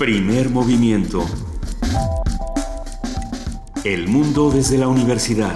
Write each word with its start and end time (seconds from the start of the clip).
Primer 0.00 0.48
movimiento. 0.48 1.26
El 3.84 4.08
mundo 4.08 4.50
desde 4.50 4.78
la 4.78 4.88
universidad. 4.88 5.54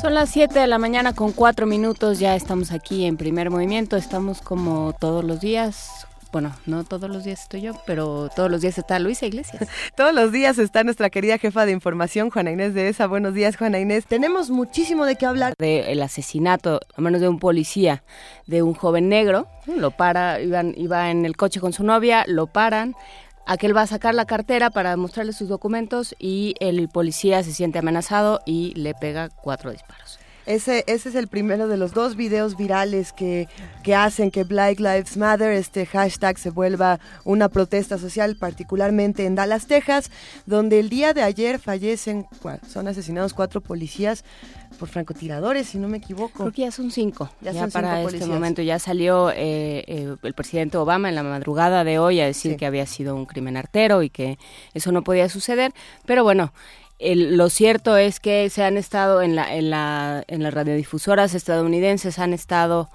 Son 0.00 0.14
las 0.14 0.30
7 0.30 0.58
de 0.58 0.66
la 0.66 0.78
mañana 0.78 1.12
con 1.12 1.30
4 1.30 1.64
minutos, 1.64 2.18
ya 2.18 2.34
estamos 2.34 2.72
aquí 2.72 3.04
en 3.04 3.16
primer 3.16 3.50
movimiento, 3.50 3.96
estamos 3.96 4.40
como 4.40 4.96
todos 4.98 5.22
los 5.22 5.40
días 5.40 5.93
bueno, 6.34 6.52
no 6.66 6.82
todos 6.82 7.08
los 7.08 7.22
días 7.22 7.42
estoy 7.42 7.60
yo, 7.60 7.74
pero 7.86 8.28
todos 8.34 8.50
los 8.50 8.60
días 8.60 8.76
está 8.76 8.98
Luisa 8.98 9.24
Iglesias. 9.24 9.68
todos 9.96 10.12
los 10.12 10.32
días 10.32 10.58
está 10.58 10.82
nuestra 10.82 11.08
querida 11.08 11.38
jefa 11.38 11.64
de 11.64 11.70
información, 11.70 12.28
Juana 12.28 12.50
Inés 12.50 12.74
de 12.74 12.88
ESA. 12.88 13.06
Buenos 13.06 13.34
días, 13.34 13.56
Juana 13.56 13.78
Inés. 13.78 14.06
Tenemos 14.06 14.50
muchísimo 14.50 15.06
de 15.06 15.14
qué 15.14 15.26
hablar. 15.26 15.54
Del 15.56 16.02
asesinato, 16.02 16.80
a 16.96 17.00
manos 17.00 17.20
de 17.20 17.28
un 17.28 17.38
policía, 17.38 18.02
de 18.48 18.64
un 18.64 18.74
joven 18.74 19.08
negro. 19.08 19.46
Lo 19.66 19.92
para, 19.92 20.40
iba 20.40 21.08
en 21.12 21.24
el 21.24 21.36
coche 21.36 21.60
con 21.60 21.72
su 21.72 21.84
novia, 21.84 22.24
lo 22.26 22.48
paran. 22.48 22.96
Aquel 23.46 23.76
va 23.76 23.82
a 23.82 23.86
sacar 23.86 24.16
la 24.16 24.24
cartera 24.24 24.70
para 24.70 24.96
mostrarle 24.96 25.34
sus 25.34 25.48
documentos 25.48 26.16
y 26.18 26.56
el 26.58 26.88
policía 26.88 27.44
se 27.44 27.52
siente 27.52 27.78
amenazado 27.78 28.40
y 28.44 28.74
le 28.74 28.94
pega 28.94 29.28
cuatro 29.28 29.70
disparos. 29.70 30.18
Ese, 30.46 30.84
ese 30.86 31.08
es 31.08 31.14
el 31.14 31.28
primero 31.28 31.68
de 31.68 31.76
los 31.76 31.92
dos 31.92 32.16
videos 32.16 32.56
virales 32.56 33.12
que, 33.12 33.48
que 33.82 33.94
hacen 33.94 34.30
que 34.30 34.44
Black 34.44 34.78
Lives 34.78 35.16
Matter, 35.16 35.50
este 35.50 35.86
hashtag, 35.86 36.38
se 36.38 36.50
vuelva 36.50 37.00
una 37.24 37.48
protesta 37.48 37.98
social, 37.98 38.36
particularmente 38.36 39.24
en 39.24 39.34
Dallas, 39.34 39.66
Texas, 39.66 40.10
donde 40.46 40.80
el 40.80 40.88
día 40.88 41.14
de 41.14 41.22
ayer 41.22 41.58
fallecen, 41.58 42.26
son 42.68 42.88
asesinados 42.88 43.32
cuatro 43.32 43.60
policías 43.60 44.24
por 44.74 44.88
francotiradores, 44.88 45.68
si 45.68 45.78
no 45.78 45.88
me 45.88 45.98
equivoco. 45.98 46.40
Creo 46.40 46.52
que 46.52 46.62
ya 46.62 46.70
son 46.70 46.90
cinco. 46.90 47.30
Ya, 47.40 47.68
para 47.68 48.02
este 48.02 48.26
momento 48.26 48.60
ya 48.60 48.78
salió 48.78 49.30
eh, 49.30 49.84
eh, 49.86 50.16
el 50.22 50.34
presidente 50.34 50.76
Obama 50.76 51.08
en 51.08 51.14
la 51.14 51.22
madrugada 51.22 51.84
de 51.84 51.98
hoy 51.98 52.20
a 52.20 52.26
decir 52.26 52.56
que 52.56 52.66
había 52.66 52.86
sido 52.86 53.14
un 53.14 53.26
crimen 53.26 53.56
artero 53.56 54.02
y 54.02 54.10
que 54.10 54.38
eso 54.74 54.92
no 54.92 55.02
podía 55.02 55.28
suceder. 55.28 55.72
Pero 56.04 56.24
bueno, 56.24 56.52
lo 57.00 57.50
cierto 57.50 57.96
es 57.96 58.20
que 58.20 58.48
se 58.50 58.62
han 58.62 58.76
estado 58.76 59.22
en, 59.22 59.36
la, 59.36 59.54
en, 59.54 59.70
la, 59.70 60.24
en 60.26 60.42
las 60.42 60.54
radiodifusoras 60.54 61.34
estadounidenses, 61.34 62.18
han 62.18 62.32
estado 62.32 62.88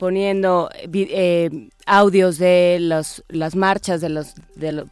poniendo 0.00 0.70
eh, 0.92 1.68
audios 1.84 2.38
de 2.38 2.78
los, 2.80 3.22
las 3.28 3.54
marchas 3.54 4.00
de 4.00 4.08
los, 4.08 4.34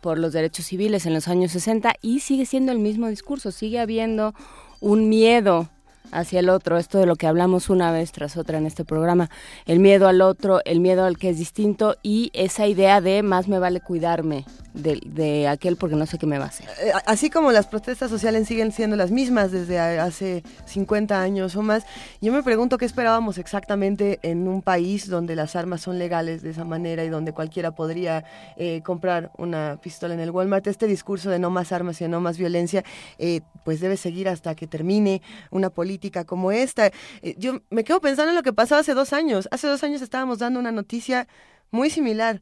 por 0.03 0.19
los 0.19 0.34
derechos 0.34 0.67
civiles 0.67 1.06
en 1.06 1.15
los 1.15 1.28
años 1.28 1.53
60 1.53 1.95
y 2.03 2.20
sigue 2.20 2.45
siendo 2.45 2.73
el 2.73 2.78
mismo 2.78 3.09
discurso, 3.09 3.50
sigue 3.50 3.81
habiendo 3.81 4.34
un 4.81 5.09
miedo 5.09 5.70
hacia 6.12 6.41
el 6.41 6.50
otro, 6.50 6.77
esto 6.77 6.98
de 6.98 7.06
lo 7.06 7.17
que 7.17 7.27
hablamos 7.27 7.70
una 7.70 7.91
vez 7.91 8.12
tras 8.12 8.37
otra 8.37 8.59
en 8.59 8.67
este 8.67 8.84
programa, 8.84 9.31
el 9.65 9.78
miedo 9.78 10.09
al 10.09 10.20
otro, 10.20 10.61
el 10.67 10.81
miedo 10.81 11.06
al 11.06 11.17
que 11.17 11.31
es 11.31 11.39
distinto 11.39 11.97
y 12.03 12.31
esa 12.34 12.67
idea 12.67 13.00
de 13.00 13.22
más 13.22 13.48
me 13.48 13.59
vale 13.59 13.81
cuidarme 13.81 14.45
de, 14.74 15.48
aquel 15.48 15.77
porque 15.77 15.97
no 15.97 16.06
sé 16.06 16.19
qué 16.19 16.27
me 16.27 16.38
va 16.38 16.44
a 16.44 16.48
hacer. 16.48 16.69
Eh, 16.80 16.92
así 17.06 17.30
como 17.30 17.52
las 17.52 17.66
protestas 17.66 18.11
sociales 18.11 18.47
siguen 18.47 18.72
siendo 18.72 18.97
las 18.97 19.10
mismas 19.10 19.50
desde 19.50 19.78
hace 19.78 20.42
50 20.66 21.20
años 21.20 21.56
o 21.56 21.62
más, 21.62 21.84
yo 22.20 22.33
me 22.33 22.42
pregunto 22.42 22.78
qué 22.78 22.84
esperábamos 22.84 23.38
exactamente 23.38 24.19
en 24.22 24.47
un 24.48 24.62
país 24.62 25.08
donde 25.08 25.36
las 25.36 25.56
armas 25.56 25.80
son 25.80 25.98
legales 25.98 26.42
de 26.42 26.50
esa 26.50 26.64
manera 26.64 27.05
y 27.05 27.08
donde 27.08 27.33
cualquiera 27.33 27.75
podría 27.75 28.25
eh, 28.56 28.83
comprar 28.84 29.30
una 29.38 29.78
pistola 29.83 30.14
en 30.14 30.20
el 30.20 30.30
Walmart. 30.30 30.66
Este 30.66 30.86
discurso 30.86 31.30
de 31.30 31.38
no 31.38 31.50
más 31.50 31.72
armas 31.72 32.00
y 32.00 32.08
no 32.08 32.20
más 32.20 32.38
violencia, 32.38 32.84
eh, 33.19 33.41
pues 33.64 33.80
debe 33.80 33.97
seguir 33.97 34.28
hasta 34.28 34.55
que 34.55 34.66
termine 34.66 35.22
una 35.50 35.70
política 35.70 36.25
como 36.25 36.53
esta. 36.53 36.91
yo 37.37 37.60
me 37.70 37.84
quedo 37.84 38.00
pensando 38.00 38.31
en 38.31 38.37
lo 38.37 38.43
que 38.43 38.53
pasó 38.53 38.76
hace 38.76 38.94
dos 38.94 39.12
años. 39.12 39.48
Hace 39.50 39.66
dos 39.66 39.82
años 39.84 40.03
estábamos 40.03 40.38
dando 40.38 40.60
una 40.60 40.72
noticia 40.72 41.26
muy 41.70 41.91
similar 41.91 42.41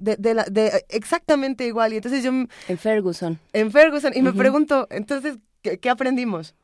de, 0.00 0.16
de, 0.16 0.34
la, 0.34 0.44
de 0.44 0.84
exactamente 0.88 1.66
igual. 1.66 1.92
Y 1.92 1.96
entonces 1.96 2.24
yo... 2.24 2.30
En 2.30 2.78
Ferguson. 2.78 3.38
En 3.52 3.70
Ferguson. 3.70 4.12
Y 4.14 4.22
me 4.22 4.32
pregunto, 4.32 4.86
entonces, 4.90 5.38
¿qué, 5.62 5.78
qué 5.78 5.90
aprendimos? 5.90 6.54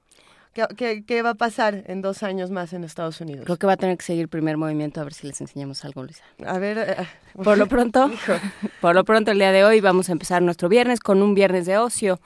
¿Qué, 0.74 1.04
¿Qué, 1.06 1.20
va 1.20 1.30
a 1.30 1.34
pasar 1.34 1.84
en 1.86 2.00
dos 2.00 2.22
años 2.22 2.50
más 2.50 2.72
en 2.72 2.82
Estados 2.82 3.20
Unidos? 3.20 3.44
Creo 3.44 3.58
que 3.58 3.66
va 3.66 3.74
a 3.74 3.76
tener 3.76 3.98
que 3.98 4.04
seguir 4.06 4.22
el 4.22 4.28
primer 4.28 4.56
movimiento 4.56 5.02
a 5.02 5.04
ver 5.04 5.12
si 5.12 5.26
les 5.26 5.38
enseñamos 5.42 5.84
algo, 5.84 6.02
Luisa. 6.02 6.24
A 6.46 6.58
ver. 6.58 6.78
Eh, 6.78 6.96
por 7.44 7.58
lo 7.58 7.66
pronto, 7.66 8.10
por 8.80 8.94
lo 8.94 9.04
pronto 9.04 9.32
el 9.32 9.38
día 9.38 9.52
de 9.52 9.64
hoy 9.64 9.82
vamos 9.82 10.08
a 10.08 10.12
empezar 10.12 10.40
nuestro 10.40 10.70
viernes 10.70 11.00
con 11.00 11.20
un 11.20 11.34
viernes 11.34 11.66
de 11.66 11.76
ocio. 11.76 12.20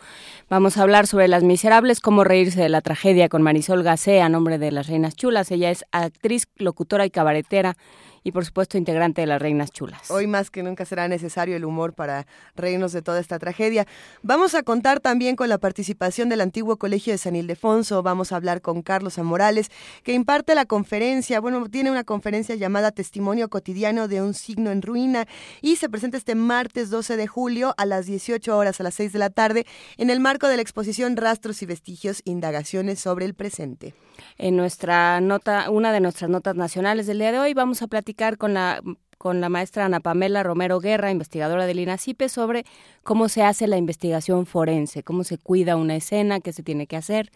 Vamos 0.49 0.79
a 0.79 0.83
hablar 0.83 1.09
sobre 1.09 1.27
Las 1.27 1.43
Miserables, 1.43 1.99
cómo 1.99 2.23
reírse 2.23 2.61
de 2.61 2.69
la 2.69 2.83
tragedia 2.83 3.29
con 3.29 3.43
Marisol 3.43 3.83
Gacé 3.83 4.21
a 4.21 4.29
nombre 4.29 4.59
de 4.59 4.71
Las 4.71 4.87
Reinas 4.87 5.17
Chulas. 5.17 5.51
Ella 5.51 5.73
es 5.73 5.85
actriz, 5.91 6.47
locutora 6.55 7.05
y 7.05 7.11
cabaretera 7.11 7.77
y 8.23 8.33
por 8.33 8.45
supuesto 8.45 8.79
integrante 8.79 9.21
de 9.23 9.27
las 9.27 9.41
Reinas 9.41 9.71
Chulas. 9.71 10.11
Hoy 10.11 10.27
más 10.27 10.51
que 10.51 10.63
nunca 10.63 10.85
será 10.85 11.09
necesario 11.09 11.57
el 11.57 11.65
humor 11.65 11.95
para 11.95 12.27
reírnos 12.55 12.93
de 12.93 13.03
toda 13.03 13.21
esta 13.21 13.39
tragedia. 13.39 13.87
Vamos 14.23 14.55
a 14.55 14.63
contar 14.63 15.01
también 15.01 15.37
con 15.37 15.49
la 15.49 15.59
participación 15.59 16.29
del 16.29 16.41
antiguo 16.41 16.77
Colegio 16.77 17.13
de 17.13 17.19
San 17.19 17.37
Ildefonso, 17.37 18.03
vamos 18.03 18.33
a 18.33 18.37
hablar 18.37 18.61
con 18.61 18.83
Carlos 18.83 19.19
Amorales, 19.19 19.71
que 20.03 20.13
imparte 20.13 20.55
la 20.55 20.67
conferencia, 20.67 21.41
bueno, 21.41 21.69
tiene 21.69 21.91
una 21.91 22.05
conferencia 22.05 22.55
llamada 22.55 22.91
Testimonio 22.91 23.49
cotidiano 23.49 24.09
de 24.09 24.23
un 24.23 24.35
signo 24.35 24.71
en 24.71 24.83
ruina 24.83 25.27
y 25.61 25.77
se 25.77 25.89
presenta 25.89 26.17
este 26.17 26.35
martes 26.35 26.91
12 26.91 27.17
de 27.17 27.27
julio 27.27 27.75
a 27.77 27.87
las 27.87 28.07
18 28.07 28.57
horas 28.57 28.81
a 28.81 28.85
las 28.85 28.95
6 28.95 29.13
de 29.13 29.19
la 29.19 29.31
tarde 29.31 29.67
en 29.97 30.11
el 30.11 30.21
marco 30.21 30.49
de 30.49 30.57
la 30.57 30.63
exposición 30.63 31.17
Rastros 31.17 31.63
y 31.63 31.67
Vestigios, 31.67 32.23
Indagaciones 32.25 33.01
sobre 33.01 33.25
el 33.25 33.35
Presente. 33.35 33.95
En 34.37 34.57
nuestra 34.57 35.21
nota, 35.21 35.71
una 35.71 35.93
de 35.93 36.01
nuestras 36.01 36.31
notas 36.31 36.55
nacionales 36.55 37.07
del 37.07 37.19
día 37.19 37.33
de 37.33 37.39
hoy, 37.39 37.55
vamos 37.55 37.81
a 37.81 37.87
platicar 37.87 38.10
con 38.39 38.55
la 38.55 38.83
con 39.19 39.43
la 39.43 39.51
maestra 39.51 39.85
Ana 39.85 40.01
Pamela 40.01 40.43
Romero 40.43 40.81
Guerra, 40.81 41.11
investigadora 41.11 41.67
del 41.67 41.79
INACIPE, 41.79 42.31
sobre 42.31 42.65
cómo 43.03 43.29
se 43.29 43.43
hace 43.43 43.67
la 43.67 43.77
investigación 43.77 44.47
forense, 44.47 45.03
cómo 45.03 45.25
se 45.25 45.37
cuida 45.37 45.77
una 45.77 45.95
escena, 45.95 46.41
qué 46.41 46.55
se 46.55 46.63
tiene 46.63 46.87
que 46.87 46.97
hacer, 46.97 47.31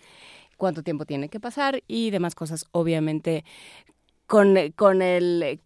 cuánto 0.56 0.82
tiempo 0.82 1.04
tiene 1.04 1.28
que 1.28 1.40
pasar 1.40 1.82
y 1.86 2.10
demás 2.10 2.34
cosas, 2.34 2.64
obviamente 2.72 3.44
con, 4.26 4.56
con 4.76 5.02
el 5.02 5.60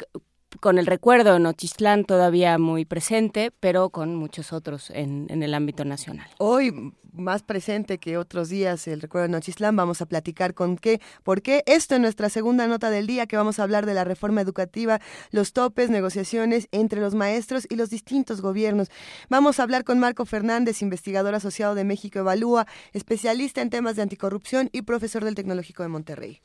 con 0.60 0.78
el 0.78 0.86
recuerdo 0.86 1.32
de 1.32 1.40
Nochistlán 1.40 2.04
todavía 2.04 2.58
muy 2.58 2.84
presente, 2.84 3.52
pero 3.60 3.90
con 3.90 4.14
muchos 4.16 4.52
otros 4.52 4.90
en, 4.90 5.26
el 5.30 5.54
ámbito 5.54 5.84
nacional. 5.84 6.28
Hoy, 6.38 6.92
más 7.12 7.42
presente 7.42 7.98
que 7.98 8.18
otros 8.18 8.48
días, 8.48 8.86
el 8.88 9.00
recuerdo 9.00 9.28
de 9.28 9.32
Nochistlán, 9.32 9.76
vamos 9.76 10.02
a 10.02 10.06
platicar 10.06 10.54
con 10.54 10.76
qué, 10.76 11.00
por 11.22 11.42
qué. 11.42 11.62
Esto 11.66 11.94
en 11.96 12.02
nuestra 12.02 12.28
segunda 12.28 12.66
nota 12.66 12.90
del 12.90 13.06
día, 13.06 13.26
que 13.26 13.36
vamos 13.36 13.58
a 13.58 13.62
hablar 13.62 13.86
de 13.86 13.94
la 13.94 14.04
reforma 14.04 14.40
educativa, 14.40 15.00
los 15.30 15.52
topes, 15.52 15.90
negociaciones 15.90 16.68
entre 16.72 17.00
los 17.00 17.14
maestros 17.14 17.66
y 17.68 17.76
los 17.76 17.90
distintos 17.90 18.40
gobiernos. 18.40 18.88
Vamos 19.28 19.60
a 19.60 19.62
hablar 19.62 19.84
con 19.84 19.98
Marco 19.98 20.24
Fernández, 20.24 20.82
investigador 20.82 21.34
asociado 21.34 21.74
de 21.74 21.84
México 21.84 22.18
Evalúa, 22.18 22.66
especialista 22.92 23.62
en 23.62 23.70
temas 23.70 23.96
de 23.96 24.02
anticorrupción 24.02 24.70
y 24.72 24.82
profesor 24.82 25.24
del 25.24 25.34
Tecnológico 25.34 25.82
de 25.82 25.88
Monterrey. 25.88 26.40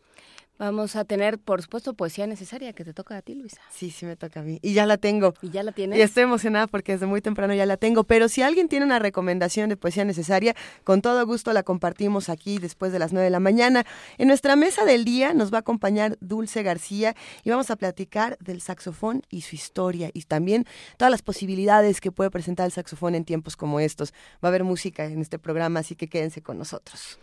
Vamos 0.64 0.96
a 0.96 1.04
tener, 1.04 1.40
por 1.40 1.62
supuesto, 1.62 1.94
poesía 1.94 2.26
necesaria 2.26 2.72
que 2.72 2.86
te 2.86 2.94
toca 2.94 3.18
a 3.18 3.22
ti, 3.22 3.36
Luisa. 3.36 3.60
Sí, 3.70 3.92
sí 3.92 4.06
me 4.06 4.16
toca 4.16 4.40
a 4.40 4.44
mí. 4.44 4.60
Y 4.62 4.74
ya 4.74 4.86
la 4.86 4.96
tengo. 4.96 5.34
¿Y 5.42 5.50
ya 5.50 5.62
la 5.62 5.74
tienes? 5.74 6.00
Y 6.00 6.02
estoy 6.02 6.24
emocionada 6.24 6.68
porque 6.68 6.94
desde 6.94 7.06
muy 7.06 7.20
temprano 7.20 7.54
ya 7.54 7.66
la 7.66 7.76
tengo. 7.76 8.06
Pero 8.06 8.30
si 8.30 8.44
alguien 8.44 8.70
tiene 8.70 8.86
una 8.86 8.98
recomendación 8.98 9.68
de 9.68 9.76
poesía 9.76 10.06
necesaria, 10.06 10.56
con 10.86 11.02
todo 11.02 11.26
gusto 11.26 11.52
la 11.52 11.64
compartimos 11.64 12.30
aquí 12.30 12.60
después 12.60 12.94
de 12.94 13.00
las 13.00 13.12
9 13.12 13.26
de 13.26 13.30
la 13.30 13.42
mañana. 13.42 13.84
En 14.18 14.30
nuestra 14.30 14.56
mesa 14.56 14.86
del 14.86 15.04
día 15.04 15.34
nos 15.34 15.52
va 15.52 15.58
a 15.58 15.60
acompañar 15.60 16.18
Dulce 16.22 16.64
García 16.64 17.14
y 17.44 17.50
vamos 17.50 17.70
a 17.70 17.76
platicar 17.76 18.38
del 18.40 18.62
saxofón 18.62 19.22
y 19.30 19.42
su 19.42 19.58
historia 19.58 20.12
y 20.14 20.22
también 20.22 20.66
todas 20.96 21.12
las 21.12 21.22
posibilidades 21.22 22.00
que 22.00 22.14
puede 22.14 22.32
presentar 22.32 22.68
el 22.68 22.72
saxofón 22.72 23.16
en 23.16 23.26
tiempos 23.26 23.58
como 23.58 23.82
estos. 23.82 24.14
Va 24.42 24.48
a 24.48 24.48
haber 24.48 24.64
música 24.64 25.04
en 25.04 25.20
este 25.20 25.40
programa, 25.40 25.82
así 25.82 25.98
que 25.98 26.08
quédense 26.08 26.42
con 26.42 26.58
nosotros. 26.58 27.20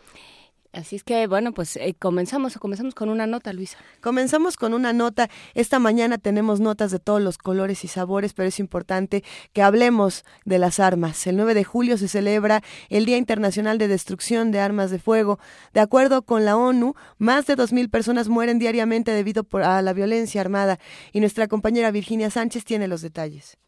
Así 0.73 0.95
es 0.95 1.03
que, 1.03 1.27
bueno, 1.27 1.53
pues 1.53 1.77
eh, 1.77 1.97
comenzamos, 1.99 2.57
comenzamos 2.59 2.95
con 2.95 3.09
una 3.09 3.27
nota, 3.27 3.53
Luisa. 3.53 3.77
Comenzamos 4.01 4.57
con 4.57 4.73
una 4.73 4.93
nota. 4.93 5.29
Esta 5.55 5.81
mañana 5.81 6.17
tenemos 6.17 6.61
notas 6.61 6.93
de 6.93 7.01
todos 7.01 7.21
los 7.21 7.39
colores 7.39 7.83
y 7.83 7.89
sabores, 7.89 8.35
pero 8.35 8.49
es 8.49 8.61
importante 8.61 9.25
que 9.53 9.63
hablemos 9.63 10.25
de 10.45 10.59
las 10.59 10.79
armas. 10.79 11.27
El 11.27 11.37
9 11.37 11.55
de 11.55 11.65
julio 11.65 11.99
se 11.99 12.07
celebra 12.07 12.63
el 12.89 13.05
Día 13.05 13.17
Internacional 13.17 13.79
de 13.79 13.89
Destrucción 13.89 14.53
de 14.53 14.61
Armas 14.61 14.93
de 14.93 15.01
Fuego. 15.01 15.41
De 15.75 15.81
acuerdo 15.81 16.23
con 16.23 16.45
la 16.45 16.57
ONU, 16.57 16.95
más 17.19 17.47
de 17.47 17.57
2.000 17.57 17.91
personas 17.91 18.29
mueren 18.29 18.61
diariamente 18.61 19.11
debido 19.11 19.45
a 19.65 19.83
la 19.83 19.93
violencia 19.93 20.41
armada. 20.41 20.79
Y 21.13 21.19
nuestra 21.19 21.49
compañera 21.49 21.91
Virginia 21.91 22.31
Sánchez 22.31 22.65
tiene 22.65 22.87
los 22.87 23.03
detalles. 23.03 23.59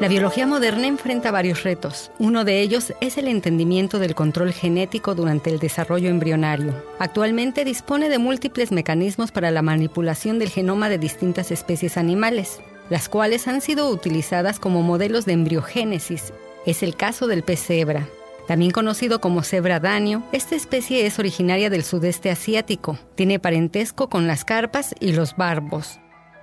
La 0.00 0.06
biología 0.06 0.46
moderna 0.46 0.86
enfrenta 0.86 1.32
varios 1.32 1.64
retos. 1.64 2.12
Uno 2.20 2.44
de 2.44 2.60
ellos 2.60 2.92
es 3.00 3.18
el 3.18 3.26
entendimiento 3.26 3.98
del 3.98 4.14
control 4.14 4.52
genético 4.52 5.16
durante 5.16 5.50
el 5.50 5.58
desarrollo 5.58 6.08
embrionario. 6.08 6.72
Actualmente 7.00 7.64
dispone 7.64 8.08
de 8.08 8.18
múltiples 8.18 8.70
mecanismos 8.70 9.32
para 9.32 9.50
la 9.50 9.60
manipulación 9.60 10.38
del 10.38 10.50
genoma 10.50 10.88
de 10.88 10.98
distintas 10.98 11.50
especies 11.50 11.96
animales, 11.96 12.60
las 12.90 13.08
cuales 13.08 13.48
han 13.48 13.60
sido 13.60 13.90
utilizadas 13.90 14.60
como 14.60 14.82
modelos 14.82 15.24
de 15.24 15.32
embriogénesis 15.32 16.32
Es 16.64 16.84
el 16.84 16.94
caso 16.94 17.26
del 17.26 17.42
pez 17.42 17.60
cebra. 17.60 18.06
También 18.46 18.70
conocido 18.70 19.20
como 19.20 19.42
cebra 19.42 19.80
danio, 19.80 20.22
esta 20.30 20.54
especie 20.54 21.06
es 21.06 21.18
originaria 21.18 21.70
del 21.70 21.82
sudeste 21.82 22.30
asiático. 22.30 22.96
Tiene 23.16 23.40
parentesco 23.40 24.08
con 24.08 24.28
las 24.28 24.44
carpas 24.44 24.94
y 25.00 25.10
los 25.10 25.36
barbos. 25.36 25.98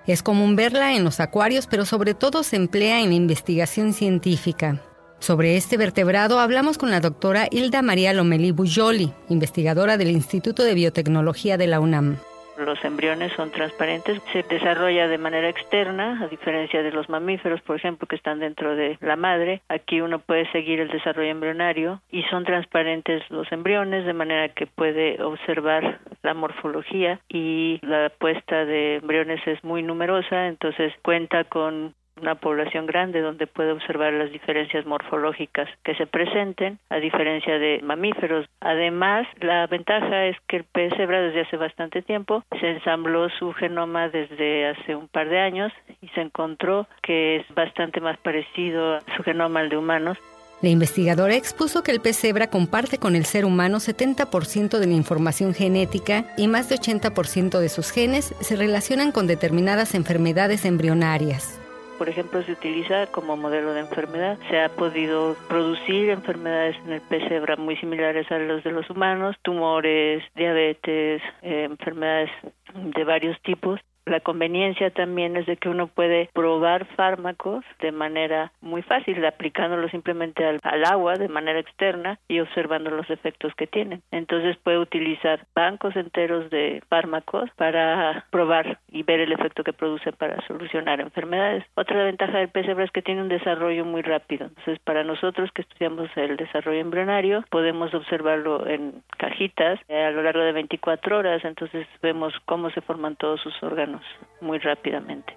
Es 0.07 0.21
común 0.21 0.55
verla 0.55 0.95
en 0.95 1.03
los 1.03 1.19
acuarios, 1.19 1.67
pero 1.67 1.85
sobre 1.85 2.13
todo 2.13 2.43
se 2.43 2.55
emplea 2.55 3.01
en 3.01 3.11
investigación 3.11 3.93
científica. 3.93 4.81
Sobre 5.19 5.57
este 5.57 5.77
vertebrado 5.77 6.39
hablamos 6.39 6.77
con 6.77 6.91
la 6.91 6.99
doctora 6.99 7.47
Hilda 7.49 7.81
María 7.81 8.13
Lomelí 8.13 8.51
Bujoli, 8.51 9.13
investigadora 9.29 9.97
del 9.97 10.11
Instituto 10.11 10.63
de 10.63 10.75
Biotecnología 10.75 11.57
de 11.57 11.67
la 11.67 11.79
UNAM. 11.79 12.17
Los 12.57 12.83
embriones 12.85 13.33
son 13.33 13.51
transparentes, 13.51 14.21
se 14.31 14.43
desarrolla 14.43 15.07
de 15.07 15.17
manera 15.17 15.49
externa, 15.49 16.21
a 16.23 16.27
diferencia 16.27 16.81
de 16.81 16.91
los 16.91 17.09
mamíferos, 17.09 17.61
por 17.61 17.75
ejemplo, 17.75 18.07
que 18.07 18.15
están 18.15 18.39
dentro 18.39 18.75
de 18.75 18.97
la 19.01 19.15
madre. 19.15 19.61
Aquí 19.67 20.01
uno 20.01 20.19
puede 20.19 20.49
seguir 20.51 20.79
el 20.79 20.89
desarrollo 20.89 21.31
embrionario 21.31 22.01
y 22.11 22.23
son 22.23 22.45
transparentes 22.45 23.23
los 23.29 23.51
embriones, 23.51 24.05
de 24.05 24.13
manera 24.13 24.49
que 24.49 24.67
puede 24.67 25.21
observar 25.21 25.99
la 26.23 26.33
morfología 26.33 27.19
y 27.29 27.79
la 27.83 28.09
puesta 28.09 28.65
de 28.65 28.95
embriones 28.97 29.45
es 29.47 29.63
muy 29.63 29.83
numerosa, 29.83 30.47
entonces 30.47 30.93
cuenta 31.01 31.43
con 31.43 31.93
una 32.21 32.35
población 32.35 32.85
grande 32.85 33.21
donde 33.21 33.47
puede 33.47 33.71
observar 33.71 34.13
las 34.13 34.31
diferencias 34.31 34.85
morfológicas 34.85 35.67
que 35.83 35.95
se 35.95 36.07
presenten, 36.07 36.79
a 36.89 36.97
diferencia 36.97 37.59
de 37.59 37.81
mamíferos. 37.83 38.47
Además, 38.61 39.27
la 39.41 39.67
ventaja 39.67 40.25
es 40.25 40.37
que 40.47 40.57
el 40.57 40.63
pez 40.63 40.93
cebra 40.95 41.21
desde 41.21 41.41
hace 41.41 41.57
bastante 41.57 42.01
tiempo 42.01 42.43
se 42.59 42.69
ensambló 42.69 43.29
su 43.29 43.51
genoma 43.53 44.09
desde 44.09 44.67
hace 44.67 44.95
un 44.95 45.07
par 45.07 45.29
de 45.29 45.39
años 45.39 45.71
y 46.01 46.07
se 46.09 46.21
encontró 46.21 46.87
que 47.01 47.37
es 47.37 47.55
bastante 47.55 47.99
más 47.99 48.17
parecido 48.17 48.95
a 48.95 49.01
su 49.15 49.23
genoma 49.23 49.59
al 49.59 49.69
de 49.69 49.77
humanos. 49.77 50.17
La 50.61 50.69
investigadora 50.69 51.35
expuso 51.35 51.83
que 51.83 51.91
el 51.91 51.99
pez 51.99 52.17
cebra 52.17 52.47
comparte 52.47 52.97
con 52.97 53.15
el 53.15 53.25
ser 53.25 53.43
humano 53.43 53.77
70% 53.77 54.79
de 54.79 54.87
la 54.87 54.93
información 54.93 55.53
genética 55.53 56.25
y 56.37 56.47
más 56.47 56.69
de 56.69 56.77
80% 56.77 57.59
de 57.59 57.69
sus 57.69 57.91
genes 57.91 58.33
se 58.39 58.55
relacionan 58.55 59.11
con 59.11 59.27
determinadas 59.27 59.93
enfermedades 59.95 60.63
embrionarias 60.63 61.59
por 61.97 62.09
ejemplo, 62.09 62.41
se 62.43 62.51
utiliza 62.51 63.07
como 63.07 63.37
modelo 63.37 63.73
de 63.73 63.81
enfermedad. 63.81 64.37
Se 64.49 64.59
ha 64.59 64.69
podido 64.69 65.35
producir 65.47 66.09
enfermedades 66.09 66.75
en 66.85 66.93
el 66.93 67.01
pez 67.01 67.27
cebra 67.27 67.55
muy 67.55 67.75
similares 67.77 68.31
a 68.31 68.37
los 68.39 68.63
de 68.63 68.71
los 68.71 68.89
humanos, 68.89 69.35
tumores, 69.41 70.23
diabetes, 70.35 71.21
eh, 71.41 71.63
enfermedades 71.63 72.29
de 72.73 73.03
varios 73.03 73.39
tipos 73.41 73.79
la 74.05 74.19
conveniencia 74.19 74.91
también 74.91 75.35
es 75.35 75.45
de 75.47 75.57
que 75.57 75.69
uno 75.69 75.87
puede 75.87 76.29
probar 76.33 76.85
fármacos 76.95 77.65
de 77.81 77.91
manera 77.91 78.51
muy 78.61 78.83
fácil, 78.83 79.23
aplicándolo 79.25 79.89
simplemente 79.89 80.45
al, 80.45 80.59
agua 80.85 81.15
de 81.15 81.27
manera 81.27 81.59
externa 81.59 82.19
y 82.27 82.39
observando 82.39 82.91
los 82.91 83.09
efectos 83.09 83.53
que 83.55 83.65
tienen. 83.65 84.03
Entonces 84.11 84.57
puede 84.57 84.77
utilizar 84.77 85.45
bancos 85.55 85.95
enteros 85.95 86.49
de 86.51 86.83
fármacos 86.87 87.49
para 87.55 88.25
probar 88.29 88.79
y 88.91 89.03
ver 89.03 89.21
el 89.21 89.31
efecto 89.31 89.63
que 89.63 89.73
produce 89.73 90.11
para 90.11 90.45
solucionar 90.45 91.01
enfermedades. 91.01 91.63
Otra 91.75 92.03
ventaja 92.03 92.37
del 92.37 92.49
PCB 92.49 92.81
es 92.81 92.91
que 92.91 93.01
tiene 93.01 93.21
un 93.21 93.29
desarrollo 93.29 93.85
muy 93.85 94.03
rápido. 94.03 94.45
Entonces 94.45 94.79
para 94.83 95.03
nosotros 95.03 95.49
que 95.51 95.63
estudiamos 95.63 96.09
el 96.15 96.37
desarrollo 96.37 96.79
embrionario 96.79 97.43
podemos 97.49 97.93
observarlo 97.93 98.67
en 98.67 99.01
cajitas 99.17 99.79
a 99.89 100.11
lo 100.11 100.21
largo 100.21 100.41
de 100.41 100.51
24 100.51 101.17
horas. 101.17 101.43
Entonces 101.43 101.87
vemos 102.03 102.33
cómo 102.45 102.69
se 102.69 102.81
forman 102.81 103.15
todos 103.15 103.41
sus 103.41 103.63
órganos 103.63 103.94
muy 104.41 104.59
rápidamente. 104.59 105.35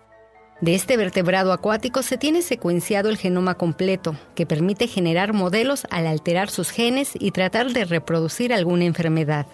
De 0.61 0.75
este 0.75 0.97
vertebrado 0.97 1.53
acuático 1.53 2.03
se 2.03 2.19
tiene 2.19 2.43
secuenciado 2.43 3.11
el 3.11 3.17
genoma 3.17 3.55
completo, 3.55 4.17
que 4.35 4.45
permite 4.45 4.89
generar 4.89 5.33
modelos 5.33 5.87
al 5.91 6.09
alterar 6.09 6.51
sus 6.51 6.71
genes 6.71 7.13
y 7.19 7.31
tratar 7.31 7.69
de 7.69 7.85
reproducir 7.85 8.53
alguna 8.53 8.85
enfermedad. 8.85 9.47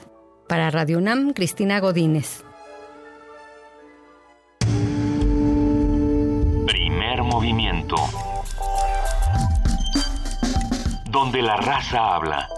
Para 0.49 0.71
Radio 0.71 0.99
UNAM, 0.99 1.35
Cristina 1.35 1.79
Godínez. 1.81 2.43
Primer 6.67 7.23
movimiento. 7.23 7.97
Donde 11.11 11.43
la 11.43 11.57
raza 11.59 12.15
habla. 12.15 12.49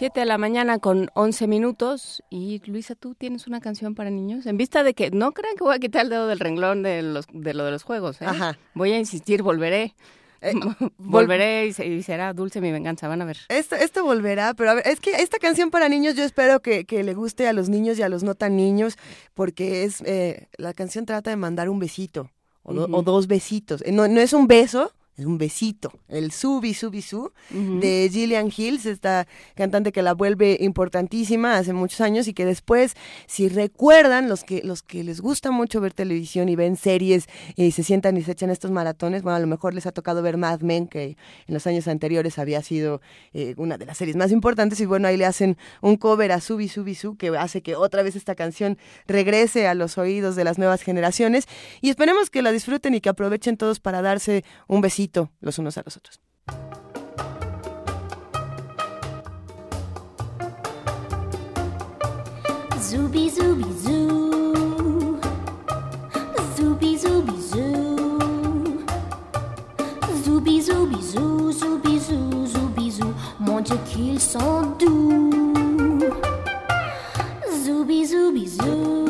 7 0.00 0.18
de 0.18 0.24
la 0.24 0.38
mañana 0.38 0.78
con 0.78 1.10
11 1.12 1.46
minutos. 1.46 2.22
Y 2.30 2.62
Luisa, 2.64 2.94
¿tú 2.94 3.14
tienes 3.14 3.46
una 3.46 3.60
canción 3.60 3.94
para 3.94 4.08
niños? 4.08 4.46
En 4.46 4.56
vista 4.56 4.82
de 4.82 4.94
que 4.94 5.10
no 5.10 5.32
crean 5.32 5.56
que 5.56 5.62
voy 5.62 5.74
a 5.74 5.78
quitar 5.78 6.04
el 6.04 6.08
dedo 6.08 6.26
del 6.26 6.40
renglón 6.40 6.82
de, 6.82 7.02
los, 7.02 7.26
de 7.30 7.52
lo 7.52 7.66
de 7.66 7.72
los 7.72 7.82
juegos. 7.82 8.22
¿eh? 8.22 8.24
Ajá. 8.24 8.58
Voy 8.72 8.92
a 8.92 8.98
insistir, 8.98 9.42
volveré. 9.42 9.94
Eh, 10.40 10.54
volveré 10.96 11.66
y, 11.66 12.02
será 12.02 12.32
dulce 12.32 12.62
mi 12.62 12.72
venganza, 12.72 13.08
van 13.08 13.20
a 13.20 13.26
ver. 13.26 13.40
Esto, 13.50 13.76
esto 13.76 14.02
volverá, 14.02 14.54
pero 14.54 14.70
a 14.70 14.74
ver, 14.76 14.88
es 14.88 15.00
que 15.00 15.16
esta 15.16 15.38
canción 15.38 15.70
para 15.70 15.90
niños 15.90 16.14
yo 16.14 16.24
espero 16.24 16.60
que, 16.62 16.86
le 16.88 17.12
guste 17.12 17.46
a 17.46 17.52
los 17.52 17.68
niños 17.68 17.98
y 17.98 18.02
a 18.02 18.08
los 18.08 18.22
no 18.22 18.34
tan 18.34 18.56
niños, 18.56 18.96
porque 19.34 19.84
es 19.84 20.00
eh, 20.06 20.48
la 20.56 20.72
canción 20.72 21.04
trata 21.04 21.28
de 21.28 21.36
mandar 21.36 21.68
un 21.68 21.78
besito 21.78 22.30
o, 22.62 22.72
o 22.72 23.02
dos 23.02 23.26
besitos. 23.26 23.84
No, 23.86 24.08
no 24.08 24.22
es 24.22 24.32
un 24.32 24.46
beso, 24.46 24.94
un 25.26 25.38
besito, 25.38 25.92
el 26.08 26.32
Subi 26.32 26.74
Subi 26.74 27.02
Su 27.02 27.32
de 27.50 28.08
Gillian 28.12 28.50
Hills, 28.54 28.86
esta 28.86 29.26
cantante 29.54 29.92
que 29.92 30.02
la 30.02 30.14
vuelve 30.14 30.56
importantísima 30.60 31.56
hace 31.56 31.72
muchos 31.72 32.00
años 32.00 32.28
y 32.28 32.34
que 32.34 32.44
después, 32.44 32.94
si 33.26 33.48
recuerdan, 33.48 34.28
los 34.28 34.44
que, 34.44 34.62
los 34.64 34.82
que 34.82 35.04
les 35.04 35.20
gusta 35.20 35.50
mucho 35.50 35.80
ver 35.80 35.92
televisión 35.92 36.48
y 36.48 36.56
ven 36.56 36.76
series 36.76 37.26
y 37.56 37.72
se 37.72 37.82
sientan 37.82 38.16
y 38.16 38.22
se 38.22 38.32
echan 38.32 38.50
estos 38.50 38.70
maratones, 38.70 39.22
bueno, 39.22 39.36
a 39.36 39.40
lo 39.40 39.46
mejor 39.46 39.74
les 39.74 39.86
ha 39.86 39.92
tocado 39.92 40.22
ver 40.22 40.36
Mad 40.36 40.60
Men, 40.60 40.86
que 40.86 41.16
en 41.46 41.54
los 41.54 41.66
años 41.66 41.88
anteriores 41.88 42.38
había 42.38 42.62
sido 42.62 43.00
eh, 43.32 43.54
una 43.56 43.78
de 43.78 43.86
las 43.86 43.98
series 43.98 44.16
más 44.16 44.32
importantes 44.32 44.80
y 44.80 44.86
bueno, 44.86 45.08
ahí 45.08 45.16
le 45.16 45.26
hacen 45.26 45.56
un 45.80 45.96
cover 45.96 46.32
a 46.32 46.40
Subi 46.40 46.68
Subi 46.68 46.94
Su 46.94 47.16
que 47.16 47.28
hace 47.36 47.62
que 47.62 47.76
otra 47.76 48.02
vez 48.02 48.16
esta 48.16 48.34
canción 48.34 48.78
regrese 49.06 49.66
a 49.66 49.74
los 49.74 49.98
oídos 49.98 50.36
de 50.36 50.44
las 50.44 50.58
nuevas 50.58 50.82
generaciones. 50.82 51.46
Y 51.80 51.90
esperemos 51.90 52.30
que 52.30 52.42
la 52.42 52.52
disfruten 52.52 52.94
y 52.94 53.00
que 53.00 53.08
aprovechen 53.08 53.56
todos 53.56 53.80
para 53.80 54.02
darse 54.02 54.44
un 54.66 54.80
besito 54.80 55.09
los 55.40 55.58
unos 55.58 55.76
a 55.78 55.82
los 55.82 55.96
otros. 55.96 56.20
Zubi, 62.80 63.30
zubi, 63.30 63.64
zoo. 63.84 65.18
Zubi, 66.56 66.98
zubi, 66.98 67.36
zoo. 67.50 67.96
Zubi, 70.24 70.62
zubi, 70.62 71.02
zoo, 71.02 71.52
zubi, 71.52 71.98
zoo, 71.98 72.46
zubi, 72.46 72.90
zoo. 72.90 73.14
Mon 73.38 73.60
Dieu, 73.60 73.78
qu'ils 73.86 74.20
sont 74.20 74.62
doux. 74.78 76.00
Zubi, 77.64 78.06
zubi, 78.06 78.48
zoo. 78.48 79.09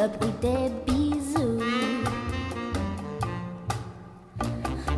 Le 0.00 0.08
bruit 0.08 0.34
des 0.40 0.70
bisous. 0.86 1.58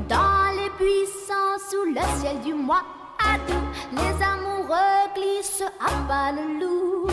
Dans 0.08 0.50
les 0.58 0.70
buissons, 0.78 1.56
sous 1.70 1.86
le 1.86 2.20
ciel 2.20 2.40
du 2.44 2.52
mois 2.54 2.84
août, 3.24 3.48
les 3.92 4.14
amoureux 4.22 5.00
glissent 5.14 5.64
à 5.80 5.90
pas 6.06 6.32
le 6.32 6.60
loup. 6.60 7.06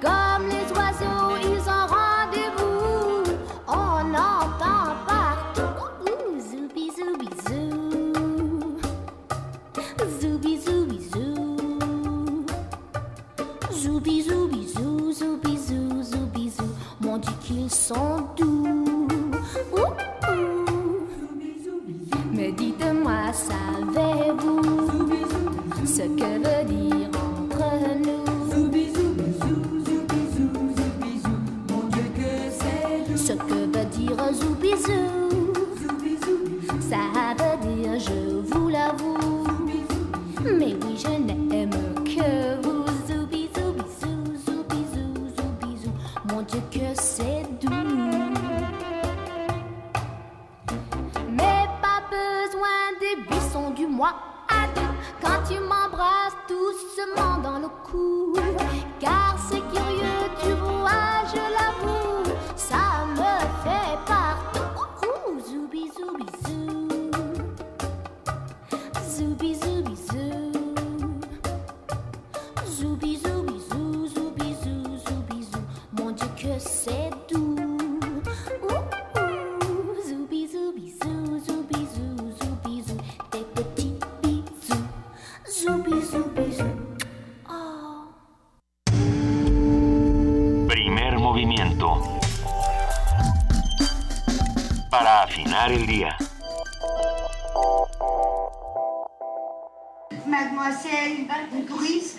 Comme 0.00 0.46
les 0.48 0.66
oiseaux, 0.76 1.15
sont 17.86 18.18
doux. 18.36 19.06
Mais 22.32 22.50
dites-moi, 22.50 23.32
savez-vous 23.32 24.60
ce 25.86 26.02
que 26.02 26.30
veut 26.44 26.64
dire 26.64 26.95
moi 53.96 54.12
adieu 54.48 54.82
quand 55.22 55.40
tu 55.48 55.58
m'embrasses 55.58 56.36
doucement 56.46 57.38
dans 57.42 57.58
le 57.58 57.68
cou, 57.90 58.34
car 59.00 59.36
c'est 59.48 59.62
curieux. 59.72 59.95
Para 95.56 95.68
afinar 95.68 95.72
el 95.72 95.86
día. 95.86 96.16
Mademoiselle 100.26 101.26
Gris. 101.64 102.16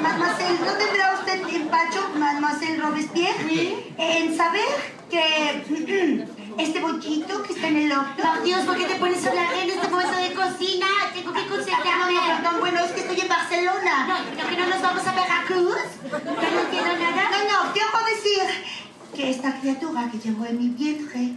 Mademoiselle, 0.00 0.58
¿no 0.64 0.72
tendrá 0.78 1.14
usted 1.20 1.56
empacho, 1.56 2.08
Mademoiselle 2.16 2.80
Robespierre? 2.80 3.92
En 3.98 4.34
saber 4.34 4.64
que 5.10 6.24
este 6.58 6.80
bollito 6.80 7.42
que 7.42 7.52
está 7.52 7.68
en 7.68 7.76
el 7.76 7.92
octo. 7.92 8.22
Por 8.22 8.42
Dios, 8.42 8.60
¿por 8.64 8.76
qué 8.78 8.86
te 8.86 8.94
pones 8.94 9.26
a 9.26 9.28
hablar 9.28 9.52
en 9.62 9.70
este 9.70 9.88
momento 9.88 10.16
de 10.16 10.32
cocina? 10.32 10.86
Tengo 11.12 11.34
que 11.34 11.46
concentrarme. 11.48 12.14
No, 12.14 12.28
no, 12.28 12.36
perdón, 12.36 12.60
bueno, 12.60 12.80
es 12.80 12.92
que 12.92 13.00
estoy 13.00 13.20
en 13.20 13.28
Barcelona. 13.28 14.06
No, 14.08 14.42
no, 14.42 14.48
que 14.48 14.56
no 14.56 14.66
nos 14.68 14.80
vamos 14.80 15.06
a 15.06 15.12
Veracruz. 15.12 15.76
Yo 16.02 16.18
no 16.50 16.60
entiendo 16.60 16.96
nada. 16.98 17.28
No, 17.30 17.64
no, 17.64 17.72
quiero 17.74 17.90
decir 18.06 18.85
que 19.14 19.30
esta 19.30 19.58
criatura 19.60 20.10
que 20.10 20.18
llevo 20.18 20.44
en 20.46 20.58
mi 20.58 20.68
vientre 20.68 21.34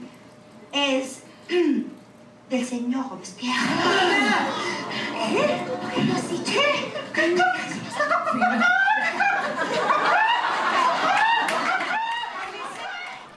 es 0.71 1.19
del 2.49 2.65
señor 2.65 3.09
Robespierre. 3.09 3.55
¿Eh? 5.31 5.65
¿Por 5.67 5.91
qué 5.91 6.03
lo 6.03 6.13
has 6.15 6.29
dicho? 6.29 6.59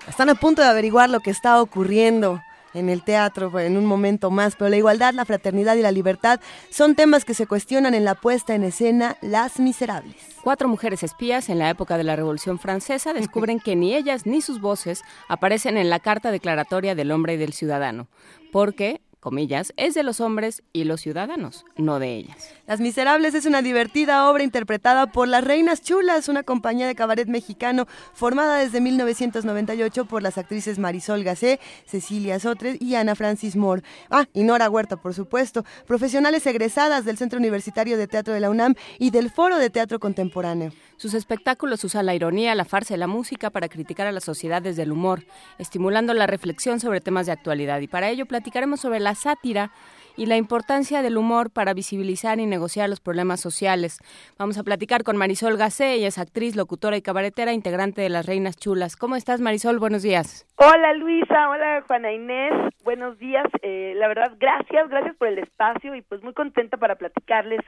Están 0.08 0.28
a 0.28 0.34
punto 0.34 0.62
de 0.62 0.68
averiguar 0.68 1.10
lo 1.10 1.20
que 1.20 1.30
está 1.30 1.60
ocurriendo 1.60 2.42
en 2.75 2.88
el 2.88 3.02
teatro 3.02 3.59
en 3.59 3.76
un 3.76 3.87
momento 3.87 4.31
más, 4.31 4.57
pero 4.57 4.69
la 4.71 4.76
igualdad, 4.76 5.14
la 5.14 5.25
fraternidad 5.25 5.76
y 5.76 5.83
la 5.83 5.93
libertad 5.93 6.41
son 6.71 6.95
temas 6.95 7.25
que 7.25 7.35
se 7.35 7.47
cuestionan 7.47 7.95
en 7.95 8.05
la 8.05 8.14
puesta 8.14 8.55
en 8.55 8.64
escena 8.64 9.17
Las 9.21 9.59
Miserables. 9.59 10.17
Cuatro 10.43 10.69
mujeres 10.69 11.02
espías 11.02 11.49
en 11.49 11.59
la 11.59 11.71
época 11.71 11.97
de 11.97 12.05
la 12.05 12.17
Revolución 12.17 12.59
Francesa 12.59 13.12
descubren 13.12 13.61
que 13.61 13.76
ni 13.76 13.95
ellas 13.95 14.26
ni 14.26 14.41
sus 14.41 14.61
voces 14.61 15.02
aparecen 15.29 15.76
en 15.76 15.91
la 15.91 16.00
Carta 16.00 16.31
Declaratoria 16.31 16.95
del 16.95 17.12
Hombre 17.12 17.35
y 17.35 17.37
del 17.37 17.52
Ciudadano, 17.52 18.09
porque 18.50 19.00
comillas, 19.23 19.73
es 19.76 19.95
de 19.95 20.02
los 20.02 20.21
hombres 20.21 20.62
y 20.73 20.83
los 20.83 21.00
ciudadanos, 21.00 21.64
no 21.76 22.00
de 22.00 22.17
ellas. 22.17 22.50
Las 22.67 22.81
Miserables 22.81 23.35
es 23.35 23.47
una 23.47 23.62
divertida 23.62 24.29
obra 24.29 24.43
interpretada 24.43 25.07
por 25.07 25.29
Las 25.29 25.45
Reinas 25.45 25.81
Chulas, 25.81 26.29
una 26.29 26.43
compañía 26.43 26.88
de 26.88 26.97
cabaret 26.97 27.29
mexicano 27.29 27.87
formada 28.12 28.57
desde 28.57 28.81
1998 28.81 30.07
por 30.07 30.23
las 30.23 30.38
actrices 30.38 30.81
Marisol 30.81 31.23
Gacé, 31.23 31.61
Cecilia 31.87 32.41
Sotres 32.41 32.83
y 32.83 32.97
Ana 32.97 33.14
Francis 33.14 33.55
Moore. 33.55 33.83
Ah, 34.11 34.26
y 34.35 34.43
Nora 34.43 34.69
Huerta, 34.69 34.97
por 34.97 35.14
supuesto, 35.14 35.64
profesionales 35.87 36.45
egresadas 36.47 37.05
del 37.05 37.17
Centro 37.17 37.38
Universitario 37.38 37.97
de 37.97 38.09
Teatro 38.09 38.35
de 38.35 38.41
la 38.41 38.50
UNAM 38.50 38.75
y 38.99 39.11
del 39.11 39.31
Foro 39.31 39.57
de 39.57 39.71
Teatro 39.71 40.00
Contemporáneo. 40.00 40.73
Sus 41.02 41.14
espectáculos 41.14 41.82
usan 41.82 42.06
la 42.06 42.14
ironía, 42.14 42.54
la 42.54 42.64
farsa 42.64 42.94
y 42.94 42.97
la 42.97 43.09
música 43.09 43.50
para 43.50 43.68
criticar 43.68 44.06
a 44.06 44.12
la 44.12 44.21
sociedad 44.21 44.62
desde 44.62 44.85
el 44.85 44.92
humor, 44.92 45.25
estimulando 45.59 46.14
la 46.14 46.28
reflexión 46.28 46.78
sobre 46.78 47.00
temas 47.00 47.26
de 47.26 47.32
actualidad. 47.32 47.80
Y 47.80 47.88
para 47.88 48.09
ello 48.09 48.25
platicaremos 48.25 48.78
sobre 48.78 49.00
la 49.00 49.16
sátira 49.16 49.73
y 50.16 50.26
la 50.26 50.37
importancia 50.37 51.02
del 51.02 51.16
humor 51.16 51.50
para 51.50 51.75
visibilizar 51.75 52.38
y 52.38 52.47
negociar 52.47 52.88
los 52.88 53.00
problemas 53.00 53.40
sociales. 53.40 53.99
Vamos 54.38 54.59
a 54.59 54.62
platicar 54.62 55.02
con 55.02 55.16
Marisol 55.16 55.56
Gacé, 55.56 55.94
ella 55.94 56.06
es 56.06 56.18
actriz, 56.18 56.54
locutora 56.54 56.97
y 56.97 57.02
cabaretera, 57.02 57.52
integrante 57.52 58.00
de 58.00 58.09
Las 58.09 58.26
Reinas 58.26 58.56
Chulas. 58.56 58.94
¿Cómo 58.94 59.16
estás, 59.16 59.40
Marisol? 59.40 59.80
Buenos 59.80 60.02
días. 60.02 60.47
Hola, 60.54 60.92
Luisa. 60.92 61.49
Hola, 61.49 61.82
Juana 61.88 62.12
Inés. 62.12 62.52
Buenos 62.85 63.18
días. 63.18 63.47
Eh, 63.62 63.94
la 63.97 64.06
verdad, 64.06 64.37
gracias, 64.38 64.88
gracias 64.88 65.16
por 65.16 65.26
el 65.26 65.38
espacio 65.38 65.97
y 65.97 66.02
pues 66.02 66.23
muy 66.23 66.32
contenta 66.32 66.76
para 66.76 66.94
platicarles 66.94 67.61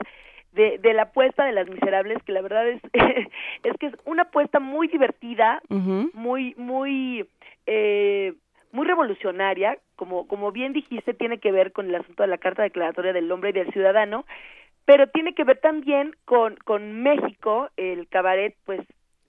de, 0.55 0.77
de 0.79 0.93
la 0.93 1.03
apuesta 1.03 1.45
de 1.45 1.51
las 1.51 1.69
miserables, 1.69 2.21
que 2.23 2.31
la 2.31 2.41
verdad 2.41 2.67
es, 2.67 2.81
es 3.63 3.77
que 3.79 3.87
es 3.87 3.93
una 4.05 4.23
apuesta 4.23 4.59
muy 4.59 4.87
divertida, 4.87 5.61
muy, 5.69 6.55
muy, 6.57 7.27
eh, 7.65 8.33
muy 8.71 8.87
revolucionaria, 8.87 9.77
como, 9.95 10.27
como 10.27 10.51
bien 10.51 10.73
dijiste, 10.73 11.13
tiene 11.13 11.39
que 11.39 11.51
ver 11.51 11.71
con 11.71 11.87
el 11.87 11.95
asunto 11.95 12.23
de 12.23 12.29
la 12.29 12.37
Carta 12.37 12.63
Declaratoria 12.63 13.13
del 13.13 13.31
Hombre 13.31 13.51
y 13.51 13.53
del 13.53 13.71
Ciudadano, 13.71 14.25
pero 14.85 15.07
tiene 15.07 15.33
que 15.33 15.43
ver 15.43 15.57
también 15.57 16.15
con, 16.25 16.55
con 16.57 17.01
México, 17.01 17.69
el 17.75 18.07
cabaret, 18.07 18.55
pues, 18.65 18.81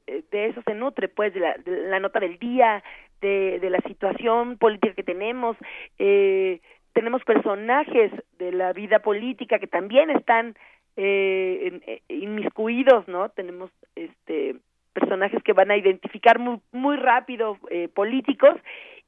eh, 0.06 0.22
de 0.30 0.46
eso 0.46 0.62
se 0.66 0.74
nutre, 0.74 1.08
pues, 1.08 1.34
de 1.34 1.40
la, 1.40 1.54
de 1.54 1.88
la 1.88 1.98
nota 1.98 2.20
del 2.20 2.38
día, 2.38 2.82
de, 3.20 3.58
de 3.60 3.70
la 3.70 3.80
situación 3.80 4.58
política 4.58 4.94
que 4.94 5.02
tenemos, 5.02 5.56
eh, 5.98 6.60
tenemos 6.92 7.22
personajes 7.24 8.10
de 8.38 8.52
la 8.52 8.72
vida 8.72 9.00
política 9.00 9.58
que 9.58 9.66
también 9.66 10.08
están 10.08 10.56
eh, 10.96 11.80
eh, 11.86 12.02
inmiscuidos, 12.08 13.06
¿no? 13.08 13.28
Tenemos 13.30 13.70
este 13.94 14.56
personajes 14.92 15.42
que 15.42 15.52
van 15.52 15.70
a 15.70 15.76
identificar 15.76 16.38
muy, 16.38 16.96
rápido 16.96 17.58
eh, 17.70 17.88
políticos 17.88 18.54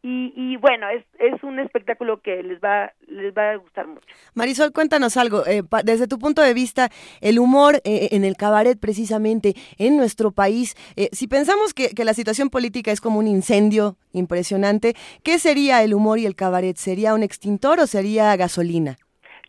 y, 0.02 0.32
y, 0.36 0.56
bueno, 0.58 0.86
es, 0.90 1.04
es 1.18 1.42
un 1.42 1.58
espectáculo 1.58 2.20
que 2.20 2.42
les 2.42 2.60
va, 2.60 2.92
les 3.08 3.34
va 3.34 3.50
a 3.50 3.56
gustar 3.56 3.88
mucho. 3.88 4.06
Marisol, 4.34 4.72
cuéntanos 4.72 5.16
algo. 5.16 5.44
Eh, 5.44 5.62
desde 5.82 6.06
tu 6.06 6.20
punto 6.20 6.40
de 6.40 6.54
vista, 6.54 6.88
el 7.20 7.40
humor 7.40 7.80
eh, 7.84 8.08
en 8.12 8.24
el 8.24 8.36
cabaret 8.36 8.78
precisamente 8.78 9.54
en 9.76 9.96
nuestro 9.96 10.30
país, 10.30 10.76
eh, 10.96 11.08
si 11.12 11.26
pensamos 11.26 11.74
que, 11.74 11.88
que, 11.90 12.04
la 12.04 12.14
situación 12.14 12.48
política 12.48 12.92
es 12.92 13.00
como 13.00 13.18
un 13.18 13.26
incendio 13.26 13.96
impresionante, 14.12 14.94
¿qué 15.24 15.40
sería 15.40 15.82
el 15.82 15.94
humor 15.94 16.20
y 16.20 16.26
el 16.26 16.36
cabaret? 16.36 16.76
¿Sería 16.76 17.14
un 17.14 17.24
extintor 17.24 17.80
o 17.80 17.86
sería 17.88 18.36
gasolina? 18.36 18.98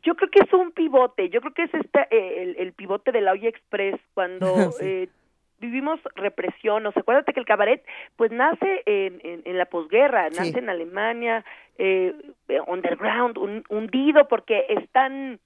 Yo 0.04 0.16
creo 0.16 0.30
que 0.30 0.40
es 0.40 0.54
un 0.54 0.72
pivote, 0.72 1.30
yo 1.30 1.42
creo 1.42 1.54
que 1.54 1.64
es 1.64 1.74
este, 1.74 2.08
el, 2.42 2.56
el 2.58 2.74
pivote 2.74 3.12
de 3.12 3.22
la 3.22 3.34
olla 3.34 3.50
express 3.50 4.00
cuando 4.14 4.46
sí. 4.72 5.10
vivimos 5.60 6.00
represión, 6.16 6.86
o 6.86 6.92
sea, 6.92 7.02
acuérdate 7.02 7.34
que 7.34 7.40
el 7.40 7.46
cabaret 7.46 7.84
pues 8.16 8.32
nace 8.32 8.84
en, 8.86 9.20
en, 9.24 9.42
en 9.46 9.58
la 9.58 9.66
posguerra, 9.66 10.30
nace 10.30 10.54
sí. 10.54 10.60
en 10.60 10.70
Alemania, 10.70 11.44
eh, 11.78 12.14
underground, 12.68 13.38
un, 13.38 13.64
hundido 13.70 14.28
porque 14.28 14.66
están 14.70 15.40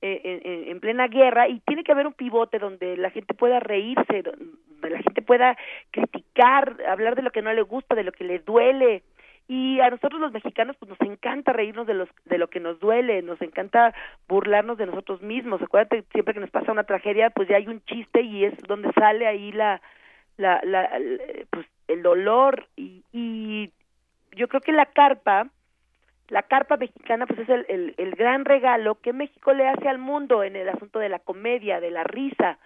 eh, 0.00 0.40
en, 0.44 0.68
en, 0.68 0.80
plena 0.80 1.08
guerra 1.08 1.48
y 1.48 1.60
tiene 1.60 1.82
que 1.82 1.92
haber 1.92 2.06
un 2.06 2.12
pivote 2.12 2.58
donde 2.58 2.96
la 2.96 3.10
gente 3.10 3.34
pueda 3.34 3.58
reírse, 3.58 4.22
donde 4.22 4.90
la 4.90 5.02
gente 5.02 5.22
pueda 5.22 5.56
criticar, 5.90 6.76
hablar 6.88 7.16
de 7.16 7.22
lo 7.22 7.32
que 7.32 7.42
no 7.42 7.52
le 7.52 7.62
gusta, 7.62 7.94
de 7.94 8.04
lo 8.04 8.12
que 8.12 8.24
le 8.24 8.38
duele, 8.38 9.02
y 9.48 9.80
a 9.80 9.88
nosotros 9.88 10.20
los 10.20 10.32
mexicanos 10.32 10.76
pues 10.78 10.90
nos 10.90 11.00
encanta 11.00 11.54
reírnos 11.54 11.86
de 11.86 11.94
los 11.94 12.08
de 12.26 12.36
lo 12.36 12.48
que 12.48 12.60
nos 12.60 12.78
duele 12.78 13.22
nos 13.22 13.40
encanta 13.40 13.94
burlarnos 14.28 14.76
de 14.76 14.86
nosotros 14.86 15.22
mismos. 15.22 15.62
Acuérdate 15.62 16.04
siempre 16.12 16.34
que 16.34 16.40
nos 16.40 16.50
pasa 16.50 16.70
una 16.70 16.84
tragedia 16.84 17.30
pues 17.30 17.48
ya 17.48 17.56
hay 17.56 17.66
un 17.66 17.82
chiste 17.84 18.20
y 18.20 18.44
es 18.44 18.56
donde 18.68 18.92
sale 18.92 19.26
ahí 19.26 19.50
la 19.52 19.80
la, 20.36 20.60
la 20.64 20.90
pues 21.50 21.66
el 21.88 22.02
dolor. 22.02 22.68
Y, 22.76 23.02
y 23.10 23.72
yo 24.36 24.48
creo 24.48 24.60
que 24.60 24.72
la 24.72 24.86
carpa 24.86 25.48
la 26.28 26.42
carpa 26.42 26.76
mexicana 26.76 27.26
pues 27.26 27.40
es 27.40 27.48
el, 27.48 27.64
el, 27.70 27.94
el 27.96 28.14
gran 28.14 28.44
regalo 28.44 28.96
que 28.96 29.14
México 29.14 29.54
le 29.54 29.66
hace 29.66 29.88
al 29.88 29.96
mundo 29.96 30.44
en 30.44 30.56
el 30.56 30.68
asunto 30.68 30.98
de 30.98 31.08
la 31.08 31.20
comedia 31.20 31.80
de 31.80 31.90
la 31.90 32.04
risa 32.04 32.58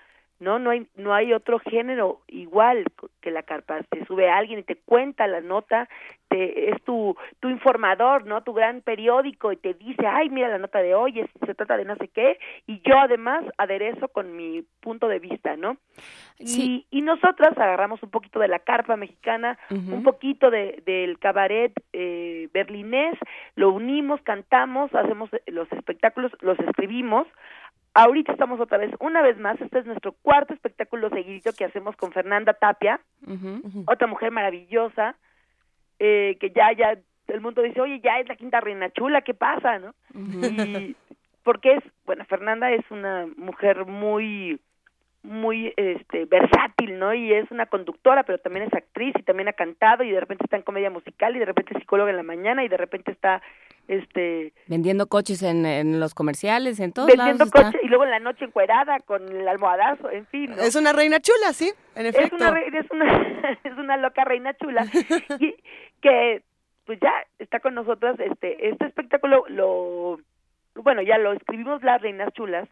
no 0.42 0.58
no 0.58 0.70
hay 0.70 0.86
no 0.96 1.14
hay 1.14 1.32
otro 1.32 1.58
género 1.60 2.20
igual 2.26 2.84
que 3.20 3.30
la 3.30 3.44
carpa 3.44 3.80
te 3.88 4.04
sube 4.06 4.28
alguien 4.28 4.58
y 4.58 4.62
te 4.64 4.76
cuenta 4.76 5.26
la 5.26 5.40
nota 5.40 5.88
te, 6.28 6.70
es 6.70 6.82
tu 6.82 7.16
tu 7.40 7.48
informador 7.48 8.26
no 8.26 8.42
tu 8.42 8.52
gran 8.52 8.80
periódico 8.80 9.52
y 9.52 9.56
te 9.56 9.74
dice 9.74 10.06
ay 10.06 10.28
mira 10.30 10.48
la 10.48 10.58
nota 10.58 10.80
de 10.80 10.94
hoy 10.94 11.20
es, 11.20 11.30
se 11.46 11.54
trata 11.54 11.76
de 11.76 11.84
no 11.84 11.96
sé 11.96 12.08
qué 12.08 12.38
y 12.66 12.82
yo 12.84 12.98
además 12.98 13.44
aderezo 13.56 14.08
con 14.08 14.36
mi 14.36 14.62
punto 14.80 15.06
de 15.06 15.20
vista 15.20 15.56
no 15.56 15.76
sí. 16.40 16.86
y, 16.90 16.98
y 16.98 17.02
nosotras 17.02 17.56
agarramos 17.56 18.02
un 18.02 18.10
poquito 18.10 18.40
de 18.40 18.48
la 18.48 18.58
carpa 18.58 18.96
mexicana 18.96 19.58
uh 19.70 19.74
-huh. 19.74 19.94
un 19.94 20.02
poquito 20.02 20.50
de 20.50 20.82
del 20.84 21.18
cabaret 21.20 21.72
eh, 21.92 22.48
berlinés 22.52 23.16
lo 23.54 23.70
unimos 23.70 24.20
cantamos 24.22 24.92
hacemos 24.94 25.30
los 25.46 25.70
espectáculos 25.72 26.32
los 26.40 26.58
escribimos 26.58 27.28
Ahorita 27.94 28.32
estamos 28.32 28.58
otra 28.58 28.78
vez, 28.78 28.90
una 29.00 29.20
vez 29.20 29.38
más, 29.38 29.60
este 29.60 29.80
es 29.80 29.86
nuestro 29.86 30.12
cuarto 30.12 30.54
espectáculo 30.54 31.10
seguidito 31.10 31.52
que 31.52 31.64
hacemos 31.64 31.94
con 31.96 32.12
Fernanda 32.12 32.54
Tapia, 32.54 33.00
uh 33.26 33.30
-huh, 33.30 33.60
uh 33.62 33.68
-huh. 33.68 33.84
otra 33.86 34.06
mujer 34.06 34.30
maravillosa, 34.30 35.16
eh, 35.98 36.36
que 36.40 36.50
ya, 36.50 36.72
ya, 36.72 36.98
el 37.28 37.40
mundo 37.40 37.60
dice, 37.60 37.80
oye, 37.80 38.00
ya 38.00 38.18
es 38.18 38.28
la 38.28 38.36
quinta 38.36 38.60
reina 38.60 38.90
chula, 38.90 39.20
¿qué 39.22 39.34
pasa, 39.34 39.78
no? 39.78 39.94
Uh 40.14 40.18
-huh. 40.18 40.78
Y 40.80 40.96
porque 41.42 41.74
es, 41.74 41.84
bueno, 42.06 42.24
Fernanda 42.24 42.70
es 42.70 42.84
una 42.90 43.26
mujer 43.36 43.84
muy 43.84 44.58
muy 45.22 45.72
este 45.76 46.24
versátil, 46.24 46.98
¿no? 46.98 47.14
Y 47.14 47.32
es 47.32 47.48
una 47.50 47.66
conductora, 47.66 48.24
pero 48.24 48.38
también 48.38 48.66
es 48.66 48.74
actriz 48.74 49.14
y 49.16 49.22
también 49.22 49.48
ha 49.48 49.52
cantado 49.52 50.02
y 50.02 50.10
de 50.10 50.18
repente 50.18 50.44
está 50.44 50.56
en 50.56 50.62
comedia 50.62 50.90
musical 50.90 51.36
y 51.36 51.38
de 51.38 51.44
repente 51.44 51.74
es 51.74 51.80
psicóloga 51.80 52.10
en 52.10 52.16
la 52.16 52.24
mañana 52.24 52.64
y 52.64 52.68
de 52.68 52.76
repente 52.76 53.12
está 53.12 53.40
este 53.88 54.52
vendiendo 54.66 55.06
coches 55.06 55.42
en, 55.42 55.66
en 55.66 56.00
los 56.00 56.14
comerciales, 56.14 56.80
en 56.80 56.92
todos 56.92 57.08
vendiendo 57.08 57.46
coches 57.50 57.80
y 57.82 57.88
luego 57.88 58.04
en 58.04 58.10
la 58.10 58.20
noche 58.20 58.44
encuerada 58.44 59.00
con 59.00 59.28
el 59.28 59.46
almohadazo, 59.48 60.10
en 60.10 60.26
fin. 60.26 60.50
¿no? 60.50 60.62
Es 60.62 60.76
una 60.76 60.92
reina 60.92 61.20
chula, 61.20 61.52
sí, 61.52 61.72
en 61.94 62.06
efecto. 62.06 62.36
Es 62.36 62.42
una 62.42 62.60
es 62.60 62.90
una 62.90 63.58
es 63.64 63.78
una 63.78 63.96
loca 63.96 64.24
reina 64.24 64.54
chula 64.54 64.86
y 65.40 65.54
que 66.00 66.42
pues 66.84 66.98
ya 67.00 67.12
está 67.38 67.60
con 67.60 67.74
nosotras 67.74 68.18
este 68.18 68.68
este 68.68 68.86
espectáculo 68.86 69.44
lo 69.48 70.18
bueno, 70.74 71.02
ya 71.02 71.18
lo 71.18 71.32
escribimos 71.32 71.82
las 71.82 72.00
reinas 72.00 72.32
chulas 72.32 72.68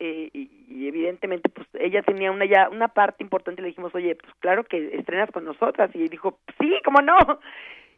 eh, 0.00 0.28
y, 0.34 0.86
evidentemente 0.86 1.48
pues 1.48 1.66
ella 1.74 2.02
tenía 2.02 2.30
una 2.30 2.44
ya 2.44 2.68
una 2.68 2.88
parte 2.88 3.22
importante 3.22 3.60
y 3.60 3.62
le 3.62 3.68
dijimos 3.68 3.94
oye 3.94 4.14
pues 4.16 4.34
claro 4.40 4.64
que 4.64 4.96
estrenas 4.96 5.30
con 5.30 5.44
nosotras 5.44 5.90
y 5.94 6.08
dijo 6.08 6.38
sí 6.58 6.74
cómo 6.84 7.00
no 7.00 7.16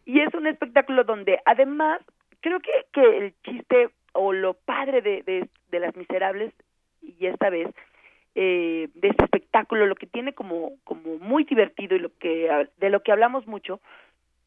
y 0.04 0.20
es 0.20 0.32
un 0.34 0.46
espectáculo 0.46 1.04
donde 1.04 1.40
además 1.44 2.00
creo 2.40 2.60
que 2.60 2.70
que 2.92 3.16
el 3.18 3.34
chiste 3.42 3.90
o 4.12 4.32
lo 4.32 4.54
padre 4.54 5.02
de 5.02 5.22
de, 5.22 5.48
de 5.70 5.80
las 5.80 5.96
miserables 5.96 6.52
y 7.02 7.26
esta 7.26 7.50
vez 7.50 7.68
eh, 8.34 8.88
de 8.94 9.08
este 9.08 9.24
espectáculo 9.24 9.86
lo 9.86 9.94
que 9.94 10.06
tiene 10.06 10.32
como 10.32 10.72
como 10.84 11.18
muy 11.18 11.44
divertido 11.44 11.96
y 11.96 12.00
lo 12.00 12.10
que 12.18 12.66
de 12.78 12.90
lo 12.90 13.02
que 13.02 13.12
hablamos 13.12 13.46
mucho 13.46 13.80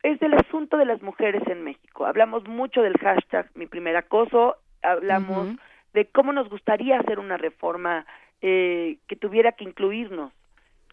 es 0.03 0.19
del 0.19 0.33
asunto 0.35 0.77
de 0.77 0.85
las 0.85 1.01
mujeres 1.01 1.41
en 1.47 1.63
México. 1.63 2.05
Hablamos 2.05 2.47
mucho 2.47 2.81
del 2.81 2.97
hashtag 2.97 3.49
mi 3.55 3.65
primer 3.65 3.95
acoso 3.95 4.57
hablamos 4.83 5.49
de 5.93 6.05
cómo 6.05 6.33
nos 6.33 6.49
gustaría 6.49 6.99
hacer 6.99 7.19
una 7.19 7.37
reforma 7.37 8.05
eh, 8.41 8.97
que 9.07 9.15
tuviera 9.15 9.51
que 9.53 9.63
incluirnos. 9.63 10.31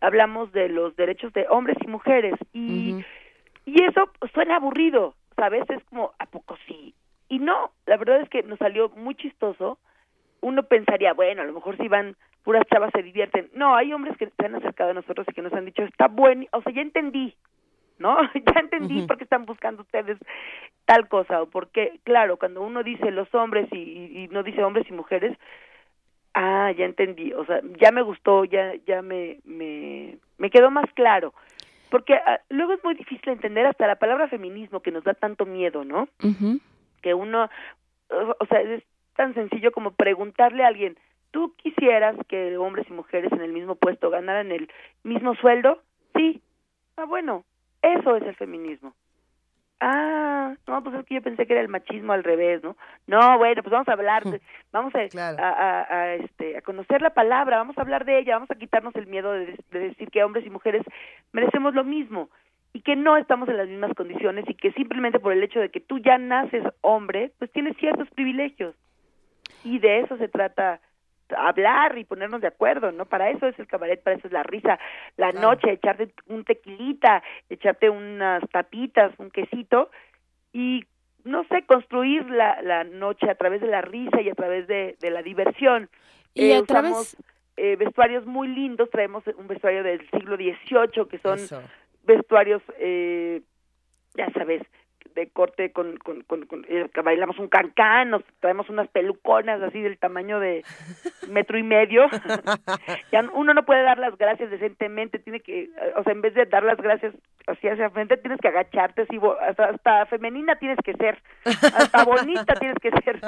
Hablamos 0.00 0.52
de 0.52 0.68
los 0.68 0.96
derechos 0.96 1.32
de 1.32 1.46
hombres 1.48 1.76
y 1.80 1.86
mujeres 1.86 2.34
y, 2.52 3.04
y 3.66 3.82
eso 3.82 4.10
suena 4.32 4.56
aburrido, 4.56 5.14
¿sabes? 5.36 5.68
Es 5.68 5.82
como, 5.84 6.12
¿a 6.18 6.26
poco 6.26 6.56
sí? 6.66 6.94
Y 7.28 7.38
no, 7.38 7.72
la 7.86 7.96
verdad 7.96 8.20
es 8.20 8.28
que 8.28 8.42
nos 8.42 8.58
salió 8.58 8.90
muy 8.90 9.14
chistoso. 9.14 9.78
Uno 10.40 10.62
pensaría, 10.64 11.14
bueno, 11.14 11.42
a 11.42 11.46
lo 11.46 11.54
mejor 11.54 11.76
si 11.78 11.88
van 11.88 12.16
puras 12.44 12.66
chavas 12.70 12.90
se 12.94 13.02
divierten. 13.02 13.50
No, 13.54 13.74
hay 13.74 13.92
hombres 13.92 14.16
que 14.18 14.28
se 14.28 14.46
han 14.46 14.54
acercado 14.54 14.90
a 14.90 14.94
nosotros 14.94 15.26
y 15.28 15.32
que 15.32 15.42
nos 15.42 15.52
han 15.52 15.64
dicho, 15.64 15.82
está 15.82 16.08
bueno, 16.08 16.44
o 16.52 16.62
sea, 16.62 16.72
ya 16.72 16.82
entendí, 16.82 17.34
¿no? 17.98 18.16
ya 18.34 18.60
entendí 18.60 19.06
por 19.06 19.16
qué 19.16 19.24
están 19.24 19.46
buscando 19.46 19.82
ustedes 19.82 20.18
tal 20.84 21.08
cosa, 21.08 21.42
o 21.42 21.46
porque, 21.46 21.98
claro, 22.04 22.36
cuando 22.36 22.62
uno 22.62 22.82
dice 22.82 23.10
los 23.10 23.34
hombres 23.34 23.66
y, 23.72 24.24
y, 24.24 24.28
no 24.28 24.42
dice 24.42 24.62
hombres 24.62 24.86
y 24.88 24.92
mujeres, 24.92 25.36
ah, 26.34 26.70
ya 26.76 26.84
entendí, 26.84 27.32
o 27.32 27.46
sea, 27.46 27.60
ya 27.80 27.90
me 27.90 28.02
gustó, 28.02 28.44
ya, 28.44 28.74
ya 28.86 29.00
me, 29.00 29.38
me, 29.44 30.18
me 30.36 30.50
quedó 30.50 30.70
más 30.70 30.86
claro. 30.92 31.32
Porque 31.94 32.14
ah, 32.14 32.40
luego 32.48 32.72
es 32.72 32.82
muy 32.82 32.96
difícil 32.96 33.28
entender 33.28 33.66
hasta 33.66 33.86
la 33.86 33.94
palabra 33.94 34.26
feminismo 34.26 34.80
que 34.80 34.90
nos 34.90 35.04
da 35.04 35.14
tanto 35.14 35.46
miedo, 35.46 35.84
¿no? 35.84 36.08
Que 37.02 37.14
uno, 37.14 37.48
o 38.10 38.46
sea, 38.46 38.62
es 38.62 38.82
tan 39.14 39.32
sencillo 39.34 39.70
como 39.70 39.92
preguntarle 39.92 40.64
a 40.64 40.66
alguien, 40.66 40.98
¿tú 41.30 41.54
quisieras 41.56 42.16
que 42.26 42.56
hombres 42.56 42.88
y 42.90 42.92
mujeres 42.94 43.30
en 43.30 43.42
el 43.42 43.52
mismo 43.52 43.76
puesto 43.76 44.10
ganaran 44.10 44.50
el 44.50 44.68
mismo 45.04 45.36
sueldo? 45.36 45.84
Sí. 46.16 46.42
Ah, 46.96 47.04
bueno, 47.04 47.44
eso 47.80 48.16
es 48.16 48.24
el 48.24 48.34
feminismo. 48.34 48.92
Ah, 49.86 50.54
no, 50.66 50.82
pues 50.82 50.96
es 50.96 51.04
que 51.04 51.16
yo 51.16 51.20
pensé 51.20 51.46
que 51.46 51.52
era 51.52 51.60
el 51.60 51.68
machismo 51.68 52.14
al 52.14 52.24
revés, 52.24 52.62
¿no? 52.62 52.74
No, 53.06 53.36
bueno, 53.36 53.62
pues 53.62 53.70
vamos 53.70 53.86
a 53.86 53.92
hablar, 53.92 54.22
vamos 54.72 54.94
a, 54.94 55.00
a, 55.00 55.94
a, 55.94 56.14
este, 56.14 56.56
a 56.56 56.62
conocer 56.62 57.02
la 57.02 57.10
palabra, 57.10 57.58
vamos 57.58 57.76
a 57.76 57.82
hablar 57.82 58.06
de 58.06 58.18
ella, 58.18 58.36
vamos 58.36 58.50
a 58.50 58.54
quitarnos 58.54 58.96
el 58.96 59.06
miedo 59.08 59.32
de, 59.32 59.58
de 59.72 59.78
decir 59.78 60.10
que 60.10 60.24
hombres 60.24 60.46
y 60.46 60.50
mujeres 60.50 60.82
merecemos 61.32 61.74
lo 61.74 61.84
mismo 61.84 62.30
y 62.72 62.80
que 62.80 62.96
no 62.96 63.18
estamos 63.18 63.46
en 63.50 63.58
las 63.58 63.68
mismas 63.68 63.92
condiciones 63.94 64.46
y 64.48 64.54
que 64.54 64.72
simplemente 64.72 65.20
por 65.20 65.34
el 65.34 65.42
hecho 65.42 65.60
de 65.60 65.68
que 65.68 65.80
tú 65.80 65.98
ya 65.98 66.16
naces 66.16 66.64
hombre, 66.80 67.32
pues 67.38 67.52
tienes 67.52 67.76
ciertos 67.76 68.08
privilegios. 68.10 68.74
Y 69.64 69.80
de 69.80 70.00
eso 70.00 70.16
se 70.16 70.28
trata 70.28 70.80
hablar 71.36 71.96
y 71.98 72.04
ponernos 72.04 72.40
de 72.40 72.48
acuerdo, 72.48 72.92
¿no? 72.92 73.06
Para 73.06 73.30
eso 73.30 73.46
es 73.46 73.58
el 73.58 73.66
cabaret, 73.66 74.02
para 74.02 74.16
eso 74.16 74.26
es 74.26 74.32
la 74.32 74.42
risa, 74.42 74.78
la 75.16 75.32
noche, 75.32 75.72
echarte 75.72 76.12
un 76.26 76.44
tequilita, 76.44 77.22
echarte 77.48 77.90
unas 77.90 78.42
tapitas, 78.50 79.12
un 79.18 79.30
quesito 79.30 79.90
y 80.52 80.84
no 81.24 81.44
sé, 81.44 81.64
construir 81.64 82.28
la, 82.28 82.60
la 82.62 82.84
noche 82.84 83.30
a 83.30 83.34
través 83.34 83.60
de 83.60 83.68
la 83.68 83.80
risa 83.80 84.20
y 84.20 84.28
a 84.28 84.34
través 84.34 84.66
de, 84.66 84.96
de 85.00 85.10
la 85.10 85.22
diversión. 85.22 85.88
Y 86.34 86.50
eh, 86.50 86.56
a 86.56 86.62
través... 86.62 87.16
eh, 87.56 87.76
vestuarios 87.76 88.26
muy 88.26 88.48
lindos, 88.48 88.90
traemos 88.90 89.24
un 89.38 89.46
vestuario 89.46 89.82
del 89.82 90.08
siglo 90.10 90.36
XVIII 90.36 91.08
que 91.08 91.18
son 91.18 91.38
vestuarios, 92.02 92.62
eh, 92.78 93.40
ya 94.14 94.30
sabes, 94.32 94.62
de 95.14 95.28
corte 95.28 95.72
con, 95.72 95.96
con, 95.98 96.22
con, 96.22 96.66
eh, 96.68 96.88
bailamos 97.04 97.38
un 97.38 97.48
cancán, 97.48 98.10
nos 98.10 98.22
traemos 98.40 98.68
unas 98.68 98.88
peluconas 98.88 99.62
así 99.62 99.80
del 99.80 99.98
tamaño 99.98 100.40
de 100.40 100.64
metro 101.28 101.58
y 101.58 101.62
medio. 101.62 102.06
ya 103.12 103.24
uno 103.34 103.54
no 103.54 103.64
puede 103.64 103.82
dar 103.82 103.98
las 103.98 104.16
gracias 104.18 104.50
decentemente, 104.50 105.18
tiene 105.18 105.40
que, 105.40 105.70
o 105.96 106.02
sea, 106.02 106.12
en 106.12 106.20
vez 106.20 106.34
de 106.34 106.46
dar 106.46 106.64
las 106.64 106.78
gracias 106.78 107.14
así 107.46 107.68
hacia 107.68 107.90
frente, 107.90 108.16
tienes 108.16 108.40
que 108.40 108.48
agacharte 108.48 109.02
así, 109.02 109.18
hasta, 109.48 109.64
hasta 109.66 110.06
femenina 110.06 110.56
tienes 110.56 110.78
que 110.84 110.94
ser, 110.94 111.22
hasta 111.44 112.04
bonita 112.04 112.54
tienes 112.60 112.78
que 112.80 112.90
ser. 112.90 113.20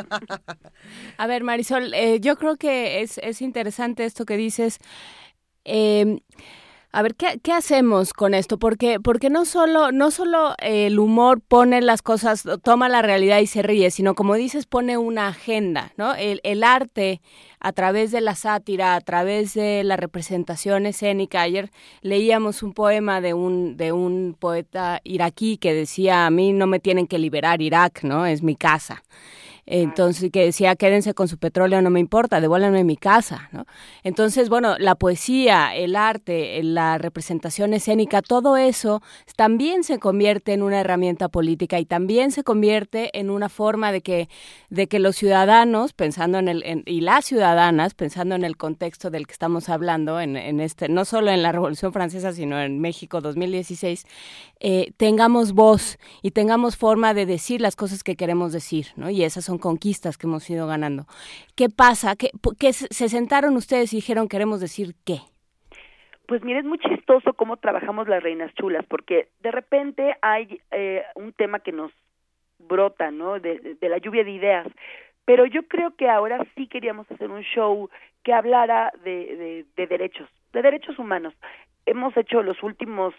A 1.19 1.27
ver, 1.27 1.45
Marisol, 1.45 1.95
eh, 1.95 2.21
yo 2.21 2.37
creo 2.37 2.57
que 2.57 3.01
es, 3.01 3.19
es 3.19 3.43
interesante 3.43 4.05
esto 4.05 4.25
que 4.25 4.37
dices. 4.37 4.79
Eh, 5.65 6.19
a 6.97 7.03
ver, 7.03 7.15
¿qué, 7.15 7.39
¿qué, 7.43 7.53
hacemos 7.53 8.15
con 8.15 8.33
esto? 8.33 8.59
Porque, 8.59 9.01
porque 9.01 9.29
no 9.29 9.45
solo, 9.45 9.93
no 9.93 10.11
solo 10.11 10.55
el 10.61 10.99
humor 10.99 11.43
pone 11.47 11.83
las 11.83 12.01
cosas, 12.01 12.45
toma 12.63 12.89
la 12.89 13.03
realidad 13.03 13.39
y 13.41 13.47
se 13.47 13.61
ríe, 13.61 13.91
sino 13.91 14.15
como 14.15 14.35
dices, 14.35 14.65
pone 14.65 14.97
una 14.97 15.29
agenda, 15.29 15.93
¿no? 15.99 16.15
El, 16.15 16.41
el 16.43 16.65
arte 16.65 17.21
a 17.61 17.73
través 17.73 18.13
de 18.13 18.23
la 18.23 18.35
sátira, 18.35 18.95
a 18.95 19.03
través 19.03 19.53
de 19.53 19.85
la 19.85 19.99
representación 19.99 20.87
escénica. 20.87 21.43
Ayer 21.43 21.71
leíamos 22.01 22.63
un 22.63 22.73
poema 22.73 23.21
de 23.21 23.35
un, 23.35 23.77
de 23.77 23.93
un 23.93 24.35
poeta 24.39 25.03
iraquí 25.05 25.59
que 25.59 25.75
decía, 25.75 26.25
a 26.25 26.31
mí 26.31 26.55
no 26.55 26.67
me 26.67 26.81
tienen 26.81 27.07
que 27.07 27.19
liberar 27.19 27.61
Irak, 27.61 28.05
¿no? 28.05 28.25
Es 28.25 28.43
mi 28.43 28.57
casa. 28.57 29.03
Entonces, 29.67 30.31
que 30.31 30.45
decía, 30.45 30.77
quédense 30.77 31.13
con 31.13 31.27
su 31.27 31.39
petróleo, 31.39 31.83
no 31.83 31.91
me 31.91 31.99
importa, 31.99 32.41
devuélvanme 32.41 32.85
mi 32.85 32.97
casa, 32.97 33.49
¿no? 33.51 33.67
Entonces, 34.05 34.49
bueno, 34.49 34.77
la 34.79 34.95
poesía, 34.95 35.75
el 35.75 35.97
arte, 35.97 36.63
la 36.63 36.99
representación 36.99 37.75
escénica, 37.75 38.23
todo 38.23 38.57
eso 38.57 39.03
también 39.35 39.83
se 39.83 39.99
convierte 39.99 40.53
en 40.53 40.63
una 40.63 40.81
herramienta 40.81 41.29
política 41.29 41.81
y 41.81 41.85
también 41.85 42.31
se 42.31 42.45
convierte 42.45 43.19
en 43.19 43.29
una 43.29 43.49
forma 43.49 43.91
de 43.91 44.03
que, 44.03 44.29
de 44.71 44.87
que 44.87 45.01
los 45.01 45.17
ciudadanos, 45.17 45.93
pensando 45.93 46.39
en 46.39 46.47
el, 46.47 46.83
y 46.87 47.01
las 47.01 47.25
ciudadanas, 47.25 47.95
pensando 47.95 48.37
en 48.37 48.45
el 48.45 48.57
contexto 48.57 49.11
del 49.11 49.27
que 49.27 49.33
estamos 49.33 49.69
hablando, 49.69 50.21
en, 50.21 50.37
en 50.37 50.61
este, 50.61 50.89
no 50.89 51.05
solo 51.05 51.33
en 51.33 51.43
la 51.43 51.51
Revolución 51.51 51.93
Francesa, 51.93 52.33
sino 52.33 52.61
en 52.61 52.81
México 52.81 53.21
2016, 53.21 54.07
eh, 54.61 54.93
tengamos 54.97 55.53
voz 55.53 55.99
y 56.23 56.31
tengamos 56.31 56.77
forma 56.77 57.13
de 57.13 57.27
decir 57.27 57.61
las 57.61 57.77
cosas 57.77 58.03
que 58.03 58.17
queremos 58.17 58.53
decir, 58.53 58.87
¿no? 58.97 59.11
Y 59.11 59.23
esas 59.23 59.45
son 59.45 59.59
conquistas 59.59 60.17
que 60.17 60.27
hemos 60.27 60.49
ido 60.49 60.67
ganando. 60.67 61.05
¿Qué 61.55 61.69
pasa? 61.69 62.17
¿Qué, 62.17 62.31
qué 62.59 62.73
se 62.73 63.09
sentaron 63.09 63.57
ustedes 63.57 63.93
y 63.93 63.97
dijeron 63.97 64.29
queremos 64.29 64.61
decir 64.61 64.95
qué? 65.05 65.19
Pues 66.27 66.43
mire, 66.43 66.61
es 66.61 66.65
muy 66.65 66.79
chistoso 66.79 67.35
cómo 67.35 67.57
trabajamos 67.57 68.09
las 68.09 68.23
reinas 68.23 68.53
chulas, 68.55 68.85
porque 68.87 69.29
de 69.43 69.53
repente 69.53 70.17
hay 70.23 70.61
eh, 70.73 71.05
un 71.15 71.33
tema 71.33 71.61
que 71.61 71.73
nos 71.73 71.93
brota, 72.59 73.11
¿no? 73.11 73.39
De, 73.39 73.77
de, 73.81 73.89
la 73.89 73.99
lluvia 73.99 74.25
de 74.25 74.33
ideas. 74.33 74.67
Pero 75.25 75.47
yo 75.47 75.63
creo 75.69 75.95
que 75.95 76.09
ahora 76.09 76.45
sí 76.57 76.67
queríamos 76.67 77.11
hacer 77.11 77.31
un 77.31 77.43
show 77.43 77.91
que 78.25 78.33
hablara 78.33 78.93
de, 79.05 79.37
de, 79.37 79.67
de 79.77 79.87
derechos, 79.87 80.29
de 80.53 80.63
derechos 80.63 80.99
humanos. 80.99 81.35
Hemos 81.85 82.17
hecho 82.17 82.43
los 82.43 82.61
últimos 82.63 83.15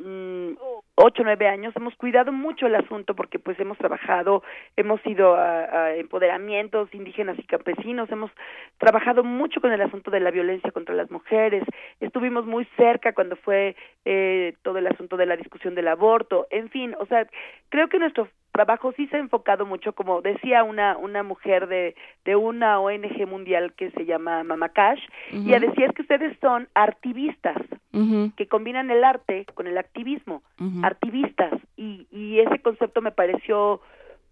ocho 0.00 1.22
nueve 1.24 1.48
años 1.48 1.74
hemos 1.76 1.94
cuidado 1.96 2.32
mucho 2.32 2.66
el 2.66 2.74
asunto 2.76 3.16
porque 3.16 3.38
pues 3.40 3.58
hemos 3.58 3.76
trabajado 3.78 4.44
hemos 4.76 5.04
ido 5.04 5.34
a, 5.34 5.60
a, 5.64 5.94
empoderamientos 5.96 6.92
indígenas 6.94 7.36
y 7.38 7.42
campesinos 7.42 8.08
hemos 8.12 8.30
trabajado 8.78 9.24
mucho 9.24 9.60
con 9.60 9.72
el 9.72 9.80
asunto 9.80 10.12
de 10.12 10.20
la 10.20 10.30
violencia 10.30 10.70
contra 10.70 10.94
las 10.94 11.10
mujeres 11.10 11.64
estuvimos 11.98 12.46
muy 12.46 12.64
cerca 12.76 13.12
cuando 13.12 13.34
fue 13.36 13.74
eh, 14.04 14.54
todo 14.62 14.78
el 14.78 14.86
asunto 14.86 15.16
de 15.16 15.26
la 15.26 15.36
discusión 15.36 15.74
del 15.74 15.88
aborto 15.88 16.46
en 16.50 16.68
fin 16.70 16.94
o 17.00 17.06
sea 17.06 17.26
creo 17.68 17.88
que 17.88 17.98
nuestro 17.98 18.28
trabajo 18.58 18.92
sí 18.96 19.06
se 19.06 19.16
ha 19.16 19.20
enfocado 19.20 19.64
mucho, 19.66 19.92
como 19.92 20.20
decía 20.20 20.64
una, 20.64 20.96
una 20.96 21.22
mujer 21.22 21.68
de, 21.68 21.94
de 22.24 22.34
una 22.34 22.80
ONG 22.80 23.24
mundial 23.28 23.72
que 23.74 23.92
se 23.92 24.04
llama 24.04 24.42
Mama 24.42 24.70
Cash, 24.70 24.98
uh 24.98 25.36
-huh. 25.36 25.44
y 25.44 25.48
ella 25.50 25.60
decía 25.60 25.86
es 25.86 25.92
que 25.92 26.02
ustedes 26.02 26.36
son 26.40 26.66
artivistas, 26.74 27.56
uh 27.92 27.98
-huh. 27.98 28.34
que 28.34 28.48
combinan 28.48 28.90
el 28.90 29.04
arte 29.04 29.46
con 29.54 29.68
el 29.68 29.78
activismo, 29.78 30.42
uh 30.58 30.64
-huh. 30.64 30.84
artivistas, 30.84 31.52
y, 31.76 32.08
y 32.10 32.40
ese 32.40 32.58
concepto 32.58 33.00
me 33.00 33.12
pareció 33.12 33.80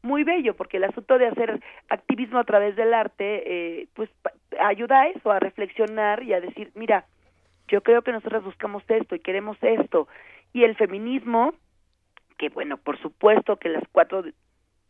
muy 0.02 0.24
bello, 0.24 0.54
porque 0.56 0.78
el 0.78 0.84
asunto 0.84 1.18
de 1.18 1.28
hacer 1.28 1.60
activismo 1.88 2.40
a 2.40 2.44
través 2.44 2.74
del 2.74 2.92
arte, 2.94 3.26
eh, 3.46 3.86
pues 3.94 4.10
ayuda 4.58 5.02
a 5.02 5.06
eso, 5.08 5.30
a 5.30 5.38
reflexionar 5.38 6.24
y 6.24 6.32
a 6.32 6.40
decir, 6.40 6.72
mira, 6.74 7.04
yo 7.68 7.80
creo 7.80 8.02
que 8.02 8.12
nosotros 8.12 8.42
buscamos 8.42 8.82
esto 8.88 9.14
y 9.14 9.20
queremos 9.20 9.56
esto. 9.62 10.08
Y 10.52 10.64
el 10.64 10.74
feminismo, 10.74 11.54
que 12.36 12.48
bueno, 12.48 12.76
por 12.76 12.98
supuesto 13.00 13.56
que 13.56 13.68
las 13.68 13.84
cuatro 13.92 14.24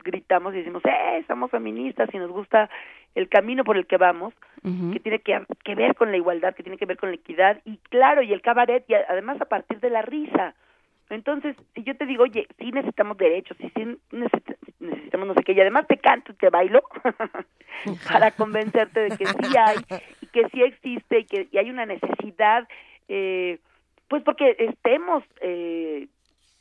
gritamos 0.03 0.53
y 0.53 0.57
decimos, 0.57 0.83
¡eh, 0.85 1.23
somos 1.27 1.51
feministas 1.51 2.09
y 2.13 2.17
nos 2.17 2.31
gusta 2.31 2.69
el 3.15 3.29
camino 3.29 3.63
por 3.63 3.77
el 3.77 3.87
que 3.87 3.97
vamos, 3.97 4.33
que 4.61 4.99
tiene 4.99 5.19
que, 5.19 5.41
que, 5.63 5.75
ver 5.75 5.95
con 5.95 6.11
la 6.11 6.17
igualdad, 6.17 6.53
que 6.53 6.63
tiene 6.63 6.77
que 6.77 6.85
ver 6.85 6.97
con 6.97 7.09
la 7.09 7.15
equidad, 7.15 7.59
y 7.65 7.77
claro, 7.89 8.21
y 8.21 8.31
el 8.31 8.41
cabaret, 8.41 8.85
y 8.87 8.93
además 8.93 9.41
a 9.41 9.45
partir 9.45 9.79
de 9.79 9.89
la 9.89 10.01
risa. 10.01 10.53
Entonces, 11.09 11.55
si 11.73 11.83
yo 11.83 11.95
te 11.95 12.05
digo, 12.05 12.23
oye, 12.23 12.47
sí 12.59 12.71
necesitamos 12.71 13.17
derechos, 13.17 13.57
sí, 13.59 13.71
sí 13.75 13.97
necesitamos 14.11 15.27
no 15.27 15.33
sé 15.33 15.43
qué, 15.43 15.53
y 15.53 15.61
además 15.61 15.87
te 15.87 15.97
canto 15.97 16.31
y 16.31 16.35
te 16.35 16.49
bailo 16.49 16.83
para 18.11 18.31
convencerte 18.31 18.99
de 18.99 19.17
que 19.17 19.25
sí 19.25 19.57
hay, 19.57 19.77
y 20.21 20.27
que 20.27 20.47
sí 20.49 20.61
existe, 20.61 21.19
y 21.19 21.25
que 21.25 21.47
y 21.51 21.57
hay 21.57 21.69
una 21.69 21.85
necesidad, 21.85 22.67
eh, 23.07 23.59
pues 24.09 24.21
porque 24.23 24.55
estemos 24.59 25.23
eh, 25.41 26.07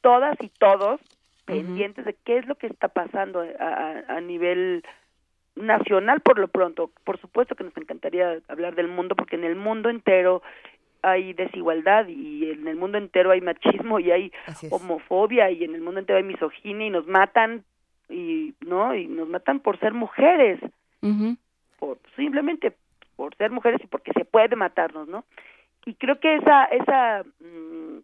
todas 0.00 0.36
y 0.40 0.48
todos 0.48 1.00
pendientes 1.44 2.04
de 2.04 2.14
qué 2.24 2.38
es 2.38 2.46
lo 2.46 2.56
que 2.56 2.66
está 2.66 2.88
pasando 2.88 3.40
a, 3.40 4.02
a, 4.08 4.20
nivel 4.20 4.84
nacional 5.54 6.20
por 6.20 6.38
lo 6.38 6.48
pronto. 6.48 6.90
Por 7.04 7.20
supuesto 7.20 7.54
que 7.54 7.64
nos 7.64 7.76
encantaría 7.76 8.40
hablar 8.48 8.74
del 8.74 8.88
mundo 8.88 9.14
porque 9.14 9.36
en 9.36 9.44
el 9.44 9.54
mundo 9.54 9.88
entero 9.88 10.42
hay 11.02 11.32
desigualdad 11.34 12.08
y 12.08 12.50
en 12.50 12.66
el 12.66 12.76
mundo 12.76 12.98
entero 12.98 13.30
hay 13.30 13.40
machismo 13.40 14.00
y 14.00 14.10
hay 14.10 14.32
homofobia 14.70 15.50
y 15.50 15.62
en 15.62 15.74
el 15.74 15.80
mundo 15.80 16.00
entero 16.00 16.18
hay 16.18 16.24
misoginia 16.24 16.86
y 16.88 16.90
nos 16.90 17.06
matan 17.06 17.64
y 18.08 18.54
no 18.60 18.94
y 18.94 19.06
nos 19.06 19.28
matan 19.28 19.60
por 19.60 19.78
ser 19.78 19.94
mujeres. 19.94 20.60
Por 21.78 21.98
simplemente 22.16 22.72
por 23.14 23.36
ser 23.36 23.52
mujeres 23.52 23.80
y 23.84 23.86
porque 23.86 24.12
se 24.12 24.24
puede 24.24 24.56
matarnos 24.56 25.06
no 25.08 25.24
y 25.84 25.94
creo 25.94 26.18
que 26.18 26.34
esa 26.34 26.64
esa 26.64 27.24
mm, 27.40 27.98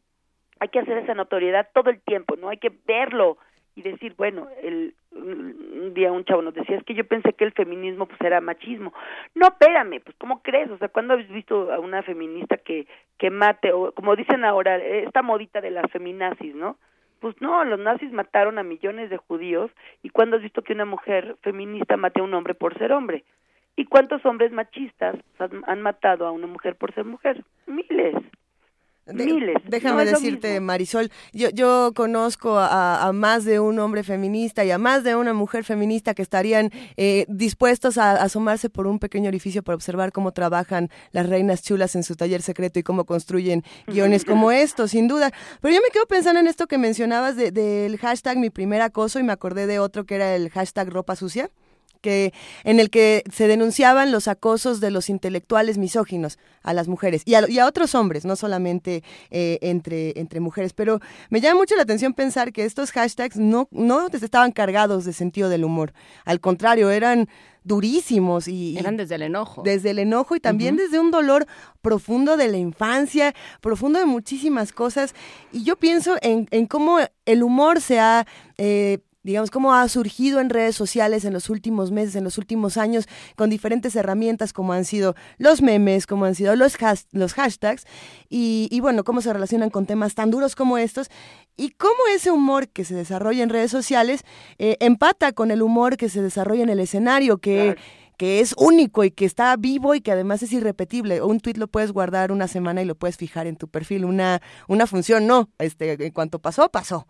hay 0.62 0.68
que 0.68 0.78
hacer 0.78 0.96
esa 0.98 1.14
notoriedad 1.14 1.68
todo 1.74 1.90
el 1.90 2.00
tiempo, 2.00 2.36
¿no? 2.36 2.48
Hay 2.48 2.58
que 2.58 2.70
verlo 2.86 3.36
y 3.74 3.82
decir, 3.82 4.14
bueno, 4.16 4.46
el, 4.62 4.94
un 5.10 5.92
día 5.92 6.12
un 6.12 6.24
chavo 6.24 6.40
nos 6.40 6.54
decía, 6.54 6.76
es 6.76 6.84
que 6.84 6.94
yo 6.94 7.04
pensé 7.04 7.32
que 7.32 7.42
el 7.42 7.50
feminismo 7.50 8.06
pues 8.06 8.20
era 8.20 8.40
machismo. 8.40 8.94
No, 9.34 9.48
espérame, 9.48 10.00
pues 10.04 10.14
¿cómo 10.18 10.40
crees? 10.40 10.70
O 10.70 10.78
sea, 10.78 10.86
¿cuándo 10.86 11.14
habéis 11.14 11.30
visto 11.30 11.72
a 11.72 11.80
una 11.80 12.04
feminista 12.04 12.58
que, 12.58 12.86
que 13.18 13.30
mate, 13.30 13.72
o 13.72 13.90
como 13.90 14.14
dicen 14.14 14.44
ahora, 14.44 14.76
esta 14.76 15.22
modita 15.22 15.60
de 15.60 15.72
las 15.72 15.90
feminazis, 15.90 16.54
¿no? 16.54 16.76
Pues 17.18 17.34
no, 17.40 17.64
los 17.64 17.80
nazis 17.80 18.12
mataron 18.12 18.60
a 18.60 18.62
millones 18.62 19.10
de 19.10 19.16
judíos 19.16 19.72
y 20.04 20.10
¿cuándo 20.10 20.36
has 20.36 20.42
visto 20.42 20.62
que 20.62 20.74
una 20.74 20.84
mujer 20.84 21.34
feminista 21.42 21.96
mate 21.96 22.20
a 22.20 22.24
un 22.24 22.34
hombre 22.34 22.54
por 22.54 22.78
ser 22.78 22.92
hombre? 22.92 23.24
¿Y 23.74 23.86
cuántos 23.86 24.24
hombres 24.24 24.52
machistas 24.52 25.16
han 25.66 25.82
matado 25.82 26.24
a 26.24 26.30
una 26.30 26.46
mujer 26.46 26.76
por 26.76 26.94
ser 26.94 27.04
mujer? 27.04 27.42
Miles. 27.66 28.14
Miles. 29.06 29.56
Déjame 29.66 30.04
decirte, 30.04 30.60
Marisol, 30.60 31.10
yo, 31.32 31.50
yo 31.50 31.92
conozco 31.94 32.56
a, 32.58 33.10
más 33.12 33.44
de 33.44 33.58
un 33.58 33.78
hombre 33.80 34.04
feminista 34.04 34.64
y 34.64 34.70
a 34.70 34.78
más 34.78 35.02
de 35.02 35.16
una 35.16 35.32
mujer 35.32 35.64
feminista 35.64 36.14
que 36.14 36.22
estarían 36.22 36.70
eh, 36.96 37.26
dispuestos 37.28 37.98
a, 37.98 38.12
asomarse 38.12 38.70
por 38.70 38.86
un 38.86 38.98
pequeño 38.98 39.28
orificio 39.28 39.62
para 39.62 39.74
observar 39.74 40.12
cómo 40.12 40.32
trabajan 40.32 40.88
las 41.10 41.28
reinas 41.28 41.62
chulas 41.62 41.96
en 41.96 42.04
su 42.04 42.14
taller 42.14 42.42
secreto 42.42 42.78
y 42.78 42.82
cómo 42.84 43.04
construyen 43.04 43.64
guiones 43.88 44.24
como 44.24 44.52
estos, 44.52 44.92
sin 44.92 45.08
duda. 45.08 45.32
Pero 45.60 45.74
yo 45.74 45.80
me 45.80 45.90
quedo 45.92 46.06
pensando 46.06 46.40
en 46.40 46.46
esto 46.46 46.68
que 46.68 46.78
mencionabas 46.78 47.36
del 47.36 47.98
hashtag 47.98 48.38
mi 48.38 48.50
primer 48.50 48.82
acoso 48.82 49.18
y 49.18 49.24
me 49.24 49.32
acordé 49.32 49.66
de 49.66 49.80
otro 49.80 50.04
que 50.04 50.14
era 50.14 50.36
el 50.36 50.50
hashtag 50.50 50.90
ropa 50.90 51.16
sucia 51.16 51.50
que 52.02 52.34
en 52.64 52.80
el 52.80 52.90
que 52.90 53.24
se 53.32 53.48
denunciaban 53.48 54.12
los 54.12 54.28
acosos 54.28 54.80
de 54.80 54.90
los 54.90 55.08
intelectuales 55.08 55.78
misóginos 55.78 56.38
a 56.62 56.74
las 56.74 56.88
mujeres 56.88 57.22
y 57.24 57.34
a, 57.34 57.66
otros 57.66 57.94
hombres, 57.94 58.24
no 58.24 58.36
solamente 58.36 59.02
eh, 59.30 59.58
entre, 59.62 60.18
entre 60.20 60.40
mujeres. 60.40 60.74
Pero 60.74 61.00
me 61.30 61.40
llama 61.40 61.60
mucho 61.60 61.76
la 61.76 61.82
atención 61.82 62.12
pensar 62.12 62.52
que 62.52 62.64
estos 62.64 62.90
hashtags 62.90 63.36
no, 63.36 63.68
no 63.70 64.08
estaban 64.08 64.52
cargados 64.52 65.04
de 65.04 65.12
sentido 65.12 65.48
del 65.48 65.64
humor. 65.64 65.94
Al 66.24 66.40
contrario, 66.40 66.90
eran 66.90 67.28
durísimos 67.64 68.48
y 68.48 68.76
eran 68.76 68.96
desde 68.96 69.14
el 69.14 69.22
enojo 69.22 69.62
desde 69.62 69.90
el 69.90 70.00
enojo 70.00 70.34
y 70.34 70.40
también 70.40 70.76
desde 70.76 70.98
un 70.98 71.12
dolor 71.12 71.46
profundo 71.80 72.36
de 72.36 72.48
la 72.48 72.56
infancia 72.56 73.34
profundo 73.60 74.00
de 74.00 74.04
muchísimas 74.04 74.72
cosas 74.72 75.14
y 75.52 75.62
yo 75.62 75.76
pienso 75.76 76.16
en, 76.22 76.48
en 76.50 76.66
cómo 76.66 76.98
el 77.24 77.42
humor 77.44 77.80
se 77.80 78.00
ha 78.00 78.26
eh, 78.58 78.98
digamos, 79.22 79.50
cómo 79.50 79.74
ha 79.74 79.88
surgido 79.88 80.40
en 80.40 80.50
redes 80.50 80.74
sociales 80.74 81.24
en 81.24 81.32
los 81.32 81.50
últimos 81.50 81.90
meses, 81.90 82.16
en 82.16 82.24
los 82.24 82.38
últimos 82.38 82.76
años, 82.76 83.06
con 83.36 83.50
diferentes 83.50 83.94
herramientas 83.96 84.52
como 84.52 84.72
han 84.72 84.84
sido 84.84 85.14
los 85.38 85.62
memes, 85.62 86.06
como 86.06 86.24
han 86.24 86.34
sido 86.34 86.56
los, 86.56 86.76
los 87.12 87.34
hashtags, 87.34 87.84
y, 88.28 88.80
bueno, 88.80 89.04
cómo 89.04 89.20
se 89.20 89.32
relacionan 89.32 89.70
con 89.70 89.86
temas 89.86 90.14
tan 90.14 90.30
duros 90.30 90.56
como 90.56 90.78
estos, 90.78 91.08
y 91.56 91.70
cómo 91.70 91.98
ese 92.14 92.30
humor 92.30 92.68
que 92.68 92.84
se 92.84 92.94
desarrolla 92.94 93.42
en 93.42 93.50
redes 93.50 93.70
sociales 93.70 94.22
eh, 94.58 94.76
empata 94.80 95.32
con 95.32 95.50
el 95.50 95.62
humor 95.62 95.96
que 95.96 96.08
se 96.08 96.22
desarrolla 96.22 96.62
en 96.62 96.70
el 96.70 96.80
escenario, 96.80 97.38
que... 97.38 97.76
que 98.18 98.38
es 98.40 98.54
único 98.56 99.02
y 99.02 99.10
que 99.10 99.24
está 99.24 99.56
vivo 99.56 99.96
y 99.96 100.00
que 100.00 100.12
además 100.12 100.44
es 100.44 100.52
irrepetible. 100.52 101.22
Un 101.22 101.40
tweet 101.40 101.54
lo 101.56 101.66
puedes 101.66 101.90
guardar 101.90 102.30
una 102.30 102.46
semana 102.46 102.80
y 102.80 102.84
lo 102.84 102.94
puedes 102.94 103.16
fijar 103.16 103.48
en 103.48 103.56
tu 103.56 103.66
perfil. 103.66 104.04
Una, 104.04 104.40
una 104.68 104.86
función 104.86 105.26
no. 105.26 105.48
Este, 105.58 105.92
en 106.06 106.12
cuanto 106.12 106.38
pasó, 106.38 106.68
pasó. 106.68 107.08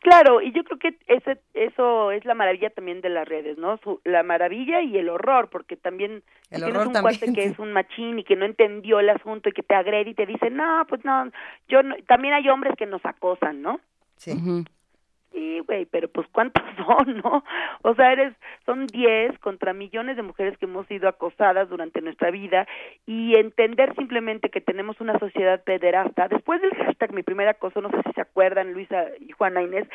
Claro, 0.00 0.40
y 0.40 0.52
yo 0.52 0.62
creo 0.64 0.78
que 0.78 0.96
ese, 1.06 1.40
eso 1.54 2.12
es 2.12 2.24
la 2.24 2.34
maravilla 2.34 2.70
también 2.70 3.00
de 3.00 3.08
las 3.08 3.26
redes, 3.26 3.58
¿no? 3.58 3.80
la 4.04 4.22
maravilla 4.22 4.80
y 4.80 4.96
el 4.96 5.08
horror, 5.08 5.48
porque 5.50 5.76
también 5.76 6.22
el 6.50 6.62
tienes 6.62 6.86
un 6.86 6.92
cuate 6.92 7.32
que 7.32 7.44
es 7.44 7.58
un 7.58 7.72
machín 7.72 8.18
y 8.18 8.24
que 8.24 8.36
no 8.36 8.44
entendió 8.44 9.00
el 9.00 9.10
asunto 9.10 9.48
y 9.48 9.52
que 9.52 9.62
te 9.62 9.74
agrede 9.74 10.10
y 10.10 10.14
te 10.14 10.26
dice, 10.26 10.50
no, 10.50 10.84
pues 10.88 11.04
no, 11.04 11.30
yo 11.68 11.82
no, 11.82 11.96
también 12.06 12.34
hay 12.34 12.48
hombres 12.48 12.74
que 12.76 12.86
nos 12.86 13.04
acosan, 13.04 13.60
¿no? 13.62 13.80
Sí. 14.16 14.32
Sí, 15.32 15.60
güey, 15.60 15.84
pero 15.86 16.08
pues 16.08 16.26
cuántos 16.32 16.62
son, 16.76 17.18
¿no? 17.18 17.44
O 17.82 17.94
sea, 17.94 18.12
eres, 18.12 18.34
son 18.64 18.86
10 18.86 19.38
contra 19.40 19.72
millones 19.72 20.16
de 20.16 20.22
mujeres 20.22 20.56
que 20.58 20.64
hemos 20.66 20.86
sido 20.86 21.08
acosadas 21.08 21.68
durante 21.68 22.00
nuestra 22.00 22.30
vida 22.30 22.66
y 23.06 23.36
entender 23.36 23.94
simplemente 23.94 24.50
que 24.50 24.60
tenemos 24.60 25.00
una 25.00 25.18
sociedad 25.18 25.62
pederasta. 25.62 26.28
Después 26.28 26.60
del 26.60 26.74
hashtag 26.74 27.12
mi 27.12 27.22
primer 27.22 27.48
acoso, 27.48 27.80
no 27.80 27.90
sé 27.90 28.02
si 28.06 28.12
se 28.12 28.20
acuerdan 28.20 28.72
Luisa 28.72 29.06
y 29.20 29.30
Juana 29.32 29.62
Inés, 29.62 29.88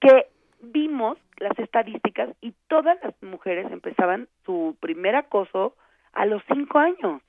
que 0.00 0.26
vimos 0.60 1.18
las 1.38 1.58
estadísticas 1.58 2.30
y 2.40 2.54
todas 2.68 2.98
las 3.02 3.14
mujeres 3.22 3.70
empezaban 3.70 4.28
su 4.44 4.76
primer 4.80 5.16
acoso 5.16 5.74
a 6.12 6.26
los 6.26 6.42
cinco 6.52 6.78
años. 6.78 7.22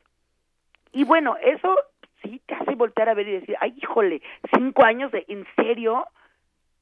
Y 0.92 1.04
bueno, 1.04 1.36
eso 1.44 1.76
sí 2.22 2.42
te 2.46 2.56
hace 2.56 2.76
voltear 2.76 3.10
a 3.10 3.14
ver 3.14 3.28
y 3.28 3.40
decir, 3.40 3.56
ay, 3.60 3.74
híjole, 3.82 4.22
cinco 4.54 4.84
años 4.84 5.12
de, 5.12 5.26
¿en 5.28 5.46
serio? 5.56 6.06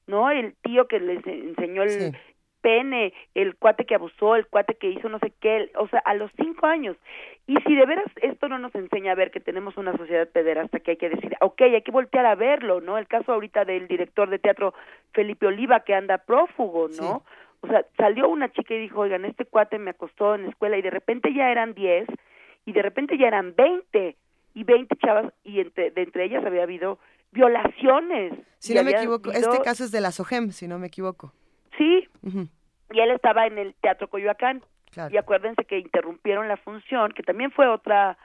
¿No? 0.07 0.29
El 0.29 0.55
tío 0.61 0.87
que 0.87 0.99
les 0.99 1.25
enseñó 1.25 1.83
el 1.83 2.15
pene, 2.63 3.13
el 3.35 3.55
cuate 3.55 3.85
que 3.85 3.93
abusó, 3.93 4.35
el 4.35 4.47
cuate 4.47 4.75
que 4.75 4.89
hizo 4.89 5.09
no 5.09 5.19
sé 5.19 5.33
qué, 5.41 5.69
o 5.75 5.87
sea, 5.89 5.99
a 5.99 6.15
los 6.15 6.31
cinco 6.41 6.65
años. 6.65 6.95
Y 7.45 7.57
si 7.67 7.75
de 7.75 7.85
veras 7.85 8.09
esto 8.21 8.47
no 8.47 8.57
nos 8.57 8.73
enseña 8.73 9.11
a 9.11 9.15
ver 9.15 9.31
que 9.31 9.41
tenemos 9.41 9.75
una 9.75 9.95
sociedad 9.97 10.29
pederasta 10.29 10.79
que 10.79 10.91
hay 10.91 10.97
que 10.97 11.09
decir, 11.09 11.35
ok, 11.41 11.61
hay 11.61 11.81
que 11.81 11.91
voltear 11.91 12.25
a 12.25 12.35
verlo, 12.35 12.79
¿no? 12.79 12.97
El 12.97 13.07
caso 13.07 13.33
ahorita 13.33 13.65
del 13.65 13.87
director 13.87 14.29
de 14.29 14.39
teatro 14.39 14.73
Felipe 15.11 15.45
Oliva 15.45 15.81
que 15.81 15.93
anda 15.93 16.19
prófugo, 16.19 16.87
¿no? 16.87 17.23
O 17.59 17.67
sea, 17.67 17.85
salió 17.97 18.29
una 18.29 18.49
chica 18.49 18.73
y 18.73 18.79
dijo, 18.79 19.01
oigan, 19.01 19.25
este 19.25 19.45
cuate 19.45 19.77
me 19.77 19.91
acostó 19.91 20.35
en 20.35 20.43
la 20.43 20.49
escuela 20.49 20.77
y 20.77 20.81
de 20.81 20.89
repente 20.89 21.33
ya 21.33 21.51
eran 21.51 21.73
diez 21.73 22.07
y 22.65 22.71
de 22.71 22.81
repente 22.81 23.17
ya 23.17 23.27
eran 23.27 23.55
veinte 23.55 24.15
y 24.53 24.63
veinte 24.63 24.95
chavas 24.95 25.33
y 25.43 25.59
entre, 25.59 25.91
de 25.91 26.01
entre 26.01 26.25
ellas 26.25 26.45
había 26.45 26.63
habido 26.63 26.97
violaciones. 27.33 28.33
Si 28.59 28.73
no 28.73 28.83
me 28.83 28.91
equivoco, 28.91 29.31
este 29.31 29.59
caso 29.61 29.83
es 29.83 29.91
de 29.91 30.01
la 30.01 30.11
SOGEM, 30.11 30.51
si 30.51 30.67
no 30.67 30.79
me 30.79 30.87
equivoco. 30.87 31.33
Sí, 31.77 32.07
y 32.91 32.99
él 32.99 33.11
estaba 33.11 33.45
en 33.47 33.57
el 33.57 33.73
Teatro 33.81 34.07
Coyoacán. 34.07 34.63
Y 35.11 35.17
acuérdense 35.17 35.65
que 35.65 35.79
interrumpieron 35.79 36.47
la 36.47 36.57
función, 36.57 37.13
que 37.13 37.23
también 37.23 37.49
fue 37.51 37.67
otra, 37.67 38.15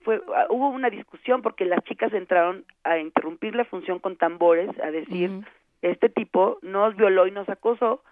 fue 0.00 0.22
ah, 0.34 0.46
hubo 0.48 0.70
una 0.70 0.88
discusión 0.88 1.42
porque 1.42 1.66
las 1.66 1.84
chicas 1.84 2.10
entraron 2.14 2.64
a 2.84 2.96
interrumpir 2.96 3.54
la 3.54 3.66
función 3.66 3.98
con 3.98 4.16
tambores, 4.16 4.70
a 4.80 4.90
decir, 4.90 5.30
este 5.82 6.08
tipo 6.08 6.58
nos 6.62 6.96
violó 6.96 7.26
y 7.26 7.32
nos 7.32 7.46
acosó, 7.50 8.02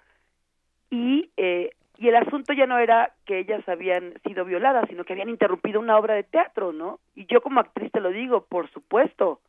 y, 0.90 1.30
eh, 1.38 1.70
y 1.96 2.08
el 2.08 2.16
asunto 2.16 2.52
ya 2.52 2.66
no 2.66 2.78
era 2.78 3.14
que 3.24 3.38
ellas 3.38 3.66
habían 3.68 4.20
sido 4.22 4.44
violadas, 4.44 4.84
sino 4.90 5.04
que 5.04 5.14
habían 5.14 5.30
interrumpido 5.30 5.80
una 5.80 5.96
obra 5.96 6.12
de 6.12 6.24
teatro, 6.24 6.74
¿no? 6.74 7.00
Y 7.14 7.24
yo 7.24 7.40
como 7.40 7.60
actriz 7.60 7.90
te 7.90 8.00
lo 8.00 8.10
digo, 8.10 8.44
por 8.44 8.70
supuesto, 8.70 9.40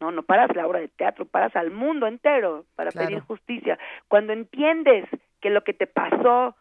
no, 0.00 0.12
no 0.12 0.22
paras 0.22 0.54
la 0.54 0.66
obra 0.66 0.80
de 0.80 0.88
teatro, 0.88 1.24
paras 1.26 1.54
al 1.56 1.70
mundo 1.70 2.06
entero 2.06 2.64
para 2.76 2.90
pedir 2.90 3.20
justicia. 3.20 3.78
Cuando 4.08 4.32
entiendes 4.32 5.04
que 5.40 5.50
lo 5.50 5.64
que 5.64 5.74
te 5.74 5.86
pasó 5.86 6.56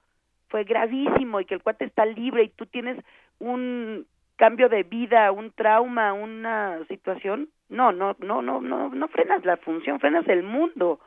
fue 0.49 0.63
gravísimo 0.63 1.39
y 1.39 1.45
que 1.45 1.55
el 1.55 1.61
cuate 1.61 1.85
está 1.85 2.05
libre 2.05 2.43
y 2.43 2.49
tú 2.49 2.65
tienes 2.65 2.97
un 3.39 4.07
cambio 4.37 4.69
de 4.69 4.83
vida, 4.83 5.31
un 5.31 5.51
trauma, 5.51 6.13
una 6.13 6.79
situación, 6.87 7.49
no, 7.69 7.91
no, 7.91 8.15
no, 8.19 8.41
no, 8.41 8.61
no, 8.61 8.89
no 8.89 9.07
frenas 9.09 9.43
la 9.45 9.57
función, 9.57 9.99
frenas 9.99 10.27
el 10.27 10.43
mundo. 10.43 10.99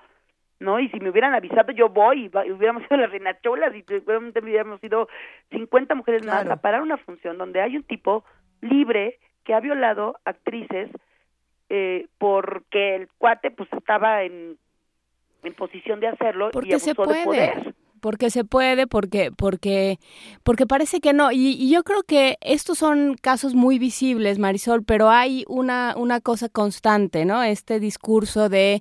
¿no? 0.58 0.78
Y 0.78 0.88
si 0.90 1.00
me 1.00 1.10
hubieran 1.10 1.34
avisado, 1.34 1.72
yo 1.72 1.88
voy, 1.88 2.26
y, 2.26 2.52
hubiéramos 2.52 2.82
ido 2.82 2.96
a 2.96 2.96
las 3.00 3.10
reinacholas 3.10 3.74
y 3.74 3.82
seguramente 3.82 4.40
hubiéramos 4.40 4.82
ido 4.84 5.08
50 5.50 5.94
mujeres 5.94 6.24
más 6.24 6.46
a 6.46 6.56
parar 6.56 6.82
una 6.82 6.98
función 6.98 7.38
donde 7.38 7.62
hay 7.62 7.76
un 7.76 7.82
tipo 7.82 8.24
libre 8.60 9.18
que 9.44 9.54
ha 9.54 9.60
violado 9.60 10.18
actrices 10.24 10.90
eh, 11.70 12.06
porque 12.18 12.96
el 12.96 13.08
cuate 13.18 13.50
pues 13.50 13.72
estaba 13.72 14.22
en, 14.24 14.58
en 15.42 15.54
posición 15.54 16.00
de 16.00 16.08
hacerlo 16.08 16.50
y 16.62 16.72
abusó 16.72 16.78
se 16.78 16.94
puede. 16.94 17.18
de 17.18 17.24
poder 17.24 17.74
porque 18.00 18.30
se 18.30 18.44
puede, 18.44 18.86
porque, 18.86 19.30
porque, 19.36 19.98
porque 20.42 20.66
parece 20.66 21.00
que 21.00 21.12
no. 21.12 21.32
Y, 21.32 21.70
yo 21.70 21.82
creo 21.82 22.02
que 22.02 22.36
estos 22.40 22.78
son 22.78 23.16
casos 23.20 23.54
muy 23.54 23.78
visibles, 23.78 24.38
Marisol, 24.38 24.84
pero 24.84 25.10
hay 25.10 25.44
una, 25.48 25.94
una 25.96 26.20
cosa 26.20 26.48
constante, 26.48 27.24
¿no? 27.24 27.42
Este 27.42 27.80
discurso 27.80 28.48
de 28.48 28.80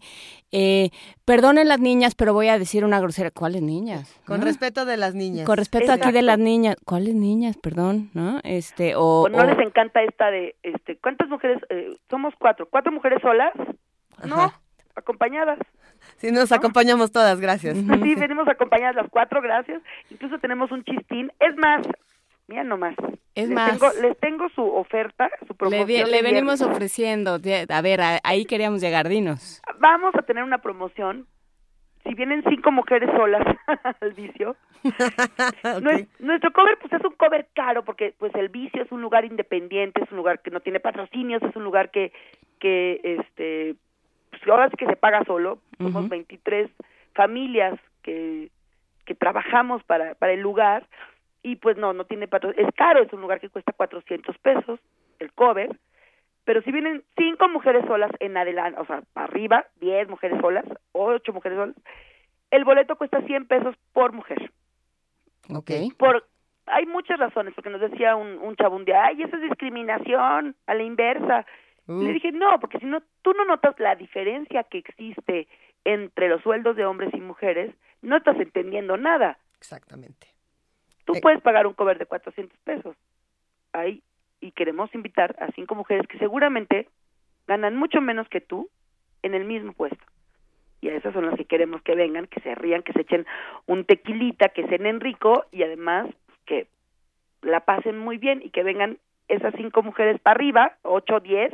eh, 0.52 0.90
perdonen 1.26 1.68
las 1.68 1.80
niñas, 1.80 2.16
pero 2.16 2.34
voy 2.34 2.48
a 2.48 2.58
decir 2.58 2.84
una 2.84 3.00
grosera. 3.00 3.30
¿Cuáles 3.32 3.62
niñas? 3.62 4.20
Con 4.26 4.42
respeto 4.42 4.86
de 4.86 4.98
las 4.98 5.14
niñas. 5.14 5.46
Con 5.46 5.58
respeto 5.58 5.92
aquí 5.92 6.12
de 6.12 6.22
las 6.22 6.40
niñas. 6.40 6.76
¿Cuáles 6.86 7.16
niñas? 7.16 7.58
Perdón, 7.58 8.10
¿no? 8.14 8.40
Este, 8.44 8.96
o, 8.96 9.30
no 9.30 9.44
les 9.44 9.60
encanta 9.60 10.02
esta 10.02 10.32
de, 10.32 10.56
este, 10.64 10.98
¿cuántas 10.98 11.30
mujeres? 11.30 11.62
Eh, 11.70 11.96
somos 12.10 12.34
cuatro. 12.40 12.68
¿Cuatro 12.70 12.92
mujeres 12.92 13.22
solas? 13.22 13.54
No, 14.26 14.52
acompañadas. 14.96 15.60
Sí, 16.20 16.32
nos 16.32 16.52
acompañamos 16.52 17.12
todas, 17.12 17.40
gracias. 17.40 17.78
Sí, 17.78 18.16
venimos 18.16 18.48
acompañadas 18.48 18.96
las 18.96 19.10
cuatro, 19.10 19.42
gracias. 19.42 19.82
Incluso 20.10 20.38
tenemos 20.40 20.70
un 20.72 20.84
chistín. 20.84 21.32
Es 21.40 21.56
más, 21.56 21.88
mira 22.48 22.64
nomás. 22.66 22.96
Es 23.36 23.48
les 23.48 23.56
más. 23.56 23.72
Tengo, 23.72 23.90
les 24.02 24.20
tengo 24.20 24.50
su 24.50 24.62
oferta, 24.62 25.30
su 25.48 25.56
promoción. 25.56 25.88
Le, 25.88 26.06
le 26.06 26.22
venimos 26.22 26.62
ofreciendo. 26.62 27.40
A 27.70 27.82
ver, 27.82 28.02
ahí 28.24 28.46
queríamos 28.46 28.82
llegar, 28.82 29.08
dinos. 29.08 29.62
Vamos 29.80 30.14
a 30.16 30.22
tener 30.24 30.44
una 30.44 30.58
promoción. 30.58 31.26
Si 32.04 32.14
vienen 32.16 32.44
cinco 32.50 32.72
mujeres 32.72 33.10
solas 33.16 33.46
al 34.02 34.14
vicio, 34.14 34.58
nuestro 36.20 36.52
cover 36.54 36.78
pues 36.80 36.94
es 36.94 37.04
un 37.04 37.14
cover 37.16 37.48
caro 37.54 37.84
porque 37.84 38.16
pues 38.18 38.34
el 38.36 38.50
vicio 38.50 38.82
es 38.82 38.92
un 38.92 39.02
lugar 39.02 39.26
independiente, 39.26 40.02
es 40.04 40.12
un 40.12 40.18
lugar 40.18 40.42
que 40.42 40.50
no 40.50 40.60
tiene 40.62 40.80
patrocinios, 40.80 41.44
es 41.44 41.56
un 41.56 41.64
lugar 41.64 41.92
que 41.92 42.12
que 42.60 43.00
este 43.04 43.76
pues 44.40 44.52
ahora 44.52 44.70
sí 44.70 44.78
que 44.78 44.86
se 44.86 44.96
paga 44.96 45.24
solo, 45.26 45.60
somos 45.78 46.10
23 46.10 46.70
familias 47.14 47.80
que, 48.02 48.50
que 49.06 49.16
trabajamos 49.16 49.84
para, 49.84 50.16
para 50.16 50.34
el 50.34 50.42
lugar 50.42 50.88
y 51.44 51.56
pues 51.56 51.78
no, 51.78 51.94
no 51.94 52.06
tiene 52.06 52.28
patrón, 52.28 52.54
es 52.58 52.68
caro, 52.76 53.02
es 53.02 53.12
un 53.14 53.22
lugar 53.22 53.40
que 53.40 53.50
cuesta 53.50 53.74
400 53.74 54.38
pesos 54.40 54.80
el 55.20 55.32
cover, 55.34 55.78
pero 56.46 56.62
si 56.62 56.72
vienen 56.72 57.04
cinco 57.18 57.48
mujeres 57.50 57.86
solas 57.86 58.12
en 58.20 58.38
adelante, 58.38 58.80
o 58.80 58.86
sea, 58.86 59.04
arriba, 59.16 59.66
10 59.82 60.10
mujeres 60.10 60.40
solas, 60.42 60.66
ocho 60.94 61.34
mujeres 61.34 61.58
solas, 61.58 61.76
el 62.52 62.66
boleto 62.66 62.96
cuesta 62.96 63.22
100 63.22 63.48
pesos 63.48 63.76
por 63.94 64.14
mujer. 64.14 64.52
Ok. 65.54 65.72
Por, 65.98 66.26
hay 66.66 66.86
muchas 66.86 67.20
razones, 67.20 67.54
porque 67.54 67.70
nos 67.70 67.82
decía 67.82 68.16
un, 68.16 68.40
un 68.40 68.56
chavo 68.56 68.76
un 68.76 68.86
día, 68.86 69.06
ay, 69.06 69.22
eso 69.22 69.36
es 69.36 69.44
discriminación, 69.44 70.56
a 70.66 70.74
la 70.74 70.84
inversa. 70.84 71.46
Le 71.90 72.14
dije, 72.14 72.32
no, 72.32 72.60
porque 72.60 72.80
si 72.80 72.86
no, 72.86 73.02
tú 73.24 73.34
no 73.34 73.46
notas 73.46 73.80
la 73.80 73.96
diferencia 73.96 74.64
que 74.64 74.78
existe 74.78 75.48
entre 75.86 76.30
los 76.30 76.42
sueldos 76.44 76.76
de 76.76 76.86
hombres 76.86 77.12
y 77.14 77.20
mujeres, 77.20 77.74
no 78.02 78.18
estás 78.18 78.40
entendiendo 78.40 78.96
nada. 78.98 79.38
Exactamente. 79.58 80.28
Tú 81.06 81.14
Eh. 81.16 81.20
puedes 81.22 81.42
pagar 81.42 81.66
un 81.66 81.74
cover 81.74 81.98
de 81.98 82.06
400 82.06 82.58
pesos. 82.60 82.96
Ahí, 83.74 84.04
y 84.42 84.52
queremos 84.52 84.94
invitar 84.94 85.36
a 85.40 85.52
cinco 85.54 85.74
mujeres 85.76 86.06
que 86.08 86.18
seguramente 86.20 86.88
ganan 87.48 87.76
mucho 87.76 88.02
menos 88.02 88.30
que 88.30 88.42
tú 88.42 88.70
en 89.24 89.34
el 89.34 89.46
mismo 89.46 89.74
puesto. 89.74 90.04
Y 90.82 90.90
a 90.90 90.96
esas 90.96 91.14
son 91.14 91.26
las 91.26 91.36
que 91.36 91.46
queremos 91.46 91.82
que 91.82 91.96
vengan, 91.96 92.28
que 92.28 92.40
se 92.42 92.56
rían, 92.56 92.84
que 92.84 92.94
se 92.94 93.02
echen 93.02 93.26
un 93.66 93.84
tequilita, 93.84 94.50
que 94.50 94.68
cenen 94.68 95.00
rico 95.02 95.46
y 95.52 95.64
además 95.64 96.08
que 96.46 96.68
la 97.42 97.62
pasen 97.62 97.98
muy 97.98 98.18
bien 98.18 98.42
y 98.44 98.50
que 98.52 98.64
vengan 98.64 98.98
esas 99.30 99.54
cinco 99.56 99.82
mujeres 99.84 100.20
para 100.22 100.36
arriba, 100.36 100.74
ocho, 100.82 101.20
diez, 101.22 101.52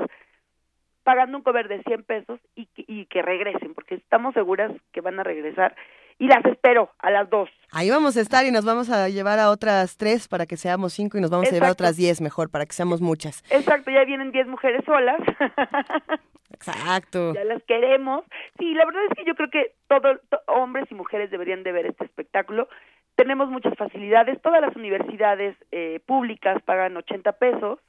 pagando 1.04 1.38
un 1.38 1.44
cover 1.44 1.68
de 1.68 1.84
100 1.84 2.04
pesos 2.04 2.40
y, 2.56 2.66
que- 2.68 2.86
y 2.88 3.06
que 3.06 3.22
regresen, 3.22 3.74
porque 3.76 3.96
estamos 3.96 4.34
seguras 4.34 4.72
que 4.92 5.02
van 5.02 5.20
a 5.20 5.24
regresar. 5.24 5.76
Y 6.18 6.28
las 6.28 6.44
espero 6.46 6.90
a 7.00 7.12
las 7.12 7.30
dos. 7.30 7.50
Ahí 7.74 7.90
vamos 7.90 8.16
a 8.16 8.22
estar 8.22 8.46
y 8.46 8.52
nos 8.52 8.64
vamos 8.66 8.90
a 8.90 9.10
llevar 9.10 9.38
a 9.38 9.50
otras 9.52 9.98
tres 9.98 10.28
para 10.30 10.46
que 10.46 10.56
seamos 10.56 10.94
cinco 10.94 11.18
y 11.18 11.22
nos 11.22 11.30
vamos 11.30 11.50
a 11.50 11.52
llevar 11.52 11.70
a 11.70 11.74
otras 11.74 11.98
diez 11.98 12.22
mejor 12.22 12.50
para 12.50 12.66
que 12.66 12.72
seamos 12.74 13.02
muchas. 13.02 13.44
Exacto, 13.52 13.92
ya 13.92 14.06
vienen 14.06 14.32
10 14.32 14.48
mujeres 14.48 14.84
solas. 14.86 15.18
Exacto. 16.54 17.34
ya 17.34 17.44
las 17.44 17.62
queremos. 17.64 18.24
Sí, 18.58 18.74
la 18.76 18.86
verdad 18.86 19.02
es 19.10 19.18
que 19.18 19.26
yo 19.26 19.36
creo 19.36 19.50
que 19.50 19.74
todos 19.88 20.20
hombres 20.48 20.86
y 20.90 20.96
mujeres 20.96 21.30
deberían 21.32 21.64
de 21.64 21.72
ver 21.74 21.86
este 21.88 22.06
espectáculo. 22.06 22.70
Tenemos 23.16 23.50
muchas 23.50 23.76
facilidades. 23.76 24.42
Todas 24.42 24.62
las 24.62 24.76
universidades 24.76 25.56
eh, 25.72 26.00
públicas 26.06 26.62
pagan 26.64 26.98
80 26.98 27.32
pesos. 27.34 27.80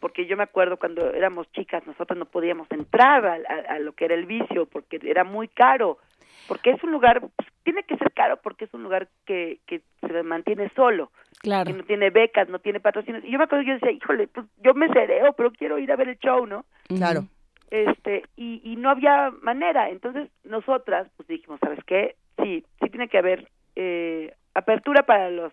Porque 0.00 0.26
yo 0.26 0.36
me 0.36 0.42
acuerdo 0.42 0.76
cuando 0.76 1.10
éramos 1.14 1.50
chicas, 1.52 1.86
nosotros 1.86 2.18
no 2.18 2.26
podíamos 2.26 2.70
entrar 2.70 3.24
a, 3.26 3.32
a- 3.34 3.74
a 3.76 3.78
lo 3.78 3.92
que 3.92 4.04
era 4.04 4.14
el 4.14 4.26
vicio, 4.26 4.66
porque 4.66 5.00
era 5.02 5.24
muy 5.24 5.48
caro, 5.48 5.98
porque 6.46 6.70
es 6.70 6.82
un 6.84 6.92
lugar, 6.92 7.20
pues, 7.20 7.48
tiene 7.64 7.82
que 7.84 7.96
ser 7.96 8.12
caro 8.12 8.36
porque 8.42 8.66
es 8.66 8.74
un 8.74 8.82
lugar 8.82 9.08
que, 9.24 9.58
que 9.66 9.80
se 10.06 10.22
mantiene 10.22 10.70
solo, 10.76 11.10
Claro. 11.40 11.66
que 11.66 11.72
no 11.78 11.84
tiene 11.84 12.10
becas, 12.10 12.48
no 12.50 12.58
tiene 12.58 12.80
patrocinios. 12.80 13.24
Y 13.24 13.30
yo 13.30 13.38
me 13.38 13.44
acuerdo 13.44 13.64
que 13.64 13.68
yo 13.70 13.74
decía, 13.74 13.90
híjole, 13.92 14.28
pues 14.28 14.46
yo 14.62 14.74
me 14.74 14.88
cereo, 14.92 15.32
pero 15.32 15.50
quiero 15.50 15.78
ir 15.78 15.90
a 15.90 15.96
ver 15.96 16.08
el 16.10 16.18
show, 16.18 16.46
¿no? 16.46 16.66
Claro. 16.88 17.24
este 17.70 18.24
y, 18.36 18.60
y 18.64 18.76
no 18.76 18.90
había 18.90 19.30
manera 19.42 19.88
entonces 19.90 20.28
nosotras 20.44 21.06
pues 21.16 21.28
dijimos 21.28 21.60
sabes 21.60 21.78
qué 21.86 22.16
sí 22.42 22.64
sí 22.80 22.90
tiene 22.90 23.06
que 23.08 23.16
haber 23.18 23.48
eh, 23.82 24.34
apertura 24.52 25.04
para 25.04 25.30
los 25.30 25.52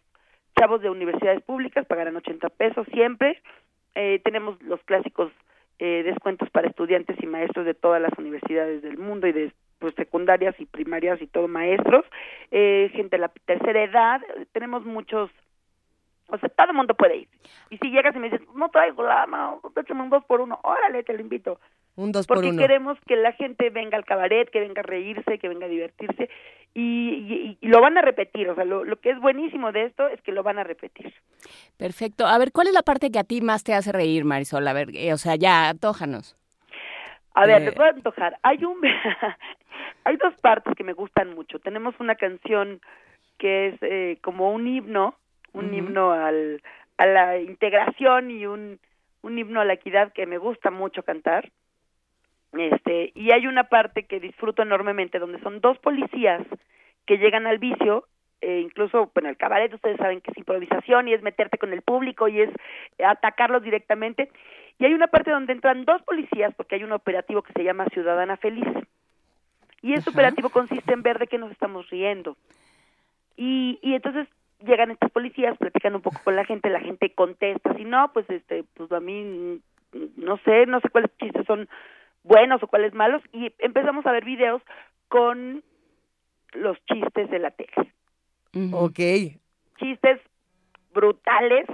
chavos 0.60 0.82
de 0.82 0.90
universidades 0.90 1.42
públicas 1.44 1.86
pagarán 1.86 2.18
80 2.18 2.50
pesos 2.50 2.86
siempre 2.92 3.42
Eh, 4.00 4.20
tenemos 4.24 4.62
los 4.62 4.80
clásicos 4.84 5.32
eh, 5.80 6.04
descuentos 6.06 6.48
para 6.52 6.68
estudiantes 6.68 7.18
y 7.20 7.26
maestros 7.26 7.66
de 7.66 7.74
todas 7.74 8.00
las 8.00 8.14
universidades 8.20 8.84
del 8.84 9.00
mundo 9.00 9.26
y 9.26 9.32
de 9.32 9.52
pues 9.80 9.96
secundarias 9.96 10.54
y 10.60 10.66
primarias 10.66 11.20
y 11.20 11.26
todo 11.26 11.48
maestros 11.48 12.06
eh, 12.52 12.92
gente 12.94 13.16
de 13.16 13.22
la 13.22 13.30
tercera 13.46 13.82
edad 13.82 14.22
tenemos 14.52 14.86
muchos 14.86 15.32
o 16.28 16.38
sea, 16.38 16.50
todo 16.50 16.72
el 16.72 16.78
mundo 16.78 16.94
puede 16.94 17.16
ir. 17.24 17.28
Y 17.70 17.78
si 17.78 17.90
llegas 17.90 18.14
y 18.16 18.20
me 18.20 18.30
dices, 18.30 18.46
no 18.54 18.70
traigo 18.70 19.02
lama, 19.02 19.56
échame 19.82 20.04
un 20.04 20.10
dos 20.10 20.24
por 20.26 20.42
uno, 20.42 20.60
órale, 20.62 21.02
te 21.04 21.14
lo 21.14 21.22
invito. 21.22 21.60
Un 21.98 22.12
dos 22.12 22.28
por 22.28 22.38
Porque 22.38 22.52
uno. 22.52 22.62
queremos 22.62 22.98
que 23.08 23.16
la 23.18 23.34
gente 23.34 23.70
venga 23.72 23.98
al 23.98 24.06
cabaret, 24.06 24.50
que 24.50 24.60
venga 24.62 24.82
a 24.82 24.84
reírse, 24.84 25.40
que 25.40 25.50
venga 25.50 25.66
a 25.66 25.70
divertirse. 25.70 26.30
Y, 26.74 26.80
y- 26.82 27.58
y 27.60 27.68
lo 27.68 27.82
van 27.82 27.98
a 27.98 28.02
repetir. 28.02 28.48
O 28.50 28.56
sea, 28.56 28.64
lo, 28.66 28.84
lo 28.86 28.98
que 29.02 29.10
es 29.10 29.20
buenísimo 29.20 29.72
de 29.72 29.86
esto 29.86 30.08
es 30.08 30.22
que 30.22 30.32
lo 30.32 30.44
van 30.44 30.60
a 30.60 30.64
repetir. 30.64 31.12
Perfecto. 31.76 32.28
A 32.28 32.38
ver, 32.38 32.52
¿cuál 32.52 32.68
es 32.68 32.74
la 32.74 32.84
parte 32.84 33.12
que 33.12 33.18
a 33.20 33.24
ti 33.24 33.42
más 33.42 33.64
te 33.64 33.74
hace 33.74 33.92
reír, 33.92 34.26
Marisol? 34.26 34.68
A 34.68 34.74
ver, 34.74 34.90
eh, 34.94 35.12
o 35.12 35.18
sea, 35.18 35.36
ya, 35.36 35.70
antójanos. 35.70 36.38
A 37.34 37.46
ver, 37.48 37.64
Eh. 37.64 37.74
voy 37.76 37.88
a 37.88 37.90
antojar. 37.90 38.38
Hay 38.44 38.64
un, 38.64 38.80
hay 40.04 40.18
dos 40.18 40.36
partes 40.42 40.76
que 40.76 40.84
me 40.84 40.94
gustan 40.94 41.34
mucho. 41.34 41.60
Tenemos 41.60 41.96
una 42.00 42.16
canción 42.16 42.80
que 43.40 43.70
es 43.70 43.76
eh, 43.82 44.18
como 44.22 44.52
un 44.52 44.68
himno, 44.68 45.16
un 45.54 45.74
himno 45.74 46.12
al, 46.12 46.62
a 46.98 47.06
la 47.08 47.40
integración 47.40 48.30
y 48.32 48.46
un, 48.46 48.80
un 49.24 49.38
himno 49.40 49.62
a 49.62 49.66
la 49.66 49.74
equidad 49.74 50.14
que 50.14 50.26
me 50.28 50.38
gusta 50.38 50.70
mucho 50.72 51.02
cantar. 51.04 51.50
Este, 52.54 53.12
y 53.14 53.32
hay 53.32 53.48
una 53.48 53.66
parte 53.66 54.04
que 54.04 54.20
disfruto 54.20 54.62
enormemente 54.62 55.20
donde 55.20 55.40
son 55.42 55.60
dos 55.60 55.78
policías 55.80 56.42
que 57.06 57.18
llegan 57.18 57.46
al 57.46 57.60
vicio 57.60 58.06
eh, 58.42 58.60
incluso, 58.64 59.10
bueno, 59.14 59.30
el 59.30 59.38
cabaret 59.38 59.74
ustedes 59.74 59.98
saben 59.98 60.22
que 60.22 60.32
es 60.32 60.38
improvisación 60.38 61.08
y 61.08 61.14
es 61.14 61.22
meterte 61.24 61.58
con 61.58 61.74
el 61.74 61.82
público 61.82 62.28
y 62.28 62.42
es 62.42 62.50
atacarlos 63.04 63.64
directamente. 63.64 64.30
Y 64.78 64.86
hay 64.86 64.94
una 64.94 65.08
parte 65.08 65.32
donde 65.32 65.54
entran 65.54 65.86
dos 65.86 66.02
policías 66.04 66.54
porque 66.56 66.76
hay 66.76 66.84
un 66.84 66.92
operativo 66.92 67.42
que 67.42 67.54
se 67.54 67.64
llama 67.64 67.88
Ciudadana 67.88 68.38
Feliz. 68.38 68.68
Y 69.82 69.94
ese 69.94 70.02
Ajá. 70.02 70.12
operativo 70.12 70.50
consiste 70.50 70.94
en 70.94 71.02
ver 71.02 71.18
de 71.18 71.28
qué 71.28 71.38
nos 71.38 71.52
estamos 71.52 71.90
riendo. 71.90 72.38
Y, 73.36 73.80
y 73.82 73.96
entonces 73.96 74.28
llegan 74.64 74.92
estos 74.92 75.12
policías, 75.12 75.58
platican 75.58 75.96
un 75.96 76.02
poco 76.02 76.22
con 76.24 76.36
la 76.36 76.46
gente, 76.46 76.70
la 76.70 76.80
gente 76.80 77.14
contesta, 77.14 77.76
si 77.76 77.86
no, 77.86 78.12
pues 78.14 78.28
este, 78.30 78.64
pues 78.76 78.92
a 78.92 79.00
mí 79.00 79.60
no 80.16 80.38
sé, 80.38 80.66
no 80.66 80.80
sé 80.80 80.90
cuáles 80.90 81.12
chistes 81.18 81.46
son 81.46 81.68
buenos 82.28 82.62
o 82.62 82.68
cuáles 82.68 82.94
malos, 82.94 83.22
y 83.32 83.54
empezamos 83.60 84.06
a 84.06 84.12
ver 84.12 84.26
videos 84.26 84.62
con 85.08 85.64
los 86.54 86.78
chistes 86.86 87.30
de 87.30 87.40
la 87.40 87.52
tele. 87.52 87.94
Ok. 88.74 89.00
chistes 89.78 90.20
brutales. 90.94 91.66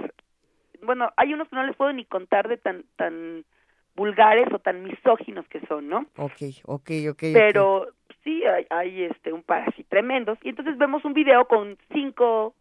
Bueno, 0.82 1.10
hay 1.16 1.32
unos 1.32 1.48
que 1.48 1.56
no 1.56 1.64
les 1.64 1.76
puedo 1.76 1.92
ni 1.92 2.04
contar 2.04 2.48
de 2.48 2.58
tan 2.58 2.84
tan 2.96 3.44
vulgares 3.96 4.52
o 4.52 4.58
tan 4.58 4.82
misóginos 4.82 5.46
que 5.48 5.60
son, 5.66 5.88
¿no? 5.88 6.06
Ok, 6.16 6.42
ok, 6.64 6.90
ok. 7.10 7.22
Pero 7.32 7.88
sí 8.22 8.44
hay, 8.44 8.66
hay 8.70 9.04
este 9.04 9.32
un 9.32 9.42
par 9.42 9.68
así 9.68 9.84
tremendos 9.84 10.38
y 10.42 10.50
entonces 10.50 10.76
vemos 10.76 11.04
un 11.04 11.14
video 11.14 11.46
con 11.46 11.78
cinco 11.92 12.54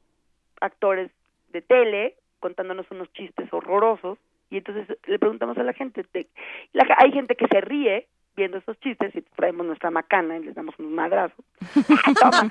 actores 0.62 1.12
de 1.50 1.62
tele 1.62 2.16
contándonos 2.40 2.90
unos 2.92 3.12
chistes 3.14 3.52
horrorosos 3.52 4.18
y 4.54 4.58
entonces 4.58 4.98
le 5.08 5.20
preguntamos 5.20 5.58
a 5.58 5.64
la 5.64 5.74
gente, 5.74 6.06
de- 6.14 6.28
la- 6.74 6.96
hay 7.00 7.12
gente 7.12 7.36
que 7.36 7.48
se 7.48 7.60
ríe 7.62 8.08
viendo 8.36 8.58
esos 8.58 8.80
chistes 8.80 9.16
y 9.16 9.22
traemos 9.22 9.66
nuestra 9.66 9.92
macana 9.92 10.38
y 10.38 10.44
les 10.44 10.56
damos 10.56 10.74
un 10.80 10.94
madrazo. 10.96 11.36
Toma, 12.20 12.50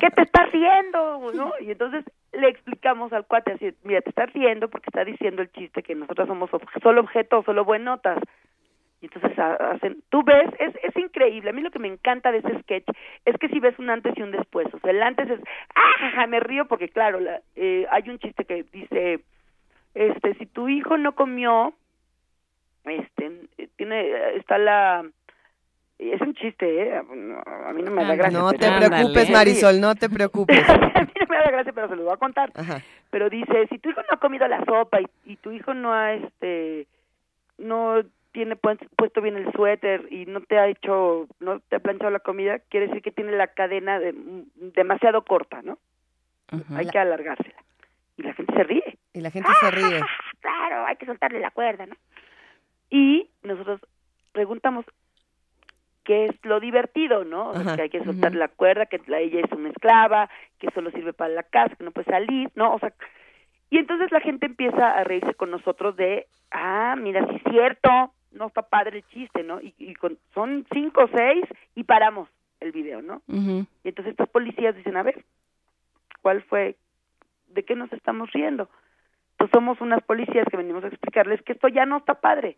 ¿qué 0.00 0.10
te 0.10 0.22
estás 0.22 0.50
riendo? 0.52 1.30
¿No? 1.32 1.52
Y 1.60 1.70
entonces 1.70 2.04
le 2.32 2.48
explicamos 2.48 3.12
al 3.12 3.26
cuate 3.26 3.52
así, 3.52 3.72
mira, 3.84 4.00
te 4.00 4.10
estás 4.10 4.32
riendo 4.32 4.68
porque 4.68 4.86
está 4.88 5.04
diciendo 5.04 5.42
el 5.42 5.52
chiste 5.52 5.82
que 5.82 5.94
nosotros 5.94 6.26
somos 6.28 6.50
solo 6.82 7.00
objetos, 7.02 7.44
solo 7.44 7.64
buenotas. 7.64 8.18
Y 9.00 9.06
entonces 9.06 9.36
hacen, 9.38 10.02
tú 10.10 10.22
ves, 10.22 10.48
es, 10.60 10.74
es 10.82 10.96
increíble. 10.96 11.50
A 11.50 11.52
mí 11.52 11.60
lo 11.60 11.72
que 11.72 11.80
me 11.80 11.88
encanta 11.88 12.30
de 12.30 12.38
ese 12.38 12.60
sketch 12.60 12.86
es 13.24 13.36
que 13.36 13.48
si 13.48 13.58
ves 13.58 13.76
un 13.80 13.90
antes 13.90 14.16
y 14.16 14.22
un 14.22 14.30
después. 14.30 14.72
O 14.72 14.78
sea, 14.78 14.90
el 14.92 15.02
antes 15.02 15.28
es, 15.28 15.40
ah, 15.74 16.26
me 16.28 16.38
río 16.38 16.66
porque 16.66 16.88
claro, 16.88 17.18
la, 17.18 17.40
eh, 17.56 17.84
hay 17.90 18.08
un 18.08 18.18
chiste 18.20 18.44
que 18.44 18.62
dice, 18.72 19.20
este, 19.94 20.34
si 20.34 20.46
tu 20.46 20.68
hijo 20.68 20.96
no 20.96 21.14
comió, 21.14 21.74
este, 22.84 23.48
tiene, 23.76 24.36
está 24.36 24.58
la, 24.58 25.04
es 25.98 26.20
un 26.20 26.34
chiste, 26.34 26.82
¿eh? 26.82 26.96
A 26.96 27.72
mí 27.72 27.82
no 27.82 27.90
me 27.90 28.04
da 28.04 28.16
gracia. 28.16 28.38
No 28.38 28.52
te 28.52 28.70
preocupes, 28.70 29.30
Marisol, 29.30 29.80
no 29.80 29.94
te 29.94 30.08
preocupes. 30.08 30.58
a 30.68 31.02
mí 31.02 31.12
no 31.20 31.26
me 31.28 31.36
da 31.36 31.50
gracia, 31.50 31.72
pero 31.72 31.88
se 31.88 31.96
lo 31.96 32.04
voy 32.04 32.12
a 32.12 32.16
contar. 32.16 32.52
Pero 33.10 33.30
dice, 33.30 33.66
si 33.68 33.78
tu 33.78 33.90
hijo 33.90 34.00
no 34.00 34.08
ha 34.10 34.20
comido 34.20 34.46
la 34.48 34.64
sopa 34.64 35.00
y, 35.00 35.06
y 35.24 35.36
tu 35.36 35.52
hijo 35.52 35.74
no 35.74 35.92
ha, 35.92 36.14
este, 36.14 36.86
no 37.58 38.02
tiene 38.32 38.56
puesto 38.56 39.20
bien 39.20 39.36
el 39.36 39.52
suéter 39.52 40.08
y 40.10 40.26
no 40.26 40.40
te 40.40 40.58
ha 40.58 40.66
hecho, 40.66 41.26
no 41.38 41.60
te 41.60 41.76
ha 41.76 41.80
planchado 41.80 42.10
la 42.10 42.20
comida, 42.20 42.58
quiere 42.58 42.86
decir 42.86 43.02
que 43.02 43.12
tiene 43.12 43.32
la 43.32 43.48
cadena 43.48 43.98
de, 43.98 44.14
demasiado 44.56 45.22
corta, 45.22 45.60
¿no? 45.62 45.78
Hay 46.74 46.86
que 46.86 46.98
alargársela. 46.98 47.56
Y 48.22 48.24
la 48.24 48.34
gente 48.34 48.52
se 48.54 48.62
ríe. 48.62 48.98
Y 49.12 49.20
la 49.20 49.30
gente 49.30 49.50
se 49.60 49.70
ríe. 49.70 50.00
claro, 50.40 50.86
hay 50.86 50.96
que 50.96 51.06
soltarle 51.06 51.40
la 51.40 51.50
cuerda, 51.50 51.86
¿no? 51.86 51.96
Y 52.88 53.28
nosotros 53.42 53.80
preguntamos 54.32 54.84
qué 56.04 56.26
es 56.26 56.44
lo 56.44 56.60
divertido, 56.60 57.24
¿no? 57.24 57.52
que 57.74 57.82
hay 57.82 57.90
que 57.90 58.04
soltar 58.04 58.34
la 58.34 58.48
cuerda, 58.48 58.86
que 58.86 59.00
la, 59.06 59.20
ella 59.20 59.40
es 59.40 59.52
una 59.52 59.70
esclava, 59.70 60.28
que 60.58 60.70
solo 60.72 60.90
sirve 60.90 61.12
para 61.12 61.32
la 61.32 61.42
casa, 61.42 61.74
que 61.76 61.84
no 61.84 61.92
puede 61.92 62.10
salir, 62.10 62.50
¿no? 62.54 62.74
O 62.74 62.78
sea, 62.78 62.92
y 63.70 63.78
entonces 63.78 64.10
la 64.10 64.20
gente 64.20 64.46
empieza 64.46 64.90
a 64.90 65.04
reírse 65.04 65.34
con 65.34 65.50
nosotros 65.50 65.96
de, 65.96 66.26
ah, 66.50 66.96
mira, 66.98 67.26
sí 67.28 67.36
es 67.36 67.52
cierto, 67.52 68.12
no 68.32 68.48
está 68.48 68.62
padre 68.62 68.98
el 68.98 69.06
chiste, 69.08 69.42
¿no? 69.42 69.60
Y, 69.60 69.74
y 69.78 69.94
con, 69.94 70.18
son 70.34 70.66
cinco 70.72 71.04
o 71.04 71.08
seis 71.08 71.44
y 71.74 71.84
paramos 71.84 72.28
el 72.60 72.72
video, 72.72 73.02
¿no? 73.02 73.22
Y 73.28 73.88
entonces 73.88 74.12
estos 74.12 74.28
policías 74.28 74.76
dicen, 74.76 74.96
a 74.96 75.02
ver, 75.02 75.24
¿cuál 76.20 76.42
fue? 76.42 76.76
¿De 77.52 77.64
qué 77.64 77.74
nos 77.74 77.92
estamos 77.92 78.30
riendo? 78.32 78.68
Pues 79.36 79.50
somos 79.52 79.80
unas 79.80 80.02
policías 80.02 80.46
que 80.50 80.56
venimos 80.56 80.84
a 80.84 80.88
explicarles 80.88 81.42
que 81.42 81.52
esto 81.52 81.68
ya 81.68 81.86
no 81.86 81.98
está 81.98 82.14
padre. 82.14 82.56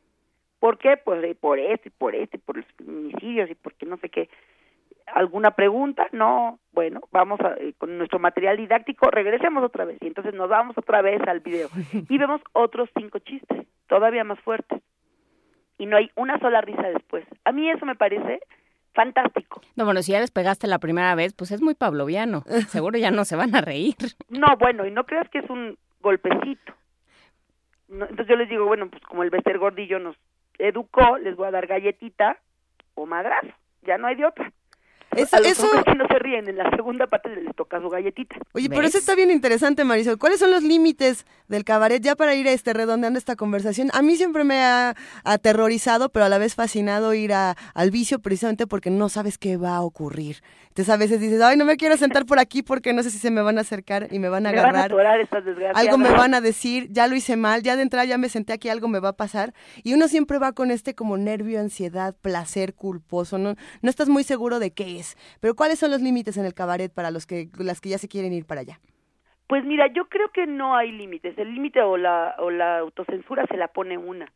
¿Por 0.60 0.78
qué? 0.78 0.96
Pues 0.96 1.36
por 1.36 1.58
esto 1.58 1.88
y 1.88 1.90
por 1.90 2.14
esto 2.14 2.36
y 2.36 2.40
por 2.40 2.56
los 2.56 2.66
feminicidios 2.76 3.50
y 3.50 3.54
porque 3.54 3.86
no 3.86 3.96
sé 3.98 4.08
qué. 4.08 4.28
¿Alguna 5.06 5.50
pregunta? 5.50 6.06
No. 6.12 6.58
Bueno, 6.72 7.00
vamos 7.12 7.40
a, 7.40 7.54
eh, 7.58 7.74
con 7.76 7.98
nuestro 7.98 8.18
material 8.18 8.56
didáctico, 8.56 9.10
regresemos 9.10 9.62
otra 9.62 9.84
vez. 9.84 9.98
Y 10.00 10.06
entonces 10.06 10.32
nos 10.34 10.48
vamos 10.48 10.78
otra 10.78 11.02
vez 11.02 11.20
al 11.28 11.40
video. 11.40 11.68
Y 12.08 12.18
vemos 12.18 12.40
otros 12.52 12.88
cinco 12.96 13.18
chistes, 13.18 13.66
todavía 13.88 14.24
más 14.24 14.40
fuertes. 14.40 14.80
Y 15.76 15.86
no 15.86 15.96
hay 15.96 16.10
una 16.14 16.38
sola 16.38 16.60
risa 16.60 16.88
después. 16.88 17.26
A 17.44 17.52
mí 17.52 17.68
eso 17.68 17.84
me 17.84 17.96
parece 17.96 18.40
fantástico. 18.94 19.60
No, 19.76 19.84
bueno, 19.84 20.02
si 20.02 20.12
ya 20.12 20.20
les 20.20 20.30
pegaste 20.30 20.66
la 20.66 20.78
primera 20.78 21.14
vez, 21.14 21.34
pues 21.34 21.50
es 21.50 21.60
muy 21.60 21.74
pavloviano. 21.74 22.42
Seguro 22.68 22.98
ya 22.98 23.10
no 23.10 23.24
se 23.24 23.36
van 23.36 23.54
a 23.54 23.60
reír. 23.60 23.96
No, 24.28 24.56
bueno, 24.58 24.86
y 24.86 24.90
no 24.90 25.04
creas 25.04 25.28
que 25.30 25.38
es 25.38 25.50
un 25.50 25.76
golpecito. 26.00 26.74
entonces 27.88 28.26
yo 28.28 28.36
les 28.36 28.48
digo, 28.48 28.66
bueno, 28.66 28.88
pues 28.88 29.02
como 29.04 29.22
el 29.22 29.30
Bester 29.30 29.58
Gordillo 29.58 29.98
nos 29.98 30.16
educó, 30.58 31.18
les 31.18 31.36
voy 31.36 31.48
a 31.48 31.50
dar 31.50 31.66
galletita 31.66 32.38
o 32.94 33.06
madrazo, 33.06 33.52
ya 33.82 33.98
no 33.98 34.06
hay 34.06 34.14
de 34.16 34.26
otra. 34.26 34.52
Eso, 35.16 35.36
eso... 35.38 35.68
que 35.84 35.94
no 35.94 36.06
se 36.06 36.18
ríen, 36.18 36.48
en 36.48 36.56
la 36.56 36.70
segunda 36.70 37.06
parte 37.06 37.34
les 37.34 37.54
toca 37.54 37.80
su 37.80 37.88
galletita. 37.88 38.36
Oye, 38.52 38.68
pero 38.68 38.86
eso 38.86 38.98
está 38.98 39.14
bien 39.14 39.30
interesante, 39.30 39.84
Marisol. 39.84 40.18
¿Cuáles 40.18 40.40
son 40.40 40.50
los 40.50 40.62
límites 40.62 41.26
del 41.48 41.64
cabaret 41.64 42.02
ya 42.02 42.16
para 42.16 42.34
ir 42.34 42.48
a 42.48 42.52
este 42.52 42.72
redondeando 42.72 43.18
esta 43.18 43.36
conversación? 43.36 43.90
A 43.92 44.02
mí 44.02 44.16
siempre 44.16 44.44
me 44.44 44.62
ha 44.62 44.94
aterrorizado, 45.24 46.08
pero 46.08 46.24
a 46.24 46.28
la 46.28 46.38
vez 46.38 46.54
fascinado 46.54 47.14
ir 47.14 47.32
a, 47.32 47.56
al 47.74 47.90
vicio 47.90 48.18
precisamente 48.18 48.66
porque 48.66 48.90
no 48.90 49.08
sabes 49.08 49.38
qué 49.38 49.56
va 49.56 49.76
a 49.76 49.82
ocurrir. 49.82 50.42
Entonces 50.74 50.92
a 50.92 50.96
veces 50.96 51.20
dices, 51.20 51.40
ay, 51.40 51.56
no 51.56 51.64
me 51.64 51.76
quiero 51.76 51.96
sentar 51.96 52.26
por 52.26 52.40
aquí 52.40 52.64
porque 52.64 52.92
no 52.92 53.04
sé 53.04 53.10
si 53.12 53.18
se 53.18 53.30
me 53.30 53.42
van 53.42 53.58
a 53.58 53.60
acercar 53.60 54.08
y 54.10 54.18
me 54.18 54.28
van 54.28 54.44
a 54.44 54.48
agarrar. 54.48 54.90
algo 55.72 55.98
me 55.98 56.10
van 56.10 56.34
a 56.34 56.40
decir, 56.40 56.88
ya 56.90 57.06
lo 57.06 57.14
hice 57.14 57.36
mal, 57.36 57.62
ya 57.62 57.76
de 57.76 57.82
entrada 57.82 58.04
ya 58.06 58.18
me 58.18 58.28
senté 58.28 58.52
aquí, 58.52 58.68
algo 58.68 58.88
me 58.88 58.98
va 58.98 59.10
a 59.10 59.12
pasar. 59.12 59.54
Y 59.84 59.94
uno 59.94 60.08
siempre 60.08 60.40
va 60.40 60.50
con 60.50 60.72
este 60.72 60.96
como 60.96 61.16
nervio, 61.16 61.60
ansiedad, 61.60 62.16
placer 62.20 62.74
culposo, 62.74 63.38
no, 63.38 63.54
no 63.82 63.88
estás 63.88 64.08
muy 64.08 64.24
seguro 64.24 64.58
de 64.58 64.72
qué 64.72 64.98
es. 64.98 65.16
Pero 65.38 65.54
¿cuáles 65.54 65.78
son 65.78 65.92
los 65.92 66.00
límites 66.00 66.38
en 66.38 66.44
el 66.44 66.54
cabaret 66.54 66.92
para 66.92 67.12
los 67.12 67.24
que, 67.24 67.50
las 67.56 67.80
que 67.80 67.90
ya 67.90 67.98
se 67.98 68.08
quieren 68.08 68.32
ir 68.32 68.44
para 68.44 68.62
allá? 68.62 68.80
Pues 69.54 69.64
mira, 69.64 69.86
yo 69.86 70.06
creo 70.06 70.30
que 70.30 70.48
no 70.48 70.74
hay 70.74 70.90
límites. 70.90 71.38
El 71.38 71.54
límite 71.54 71.80
o 71.80 71.96
la, 71.96 72.34
o 72.38 72.50
la 72.50 72.78
autocensura 72.78 73.46
se 73.46 73.56
la 73.56 73.68
pone 73.68 73.96
una. 73.96 74.26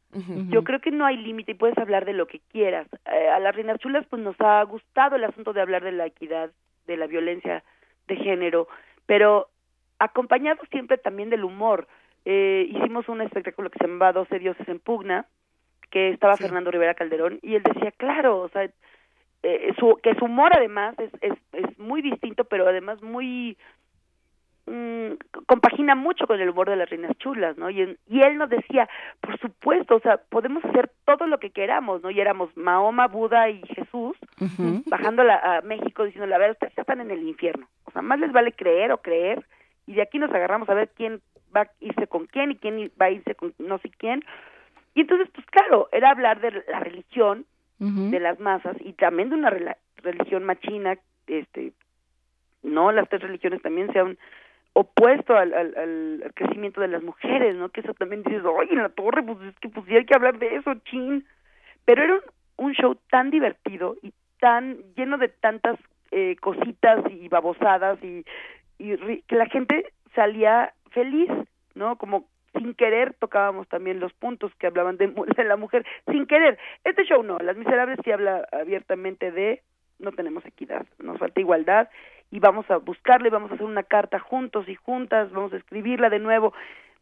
Yo 0.49 0.63
creo 0.63 0.79
que 0.79 0.93
no 0.93 1.05
hay 1.07 1.17
límite 1.17 1.51
y 1.51 1.55
puedes 1.57 1.77
hablar 1.77 2.05
de 2.05 2.13
lo 2.13 2.29
que 2.29 2.39
quieras. 2.53 2.87
Eh, 3.13 3.29
a 3.29 3.41
las 3.41 3.53
Reinas 3.57 3.81
Chulas 3.81 4.07
pues 4.09 4.23
nos 4.23 4.41
ha 4.41 4.63
gustado 4.63 5.17
el 5.17 5.25
asunto 5.25 5.53
de 5.53 5.61
hablar 5.61 5.83
de 5.83 5.91
la 5.91 6.07
equidad, 6.07 6.53
de 6.87 6.97
la 6.97 7.09
violencia 7.09 7.65
de 8.07 8.15
género, 8.15 8.69
pero 9.07 9.49
acompañado 9.99 10.61
siempre 10.71 10.99
también 10.99 11.31
del 11.31 11.43
humor. 11.43 11.89
Eh, 12.25 12.69
hicimos 12.71 13.09
un 13.09 13.21
espectáculo 13.21 13.71
que 13.71 13.79
se 13.81 13.89
llamaba 13.89 14.13
Doce 14.13 14.39
Dioses 14.39 14.69
en 14.69 14.79
Pugna, 14.79 15.27
que 15.91 16.11
estaba 16.11 16.37
Fernando 16.37 16.71
Rivera 16.71 16.95
Calderón, 16.95 17.41
y 17.43 17.57
él 17.57 17.65
decía, 17.65 17.91
claro, 17.91 18.39
o 18.39 18.49
sea, 18.51 18.71
eh, 19.43 19.75
su, 19.81 19.99
que 20.01 20.15
su 20.15 20.27
humor 20.27 20.53
además 20.55 20.95
es, 20.99 21.11
es, 21.23 21.35
es 21.55 21.77
muy 21.77 22.03
distinto, 22.03 22.45
pero 22.45 22.69
además 22.69 23.03
muy 23.03 23.57
Mm, 24.69 25.15
compagina 25.47 25.95
mucho 25.95 26.27
con 26.27 26.39
el 26.41 26.51
humor 26.51 26.69
de 26.69 26.77
las 26.77 26.91
reinas 26.91 27.17
chulas, 27.19 27.57
¿no? 27.57 27.71
Y, 27.71 27.97
y 28.07 28.21
él 28.21 28.37
nos 28.37 28.51
decía, 28.51 28.89
por 29.21 29.39
supuesto, 29.39 29.97
o 29.97 30.01
sea, 30.01 30.19
podemos 30.29 30.63
hacer 30.65 30.91
todo 31.07 31.27
lo 31.27 31.39
que 31.39 31.51
queramos, 31.51 32.03
¿no? 32.03 32.11
Y 32.11 32.21
éramos 32.21 32.55
Mahoma, 32.57 33.07
Buda 33.09 33.49
y 33.49 33.63
Jesús, 33.75 34.17
bajando 34.87 35.23
a 35.23 35.63
México 35.63 36.05
diciendo, 36.05 36.27
la 36.27 36.39
verdad, 36.39 36.53
ustedes 36.53 36.77
están 36.77 37.01
en 37.01 37.11
el 37.11 37.27
infierno. 37.27 37.67
O 37.85 37.91
sea, 37.93 38.03
más 38.03 38.21
les 38.21 38.33
vale 38.33 38.53
creer 38.53 38.93
o 38.93 38.99
creer, 38.99 39.45
y 39.87 39.95
de 39.95 40.03
aquí 40.03 40.19
nos 40.19 40.33
agarramos 40.33 40.69
a 40.69 40.75
ver 40.75 40.91
quién 40.95 41.23
va 41.55 41.63
a 41.63 41.71
irse 41.81 42.07
con 42.07 42.27
quién 42.27 42.51
y 42.51 42.57
quién 42.57 42.93
va 43.01 43.07
a 43.07 43.11
irse 43.11 43.35
con 43.35 43.55
no 43.59 43.79
sé 43.79 43.91
quién. 43.97 44.23
Y 44.95 45.01
entonces, 45.01 45.29
pues 45.35 45.47
claro, 45.47 45.89
era 45.93 46.11
hablar 46.11 46.41
de 46.41 46.63
la 46.69 46.81
religión 46.81 47.47
de 47.79 48.19
las 48.19 48.41
masas 48.41 48.77
y 48.81 48.93
también 48.95 49.31
de 49.31 49.37
una 49.37 49.51
religión 50.03 50.43
machina, 50.43 50.99
este, 51.29 51.73
no 52.65 52.91
las 52.91 53.09
tres 53.09 53.23
religiones 53.23 53.63
también 53.63 53.93
sean 53.93 54.19
opuesto 54.79 55.37
al, 55.37 56.31
crecimiento 56.35 56.81
de 56.81 56.87
las 56.87 57.03
mujeres, 57.03 57.57
¿no? 57.57 57.69
Que 57.71 57.81
eso 57.81 57.95
también 57.95 58.23
dices, 58.23 58.45
oye, 58.45 58.73
en 58.73 58.83
la 58.83 58.91
torre, 58.91 59.25
pues 59.25 59.39
es 59.43 59.59
que 59.59 59.69
pues 59.69 59.85
sí 59.87 59.97
hay 59.97 60.05
que 60.05 60.15
hablar 60.15 60.39
de 60.39 60.55
eso, 60.55 60.73
chin. 60.85 61.27
Pero 61.85 62.05
era 62.05 62.21
un, 62.59 62.75
show 62.75 62.97
tan 63.11 63.31
divertido 63.31 63.97
y 64.03 64.13
tan 64.39 64.79
lleno 64.95 65.19
de 65.19 65.31
tantas 65.31 65.77
eh, 66.13 66.37
cositas 66.41 67.05
y 67.11 67.29
babosadas 67.29 67.99
y, 68.05 68.25
y 68.79 69.23
que 69.23 69.35
la 69.35 69.47
gente 69.47 69.93
salía 70.15 70.73
feliz, 70.93 71.29
¿no? 71.75 71.97
Como 71.97 72.29
sin 72.53 72.75
querer 72.75 73.15
tocábamos 73.15 73.67
también 73.67 73.99
los 73.99 74.13
puntos 74.13 74.55
que 74.61 74.69
hablaban 74.69 74.97
de, 74.97 75.09
de, 75.37 75.45
la 75.45 75.57
mujer, 75.57 75.85
sin 76.07 76.27
querer. 76.27 76.57
Este 76.85 77.05
show 77.05 77.25
no, 77.25 77.39
Las 77.39 77.57
Miserables 77.57 77.99
sí 78.05 78.13
habla 78.13 78.47
abiertamente 78.53 79.33
de 79.33 79.61
no 79.99 80.13
tenemos 80.13 80.45
equidad, 80.47 80.87
nos 80.99 81.19
falta 81.19 81.41
igualdad 81.41 81.89
y 82.31 82.41
vamos 82.41 82.71
a 82.71 82.77
buscarle, 82.77 83.31
vamos 83.31 83.51
a 83.51 83.55
hacer 83.55 83.67
una 83.67 83.83
carta 83.83 84.19
juntos 84.19 84.69
y 84.69 84.75
juntas, 84.75 85.31
vamos 85.33 85.53
a 85.53 85.57
escribirla 85.57 86.11
de 86.11 86.19
nuevo, 86.19 86.53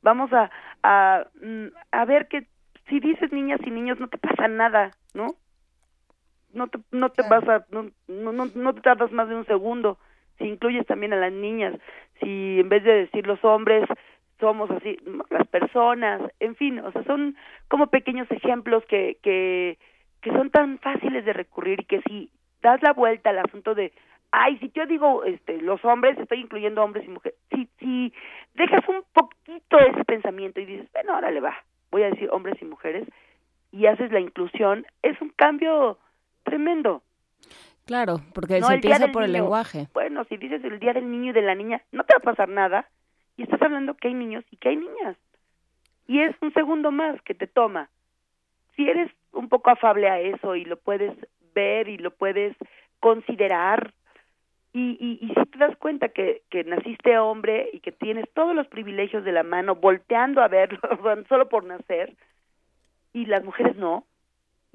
vamos 0.03 0.33
a, 0.33 0.51
a, 0.83 1.27
mm, 1.43 1.67
a 1.91 2.05
ver 2.05 2.29
que 2.29 2.47
si 2.89 3.01
dices 3.01 3.33
niñas 3.33 3.61
y 3.65 3.71
niños 3.71 3.99
no 3.99 4.09
te 4.09 4.18
pasa 4.18 4.49
nada, 4.49 4.93
¿no? 5.14 5.35
No 6.53 6.68
te, 6.68 6.79
no 6.93 7.11
te 7.11 7.23
vas 7.29 7.47
a, 7.49 7.66
no, 7.70 7.91
no, 8.09 8.33
no 8.33 8.75
te 8.75 8.81
tardas 8.81 9.12
más 9.12 9.29
de 9.29 9.35
un 9.35 9.47
segundo, 9.47 9.99
si 10.39 10.45
incluyes 10.45 10.87
también 10.87 11.12
a 11.12 11.16
las 11.16 11.33
niñas, 11.33 11.75
si 12.20 12.61
en 12.61 12.68
vez 12.68 12.85
de 12.85 12.93
decir 12.93 13.27
los 13.27 13.45
hombres 13.45 13.87
somos 14.39 14.70
así, 14.70 14.99
las 15.31 15.47
personas, 15.49 16.20
en 16.41 16.57
fin, 16.57 16.79
o 16.81 16.93
sea, 16.93 17.03
son 17.05 17.37
como 17.68 17.89
pequeños 17.89 18.31
ejemplos 18.31 18.85
que, 18.87 19.18
que, 19.23 19.79
que 20.20 20.31
son 20.31 20.51
tan 20.51 20.79
fáciles 20.79 21.25
de 21.25 21.33
recurrir 21.33 21.81
y 21.81 21.85
que 21.85 22.03
si 22.03 22.31
das 22.63 22.83
la 22.83 22.93
vuelta 22.93 23.31
al 23.31 23.39
asunto 23.39 23.75
de 23.75 23.93
ay, 24.37 24.59
si 24.59 24.71
yo 24.75 24.87
digo 24.87 25.25
este, 25.25 25.61
los 25.63 25.85
hombres, 25.85 26.19
estoy 26.19 26.41
incluyendo 26.41 26.83
hombres 26.83 27.07
y 27.07 27.11
mujeres, 27.11 27.39
si, 27.51 27.69
si 27.79 28.13
dejas 28.55 28.87
un 28.89 29.03
poquito 29.13 29.79
ese 29.79 30.05
pensamiento 30.05 30.61
y 30.61 30.67
dices, 30.67 30.89
bueno, 30.93 31.15
ahora 31.15 31.31
le 31.31 31.41
va, 31.41 31.57
voy 31.91 32.03
a 32.03 32.11
decir 32.11 32.29
hombres 32.31 32.61
y 32.61 32.65
mujeres, 32.65 33.09
y 33.73 33.87
haces 33.87 34.13
la 34.13 34.21
inclusión, 34.21 34.87
es 35.03 35.21
un 35.21 35.31
cambio 35.31 35.99
tremendo. 36.45 37.03
Claro, 37.87 38.21
porque 38.35 38.61
se 38.61 38.75
empieza 38.75 39.09
por 39.09 39.23
el 39.23 39.33
lenguaje. 39.33 39.89
Bueno, 39.95 40.25
si 40.25 40.37
dices 40.37 40.63
el 40.65 40.81
día 40.81 40.93
del 40.93 41.11
niño 41.11 41.31
y 41.31 41.35
de 41.35 41.43
la 41.43 41.55
niña, 41.55 41.83
no 41.93 42.05
te 42.05 42.15
va 42.15 42.19
a 42.19 42.33
pasar 42.33 42.49
nada, 42.49 42.89
y 43.37 43.43
estás 43.43 43.63
hablando 43.63 43.95
que 43.95 44.09
hay 44.09 44.15
niños 44.15 44.45
y 44.51 44.57
que 44.57 44.71
hay 44.71 44.77
niñas. 44.77 45.17
Y 46.09 46.21
es 46.21 46.35
un 46.41 46.53
segundo 46.53 46.91
más 46.91 47.21
que 47.23 47.35
te 47.35 47.47
toma. 47.47 47.91
Si 48.75 48.89
eres 48.89 49.11
un 49.33 49.49
poco 49.49 49.71
afable 49.71 50.09
a 50.09 50.21
eso 50.21 50.57
y 50.57 50.65
lo 50.65 50.77
puedes 50.77 51.13
ver 51.57 51.89
y 51.89 51.97
lo 51.99 52.13
puedes 52.13 52.55
considerar. 53.01 53.93
Y, 54.73 55.19
si 55.35 55.47
te 55.47 55.59
das 55.59 55.75
cuenta 55.79 56.11
que, 56.11 56.43
que 56.51 56.63
naciste 56.63 57.17
hombre 57.19 57.71
y 57.73 57.81
que 57.81 57.93
tienes 57.93 58.27
todos 58.35 58.55
los 58.55 58.67
privilegios 58.67 59.25
de 59.25 59.33
la 59.33 59.43
mano 59.43 59.77
volteando 59.77 60.43
a 60.43 60.49
verlo 60.49 60.79
solo 61.31 61.49
por 61.49 61.65
nacer 61.65 62.13
y 63.15 63.25
las 63.25 63.43
mujeres 63.43 63.75
no, 63.77 64.05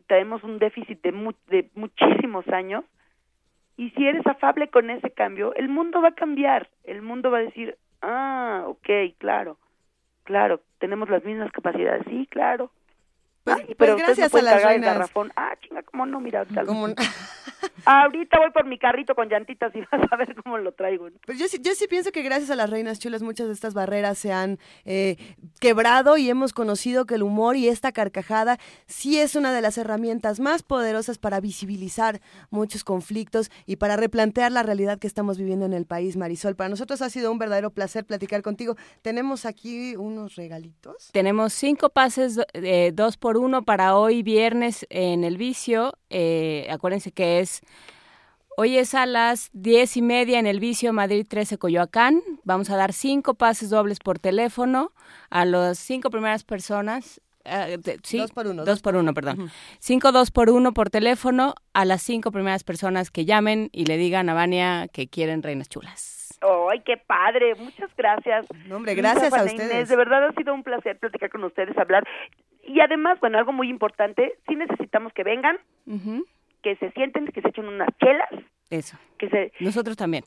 tenemos 0.08 0.44
un 0.44 0.58
déficit 0.58 1.04
de, 1.04 1.12
mu 1.12 1.34
de 1.50 1.70
muchísimos 1.76 2.48
años 2.48 2.84
y 3.78 3.92
si 3.92 4.08
eres 4.08 4.26
afable 4.26 4.70
con 4.70 4.90
ese 4.90 5.12
cambio, 5.12 5.54
el 5.54 5.70
mundo 5.70 6.02
va 6.02 6.10
a 6.10 6.16
cambiar, 6.16 6.68
el 6.84 7.04
mundo 7.04 7.30
va 7.30 7.38
a 7.38 7.44
decir, 7.44 7.78
ah, 8.02 8.64
ok, 8.66 8.90
claro, 9.20 9.58
claro, 10.24 10.62
tenemos 10.80 11.10
las 11.10 11.24
mismas 11.24 11.52
capacidades, 11.52 12.04
sí, 12.10 12.28
claro, 12.32 12.72
pues, 13.44 13.58
Ay, 13.58 13.76
pero 13.78 13.94
pues 13.94 14.06
gracias 14.06 14.34
a 14.36 14.42
las 14.42 14.64
reinas. 14.64 15.12
Ah, 15.36 15.56
chinga, 15.60 15.82
¿cómo 15.84 16.06
no? 16.06 16.20
Mira, 16.20 16.40
ahorita, 16.40 16.66
¿Cómo 16.66 16.88
no? 16.88 16.96
ahorita 17.86 18.40
voy 18.40 18.52
por 18.52 18.66
mi 18.66 18.78
carrito 18.78 19.16
con 19.16 19.30
llantitas 19.30 19.76
y 19.76 19.80
vas 19.92 20.02
a 20.12 20.16
ver 20.16 20.36
cómo 20.36 20.58
lo 20.58 20.74
traigo. 20.74 21.10
¿no? 21.10 21.16
Pues 21.26 21.40
yo, 21.40 21.46
yo 21.62 21.74
sí 21.74 21.88
pienso 21.88 22.12
que 22.12 22.22
gracias 22.22 22.52
a 22.52 22.56
las 22.56 22.70
reinas 22.70 23.00
chulas 23.00 23.22
muchas 23.22 23.48
de 23.48 23.54
estas 23.54 23.74
barreras 23.74 24.18
se 24.18 24.32
han 24.32 24.60
eh, 24.86 25.18
quebrado 25.60 26.18
y 26.18 26.30
hemos 26.30 26.54
conocido 26.54 27.06
que 27.06 27.16
el 27.16 27.24
humor 27.24 27.56
y 27.56 27.68
esta 27.68 27.92
carcajada 27.92 28.58
sí 28.86 29.20
es 29.20 29.36
una 29.36 29.54
de 29.54 29.62
las 29.62 29.78
herramientas 29.78 30.40
más 30.40 30.64
poderosas 30.64 31.18
para 31.18 31.40
visibilizar 31.40 32.22
muchos 32.50 32.84
conflictos 32.84 33.52
y 33.66 33.78
para 33.78 33.98
replantear 33.98 34.52
la 34.52 34.64
realidad 34.64 35.00
que 35.00 35.08
estamos 35.08 35.38
viviendo 35.38 35.66
en 35.66 35.74
el 35.74 35.86
país, 35.86 36.18
Marisol. 36.18 36.56
Para 36.56 36.70
nosotros 36.70 37.02
ha 37.02 37.10
sido 37.10 37.32
un 37.32 37.40
verdadero 37.40 37.72
placer 37.72 38.06
platicar 38.06 38.42
contigo. 38.42 38.76
Tenemos 39.02 39.46
aquí 39.46 39.96
unos 39.96 40.36
regalitos. 40.36 41.10
Tenemos 41.12 41.54
cinco 41.54 41.90
pases, 41.90 42.40
eh, 42.54 42.92
dos 42.94 43.18
por 43.18 43.31
uno 43.38 43.64
para 43.64 43.96
hoy 43.96 44.24
viernes 44.24 44.86
en 44.90 45.24
el 45.24 45.38
vicio. 45.38 45.94
Eh, 46.10 46.68
acuérdense 46.70 47.12
que 47.12 47.40
es 47.40 47.62
Hoy 48.58 48.78
es 48.78 48.94
a 48.96 49.06
las 49.06 49.50
diez 49.54 49.96
y 49.96 50.02
media 50.02 50.38
en 50.38 50.46
el 50.46 50.60
Vicio 50.60 50.92
Madrid 50.92 51.26
13 51.28 51.58
Coyoacán. 51.58 52.22
Vamos 52.44 52.70
a 52.70 52.76
dar 52.76 52.92
cinco 52.92 53.34
pases 53.34 53.70
dobles 53.70 54.00
por 54.00 54.20
teléfono 54.20 54.92
a 55.30 55.46
las 55.46 55.80
cinco 55.80 56.10
primeras 56.10 56.44
personas. 56.44 57.22
Uh, 57.46 57.82
de, 57.82 57.98
sí, 58.04 58.20
dos 58.20 58.32
por 58.32 58.46
uno. 58.46 58.58
Dos, 58.58 58.66
dos 58.66 58.82
por 58.82 58.96
uno, 58.96 59.14
perdón. 59.14 59.40
Uh 59.40 59.44
-huh. 59.46 59.52
Cinco 59.80 60.12
dos 60.12 60.32
por 60.32 60.50
uno 60.50 60.74
por 60.74 60.90
teléfono 60.90 61.56
a 61.74 61.86
las 61.86 62.04
cinco 62.04 62.32
primeras 62.32 62.64
personas 62.64 63.10
que 63.10 63.26
llamen 63.26 63.70
y 63.72 63.86
le 63.86 63.98
digan 63.98 64.30
a 64.30 64.34
Vania 64.34 64.88
que 64.92 65.08
quieren 65.08 65.42
reinas 65.42 65.70
chulas. 65.70 66.38
¡Ay, 66.70 66.82
qué 66.82 66.98
padre! 66.98 67.56
Muchas 67.56 67.90
gracias. 67.96 68.46
No, 68.68 68.78
hombre, 68.78 68.96
gracias 68.96 69.34
a 69.34 69.44
ustedes. 69.44 69.72
Inés. 69.72 69.90
De 69.90 69.96
verdad 69.96 70.28
ha 70.28 70.34
sido 70.34 70.54
un 70.54 70.64
placer 70.64 71.00
platicar 71.00 71.30
con 71.30 71.44
ustedes, 71.44 71.78
hablar. 71.78 72.04
Y 72.64 72.80
además, 72.80 73.20
bueno, 73.20 73.38
algo 73.38 73.52
muy 73.52 73.70
importante, 73.70 74.38
sí 74.48 74.56
necesitamos 74.56 75.14
que 75.14 75.24
vengan, 75.24 75.58
uh 75.88 75.96
-huh. 75.96 76.26
que 76.62 76.76
se 76.78 76.92
sienten, 76.92 77.28
que 77.28 77.42
se 77.42 77.50
echen 77.50 77.68
unas 77.68 77.90
chelas. 77.98 78.30
Eso. 78.70 78.98
Que 79.18 79.30
se, 79.30 79.52
Nosotros 79.60 79.98
también. 79.98 80.24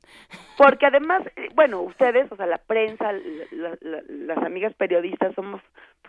Porque 0.59 0.87
además, 0.87 1.23
bueno, 1.55 1.81
ustedes, 1.81 2.31
o 2.31 2.37
sea, 2.37 2.47
la 2.47 2.59
prensa, 2.59 3.13
la, 3.13 3.79
la, 3.81 4.03
las 4.09 4.39
amigas 4.39 4.75
periodistas, 4.75 5.35
somos 5.35 5.63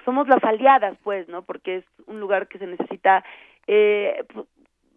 somos 0.03 0.27
las 0.27 0.43
aliadas, 0.43 0.97
pues, 1.03 1.27
¿no? 1.29 1.43
Porque 1.43 1.77
es 1.77 1.85
un 2.05 2.19
lugar 2.19 2.47
que 2.47 2.59
se 2.59 2.67
necesita 2.67 3.23
eh, 3.67 4.23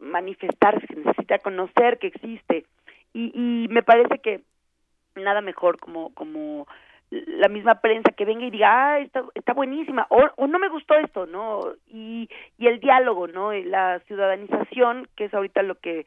manifestar, 0.00 0.84
se 0.86 0.94
necesita 0.96 1.38
conocer 1.38 1.98
que 1.98 2.08
existe. 2.08 2.66
Y, 3.12 3.32
y 3.34 3.68
me 3.68 3.82
parece 3.82 4.18
que 4.18 4.42
nada 5.14 5.40
mejor 5.40 5.78
como 5.78 6.12
como 6.14 6.66
la 7.10 7.48
misma 7.48 7.80
prensa 7.80 8.12
que 8.12 8.24
venga 8.24 8.44
y 8.44 8.50
diga, 8.50 8.68
ah, 8.92 8.98
está, 8.98 9.24
está 9.34 9.54
buenísima, 9.54 10.06
o, 10.10 10.22
o 10.36 10.46
no 10.46 10.58
me 10.58 10.68
gustó 10.68 10.94
esto, 10.94 11.26
¿no? 11.26 11.72
Y, 11.88 12.28
y 12.58 12.66
el 12.66 12.80
diálogo, 12.80 13.26
¿no? 13.26 13.54
Y 13.54 13.64
la 13.64 14.00
ciudadanización, 14.00 15.08
que 15.16 15.24
es 15.24 15.34
ahorita 15.34 15.62
lo 15.62 15.76
que, 15.76 16.06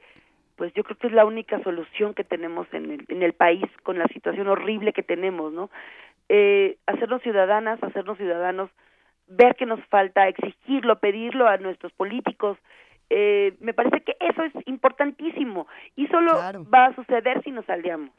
pues 0.58 0.74
yo 0.74 0.84
creo 0.84 0.98
que 0.98 1.08
es 1.08 1.14
la 1.14 1.26
única 1.26 1.62
solución 1.64 2.14
que 2.14 2.24
tenemos 2.24 2.68
en 2.74 2.92
el, 2.92 3.06
en 3.08 3.24
el 3.24 3.34
país 3.34 3.66
con 3.84 3.98
la 3.98 4.08
situación 4.08 4.48
horrible 4.48 4.94
que 4.94 5.04
tenemos, 5.04 5.52
¿no? 5.52 5.72
Eh, 6.30 6.78
hacernos 6.86 7.22
ciudadanas, 7.24 7.82
hacernos 7.84 8.18
ciudadanos, 8.18 8.70
ver 9.28 9.56
que 9.56 9.66
nos 9.66 9.84
falta, 9.86 10.28
exigirlo, 10.28 11.00
pedirlo 11.00 11.48
a 11.48 11.58
nuestros 11.58 11.92
políticos, 11.94 12.58
eh, 13.10 13.56
me 13.60 13.74
parece 13.74 14.02
que 14.02 14.16
eso 14.20 14.44
es 14.44 14.54
importantísimo 14.68 15.68
y 15.96 16.08
solo 16.08 16.32
claro. 16.32 16.66
va 16.74 16.86
a 16.86 16.96
suceder 16.96 17.42
si 17.44 17.52
nos 17.52 17.70
aliamos. 17.70 18.12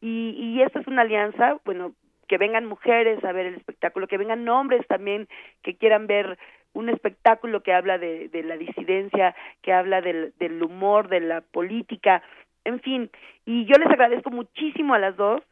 Y, 0.00 0.36
y 0.38 0.62
esto 0.62 0.78
es 0.78 0.86
una 0.86 1.02
alianza, 1.02 1.58
bueno, 1.64 1.92
que 2.26 2.38
vengan 2.38 2.66
mujeres 2.66 3.22
a 3.24 3.32
ver 3.32 3.46
el 3.46 3.54
espectáculo, 3.54 4.08
que 4.08 4.18
vengan 4.18 4.48
hombres 4.48 4.86
también 4.86 5.28
que 5.62 5.76
quieran 5.76 6.06
ver 6.06 6.38
un 6.72 6.88
espectáculo 6.88 7.62
que 7.62 7.72
habla 7.72 7.98
de, 7.98 8.28
de 8.28 8.42
la 8.42 8.56
disidencia, 8.56 9.34
que 9.62 9.72
habla 9.72 10.00
del, 10.02 10.34
del 10.38 10.62
humor, 10.62 11.08
de 11.08 11.20
la 11.20 11.40
política, 11.40 12.22
en 12.64 12.80
fin. 12.80 13.10
Y 13.46 13.64
yo 13.64 13.76
les 13.78 13.88
agradezco 13.88 14.30
muchísimo 14.30 14.94
a 14.94 14.98
las 14.98 15.16
dos 15.16 15.42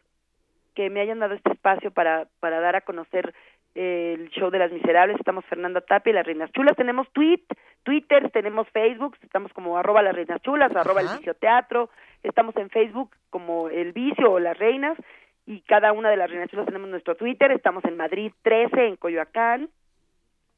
que 0.74 0.90
me 0.90 1.00
hayan 1.00 1.20
dado 1.20 1.34
este 1.34 1.52
espacio 1.52 1.92
para, 1.92 2.26
para 2.40 2.60
dar 2.60 2.76
a 2.76 2.82
conocer 2.82 3.32
eh, 3.74 4.16
el 4.18 4.28
show 4.30 4.50
de 4.50 4.58
las 4.58 4.72
miserables. 4.72 5.16
Estamos 5.18 5.44
Fernanda 5.46 5.80
Tapia 5.80 6.10
y 6.10 6.14
las 6.14 6.26
Reinas 6.26 6.52
Chulas. 6.52 6.76
Tenemos 6.76 7.08
tweet, 7.12 7.42
Twitter, 7.84 8.30
tenemos 8.30 8.68
Facebook, 8.70 9.16
estamos 9.22 9.52
como 9.52 9.78
arroba 9.78 10.02
las 10.02 10.14
Reinas 10.14 10.42
Chulas, 10.42 10.74
arroba 10.74 11.00
el 11.00 11.08
Vicio 11.16 11.34
Teatro, 11.34 11.90
estamos 12.22 12.56
en 12.56 12.70
Facebook 12.70 13.10
como 13.30 13.68
el 13.68 13.92
Vicio 13.92 14.32
o 14.32 14.40
las 14.40 14.58
Reinas 14.58 14.98
y 15.46 15.60
cada 15.62 15.92
una 15.92 16.10
de 16.10 16.16
las 16.16 16.30
chulas 16.50 16.66
tenemos 16.66 16.88
nuestro 16.88 17.16
Twitter, 17.16 17.52
estamos 17.52 17.84
en 17.84 17.96
Madrid 17.96 18.32
13, 18.42 18.86
en 18.86 18.96
Coyoacán, 18.96 19.68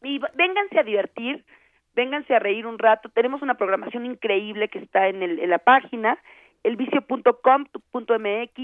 y 0.03 0.21
vénganse 0.35 0.79
a 0.79 0.85
divertir, 0.85 1.45
vénganse 1.95 2.35
a 2.35 2.39
reír 2.39 2.67
un 2.67 2.79
rato, 2.79 3.09
tenemos 3.09 3.43
una 3.43 3.55
programación 3.55 4.07
increíble 4.07 4.69
que 4.69 4.79
está 4.79 5.09
en, 5.09 5.23
el, 5.23 5.41
en 5.41 5.51
la 5.51 5.59
página, 5.59 6.19
elvicio.com.mx, 6.63 8.59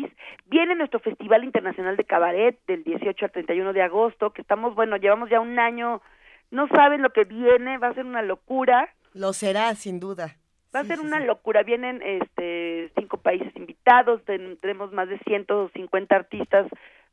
viene 0.47 0.75
nuestro 0.75 1.01
Festival 1.01 1.45
Internacional 1.45 1.97
de 1.97 2.05
Cabaret 2.05 2.59
del 2.67 2.85
18 2.85 3.25
al 3.25 3.33
31 3.33 3.73
de 3.73 3.83
agosto, 3.83 4.33
que 4.33 4.43
estamos, 4.43 4.75
bueno, 4.75 4.97
llevamos 4.97 5.31
ya 5.31 5.41
un 5.41 5.59
año, 5.59 6.03
no 6.51 6.69
saben 6.69 7.03
lo 7.03 7.11
que 7.11 7.25
viene, 7.25 7.79
va 7.79 7.89
a 7.89 7.95
ser 7.95 8.05
una 8.05 8.23
locura. 8.23 8.89
Lo 9.15 9.33
será, 9.33 9.75
sin 9.75 9.99
duda. 10.01 10.37
Va 10.75 10.81
a 10.81 10.85
ser 10.85 10.99
sí, 10.99 11.07
una 11.07 11.21
sí. 11.21 11.27
locura. 11.27 11.63
Vienen 11.63 12.01
este, 12.03 12.91
cinco 12.99 13.19
países 13.19 13.55
invitados, 13.57 14.25
tendremos 14.25 14.93
más 14.93 15.09
de 15.09 15.19
150 15.19 16.15
artistas 16.15 16.67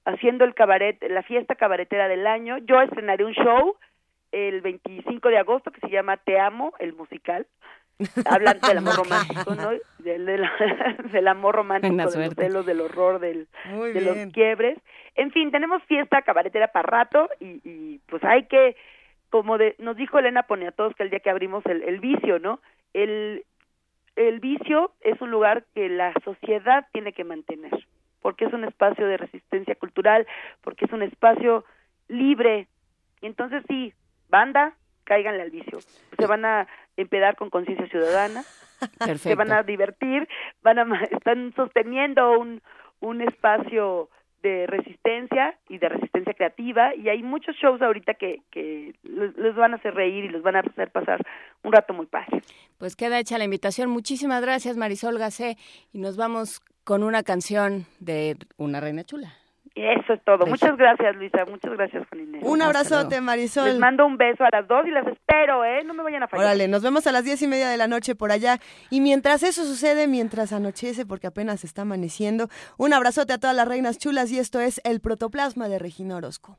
haciendo 0.06 0.46
el 0.46 0.54
cabaret, 0.56 0.98
la 1.10 1.24
fiesta 1.24 1.56
cabaretera 1.56 2.08
del 2.08 2.26
año. 2.26 2.58
Yo 2.60 2.82
estrenaré 2.82 3.26
un 3.26 3.34
show 3.34 3.76
el 4.32 4.62
25 4.62 5.30
de 5.30 5.38
agosto 5.38 5.72
que 5.72 5.82
se 5.82 5.90
llama 5.90 6.18
Te 6.18 6.40
Amo, 6.40 6.74
el 6.80 6.94
musical. 6.94 7.48
Hablando 8.26 8.68
del 8.68 8.78
amor 8.78 8.96
romántico, 8.96 9.56
¿no? 9.56 9.70
Del, 10.00 10.26
del, 10.26 10.46
del 11.12 11.28
amor 11.28 11.56
romántico, 11.56 11.96
de 11.96 12.04
los 12.04 12.36
celos, 12.36 12.66
del 12.66 12.82
horror, 12.82 13.20
del, 13.20 13.48
de 13.66 14.02
los 14.02 14.34
quiebres. 14.34 14.78
En 15.16 15.32
fin, 15.32 15.52
tenemos 15.52 15.84
fiesta 15.84 16.22
cabaretera 16.22 16.70
para 16.70 16.88
rato 16.88 17.30
y, 17.40 17.60
y 17.64 18.00
pues 18.08 18.24
hay 18.24 18.46
que, 18.46 18.78
como 19.30 19.58
de, 19.58 19.76
nos 19.80 19.98
dijo 19.98 20.18
Elena 20.18 20.44
Poniatowska 20.44 20.98
que 20.98 21.04
el 21.04 21.10
día 21.10 21.20
que 21.20 21.30
abrimos 21.30 21.66
el, 21.66 21.84
el 21.84 22.00
vicio, 22.00 22.40
¿no? 22.40 22.62
El, 22.94 23.44
el 24.28 24.40
vicio 24.40 24.92
es 25.02 25.20
un 25.22 25.32
lugar 25.32 25.66
que 25.74 25.88
la 25.88 26.14
sociedad 26.26 26.86
tiene 26.92 27.14
que 27.14 27.24
mantener, 27.24 27.88
porque 28.22 28.46
es 28.46 28.54
un 28.54 28.66
espacio 28.66 29.08
de 29.08 29.18
resistencia 29.18 29.76
cultural, 29.76 30.28
porque 30.62 30.86
es 30.86 30.92
un 30.92 31.04
espacio 31.04 31.64
libre. 32.10 32.68
Y 33.22 33.28
entonces 33.28 33.64
sí, 33.68 33.94
banda, 34.28 34.74
cáiganle 35.06 35.42
al 35.42 35.52
vicio. 35.52 35.80
Se 36.18 36.26
van 36.28 36.44
a 36.44 36.68
empedar 36.98 37.38
con 37.38 37.50
conciencia 37.50 37.88
ciudadana, 37.88 38.44
Perfecto. 39.00 39.30
se 39.30 39.36
van 39.36 39.54
a 39.54 39.64
divertir, 39.64 40.28
van 40.62 40.80
a 40.80 41.04
están 41.12 41.54
sosteniendo 41.56 42.38
un 42.38 42.62
un 43.02 43.22
espacio 43.22 44.10
de 44.42 44.68
resistencia 44.68 45.58
y 45.68 45.78
de 45.78 45.90
resistencia 45.90 46.34
creativa 46.34 46.96
y 46.96 47.10
hay 47.10 47.24
muchos 47.24 47.56
shows 47.56 47.82
ahorita 47.82 48.14
que, 48.14 48.42
que 48.52 48.94
les 49.04 49.56
van 49.56 49.74
a 49.74 49.78
hacer 49.78 49.94
reír 49.94 50.26
y 50.26 50.30
les 50.30 50.42
van 50.42 50.56
a 50.56 50.60
hacer 50.60 50.92
pasar 50.92 51.26
un 51.64 51.72
rato 51.72 51.94
muy 51.94 52.06
padre. 52.06 52.42
Pues 52.78 52.96
queda 52.96 53.20
hecha 53.20 53.38
la 53.38 53.44
invitación. 53.44 53.90
Muchísimas 53.90 54.42
gracias 54.42 54.78
Marisol 54.78 55.18
Gacé 55.18 55.58
y 55.94 56.00
nos 56.00 56.18
vamos 56.18 56.62
con 56.84 57.04
una 57.04 57.24
canción 57.24 57.86
de 58.00 58.36
Una 58.58 58.80
Reina 58.80 59.04
Chula. 59.04 59.39
Eso 59.76 60.14
es 60.14 60.24
todo. 60.24 60.46
Muchas 60.46 60.76
gracias, 60.78 61.16
Luisa. 61.16 61.46
Muchas 61.46 61.72
gracias, 61.74 62.08
Juan 62.10 62.22
Inés. 62.22 62.44
Un 62.46 62.62
abrazote, 62.62 63.22
Marisol. 63.22 63.66
Les 63.66 63.80
mando 63.80 64.06
un 64.06 64.18
beso 64.18 64.44
a 64.44 64.50
las 64.52 64.68
dos 64.68 64.86
y 64.86 64.92
las 64.92 65.08
espero, 65.08 65.64
¿eh? 65.64 65.84
No 65.84 65.94
me 65.94 66.04
vayan 66.04 66.24
a 66.24 66.28
fallar. 66.28 66.46
Órale, 66.46 66.68
nos 66.68 66.84
vemos 66.84 67.08
a 67.08 67.12
las 67.12 67.24
diez 67.24 67.42
y 67.42 67.48
media 67.48 67.70
de 67.70 67.78
la 67.78 67.88
noche 67.88 68.16
por 68.16 68.32
allá. 68.32 68.60
Y 68.90 69.02
mientras 69.02 69.44
eso 69.44 69.64
sucede, 69.66 70.08
mientras 70.08 70.52
anochece, 70.54 71.06
porque 71.06 71.28
apenas 71.28 71.64
está 71.64 71.84
amaneciendo, 71.84 72.50
un 72.78 72.94
abrazote 72.94 73.34
a 73.34 73.38
todas 73.38 73.56
las 73.56 73.68
reinas 73.68 73.98
chulas 73.98 74.32
y 74.32 74.40
esto 74.40 74.60
es 74.60 74.82
El 74.84 75.00
Protoplasma 75.02 75.70
de 75.70 75.80
Regina 75.80 76.18
Orozco. 76.18 76.58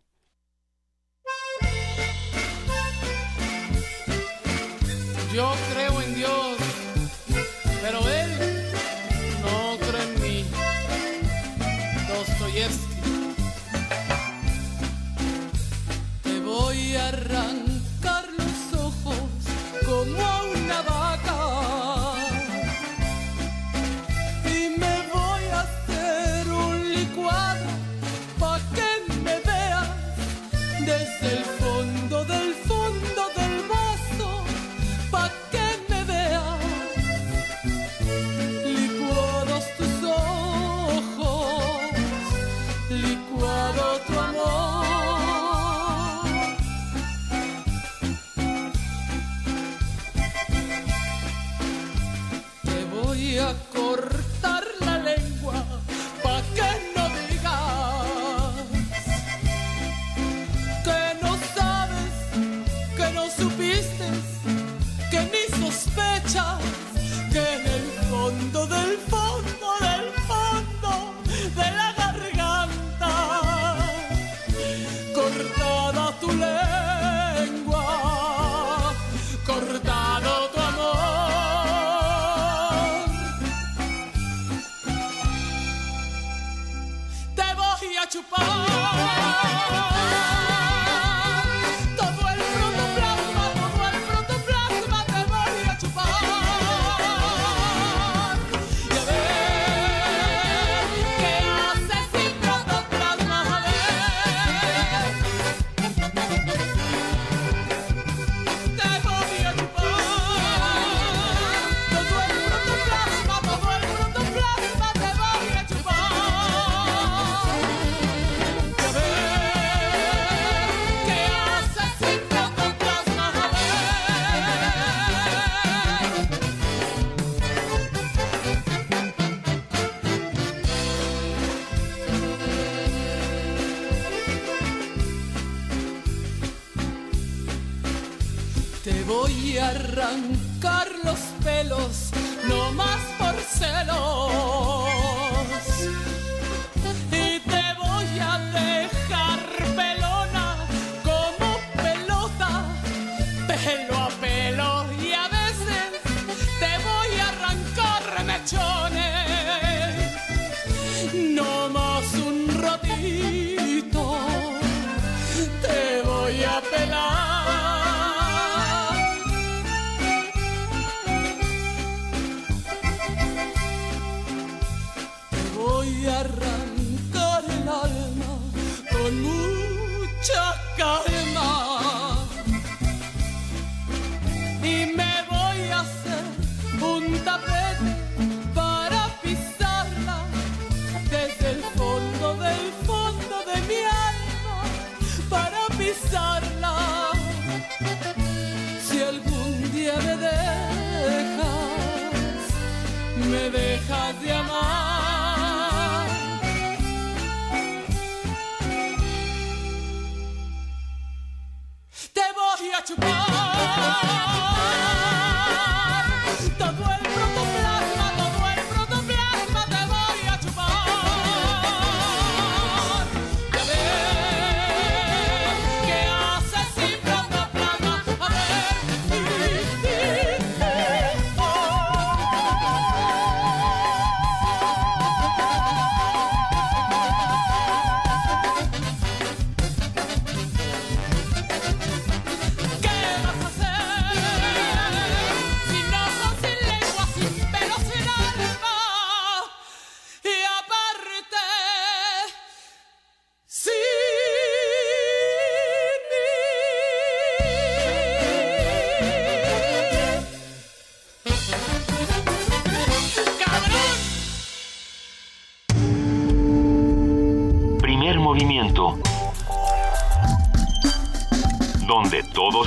Yo 5.33 5.49
creo 5.73 6.00
voy 16.61 16.97
a 16.97 17.09
arrancar 17.09 17.70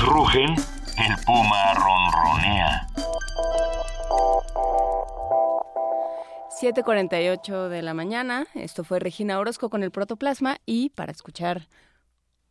rugen, 0.04 0.56
el 0.98 1.16
puma 1.26 1.74
ronronea. 1.74 2.88
7.48 6.62 7.70
de 7.70 7.82
la 7.82 7.94
mañana, 7.94 8.46
esto 8.54 8.84
fue 8.84 9.00
Regina 9.00 9.40
Orozco 9.40 9.70
con 9.70 9.84
el 9.84 9.92
protoplasma 9.92 10.58
y 10.66 10.90
para 10.90 11.12
escuchar 11.12 11.70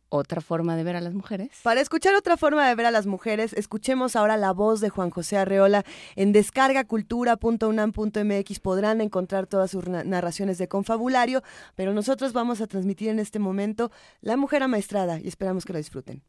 otra 0.09 0.41
forma 0.41 0.75
de 0.75 0.83
ver 0.83 0.95
a 0.95 1.01
las 1.01 1.13
mujeres. 1.13 1.51
Para 1.63 1.81
escuchar 1.81 2.15
otra 2.15 2.37
forma 2.37 2.67
de 2.67 2.75
ver 2.75 2.85
a 2.85 2.91
las 2.91 3.07
mujeres, 3.07 3.53
escuchemos 3.53 4.15
ahora 4.15 4.37
la 4.37 4.51
voz 4.51 4.79
de 4.79 4.89
Juan 4.89 5.09
José 5.09 5.37
Arreola. 5.37 5.83
En 6.15 6.31
descargacultura.unam.mx 6.31 8.59
podrán 8.59 9.01
encontrar 9.01 9.47
todas 9.47 9.71
sus 9.71 9.87
narraciones 9.87 10.59
de 10.59 10.67
confabulario, 10.67 11.41
pero 11.75 11.93
nosotros 11.93 12.33
vamos 12.33 12.61
a 12.61 12.67
transmitir 12.67 13.09
en 13.09 13.19
este 13.19 13.39
momento 13.39 13.91
La 14.21 14.37
Mujer 14.37 14.61
Amaestrada 14.61 15.19
y 15.19 15.27
esperamos 15.27 15.65
que 15.65 15.73
lo 15.73 15.79
disfruten. 15.79 16.21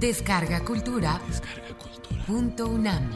Descarga 0.00 0.64
Cultura. 0.64 1.20
Punto 2.26 2.68
UNAM. 2.68 3.10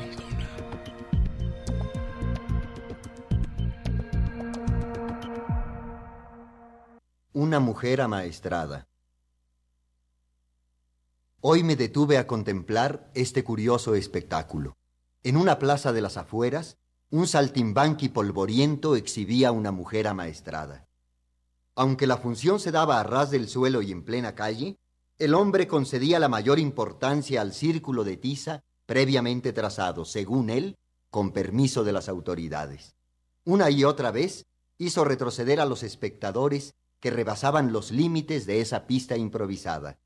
Una 7.33 7.59
mujer 7.59 8.03
amaestrada. 8.03 8.87
Hoy 11.41 11.63
me 11.63 11.75
detuve 11.75 12.19
a 12.19 12.27
contemplar 12.27 13.11
este 13.15 13.43
curioso 13.45 13.95
espectáculo. 13.95 14.77
En 15.23 15.39
una 15.39 15.59
plaza 15.59 15.95
de 15.95 16.03
las 16.03 16.19
afueras, 16.19 16.77
un 17.09 17.27
saltimbanqui 17.27 18.11
polvoriento 18.11 18.95
exhibía 18.95 19.49
a 19.49 19.53
una 19.53 19.73
mujer 19.73 20.07
amaestrada. 20.07 20.87
Aunque 21.77 22.07
la 22.07 22.19
función 22.19 22.61
se 22.61 22.73
daba 22.73 23.01
a 23.01 23.05
ras 23.05 23.31
del 23.31 23.49
suelo 23.49 23.81
y 23.81 23.91
en 23.91 24.05
plena 24.05 24.35
calle, 24.35 24.79
el 25.19 25.35
hombre 25.35 25.69
concedía 25.69 26.19
la 26.19 26.29
mayor 26.29 26.59
importancia 26.59 27.41
al 27.41 27.53
círculo 27.53 28.05
de 28.05 28.17
tiza 28.17 28.63
previamente 28.87 29.53
trazado, 29.53 30.05
según 30.05 30.51
él, 30.51 30.77
con 31.11 31.33
permiso 31.33 31.85
de 31.85 31.93
las 31.93 32.09
autoridades. 32.09 32.95
Una 33.45 33.71
y 33.71 33.85
otra 33.85 34.11
vez 34.11 34.47
hizo 34.79 35.05
retroceder 35.05 35.61
a 35.61 35.67
los 35.67 35.83
espectadores 35.83 36.75
que 36.99 37.11
rebasaban 37.11 37.73
los 37.73 37.93
límites 37.93 38.47
de 38.47 38.61
esa 38.61 38.87
pista 38.87 39.17
improvisada. 39.17 39.99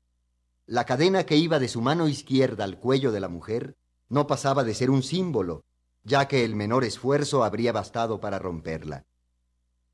La 0.67 0.85
cadena 0.85 1.25
que 1.25 1.37
iba 1.37 1.57
de 1.57 1.67
su 1.67 1.81
mano 1.81 2.07
izquierda 2.07 2.63
al 2.63 2.79
cuello 2.79 3.11
de 3.11 3.19
la 3.19 3.29
mujer 3.29 3.75
no 4.09 4.27
pasaba 4.27 4.63
de 4.63 4.75
ser 4.75 4.91
un 4.91 5.01
símbolo, 5.01 5.63
ya 6.03 6.27
que 6.27 6.45
el 6.45 6.55
menor 6.55 6.83
esfuerzo 6.83 7.43
habría 7.43 7.71
bastado 7.71 8.19
para 8.19 8.37
romperla. 8.37 9.05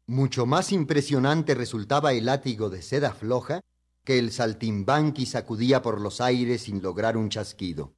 Mucho 0.07 0.45
más 0.45 0.71
impresionante 0.71 1.55
resultaba 1.55 2.11
el 2.13 2.25
látigo 2.25 2.69
de 2.69 2.81
seda 2.81 3.13
floja 3.13 3.61
que 4.05 4.19
el 4.19 4.31
saltimbanqui 4.31 5.25
sacudía 5.25 5.81
por 5.81 5.99
los 5.99 6.21
aires 6.21 6.61
sin 6.61 6.81
lograr 6.81 7.17
un 7.17 7.29
chasquido. 7.29 7.95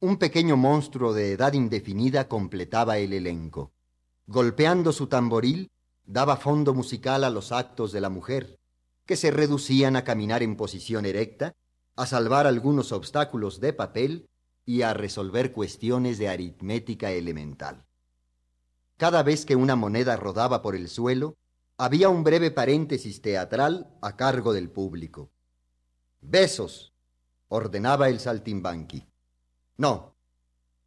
Un 0.00 0.18
pequeño 0.18 0.56
monstruo 0.56 1.14
de 1.14 1.32
edad 1.32 1.54
indefinida 1.54 2.28
completaba 2.28 2.98
el 2.98 3.14
elenco. 3.14 3.72
Golpeando 4.26 4.92
su 4.92 5.06
tamboril, 5.06 5.70
daba 6.04 6.36
fondo 6.36 6.74
musical 6.74 7.24
a 7.24 7.30
los 7.30 7.50
actos 7.50 7.90
de 7.90 8.02
la 8.02 8.10
mujer, 8.10 8.60
que 9.06 9.16
se 9.16 9.30
reducían 9.30 9.96
a 9.96 10.04
caminar 10.04 10.42
en 10.42 10.56
posición 10.56 11.06
erecta, 11.06 11.54
a 11.96 12.06
salvar 12.06 12.46
algunos 12.46 12.92
obstáculos 12.92 13.58
de 13.60 13.72
papel 13.72 14.28
y 14.66 14.82
a 14.82 14.92
resolver 14.92 15.52
cuestiones 15.52 16.18
de 16.18 16.28
aritmética 16.28 17.10
elemental. 17.10 17.86
Cada 18.98 19.22
vez 19.22 19.46
que 19.46 19.56
una 19.56 19.76
moneda 19.76 20.16
rodaba 20.16 20.60
por 20.60 20.76
el 20.76 20.88
suelo, 20.88 21.36
había 21.80 22.08
un 22.08 22.24
breve 22.24 22.50
paréntesis 22.50 23.22
teatral 23.22 23.96
a 24.02 24.16
cargo 24.16 24.52
del 24.52 24.68
público. 24.68 25.30
Besos, 26.20 26.92
ordenaba 27.46 28.08
el 28.08 28.18
saltimbanqui. 28.18 29.06
No, 29.76 30.16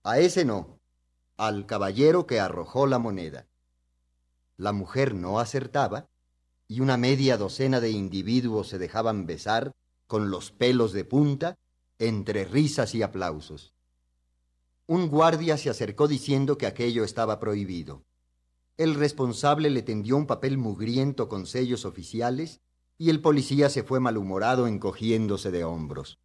a 0.03 0.19
ese 0.19 0.43
no, 0.43 0.81
al 1.37 1.65
caballero 1.65 2.27
que 2.27 2.41
arrojó 2.41 2.87
la 2.87 2.99
moneda. 2.99 3.47
La 4.57 4.73
mujer 4.73 5.15
no 5.15 5.39
acertaba 5.39 6.09
y 6.67 6.81
una 6.81 6.97
media 6.97 7.37
docena 7.37 7.79
de 7.79 7.91
individuos 7.91 8.67
se 8.67 8.77
dejaban 8.77 9.25
besar 9.25 9.71
con 10.07 10.29
los 10.29 10.51
pelos 10.51 10.91
de 10.91 11.05
punta 11.05 11.57
entre 11.99 12.43
risas 12.43 12.93
y 12.95 13.01
aplausos. 13.01 13.73
Un 14.87 15.07
guardia 15.07 15.55
se 15.55 15.69
acercó 15.69 16.09
diciendo 16.09 16.57
que 16.57 16.67
aquello 16.67 17.05
estaba 17.05 17.39
prohibido. 17.39 18.03
El 18.77 18.95
responsable 18.95 19.69
le 19.69 19.81
tendió 19.81 20.17
un 20.17 20.27
papel 20.27 20.57
mugriento 20.57 21.27
con 21.27 21.45
sellos 21.45 21.85
oficiales 21.85 22.61
y 22.97 23.09
el 23.09 23.21
policía 23.21 23.69
se 23.69 23.83
fue 23.83 23.99
malhumorado 23.99 24.67
encogiéndose 24.67 25.51
de 25.51 25.63
hombros. 25.63 26.19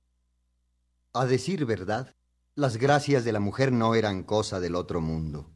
A 1.13 1.25
decir 1.27 1.65
verdad, 1.65 2.15
las 2.55 2.77
gracias 2.77 3.25
de 3.25 3.33
la 3.33 3.41
mujer 3.41 3.73
no 3.73 3.95
eran 3.95 4.23
cosa 4.23 4.61
del 4.61 4.75
otro 4.75 5.01
mundo, 5.01 5.51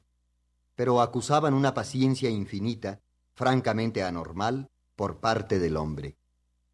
pero 0.75 1.01
acusaban 1.01 1.55
una 1.55 1.75
paciencia 1.75 2.31
infinita, 2.31 3.01
francamente 3.35 4.03
anormal, 4.03 4.71
por 4.97 5.21
parte 5.21 5.59
del 5.59 5.77
hombre. 5.77 6.17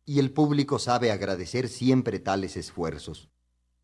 Y 0.05 0.21
el 0.21 0.33
público 0.33 0.79
sabe 0.79 1.11
agradecer 1.11 1.69
siempre 1.69 2.19
tales 2.19 2.57
esfuerzos. 2.57 3.31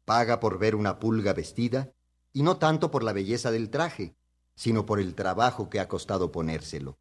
Paga 0.05 0.41
por 0.41 0.59
ver 0.59 0.75
una 0.75 0.99
pulga 0.99 1.33
vestida 1.33 1.93
y 2.33 2.43
no 2.43 2.57
tanto 2.57 2.91
por 2.91 3.03
la 3.03 3.13
belleza 3.13 3.51
del 3.51 3.71
traje, 3.71 4.17
sino 4.55 4.87
por 4.87 5.01
el 5.01 5.15
trabajo 5.15 5.69
que 5.71 5.81
ha 5.81 5.89
costado 5.89 6.33
ponérselo. 6.33 6.99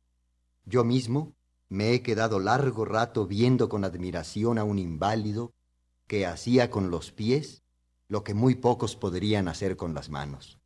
Yo 0.66 0.84
mismo 0.84 1.34
me 1.70 1.94
he 1.94 2.02
quedado 2.02 2.40
largo 2.40 2.86
rato 2.86 3.28
viendo 3.28 3.70
con 3.70 3.84
admiración 3.84 4.58
a 4.58 4.64
un 4.64 4.80
inválido 4.80 5.54
que 6.08 6.26
hacía 6.26 6.70
con 6.70 6.92
los 6.92 7.12
pies 7.12 7.64
lo 8.10 8.26
que 8.26 8.34
muy 8.34 8.56
pocos 8.56 8.98
podrían 8.98 9.48
hacer 9.48 9.78
con 9.78 9.94
las 9.94 10.10
manos. 10.10 10.60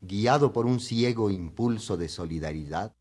Guiado 0.00 0.52
por 0.52 0.66
un 0.66 0.80
ciego 0.80 1.30
impulso 1.30 1.96
de 1.96 2.08
solidaridad, 2.08 2.96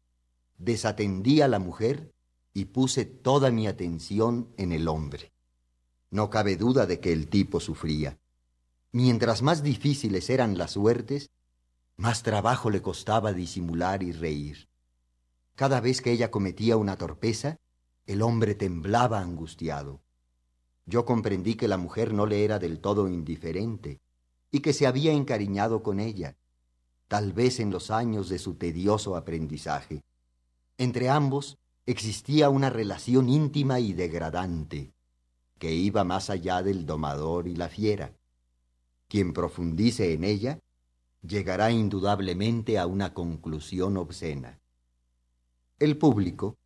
desatendí 0.60 1.42
a 1.42 1.48
la 1.48 1.58
mujer 1.58 2.14
y 2.54 2.66
puse 2.66 3.06
toda 3.06 3.50
mi 3.50 3.66
atención 3.66 4.54
en 4.58 4.72
el 4.72 4.88
hombre. 4.88 5.32
No 6.12 6.30
cabe 6.30 6.56
duda 6.56 6.86
de 6.86 7.00
que 7.00 7.12
el 7.12 7.30
tipo 7.30 7.60
sufría. 7.60 8.20
Mientras 8.92 9.42
más 9.42 9.64
difíciles 9.64 10.30
eran 10.30 10.58
las 10.58 10.72
suertes, 10.72 11.32
más 11.98 12.22
trabajo 12.22 12.70
le 12.70 12.82
costaba 12.82 13.34
disimular 13.34 14.04
y 14.04 14.12
reír. 14.12 14.70
Cada 15.56 15.82
vez 15.82 16.02
que 16.02 16.12
ella 16.12 16.30
cometía 16.30 16.78
una 16.78 16.96
torpeza, 16.96 17.58
el 18.06 18.22
hombre 18.22 18.54
temblaba 18.54 19.20
angustiado. 19.20 20.02
Yo 20.86 21.06
comprendí 21.06 21.56
que 21.56 21.68
la 21.68 21.78
mujer 21.78 22.14
no 22.14 22.28
le 22.28 22.46
era 22.46 22.60
del 22.60 22.80
todo 22.80 23.10
indiferente 23.10 24.00
y 24.52 24.60
que 24.60 24.74
se 24.74 24.86
había 24.86 25.12
encariñado 25.12 25.82
con 25.82 26.00
ella, 26.00 26.38
tal 27.08 27.34
vez 27.34 27.60
en 27.60 27.72
los 27.72 27.90
años 27.90 28.30
de 28.30 28.38
su 28.38 28.54
tedioso 28.54 29.16
aprendizaje. 29.16 30.04
Entre 30.78 31.10
ambos 31.10 31.58
existía 31.88 32.50
una 32.50 32.70
relación 32.70 33.28
íntima 33.28 33.80
y 33.80 33.94
degradante, 33.94 34.94
que 35.58 35.74
iba 35.74 36.04
más 36.04 36.30
allá 36.30 36.62
del 36.62 36.86
domador 36.86 37.48
y 37.48 37.56
la 37.56 37.70
fiera. 37.70 38.14
Quien 39.08 39.34
profundice 39.34 40.14
en 40.14 40.24
ella 40.24 40.60
llegará 41.22 41.72
indudablemente 41.72 42.78
a 42.78 42.88
una 42.88 43.14
conclusión 43.14 43.98
obscena. 43.98 44.60
El 45.80 45.98
público, 45.98 46.58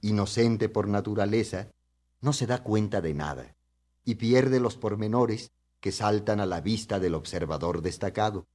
inocente 0.00 0.68
por 0.68 0.88
naturaleza, 0.88 1.70
no 2.20 2.32
se 2.32 2.46
da 2.46 2.62
cuenta 2.62 3.00
de 3.00 3.14
nada 3.14 3.54
y 4.04 4.16
pierde 4.16 4.60
los 4.60 4.76
pormenores 4.76 5.52
que 5.80 5.92
saltan 5.92 6.40
a 6.40 6.46
la 6.46 6.60
vista 6.60 6.98
del 6.98 7.14
observador 7.14 7.82
destacado. 7.82 8.46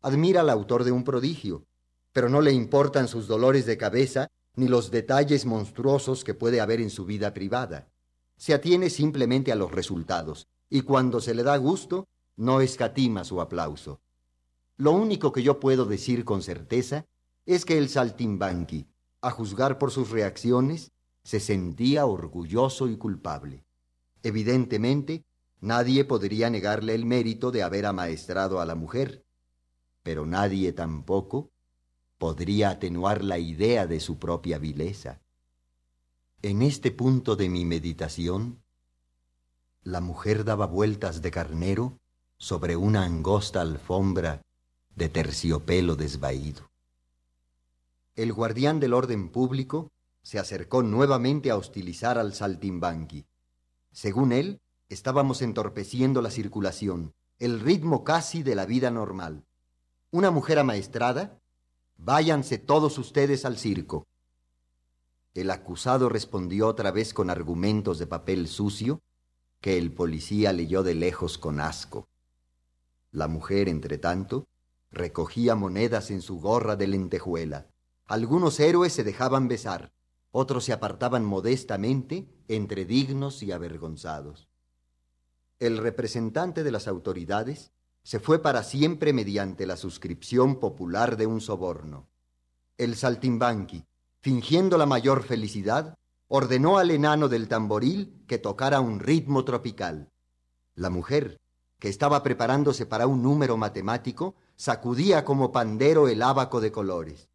Admira 0.00 0.40
al 0.40 0.50
autor 0.50 0.84
de 0.84 0.92
un 0.92 1.04
prodigio, 1.04 1.64
pero 2.12 2.28
no 2.28 2.40
le 2.40 2.52
importan 2.52 3.08
sus 3.08 3.26
dolores 3.26 3.66
de 3.66 3.76
cabeza 3.76 4.28
ni 4.54 4.68
los 4.68 4.90
detalles 4.90 5.46
monstruosos 5.46 6.24
que 6.24 6.34
puede 6.34 6.60
haber 6.60 6.80
en 6.80 6.90
su 6.90 7.04
vida 7.04 7.32
privada. 7.32 7.88
Se 8.36 8.52
atiene 8.52 8.90
simplemente 8.90 9.52
a 9.52 9.54
los 9.54 9.70
resultados 9.70 10.48
y 10.68 10.82
cuando 10.82 11.20
se 11.20 11.34
le 11.34 11.42
da 11.42 11.56
gusto 11.56 12.08
no 12.36 12.60
escatima 12.60 13.24
su 13.24 13.40
aplauso. 13.40 14.00
Lo 14.76 14.92
único 14.92 15.32
que 15.32 15.42
yo 15.42 15.60
puedo 15.60 15.84
decir 15.84 16.24
con 16.24 16.42
certeza 16.42 17.06
es 17.46 17.64
que 17.64 17.78
el 17.78 17.88
saltimbanqui, 17.88 18.88
a 19.20 19.30
juzgar 19.30 19.78
por 19.78 19.90
sus 19.90 20.10
reacciones, 20.10 20.92
se 21.24 21.40
sentía 21.40 22.06
orgulloso 22.06 22.88
y 22.88 22.96
culpable. 22.96 23.64
Evidentemente, 24.22 25.24
nadie 25.60 26.04
podría 26.04 26.50
negarle 26.50 26.94
el 26.94 27.04
mérito 27.04 27.50
de 27.50 27.62
haber 27.62 27.86
amaestrado 27.86 28.60
a 28.60 28.66
la 28.66 28.74
mujer, 28.74 29.24
pero 30.02 30.26
nadie 30.26 30.72
tampoco 30.72 31.50
podría 32.18 32.70
atenuar 32.70 33.22
la 33.22 33.38
idea 33.38 33.86
de 33.86 34.00
su 34.00 34.18
propia 34.18 34.58
vileza. 34.58 35.20
En 36.42 36.62
este 36.62 36.90
punto 36.90 37.36
de 37.36 37.48
mi 37.48 37.64
meditación, 37.64 38.62
la 39.82 40.00
mujer 40.00 40.44
daba 40.44 40.66
vueltas 40.66 41.22
de 41.22 41.30
carnero 41.30 41.98
sobre 42.36 42.76
una 42.76 43.04
angosta 43.04 43.60
alfombra 43.60 44.42
de 44.94 45.08
terciopelo 45.08 45.96
desvaído. 45.96 46.70
El 48.14 48.32
guardián 48.32 48.78
del 48.78 48.92
orden 48.92 49.30
público 49.30 49.90
se 50.22 50.38
acercó 50.38 50.82
nuevamente 50.82 51.50
a 51.50 51.56
hostilizar 51.56 52.18
al 52.18 52.34
saltimbanqui. 52.34 53.24
Según 53.90 54.32
él, 54.32 54.60
estábamos 54.88 55.42
entorpeciendo 55.42 56.22
la 56.22 56.30
circulación, 56.30 57.12
el 57.38 57.60
ritmo 57.60 58.04
casi 58.04 58.42
de 58.42 58.54
la 58.54 58.66
vida 58.66 58.90
normal. 58.90 59.44
Una 60.10 60.30
mujer 60.30 60.58
amaestrada, 60.58 61.40
váyanse 61.96 62.58
todos 62.58 62.98
ustedes 62.98 63.44
al 63.44 63.56
circo. 63.56 64.06
El 65.34 65.50
acusado 65.50 66.10
respondió 66.10 66.68
otra 66.68 66.90
vez 66.90 67.14
con 67.14 67.30
argumentos 67.30 67.98
de 67.98 68.06
papel 68.06 68.46
sucio 68.48 69.00
que 69.62 69.78
el 69.78 69.92
policía 69.92 70.52
leyó 70.52 70.82
de 70.82 70.94
lejos 70.94 71.38
con 71.38 71.60
asco. 71.60 72.08
La 73.10 73.28
mujer, 73.28 73.68
entre 73.68 73.96
tanto, 73.96 74.46
recogía 74.92 75.54
monedas 75.54 76.10
en 76.10 76.22
su 76.22 76.38
gorra 76.38 76.76
de 76.76 76.86
lentejuela. 76.86 77.66
Algunos 78.06 78.60
héroes 78.60 78.92
se 78.92 79.04
dejaban 79.04 79.48
besar, 79.48 79.92
otros 80.30 80.64
se 80.64 80.72
apartaban 80.72 81.24
modestamente 81.24 82.28
entre 82.48 82.84
dignos 82.84 83.42
y 83.42 83.52
avergonzados. 83.52 84.48
El 85.58 85.78
representante 85.78 86.62
de 86.62 86.72
las 86.72 86.88
autoridades 86.88 87.72
se 88.02 88.18
fue 88.18 88.42
para 88.42 88.62
siempre 88.62 89.12
mediante 89.12 89.66
la 89.66 89.76
suscripción 89.76 90.58
popular 90.58 91.16
de 91.16 91.26
un 91.26 91.40
soborno. 91.40 92.08
El 92.76 92.96
saltimbanqui, 92.96 93.84
fingiendo 94.20 94.76
la 94.76 94.86
mayor 94.86 95.22
felicidad, 95.22 95.94
ordenó 96.26 96.78
al 96.78 96.90
enano 96.90 97.28
del 97.28 97.48
tamboril 97.48 98.24
que 98.26 98.38
tocara 98.38 98.80
un 98.80 98.98
ritmo 98.98 99.44
tropical. 99.44 100.08
La 100.74 100.90
mujer, 100.90 101.38
que 101.78 101.88
estaba 101.88 102.22
preparándose 102.22 102.86
para 102.86 103.06
un 103.06 103.22
número 103.22 103.56
matemático, 103.56 104.34
sacudía 104.62 105.24
como 105.24 105.50
pandero 105.50 106.06
el 106.06 106.22
ábaco 106.22 106.60
de 106.60 106.70
colores. 106.70 107.28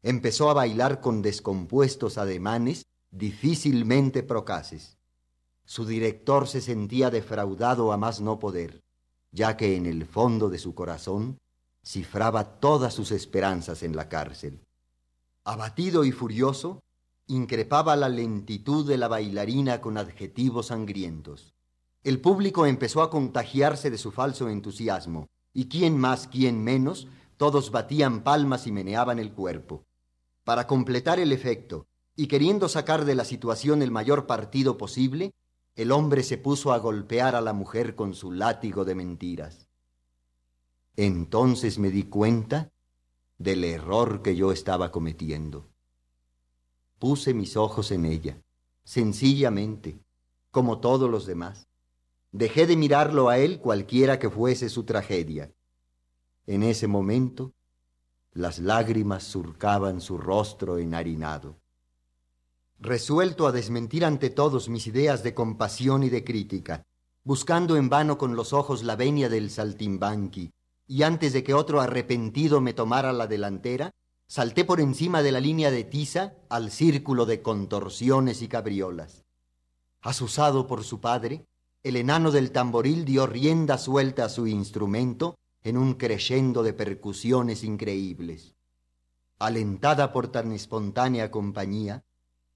Empezó 0.00 0.48
a 0.48 0.54
bailar 0.54 1.00
con 1.00 1.22
descompuestos 1.22 2.18
ademanes 2.18 2.86
difícilmente 3.10 4.22
procaces. 4.22 4.96
Su 5.64 5.86
director 5.86 6.46
se 6.46 6.60
sentía 6.60 7.10
defraudado 7.10 7.90
a 7.90 7.96
más 7.96 8.20
no 8.20 8.38
poder, 8.38 8.80
ya 9.32 9.56
que 9.56 9.74
en 9.74 9.86
el 9.86 10.06
fondo 10.06 10.50
de 10.50 10.60
su 10.60 10.76
corazón 10.76 11.38
cifraba 11.84 12.60
todas 12.60 12.94
sus 12.94 13.10
esperanzas 13.10 13.82
en 13.82 13.96
la 13.96 14.08
cárcel. 14.08 14.60
Abatido 15.42 16.04
y 16.04 16.12
furioso, 16.12 16.78
increpaba 17.26 17.96
la 17.96 18.08
lentitud 18.08 18.86
de 18.86 18.98
la 18.98 19.08
bailarina 19.08 19.80
con 19.80 19.98
adjetivos 19.98 20.66
sangrientos. 20.66 21.52
El 22.04 22.20
público 22.20 22.66
empezó 22.66 23.02
a 23.02 23.10
contagiarse 23.10 23.90
de 23.90 23.98
su 23.98 24.12
falso 24.12 24.48
entusiasmo, 24.48 25.26
y 25.58 25.68
quién 25.68 25.98
más, 25.98 26.28
quién 26.28 26.62
menos, 26.62 27.08
todos 27.36 27.72
batían 27.72 28.22
palmas 28.22 28.68
y 28.68 28.70
meneaban 28.70 29.18
el 29.18 29.32
cuerpo. 29.32 29.82
Para 30.44 30.68
completar 30.68 31.18
el 31.18 31.32
efecto, 31.32 31.88
y 32.14 32.28
queriendo 32.28 32.68
sacar 32.68 33.04
de 33.04 33.16
la 33.16 33.24
situación 33.24 33.82
el 33.82 33.90
mayor 33.90 34.28
partido 34.28 34.78
posible, 34.78 35.32
el 35.74 35.90
hombre 35.90 36.22
se 36.22 36.38
puso 36.38 36.72
a 36.72 36.78
golpear 36.78 37.34
a 37.34 37.40
la 37.40 37.54
mujer 37.54 37.96
con 37.96 38.14
su 38.14 38.30
látigo 38.30 38.84
de 38.84 38.94
mentiras. 38.94 39.66
Entonces 40.94 41.80
me 41.80 41.90
di 41.90 42.04
cuenta 42.04 42.70
del 43.36 43.64
error 43.64 44.22
que 44.22 44.36
yo 44.36 44.52
estaba 44.52 44.92
cometiendo. 44.92 45.66
Puse 47.00 47.34
mis 47.34 47.56
ojos 47.56 47.90
en 47.90 48.04
ella, 48.04 48.40
sencillamente, 48.84 49.98
como 50.52 50.78
todos 50.78 51.10
los 51.10 51.26
demás. 51.26 51.67
Dejé 52.32 52.66
de 52.66 52.76
mirarlo 52.76 53.28
a 53.30 53.38
él 53.38 53.58
cualquiera 53.58 54.18
que 54.18 54.28
fuese 54.28 54.68
su 54.68 54.84
tragedia. 54.84 55.52
En 56.46 56.62
ese 56.62 56.86
momento, 56.86 57.54
Las 58.32 58.58
lágrimas 58.58 59.24
surcaban 59.24 60.00
su 60.00 60.18
rostro 60.18 60.78
enharinado. 60.78 61.58
Resuelto 62.78 63.46
a 63.46 63.52
desmentir 63.52 64.04
ante 64.04 64.30
todos 64.30 64.68
mis 64.68 64.86
ideas 64.86 65.24
de 65.24 65.34
compasión 65.34 66.04
y 66.04 66.10
de 66.10 66.22
crítica, 66.22 66.84
buscando 67.24 67.76
en 67.76 67.88
vano 67.88 68.16
con 68.16 68.36
los 68.36 68.52
ojos 68.52 68.84
la 68.84 68.94
venia 68.94 69.28
del 69.28 69.50
saltimbanqui, 69.50 70.52
y 70.86 71.02
antes 71.02 71.32
de 71.32 71.42
que 71.42 71.54
otro 71.54 71.80
arrepentido 71.80 72.60
me 72.60 72.74
tomara 72.74 73.12
la 73.12 73.26
delantera, 73.26 73.90
salté 74.28 74.64
por 74.64 74.80
encima 74.80 75.22
de 75.22 75.32
la 75.32 75.40
línea 75.40 75.70
de 75.70 75.84
tiza 75.84 76.34
al 76.48 76.70
círculo 76.70 77.26
de 77.26 77.42
contorsiones 77.42 78.42
y 78.42 78.48
cabriolas. 78.48 79.24
Asusado 80.00 80.66
por 80.66 80.84
su 80.84 81.00
padre, 81.00 81.44
el 81.82 81.96
enano 81.96 82.30
del 82.30 82.50
tamboril 82.50 83.04
dio 83.04 83.26
rienda 83.26 83.78
suelta 83.78 84.24
a 84.24 84.28
su 84.28 84.46
instrumento 84.46 85.38
en 85.62 85.76
un 85.76 85.94
crescendo 85.94 86.62
de 86.62 86.72
percusiones 86.72 87.64
increíbles. 87.64 88.54
Alentada 89.38 90.12
por 90.12 90.28
tan 90.28 90.52
espontánea 90.52 91.30
compañía, 91.30 92.04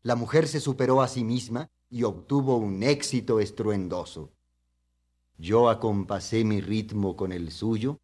la 0.02 0.16
mujer 0.16 0.48
se 0.48 0.60
superó 0.60 1.00
a 1.00 1.08
sí 1.08 1.22
misma 1.22 1.70
y 1.88 2.02
obtuvo 2.02 2.56
un 2.56 2.82
éxito 2.82 3.38
estruendoso. 3.38 4.32
Yo 5.38 5.68
acompasé 5.68 6.44
mi 6.44 6.60
ritmo 6.60 7.16
con 7.16 7.32
el 7.32 7.52
suyo 7.52 8.00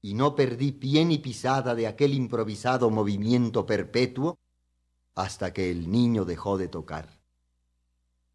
y 0.00 0.14
no 0.14 0.36
perdí 0.36 0.72
pie 0.72 1.04
ni 1.04 1.18
pisada 1.18 1.74
de 1.74 1.86
aquel 1.86 2.14
improvisado 2.14 2.90
movimiento 2.90 3.66
perpetuo 3.66 4.38
hasta 5.14 5.52
que 5.52 5.70
el 5.70 5.90
niño 5.90 6.24
dejó 6.24 6.58
de 6.58 6.68
tocar. 6.68 7.08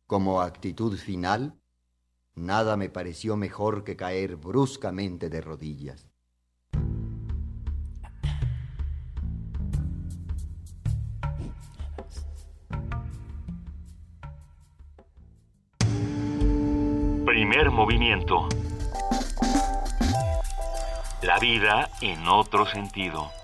Como 0.07 0.41
actitud 0.41 0.97
final, 0.97 1.60
nada 2.35 2.77
me 2.77 2.89
pareció 2.89 3.35
mejor 3.35 3.83
que 3.83 3.95
caer 3.95 4.35
bruscamente 4.35 5.29
de 5.29 5.41
rodillas. 5.41 6.11
Primer 17.25 17.71
movimiento. 17.71 18.49
La 21.21 21.39
vida 21.39 21.89
en 22.01 22.27
otro 22.27 22.65
sentido. 22.65 23.40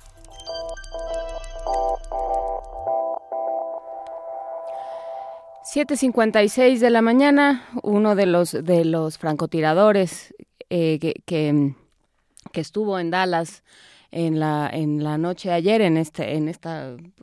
...7.56 5.74 6.80
de 6.80 6.90
la 6.90 7.02
mañana... 7.02 7.68
...uno 7.84 8.16
de 8.16 8.26
los, 8.26 8.52
de 8.52 8.86
los 8.86 9.18
francotiradores... 9.18 10.34
Eh, 10.70 11.00
que, 11.00 11.14
que, 11.26 12.62
estuvo 12.62 13.00
en 13.00 13.12
Dallas... 13.12 13.64
En 14.10 14.40
la, 14.40 14.70
en 14.72 15.04
la 15.04 15.18
noche 15.18 15.50
de 15.50 15.56
ayer, 15.56 15.82
en 15.82 15.98
este, 15.98 16.38
en 16.38 16.48
este 16.48 16.70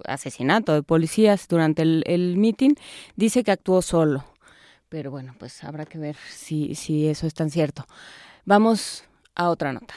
asesinato 0.04 0.74
de 0.74 0.82
policías 0.82 1.48
durante 1.48 1.80
el, 1.80 2.04
el 2.06 2.36
meeting, 2.36 2.74
dice 3.16 3.42
que 3.42 3.52
actuó 3.52 3.80
solo. 3.80 4.22
Pero 4.90 5.10
bueno, 5.10 5.34
pues 5.38 5.64
habrá 5.64 5.86
que 5.86 5.96
ver 5.96 6.14
si, 6.28 6.74
si 6.74 7.08
eso 7.08 7.26
es 7.26 7.32
tan 7.32 7.48
cierto. 7.48 7.86
Vamos 8.44 9.04
a 9.34 9.48
otra 9.48 9.72
nota. 9.72 9.94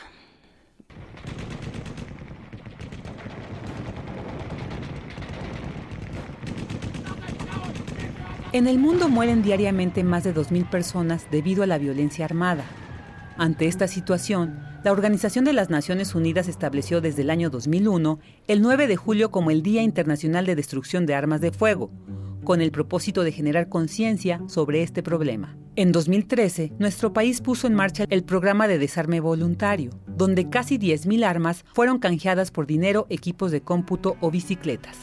En 8.58 8.66
el 8.66 8.80
mundo 8.80 9.08
mueren 9.08 9.44
diariamente 9.44 10.04
más 10.04 10.24
de 10.24 10.34
2.000 10.34 10.68
personas 10.68 11.28
debido 11.30 11.62
a 11.62 11.68
la 11.68 11.78
violencia 11.78 12.26
armada. 12.26 12.64
Ante 13.38 13.68
esta 13.68 13.88
situación, 13.88 14.58
la 14.84 14.92
Organización 14.92 15.46
de 15.46 15.54
las 15.54 15.70
Naciones 15.70 16.16
Unidas 16.16 16.48
estableció 16.48 17.00
desde 17.00 17.22
el 17.22 17.30
año 17.30 17.52
2001 17.52 18.20
el 18.48 18.64
9 18.64 18.88
de 18.88 18.96
julio 18.96 19.30
como 19.30 19.52
el 19.52 19.62
Día 19.62 19.84
Internacional 19.84 20.48
de 20.48 20.56
Destrucción 20.56 21.06
de 21.06 21.14
Armas 21.14 21.40
de 21.40 21.52
Fuego, 21.52 21.92
con 22.44 22.62
el 22.62 22.72
propósito 22.72 23.24
de 23.24 23.32
generar 23.32 23.70
conciencia 23.70 24.42
sobre 24.48 24.82
este 24.82 25.04
problema. 25.04 25.56
En 25.76 25.92
2013, 25.92 26.74
nuestro 26.80 27.14
país 27.14 27.42
puso 27.42 27.68
en 27.68 27.76
marcha 27.76 28.06
el 28.10 28.24
programa 28.24 28.68
de 28.68 28.80
desarme 28.80 29.20
voluntario, 29.20 29.92
donde 30.08 30.50
casi 30.50 30.80
10.000 30.80 31.24
armas 31.26 31.64
fueron 31.76 32.00
canjeadas 32.00 32.50
por 32.50 32.66
dinero, 32.66 33.06
equipos 33.12 33.52
de 33.52 33.62
cómputo 33.62 34.18
o 34.20 34.32
bicicletas. 34.32 34.98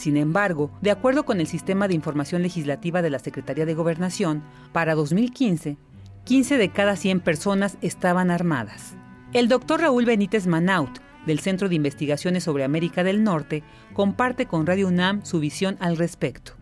Sin 0.00 0.16
embargo, 0.16 0.70
de 0.80 0.90
acuerdo 0.90 1.26
con 1.26 1.40
el 1.40 1.46
Sistema 1.46 1.86
de 1.86 1.92
Información 1.92 2.40
Legislativa 2.40 3.02
de 3.02 3.10
la 3.10 3.18
Secretaría 3.18 3.66
de 3.66 3.74
Gobernación, 3.74 4.42
para 4.72 4.94
2015, 4.94 5.76
15 6.24 6.56
de 6.56 6.70
cada 6.70 6.96
100 6.96 7.20
personas 7.20 7.76
estaban 7.82 8.30
armadas. 8.30 8.94
El 9.34 9.48
doctor 9.48 9.82
Raúl 9.82 10.06
Benítez 10.06 10.46
Manaut, 10.46 11.00
del 11.26 11.40
Centro 11.40 11.68
de 11.68 11.74
Investigaciones 11.74 12.44
sobre 12.44 12.64
América 12.64 13.04
del 13.04 13.22
Norte, 13.22 13.62
comparte 13.92 14.46
con 14.46 14.66
Radio 14.66 14.88
UNAM 14.88 15.22
su 15.22 15.38
visión 15.38 15.76
al 15.80 15.98
respecto. 15.98 16.54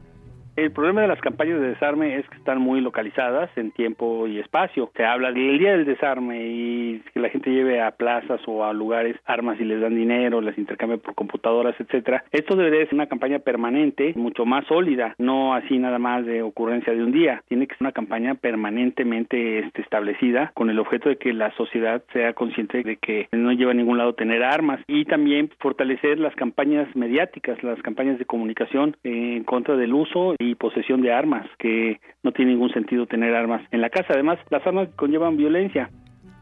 El 0.59 0.72
problema 0.72 1.02
de 1.02 1.06
las 1.06 1.20
campañas 1.20 1.61
de 1.61 1.68
desarme 1.68 2.16
es 2.16 2.28
que 2.28 2.36
están 2.36 2.61
muy 2.61 2.80
localizadas 2.80 3.48
en 3.54 3.70
tiempo 3.70 4.26
y 4.26 4.40
espacio. 4.40 4.90
Se 4.96 5.04
habla 5.04 5.30
del 5.30 5.56
día 5.56 5.70
del 5.70 5.84
desarme 5.84 6.48
y 6.48 7.00
que 7.14 7.20
la 7.20 7.28
gente 7.28 7.52
lleve 7.52 7.80
a 7.80 7.92
plazas 7.92 8.40
o 8.48 8.64
a 8.64 8.72
lugares 8.72 9.14
armas 9.24 9.61
y 9.61 9.64
les 9.64 9.80
dan 9.80 9.94
dinero, 9.94 10.40
las 10.40 10.59
intercambia 10.59 10.96
por 10.98 11.14
computadoras, 11.14 11.76
etcétera. 11.78 12.24
Esto 12.32 12.56
debe 12.56 12.84
ser 12.86 12.94
una 12.94 13.06
campaña 13.06 13.38
permanente, 13.38 14.14
mucho 14.16 14.44
más 14.46 14.66
sólida, 14.66 15.14
no 15.18 15.54
así 15.54 15.78
nada 15.78 16.00
más 16.00 16.26
de 16.26 16.42
ocurrencia 16.42 16.92
de 16.92 17.04
un 17.04 17.12
día. 17.12 17.40
Tiene 17.46 17.68
que 17.68 17.76
ser 17.76 17.82
una 17.84 17.92
campaña 17.92 18.34
permanentemente 18.34 19.61
este, 19.61 19.82
establecida 19.82 20.50
con 20.54 20.70
el 20.70 20.80
objeto 20.80 21.09
de 21.09 21.18
que 21.18 21.32
la 21.34 21.52
sociedad 21.52 22.02
sea 22.12 22.32
consciente 22.32 22.82
de 22.82 22.96
que 22.96 23.28
no 23.30 23.52
lleva 23.52 23.70
a 23.70 23.74
ningún 23.74 23.98
lado 23.98 24.14
tener 24.14 24.42
armas 24.42 24.80
y 24.88 25.04
también 25.04 25.50
fortalecer 25.61 26.18
las 26.18 26.34
campañas 26.34 26.88
mediáticas, 26.96 27.62
las 27.62 27.80
campañas 27.80 28.18
de 28.18 28.24
comunicación 28.24 28.96
en 29.04 29.44
contra 29.44 29.76
del 29.76 29.94
uso 29.94 30.34
y 30.40 30.47
posesión 30.55 31.03
de 31.03 31.12
armas, 31.12 31.46
que 31.59 32.01
no 32.22 32.32
tiene 32.32 32.53
ningún 32.53 32.70
sentido 32.72 33.07
tener 33.07 33.34
armas 33.34 33.62
en 33.70 33.80
la 33.80 33.90
casa. 33.90 34.09
Además, 34.11 34.38
las 34.51 34.66
armas 34.66 34.88
conllevan 34.96 35.36
violencia. 35.36 35.90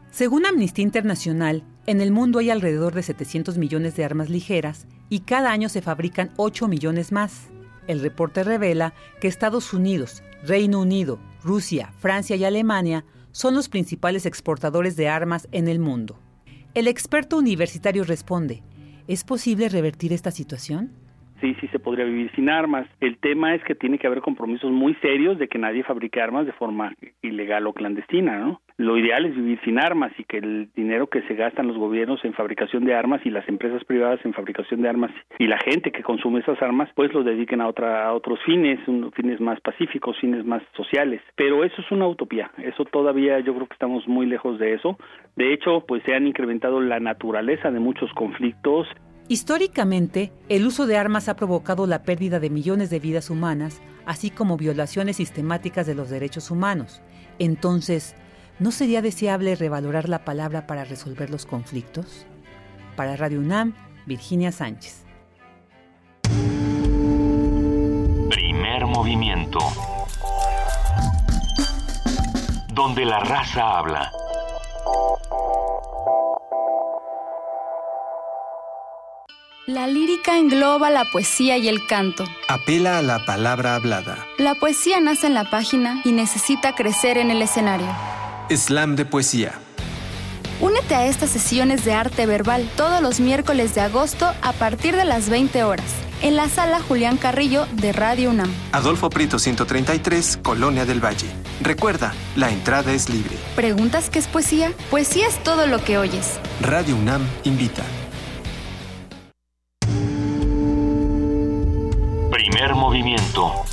Según 0.09 0.45
Amnistía 0.45 0.83
Internacional, 0.83 1.63
en 1.85 2.01
el 2.01 2.11
mundo 2.11 2.39
hay 2.39 2.49
alrededor 2.49 2.93
de 2.93 3.03
700 3.03 3.57
millones 3.57 3.95
de 3.95 4.05
armas 4.05 4.29
ligeras 4.29 4.87
y 5.09 5.21
cada 5.21 5.51
año 5.51 5.69
se 5.69 5.81
fabrican 5.81 6.31
8 6.37 6.67
millones 6.67 7.11
más. 7.11 7.51
El 7.87 8.01
reporte 8.01 8.43
revela 8.43 8.93
que 9.21 9.27
Estados 9.27 9.73
Unidos, 9.73 10.23
Reino 10.43 10.81
Unido, 10.81 11.19
Rusia, 11.43 11.91
Francia 11.99 12.35
y 12.35 12.43
Alemania 12.43 13.05
son 13.31 13.53
los 13.53 13.69
principales 13.69 14.25
exportadores 14.25 14.95
de 14.95 15.07
armas 15.07 15.47
en 15.51 15.67
el 15.67 15.79
mundo. 15.79 16.19
El 16.73 16.87
experto 16.87 17.37
universitario 17.37 18.03
responde, 18.03 18.63
¿es 19.07 19.23
posible 19.23 19.69
revertir 19.69 20.13
esta 20.13 20.31
situación? 20.31 20.91
Sí, 21.41 21.55
sí 21.59 21.67
se 21.67 21.79
podría 21.79 22.05
vivir 22.05 22.31
sin 22.35 22.49
armas. 22.49 22.87
El 22.99 23.17
tema 23.17 23.55
es 23.55 23.63
que 23.63 23.75
tiene 23.75 23.97
que 23.97 24.07
haber 24.07 24.21
compromisos 24.21 24.71
muy 24.71 24.95
serios 24.95 25.37
de 25.37 25.47
que 25.47 25.57
nadie 25.57 25.83
fabrique 25.83 26.21
armas 26.21 26.45
de 26.45 26.53
forma 26.53 26.93
ilegal 27.21 27.67
o 27.67 27.73
clandestina, 27.73 28.39
¿no? 28.39 28.61
Lo 28.77 28.95
ideal 28.95 29.25
es 29.25 29.35
vivir 29.35 29.59
sin 29.65 29.79
armas 29.79 30.11
y 30.19 30.23
que 30.23 30.37
el 30.37 30.69
dinero 30.75 31.07
que 31.07 31.23
se 31.23 31.33
gastan 31.33 31.67
los 31.67 31.77
gobiernos 31.77 32.23
en 32.23 32.33
fabricación 32.33 32.85
de 32.85 32.93
armas 32.93 33.21
y 33.25 33.31
las 33.31 33.47
empresas 33.49 33.83
privadas 33.83 34.19
en 34.23 34.33
fabricación 34.33 34.83
de 34.83 34.89
armas 34.89 35.09
y 35.39 35.47
la 35.47 35.57
gente 35.57 35.91
que 35.91 36.03
consume 36.03 36.41
esas 36.41 36.61
armas 36.61 36.87
pues 36.93 37.11
lo 37.11 37.23
dediquen 37.23 37.59
a 37.59 37.67
otra 37.67 38.05
a 38.05 38.13
otros 38.13 38.39
fines, 38.45 38.79
fines 39.15 39.41
más 39.41 39.59
pacíficos, 39.61 40.19
fines 40.19 40.45
más 40.45 40.61
sociales. 40.75 41.21
Pero 41.35 41.63
eso 41.63 41.81
es 41.81 41.91
una 41.91 42.07
utopía. 42.07 42.51
Eso 42.59 42.85
todavía 42.85 43.39
yo 43.39 43.55
creo 43.55 43.67
que 43.67 43.73
estamos 43.73 44.07
muy 44.07 44.27
lejos 44.27 44.59
de 44.59 44.73
eso. 44.73 44.95
De 45.35 45.53
hecho, 45.53 45.83
pues 45.87 46.03
se 46.03 46.13
han 46.13 46.27
incrementado 46.27 46.79
la 46.79 46.99
naturaleza 46.99 47.71
de 47.71 47.79
muchos 47.79 48.11
conflictos 48.13 48.87
Históricamente, 49.29 50.31
el 50.47 50.65
uso 50.65 50.87
de 50.87 50.95
armas 50.95 51.27
ha 51.27 51.35
provocado 51.35 51.85
la 51.85 52.03
pérdida 52.03 52.39
de 52.39 52.49
millones 52.49 52.89
de 52.89 52.99
vidas 52.99 53.29
humanas, 53.29 53.81
así 54.05 54.29
como 54.29 54.55
violaciones 54.55 55.17
sistemáticas 55.17 55.85
de 55.85 55.95
los 55.95 56.09
derechos 56.09 56.49
humanos. 56.49 57.01
Entonces, 57.37 58.15
¿no 58.59 58.71
sería 58.71 59.01
deseable 59.01 59.55
revalorar 59.55 60.07
la 60.07 60.23
palabra 60.23 60.65
para 60.65 60.85
resolver 60.85 61.29
los 61.29 61.45
conflictos? 61.45 62.25
Para 62.95 63.17
Radio 63.17 63.39
UNAM, 63.39 63.73
Virginia 64.05 64.53
Sánchez. 64.53 65.03
Primer 68.29 68.85
movimiento. 68.85 69.59
Donde 72.73 73.03
la 73.03 73.19
raza 73.19 73.77
habla. 73.77 74.09
La 79.67 79.85
lírica 79.85 80.37
engloba 80.37 80.89
la 80.89 81.03
poesía 81.11 81.57
y 81.57 81.67
el 81.67 81.85
canto. 81.87 82.23
Apela 82.47 82.99
a 82.99 83.01
la 83.01 83.25
palabra 83.25 83.75
hablada. 83.75 84.25
La 84.37 84.55
poesía 84.55 85.01
nace 85.01 85.27
en 85.27 85.33
la 85.33 85.49
página 85.49 86.01
y 86.05 86.13
necesita 86.13 86.73
crecer 86.73 87.17
en 87.17 87.31
el 87.31 87.41
escenario. 87.41 87.87
Slam 88.49 88.95
de 88.95 89.03
poesía. 89.03 89.59
Únete 90.61 90.95
a 90.95 91.05
estas 91.05 91.31
sesiones 91.31 91.83
de 91.83 91.91
arte 91.91 92.25
verbal 92.25 92.65
todos 92.77 93.01
los 93.01 93.19
miércoles 93.19 93.75
de 93.75 93.81
agosto 93.81 94.31
a 94.41 94.53
partir 94.53 94.95
de 94.95 95.03
las 95.03 95.27
20 95.27 95.61
horas 95.65 95.93
en 96.21 96.37
la 96.37 96.47
sala 96.47 96.79
Julián 96.79 97.17
Carrillo 97.17 97.67
de 97.73 97.91
Radio 97.91 98.29
UNAM. 98.29 98.49
Adolfo 98.71 99.09
Prito 99.09 99.37
133, 99.37 100.39
Colonia 100.43 100.85
del 100.85 101.03
Valle. 101.03 101.27
Recuerda, 101.59 102.13
la 102.37 102.51
entrada 102.51 102.93
es 102.93 103.09
libre. 103.09 103.35
¿Preguntas 103.57 104.09
qué 104.09 104.19
es 104.19 104.27
poesía? 104.27 104.71
Poesía 104.89 105.27
es 105.27 105.43
todo 105.43 105.67
lo 105.67 105.83
que 105.83 105.97
oyes. 105.97 106.39
Radio 106.61 106.95
UNAM 106.95 107.21
invita. 107.43 107.83
Movimiento. 112.97 113.63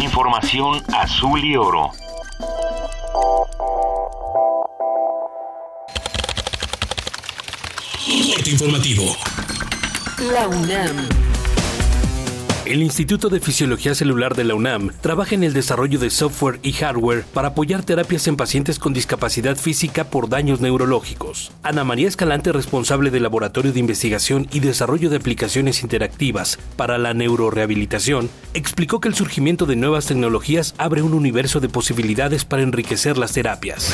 Información 0.00 0.82
azul 0.92 1.44
y 1.44 1.56
oro. 1.56 1.92
informativo. 8.46 9.16
La 10.30 10.46
UNAM. 10.48 11.33
El 12.66 12.82
Instituto 12.82 13.28
de 13.28 13.40
Fisiología 13.40 13.94
Celular 13.94 14.34
de 14.34 14.44
la 14.44 14.54
UNAM 14.54 14.90
trabaja 15.02 15.34
en 15.34 15.44
el 15.44 15.52
desarrollo 15.52 15.98
de 15.98 16.08
software 16.08 16.60
y 16.62 16.72
hardware 16.72 17.22
para 17.34 17.48
apoyar 17.48 17.82
terapias 17.82 18.26
en 18.26 18.36
pacientes 18.36 18.78
con 18.78 18.94
discapacidad 18.94 19.56
física 19.56 20.04
por 20.04 20.30
daños 20.30 20.62
neurológicos. 20.62 21.52
Ana 21.62 21.84
María 21.84 22.08
Escalante, 22.08 22.52
responsable 22.52 23.10
del 23.10 23.24
Laboratorio 23.24 23.70
de 23.70 23.80
Investigación 23.80 24.48
y 24.50 24.60
Desarrollo 24.60 25.10
de 25.10 25.16
Aplicaciones 25.16 25.82
Interactivas 25.82 26.58
para 26.76 26.96
la 26.96 27.12
Neurorehabilitación, 27.12 28.30
explicó 28.54 28.98
que 28.98 29.08
el 29.08 29.14
surgimiento 29.14 29.66
de 29.66 29.76
nuevas 29.76 30.06
tecnologías 30.06 30.74
abre 30.78 31.02
un 31.02 31.12
universo 31.12 31.60
de 31.60 31.68
posibilidades 31.68 32.46
para 32.46 32.62
enriquecer 32.62 33.18
las 33.18 33.32
terapias. 33.32 33.92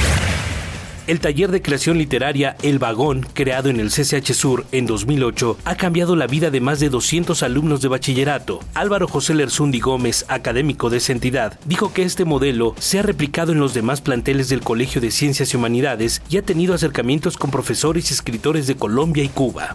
El 1.10 1.18
taller 1.18 1.50
de 1.50 1.60
creación 1.60 1.98
literaria 1.98 2.56
El 2.62 2.78
Vagón, 2.78 3.26
creado 3.34 3.68
en 3.68 3.80
el 3.80 3.88
CCH 3.88 4.32
Sur 4.32 4.64
en 4.70 4.86
2008, 4.86 5.58
ha 5.64 5.74
cambiado 5.74 6.14
la 6.14 6.28
vida 6.28 6.52
de 6.52 6.60
más 6.60 6.78
de 6.78 6.88
200 6.88 7.42
alumnos 7.42 7.80
de 7.80 7.88
bachillerato. 7.88 8.60
Álvaro 8.74 9.08
José 9.08 9.34
Lerzundi 9.34 9.80
Gómez, 9.80 10.24
académico 10.28 10.88
de 10.88 10.98
esa 10.98 11.10
entidad, 11.10 11.58
dijo 11.64 11.92
que 11.92 12.04
este 12.04 12.24
modelo 12.24 12.76
se 12.78 13.00
ha 13.00 13.02
replicado 13.02 13.50
en 13.50 13.58
los 13.58 13.74
demás 13.74 14.00
planteles 14.00 14.48
del 14.48 14.60
Colegio 14.60 15.00
de 15.00 15.10
Ciencias 15.10 15.52
y 15.52 15.56
Humanidades 15.56 16.22
y 16.30 16.36
ha 16.36 16.42
tenido 16.42 16.74
acercamientos 16.74 17.36
con 17.36 17.50
profesores 17.50 18.12
y 18.12 18.14
escritores 18.14 18.68
de 18.68 18.76
Colombia 18.76 19.24
y 19.24 19.30
Cuba. 19.30 19.74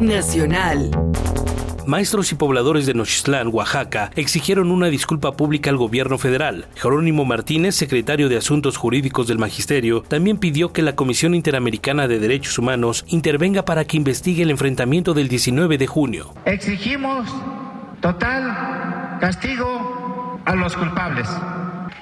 Nacional. 0.00 0.92
Maestros 1.92 2.32
y 2.32 2.36
pobladores 2.36 2.86
de 2.86 2.94
Nochistlán, 2.94 3.48
Oaxaca, 3.52 4.12
exigieron 4.16 4.70
una 4.70 4.86
disculpa 4.86 5.32
pública 5.32 5.68
al 5.68 5.76
gobierno 5.76 6.16
federal. 6.16 6.64
Jerónimo 6.74 7.26
Martínez, 7.26 7.74
secretario 7.74 8.30
de 8.30 8.38
Asuntos 8.38 8.78
Jurídicos 8.78 9.26
del 9.26 9.36
Magisterio, 9.36 10.00
también 10.00 10.38
pidió 10.38 10.72
que 10.72 10.80
la 10.80 10.94
Comisión 10.94 11.34
Interamericana 11.34 12.08
de 12.08 12.18
Derechos 12.18 12.56
Humanos 12.58 13.04
intervenga 13.08 13.66
para 13.66 13.84
que 13.84 13.98
investigue 13.98 14.42
el 14.42 14.48
enfrentamiento 14.48 15.12
del 15.12 15.28
19 15.28 15.76
de 15.76 15.86
junio. 15.86 16.32
Exigimos 16.46 17.28
total 18.00 19.18
castigo 19.20 20.40
a 20.46 20.54
los 20.54 20.74
culpables. 20.74 21.28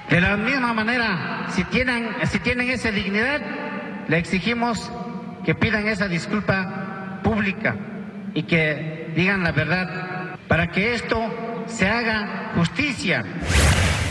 De 0.09 0.21
la 0.21 0.37
misma 0.37 0.71
manera, 0.71 1.47
si 1.49 1.65
tienen, 1.65 2.11
si 2.31 2.39
tienen 2.39 2.69
esa 2.69 2.91
dignidad, 2.91 3.41
le 4.07 4.17
exigimos 4.17 4.89
que 5.43 5.53
pidan 5.53 5.85
esa 5.89 6.07
disculpa 6.07 7.19
pública 7.23 7.75
y 8.33 8.43
que 8.43 9.00
digan 9.15 9.43
la 9.43 9.51
verdad 9.51 10.37
para 10.47 10.71
que 10.71 10.95
esto 10.95 11.17
se 11.67 11.87
haga 11.87 12.51
justicia. 12.55 13.23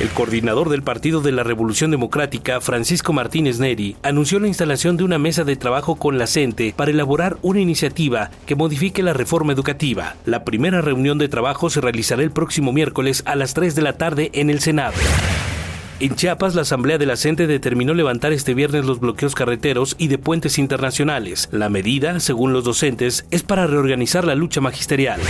El 0.01 0.09
coordinador 0.09 0.70
del 0.70 0.82
Partido 0.82 1.20
de 1.20 1.30
la 1.30 1.42
Revolución 1.42 1.90
Democrática, 1.90 2.62
Francisco 2.62 3.12
Martínez 3.12 3.59
Neri, 3.59 3.96
anunció 4.03 4.40
la 4.40 4.48
instalación 4.48 4.96
de 4.96 5.05
una 5.05 5.18
mesa 5.18 5.44
de 5.44 5.57
trabajo 5.57 5.96
con 5.96 6.16
la 6.16 6.26
CENTE 6.26 6.72
para 6.74 6.90
elaborar 6.90 7.36
una 7.42 7.61
iniciativa 7.61 8.30
que 8.46 8.57
modifique 8.57 9.03
la 9.03 9.12
reforma 9.12 9.53
educativa. 9.53 10.14
La 10.24 10.42
primera 10.44 10.80
reunión 10.80 11.18
de 11.18 11.28
trabajo 11.28 11.68
se 11.68 11.82
realizará 11.82 12.22
el 12.22 12.30
próximo 12.30 12.72
miércoles 12.72 13.22
a 13.26 13.36
las 13.36 13.53
3 13.53 13.74
de 13.74 13.82
la 13.82 13.98
tarde 13.98 14.30
en 14.32 14.48
el 14.48 14.61
Senado. 14.61 14.94
En 16.01 16.16
Chiapas, 16.16 16.55
la 16.55 16.62
Asamblea 16.62 16.96
de 16.96 17.05
la 17.05 17.16
CENTE 17.16 17.46
determinó 17.46 17.92
levantar 17.92 18.32
este 18.32 18.55
viernes 18.55 18.86
los 18.86 19.01
bloqueos 19.01 19.34
carreteros 19.34 19.96
y 19.98 20.09
de 20.09 20.16
puentes 20.16 20.59
internacionales. 20.59 21.51
La 21.53 21.68
medida, 21.68 22.20
según 22.20 22.55
los 22.55 22.64
docentes, 22.64 23.26
es 23.30 23.42
para 23.42 23.66
reorganizar 23.66 24.24
la 24.24 24.34
lucha 24.34 24.62
magisterial. 24.62 25.20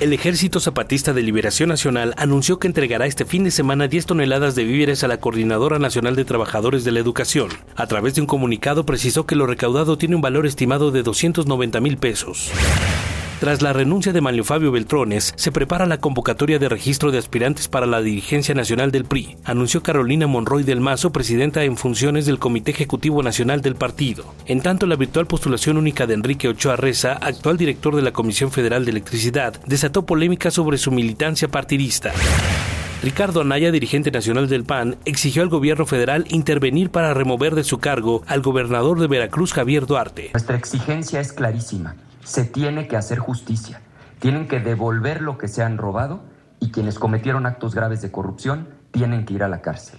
El 0.00 0.14
Ejército 0.14 0.58
Zapatista 0.58 1.12
de 1.12 1.22
Liberación 1.22 1.68
Nacional 1.68 2.14
anunció 2.16 2.58
que 2.58 2.66
entregará 2.66 3.04
este 3.04 3.26
fin 3.26 3.44
de 3.44 3.50
semana 3.50 3.86
10 3.86 4.06
toneladas 4.06 4.54
de 4.54 4.64
víveres 4.64 5.04
a 5.04 5.08
la 5.08 5.18
Coordinadora 5.18 5.78
Nacional 5.78 6.16
de 6.16 6.24
Trabajadores 6.24 6.84
de 6.84 6.92
la 6.92 7.00
Educación. 7.00 7.50
A 7.76 7.86
través 7.86 8.14
de 8.14 8.22
un 8.22 8.26
comunicado 8.26 8.86
precisó 8.86 9.26
que 9.26 9.36
lo 9.36 9.46
recaudado 9.46 9.98
tiene 9.98 10.16
un 10.16 10.22
valor 10.22 10.46
estimado 10.46 10.92
de 10.92 11.02
290 11.02 11.80
mil 11.82 11.98
pesos. 11.98 12.50
Tras 13.40 13.62
la 13.62 13.72
renuncia 13.72 14.12
de 14.12 14.20
Manlio 14.20 14.44
Fabio 14.44 14.70
Beltrones, 14.70 15.34
se 15.36 15.52
prepara 15.52 15.86
la 15.86 15.98
convocatoria 15.98 16.58
de 16.58 16.68
registro 16.68 17.10
de 17.10 17.18
aspirantes 17.18 17.68
para 17.68 17.84
la 17.84 18.00
dirigencia 18.00 18.54
nacional 18.54 18.90
del 18.92 19.04
PRI, 19.04 19.36
anunció 19.44 19.82
Carolina 19.82 20.26
Monroy 20.26 20.62
del 20.62 20.80
Mazo, 20.80 21.10
presidenta 21.10 21.64
en 21.64 21.76
funciones 21.76 22.26
del 22.26 22.38
Comité 22.38 22.70
Ejecutivo 22.70 23.22
Nacional 23.22 23.60
del 23.60 23.74
partido. 23.74 24.24
En 24.46 24.62
tanto, 24.62 24.86
la 24.86 24.96
virtual 24.96 25.26
postulación 25.26 25.76
única 25.76 26.06
de 26.06 26.14
Enrique 26.14 26.48
Ochoa 26.48 26.76
Reza, 26.76 27.14
actual 27.14 27.56
director 27.56 27.96
de 27.96 28.02
la 28.02 28.12
Comisión 28.12 28.52
Federal 28.52 28.84
de 28.84 28.92
Electricidad, 28.92 29.60
desató 29.66 30.06
polémica 30.06 30.50
sobre 30.50 30.78
su 30.78 30.92
militancia 30.92 31.48
partidista. 31.48 32.12
Ricardo 33.02 33.42
Anaya, 33.42 33.70
dirigente 33.70 34.10
nacional 34.10 34.48
del 34.48 34.64
PAN, 34.64 34.96
exigió 35.04 35.42
al 35.42 35.48
gobierno 35.50 35.84
federal 35.84 36.24
intervenir 36.30 36.88
para 36.90 37.12
remover 37.12 37.54
de 37.54 37.64
su 37.64 37.78
cargo 37.78 38.22
al 38.26 38.40
gobernador 38.40 39.00
de 39.00 39.08
Veracruz, 39.08 39.52
Javier 39.52 39.84
Duarte. 39.86 40.30
Nuestra 40.32 40.56
exigencia 40.56 41.20
es 41.20 41.34
clarísima 41.34 41.96
se 42.24 42.44
tiene 42.44 42.88
que 42.88 42.96
hacer 42.96 43.18
justicia. 43.18 43.80
Tienen 44.18 44.48
que 44.48 44.60
devolver 44.60 45.20
lo 45.20 45.38
que 45.38 45.48
se 45.48 45.62
han 45.62 45.78
robado 45.78 46.22
y 46.58 46.70
quienes 46.70 46.98
cometieron 46.98 47.46
actos 47.46 47.74
graves 47.74 48.02
de 48.02 48.10
corrupción 48.10 48.68
tienen 48.90 49.24
que 49.24 49.34
ir 49.34 49.42
a 49.42 49.48
la 49.48 49.60
cárcel. 49.60 49.98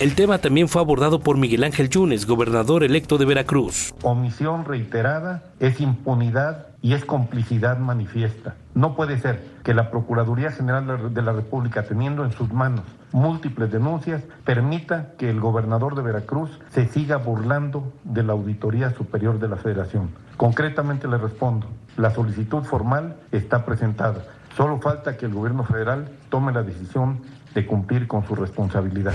El 0.00 0.16
tema 0.16 0.38
también 0.38 0.68
fue 0.68 0.82
abordado 0.82 1.20
por 1.20 1.36
Miguel 1.36 1.62
Ángel 1.62 1.88
Yunes, 1.88 2.26
gobernador 2.26 2.82
electo 2.82 3.18
de 3.18 3.24
Veracruz. 3.24 3.94
Omisión 4.02 4.64
reiterada 4.64 5.44
es 5.60 5.80
impunidad 5.80 6.66
y 6.80 6.94
es 6.94 7.04
complicidad 7.04 7.78
manifiesta. 7.78 8.56
No 8.74 8.96
puede 8.96 9.18
ser 9.18 9.40
que 9.62 9.74
la 9.74 9.92
Procuraduría 9.92 10.50
General 10.50 11.14
de 11.14 11.22
la 11.22 11.32
República, 11.32 11.84
teniendo 11.84 12.24
en 12.24 12.32
sus 12.32 12.52
manos 12.52 12.84
múltiples 13.12 13.70
denuncias, 13.70 14.24
permita 14.44 15.12
que 15.18 15.30
el 15.30 15.38
gobernador 15.38 15.94
de 15.94 16.02
Veracruz 16.02 16.50
se 16.70 16.88
siga 16.88 17.18
burlando 17.18 17.92
de 18.02 18.24
la 18.24 18.32
Auditoría 18.32 18.90
Superior 18.90 19.38
de 19.38 19.48
la 19.48 19.56
Federación. 19.56 20.10
Concretamente 20.42 21.06
le 21.06 21.18
respondo, 21.18 21.68
la 21.96 22.12
solicitud 22.12 22.64
formal 22.64 23.14
está 23.30 23.64
presentada. 23.64 24.24
Solo 24.56 24.80
falta 24.80 25.16
que 25.16 25.26
el 25.26 25.32
gobierno 25.32 25.62
federal 25.62 26.10
tome 26.30 26.52
la 26.52 26.64
decisión 26.64 27.20
de 27.54 27.64
cumplir 27.64 28.08
con 28.08 28.26
su 28.26 28.34
responsabilidad. 28.34 29.14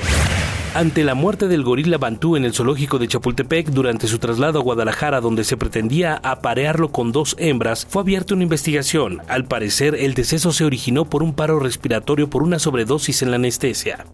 Ante 0.73 1.03
la 1.03 1.15
muerte 1.15 1.49
del 1.49 1.65
gorila 1.65 1.97
Bantú 1.97 2.37
en 2.37 2.45
el 2.45 2.53
zoológico 2.53 2.97
de 2.97 3.09
Chapultepec 3.09 3.71
durante 3.71 4.07
su 4.07 4.19
traslado 4.19 4.59
a 4.59 4.63
Guadalajara 4.63 5.19
donde 5.19 5.43
se 5.43 5.57
pretendía 5.57 6.15
aparearlo 6.23 6.93
con 6.93 7.11
dos 7.11 7.35
hembras, 7.39 7.85
fue 7.85 8.03
abierta 8.03 8.33
una 8.33 8.43
investigación. 8.43 9.21
Al 9.27 9.43
parecer, 9.43 9.95
el 9.95 10.13
deceso 10.13 10.53
se 10.53 10.63
originó 10.63 11.09
por 11.09 11.23
un 11.23 11.33
paro 11.33 11.59
respiratorio 11.59 12.29
por 12.29 12.41
una 12.41 12.57
sobredosis 12.57 13.21
en 13.21 13.31
la 13.31 13.35
anestesia. 13.35 14.05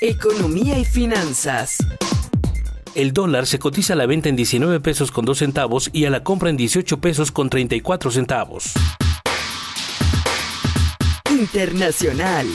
Economía 0.00 0.78
y 0.78 0.84
finanzas. 0.84 1.78
El 2.94 3.12
dólar 3.12 3.46
se 3.46 3.58
cotiza 3.58 3.94
a 3.94 3.96
la 3.96 4.06
venta 4.06 4.28
en 4.28 4.36
19 4.36 4.78
pesos 4.78 5.10
con 5.10 5.24
2 5.24 5.38
centavos 5.38 5.90
y 5.92 6.04
a 6.04 6.10
la 6.10 6.22
compra 6.22 6.50
en 6.50 6.56
18 6.56 6.98
pesos 6.98 7.32
con 7.32 7.50
34 7.50 8.12
centavos. 8.12 8.72
Internacional. 11.28 12.46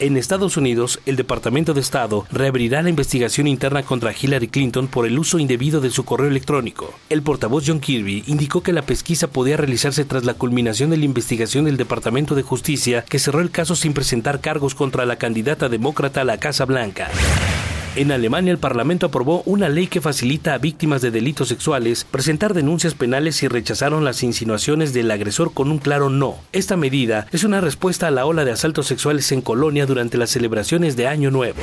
En 0.00 0.16
Estados 0.16 0.56
Unidos, 0.56 0.98
el 1.06 1.14
Departamento 1.14 1.74
de 1.74 1.80
Estado 1.80 2.26
reabrirá 2.32 2.82
la 2.82 2.88
investigación 2.88 3.46
interna 3.46 3.84
contra 3.84 4.12
Hillary 4.12 4.48
Clinton 4.48 4.88
por 4.88 5.06
el 5.06 5.16
uso 5.16 5.38
indebido 5.38 5.80
de 5.80 5.90
su 5.90 6.04
correo 6.04 6.26
electrónico. 6.26 6.92
El 7.08 7.22
portavoz 7.22 7.64
John 7.66 7.78
Kirby 7.78 8.24
indicó 8.26 8.64
que 8.64 8.72
la 8.72 8.82
pesquisa 8.82 9.28
podía 9.28 9.58
realizarse 9.58 10.04
tras 10.04 10.24
la 10.24 10.34
culminación 10.34 10.90
de 10.90 10.96
la 10.96 11.04
investigación 11.04 11.66
del 11.66 11.76
Departamento 11.76 12.34
de 12.34 12.42
Justicia, 12.42 13.04
que 13.08 13.20
cerró 13.20 13.42
el 13.42 13.52
caso 13.52 13.76
sin 13.76 13.92
presentar 13.92 14.40
cargos 14.40 14.74
contra 14.74 15.06
la 15.06 15.16
candidata 15.16 15.68
demócrata 15.68 16.22
a 16.22 16.24
la 16.24 16.38
Casa 16.38 16.64
Blanca. 16.64 17.10
En 17.96 18.12
Alemania, 18.12 18.52
el 18.52 18.58
Parlamento 18.58 19.06
aprobó 19.06 19.42
una 19.46 19.68
ley 19.68 19.88
que 19.88 20.00
facilita 20.00 20.54
a 20.54 20.58
víctimas 20.58 21.02
de 21.02 21.10
delitos 21.10 21.48
sexuales 21.48 22.04
presentar 22.08 22.54
denuncias 22.54 22.94
penales 22.94 23.42
y 23.42 23.48
rechazaron 23.48 24.04
las 24.04 24.22
insinuaciones 24.22 24.92
del 24.92 25.10
agresor 25.10 25.52
con 25.52 25.72
un 25.72 25.78
claro 25.78 26.08
no. 26.08 26.36
Esta 26.52 26.76
medida 26.76 27.26
es 27.32 27.42
una 27.42 27.60
respuesta 27.60 28.06
a 28.06 28.12
la 28.12 28.26
ola 28.26 28.44
de 28.44 28.52
asaltos 28.52 28.86
sexuales 28.86 29.32
en 29.32 29.40
Colonia 29.40 29.86
durante 29.86 30.18
las 30.18 30.30
celebraciones 30.30 30.96
de 30.96 31.08
Año 31.08 31.32
Nuevo. 31.32 31.60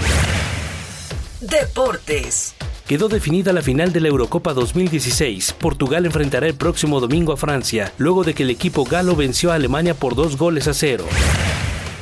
Deportes. 1.40 2.56
Quedó 2.88 3.08
definida 3.08 3.54
la 3.54 3.62
final 3.62 3.94
de 3.94 4.02
la 4.02 4.10
Eurocopa 4.10 4.54
2016. 4.54 5.54
Portugal 5.54 6.06
enfrentará 6.06 6.48
el 6.48 6.56
próximo 6.56 7.00
domingo 7.00 7.32
a 7.32 7.38
Francia, 7.38 7.94
luego 7.98 8.26
de 8.26 8.34
que 8.34 8.44
el 8.44 8.50
equipo 8.50 8.84
galo 8.84 9.16
venció 9.16 9.54
a 9.54 9.56
Alemania 9.56 9.94
por 9.94 10.16
dos 10.16 10.38
goles 10.38 10.68
a 10.68 10.74
cero. 10.74 11.06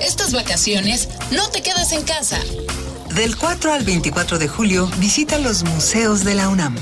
Estas 0.00 0.32
vacaciones, 0.32 1.08
no 1.30 1.48
te 1.50 1.62
quedes 1.62 1.92
en 1.92 2.02
casa. 2.02 2.40
Del 3.14 3.36
4 3.36 3.72
al 3.72 3.84
24 3.84 4.38
de 4.38 4.48
julio, 4.48 4.90
visita 4.98 5.38
los 5.38 5.62
museos 5.64 6.24
de 6.24 6.34
la 6.34 6.48
UNAM. 6.48 6.76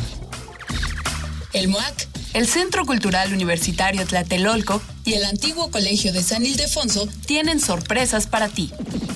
El 1.53 1.67
MUAC, 1.69 2.09
el 2.35 2.47
Centro 2.47 2.87
Cultural 2.87 3.33
Universitario 3.33 4.07
Tlatelolco 4.07 4.81
y 5.05 5.15
el 5.15 5.25
antiguo 5.25 5.73
Colegio 5.73 6.13
de 6.13 6.23
San 6.23 6.47
Ildefonso 6.47 7.09
tienen 7.27 7.59
sorpresas 7.59 8.29
para 8.29 8.49
ti. 8.49 8.71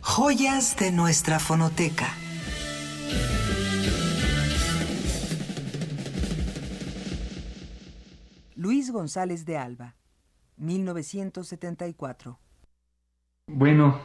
Joyas 0.00 0.76
de 0.76 0.90
nuestra 0.90 1.38
fonoteca. 1.38 2.08
Luis 8.56 8.90
González 8.90 9.44
de 9.46 9.56
Alba, 9.56 9.94
1974. 10.56 12.38
Bueno, 13.46 14.00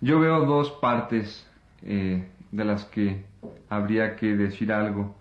yo 0.00 0.20
veo 0.20 0.46
dos 0.46 0.70
partes 0.70 1.46
eh, 1.82 2.30
de 2.50 2.64
las 2.64 2.84
que 2.84 3.29
habría 3.68 4.16
que 4.16 4.36
decir 4.36 4.72
algo. 4.72 5.14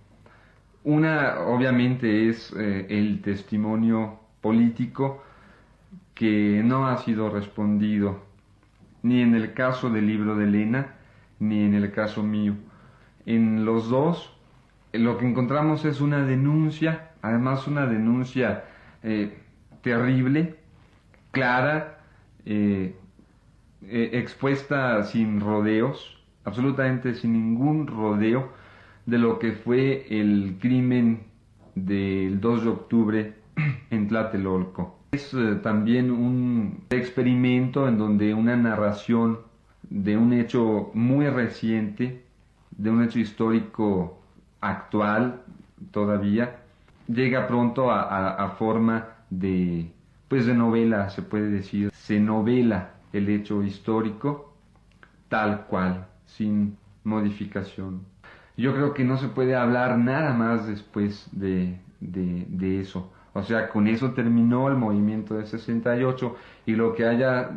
Una, 0.83 1.39
obviamente, 1.41 2.29
es 2.29 2.53
eh, 2.57 2.87
el 2.89 3.21
testimonio 3.21 4.19
político 4.41 5.23
que 6.15 6.61
no 6.63 6.87
ha 6.87 6.97
sido 6.97 7.29
respondido, 7.29 8.21
ni 9.03 9.21
en 9.21 9.35
el 9.35 9.53
caso 9.53 9.89
del 9.89 10.07
libro 10.07 10.35
de 10.35 10.45
Elena, 10.45 10.95
ni 11.39 11.63
en 11.63 11.73
el 11.73 11.91
caso 11.91 12.23
mío. 12.23 12.55
En 13.25 13.65
los 13.65 13.89
dos, 13.89 14.33
lo 14.91 15.17
que 15.17 15.27
encontramos 15.27 15.85
es 15.85 16.01
una 16.01 16.25
denuncia, 16.25 17.11
además 17.21 17.67
una 17.67 17.85
denuncia 17.85 18.65
eh, 19.03 19.37
terrible, 19.81 20.55
clara, 21.31 21.99
eh, 22.45 22.95
expuesta 23.81 25.03
sin 25.03 25.39
rodeos, 25.39 26.18
absolutamente 26.43 27.15
sin 27.15 27.33
ningún 27.33 27.87
rodeo 27.87 28.51
de 29.05 29.17
lo 29.17 29.39
que 29.39 29.53
fue 29.53 30.05
el 30.09 30.57
crimen 30.59 31.23
del 31.75 32.39
2 32.39 32.63
de 32.63 32.69
octubre 32.69 33.33
en 33.89 34.07
Tlatelolco. 34.07 34.99
Es 35.11 35.33
eh, 35.33 35.55
también 35.63 36.11
un 36.11 36.83
experimento 36.89 37.87
en 37.87 37.97
donde 37.97 38.33
una 38.33 38.55
narración 38.55 39.39
de 39.89 40.17
un 40.17 40.33
hecho 40.33 40.91
muy 40.93 41.27
reciente, 41.27 42.23
de 42.71 42.89
un 42.91 43.03
hecho 43.03 43.19
histórico 43.19 44.21
actual 44.61 45.41
todavía, 45.91 46.59
llega 47.07 47.47
pronto 47.47 47.89
a, 47.89 48.35
a 48.35 48.49
forma 48.49 49.07
de, 49.31 49.91
pues 50.27 50.45
de 50.45 50.53
novela, 50.53 51.09
se 51.09 51.23
puede 51.23 51.49
decir. 51.49 51.89
Se 51.91 52.19
novela 52.19 52.91
el 53.13 53.29
hecho 53.29 53.63
histórico 53.63 54.53
tal 55.27 55.65
cual 55.65 56.08
sin 56.37 56.77
modificación. 57.03 58.01
Yo 58.57 58.73
creo 58.73 58.93
que 58.93 59.03
no 59.03 59.17
se 59.17 59.29
puede 59.29 59.55
hablar 59.55 59.97
nada 59.97 60.33
más 60.33 60.67
después 60.67 61.29
de, 61.31 61.79
de, 61.99 62.79
eso. 62.81 63.11
O 63.33 63.43
sea, 63.43 63.69
con 63.69 63.87
eso 63.87 64.11
terminó 64.11 64.67
el 64.67 64.75
movimiento 64.75 65.35
de 65.35 65.45
68 65.45 66.35
y 66.65 66.73
lo 66.75 66.93
que 66.93 67.05
haya, 67.05 67.51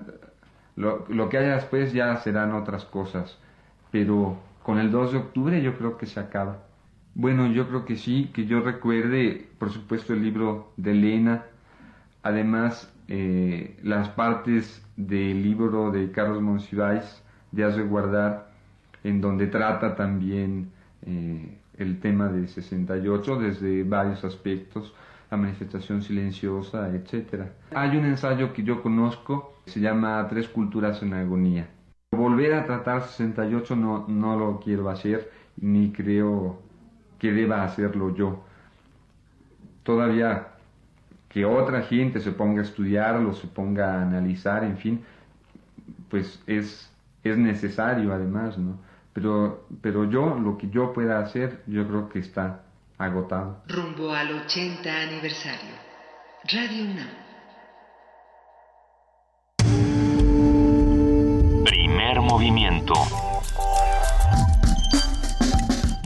lo, 0.76 1.04
lo, 1.08 1.28
que 1.28 1.38
haya 1.38 1.54
después 1.56 1.92
ya 1.92 2.16
serán 2.18 2.52
otras 2.52 2.84
cosas. 2.84 3.38
Pero 3.90 4.38
con 4.62 4.78
el 4.78 4.90
2 4.90 5.12
de 5.12 5.18
octubre 5.18 5.62
yo 5.62 5.76
creo 5.76 5.96
que 5.96 6.06
se 6.06 6.20
acaba. 6.20 6.58
Bueno, 7.14 7.46
yo 7.48 7.68
creo 7.68 7.84
que 7.84 7.96
sí, 7.96 8.30
que 8.32 8.46
yo 8.46 8.60
recuerde, 8.60 9.48
por 9.58 9.70
supuesto, 9.70 10.14
el 10.14 10.22
libro 10.22 10.72
de 10.76 10.92
Elena, 10.92 11.44
además 12.22 12.92
eh, 13.08 13.76
las 13.82 14.08
partes 14.10 14.82
del 14.96 15.42
libro 15.42 15.90
de 15.90 16.10
Carlos 16.12 16.40
Monsiváis, 16.40 17.22
de 17.50 17.64
Hace 17.64 17.82
Guardar, 17.82 18.51
en 19.04 19.20
donde 19.20 19.46
trata 19.46 19.94
también 19.94 20.70
eh, 21.06 21.58
el 21.78 22.00
tema 22.00 22.28
de 22.28 22.46
68 22.46 23.38
desde 23.38 23.82
varios 23.84 24.24
aspectos, 24.24 24.94
la 25.30 25.36
manifestación 25.36 26.02
silenciosa, 26.02 26.90
etc. 26.94 27.44
Hay 27.74 27.96
un 27.96 28.04
ensayo 28.04 28.52
que 28.52 28.62
yo 28.62 28.82
conozco, 28.82 29.54
se 29.66 29.80
llama 29.80 30.26
Tres 30.28 30.48
culturas 30.48 31.02
en 31.02 31.14
agonía. 31.14 31.68
Volver 32.12 32.54
a 32.54 32.66
tratar 32.66 33.02
68 33.02 33.74
no, 33.74 34.06
no 34.08 34.38
lo 34.38 34.60
quiero 34.60 34.90
hacer, 34.90 35.30
ni 35.56 35.90
creo 35.92 36.60
que 37.18 37.32
deba 37.32 37.64
hacerlo 37.64 38.14
yo. 38.14 38.44
Todavía 39.82 40.48
que 41.28 41.46
otra 41.46 41.82
gente 41.82 42.20
se 42.20 42.32
ponga 42.32 42.60
a 42.60 42.64
estudiarlo, 42.64 43.32
se 43.32 43.46
ponga 43.46 43.94
a 43.94 44.02
analizar, 44.02 44.64
en 44.64 44.76
fin, 44.76 45.02
pues 46.10 46.42
es, 46.46 46.92
es 47.24 47.38
necesario 47.38 48.12
además, 48.12 48.58
¿no? 48.58 48.76
Pero, 49.12 49.66
pero 49.82 50.04
yo, 50.04 50.34
lo 50.36 50.56
que 50.56 50.70
yo 50.70 50.92
pueda 50.92 51.20
hacer, 51.20 51.62
yo 51.66 51.86
creo 51.86 52.08
que 52.08 52.20
está 52.20 52.62
agotado. 52.98 53.62
Rumbo 53.68 54.12
al 54.12 54.32
80 54.46 55.02
aniversario. 55.02 55.74
Radio 56.44 56.84
UNAM. 56.84 57.22
Primer 61.64 62.20
movimiento. 62.20 62.94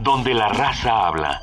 Donde 0.03 0.35
la 0.35 0.49
raza 0.49 1.07
habla. 1.07 1.41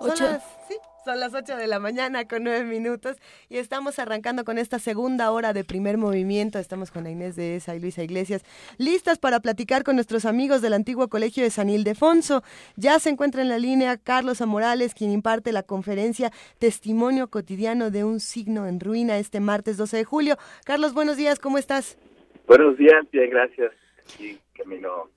Ocho. 0.00 0.40
Son 1.08 1.20
las 1.20 1.32
8 1.32 1.56
de 1.56 1.66
la 1.68 1.78
mañana 1.78 2.28
con 2.28 2.44
9 2.44 2.64
minutos 2.64 3.16
y 3.48 3.56
estamos 3.56 3.98
arrancando 3.98 4.44
con 4.44 4.58
esta 4.58 4.78
segunda 4.78 5.30
hora 5.30 5.54
de 5.54 5.64
primer 5.64 5.96
movimiento. 5.96 6.58
Estamos 6.58 6.90
con 6.90 7.06
Inés 7.06 7.34
de 7.34 7.56
Esa 7.56 7.74
y 7.74 7.80
Luisa 7.80 8.02
Iglesias, 8.02 8.44
listas 8.76 9.18
para 9.18 9.40
platicar 9.40 9.84
con 9.84 9.94
nuestros 9.94 10.26
amigos 10.26 10.60
del 10.60 10.74
antiguo 10.74 11.08
colegio 11.08 11.42
de 11.42 11.48
San 11.48 11.70
Ildefonso. 11.70 12.42
Ya 12.76 12.98
se 12.98 13.08
encuentra 13.08 13.40
en 13.40 13.48
la 13.48 13.58
línea 13.58 13.96
Carlos 13.96 14.42
Amorales, 14.42 14.92
quien 14.92 15.10
imparte 15.10 15.50
la 15.50 15.62
conferencia 15.62 16.30
Testimonio 16.58 17.30
cotidiano 17.30 17.90
de 17.90 18.04
un 18.04 18.20
signo 18.20 18.66
en 18.66 18.78
ruina 18.78 19.16
este 19.16 19.40
martes 19.40 19.78
12 19.78 19.96
de 19.96 20.04
julio. 20.04 20.36
Carlos, 20.66 20.92
buenos 20.92 21.16
días, 21.16 21.38
¿cómo 21.38 21.56
estás? 21.56 21.96
Buenos 22.46 22.76
días, 22.76 23.10
bien, 23.10 23.30
gracias. 23.30 23.72
Aquí 24.04 24.38
camino 24.52 25.08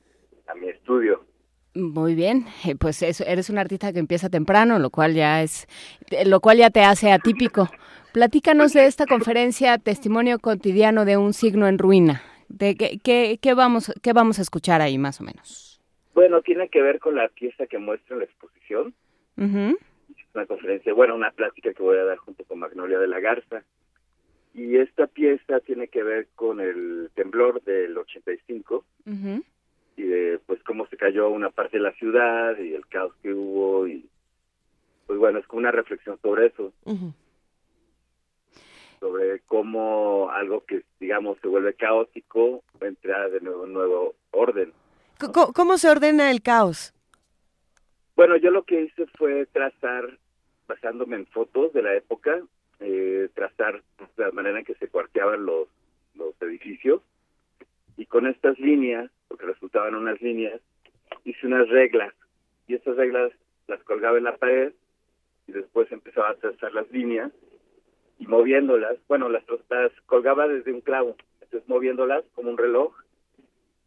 a 0.47 0.55
mi 0.55 0.69
estudio. 0.69 1.30
Muy 1.73 2.15
bien, 2.15 2.45
eh, 2.67 2.75
pues 2.75 3.01
eres 3.01 3.49
un 3.49 3.57
artista 3.57 3.93
que 3.93 3.99
empieza 3.99 4.29
temprano, 4.29 4.77
lo 4.77 4.89
cual 4.89 5.13
ya 5.13 5.41
es, 5.41 5.67
lo 6.25 6.41
cual 6.41 6.57
ya 6.57 6.69
te 6.69 6.81
hace 6.81 7.11
atípico. 7.11 7.69
Platícanos 8.11 8.73
de 8.73 8.87
esta 8.87 9.05
conferencia 9.05 9.77
Testimonio 9.77 10.39
cotidiano 10.39 11.05
de 11.05 11.15
un 11.15 11.31
signo 11.33 11.67
en 11.67 11.77
ruina. 11.77 12.23
De 12.49 12.75
qué, 12.75 12.99
qué, 13.01 13.39
qué 13.41 13.53
vamos, 13.53 13.93
qué 14.01 14.11
vamos 14.11 14.37
a 14.39 14.41
escuchar 14.41 14.81
ahí 14.81 14.97
más 14.97 15.21
o 15.21 15.23
menos. 15.23 15.71
Bueno, 16.13 16.41
tiene 16.41 16.67
que 16.67 16.81
ver 16.81 16.99
con 16.99 17.15
la 17.15 17.29
pieza 17.29 17.67
que 17.67 17.77
muestra 17.77 18.15
en 18.15 18.19
la 18.19 18.25
exposición. 18.25 18.93
Una 19.37 20.45
conferencia, 20.45 20.93
bueno, 20.93 21.15
una 21.15 21.31
plática 21.31 21.73
que 21.73 21.81
voy 21.81 21.97
a 21.97 22.03
dar 22.03 22.17
junto 22.17 22.43
con 22.43 22.59
Magnolia 22.59 22.99
de 22.99 23.07
la 23.07 23.19
Garza. 23.21 23.63
Y 24.53 24.75
esta 24.75 25.07
pieza 25.07 25.61
tiene 25.61 25.87
que 25.87 26.03
ver 26.03 26.27
con 26.35 26.59
el 26.59 27.09
temblor 27.15 27.63
del 27.63 27.97
85 27.97 28.83
y 29.05 29.41
de 29.95 30.39
pues 30.45 30.61
cómo 30.63 30.87
se 30.87 30.97
cayó 30.97 31.29
una 31.29 31.49
parte 31.49 31.77
de 31.77 31.83
la 31.83 31.93
ciudad 31.93 32.57
y 32.57 32.73
el 32.73 32.85
caos 32.87 33.13
que 33.21 33.33
hubo 33.33 33.87
y 33.87 34.07
pues 35.07 35.19
bueno, 35.19 35.39
es 35.39 35.47
como 35.47 35.59
una 35.59 35.71
reflexión 35.71 36.17
sobre 36.21 36.47
eso. 36.47 36.71
Sobre 38.99 39.39
cómo 39.41 40.29
algo 40.31 40.63
que 40.65 40.83
digamos 40.99 41.37
se 41.41 41.47
vuelve 41.47 41.73
caótico 41.73 42.63
entra 42.79 43.27
de 43.29 43.41
nuevo 43.41 43.63
un 43.63 43.73
nuevo 43.73 44.15
orden. 44.31 44.73
¿Cómo, 45.53 45.77
se 45.77 45.89
ordena 45.89 46.31
el 46.31 46.41
caos? 46.41 46.93
Bueno, 48.15 48.37
yo 48.37 48.51
lo 48.51 48.63
que 48.63 48.83
hice 48.83 49.05
fue 49.17 49.45
trazar, 49.47 50.17
basándome 50.67 51.17
en 51.17 51.25
fotos 51.27 51.73
de 51.73 51.83
la 51.83 51.95
época, 51.95 52.41
eh, 52.79 53.29
trazar 53.35 53.83
la 54.17 54.31
manera 54.31 54.59
en 54.59 54.65
que 54.65 54.75
se 54.75 54.87
cuarteaban 54.87 55.45
los, 55.45 55.67
los 56.15 56.33
edificios 56.41 57.01
y 57.97 58.05
con 58.05 58.25
estas 58.25 58.57
líneas, 58.59 59.11
porque 59.31 59.45
resultaban 59.45 59.95
unas 59.95 60.21
líneas, 60.21 60.59
hice 61.23 61.47
unas 61.47 61.69
reglas 61.69 62.13
y 62.67 62.75
esas 62.75 62.97
reglas 62.97 63.31
las 63.65 63.81
colgaba 63.83 64.17
en 64.17 64.25
la 64.25 64.35
pared 64.35 64.73
y 65.47 65.53
después 65.53 65.89
empezaba 65.89 66.31
a 66.31 66.35
trazar 66.35 66.73
las 66.73 66.91
líneas 66.91 67.31
y 68.19 68.27
moviéndolas, 68.27 68.97
bueno, 69.07 69.29
las, 69.29 69.45
las 69.69 69.93
colgaba 70.05 70.49
desde 70.49 70.73
un 70.73 70.81
clavo, 70.81 71.15
entonces 71.39 71.67
moviéndolas 71.69 72.25
como 72.35 72.49
un 72.49 72.57
reloj, 72.57 72.93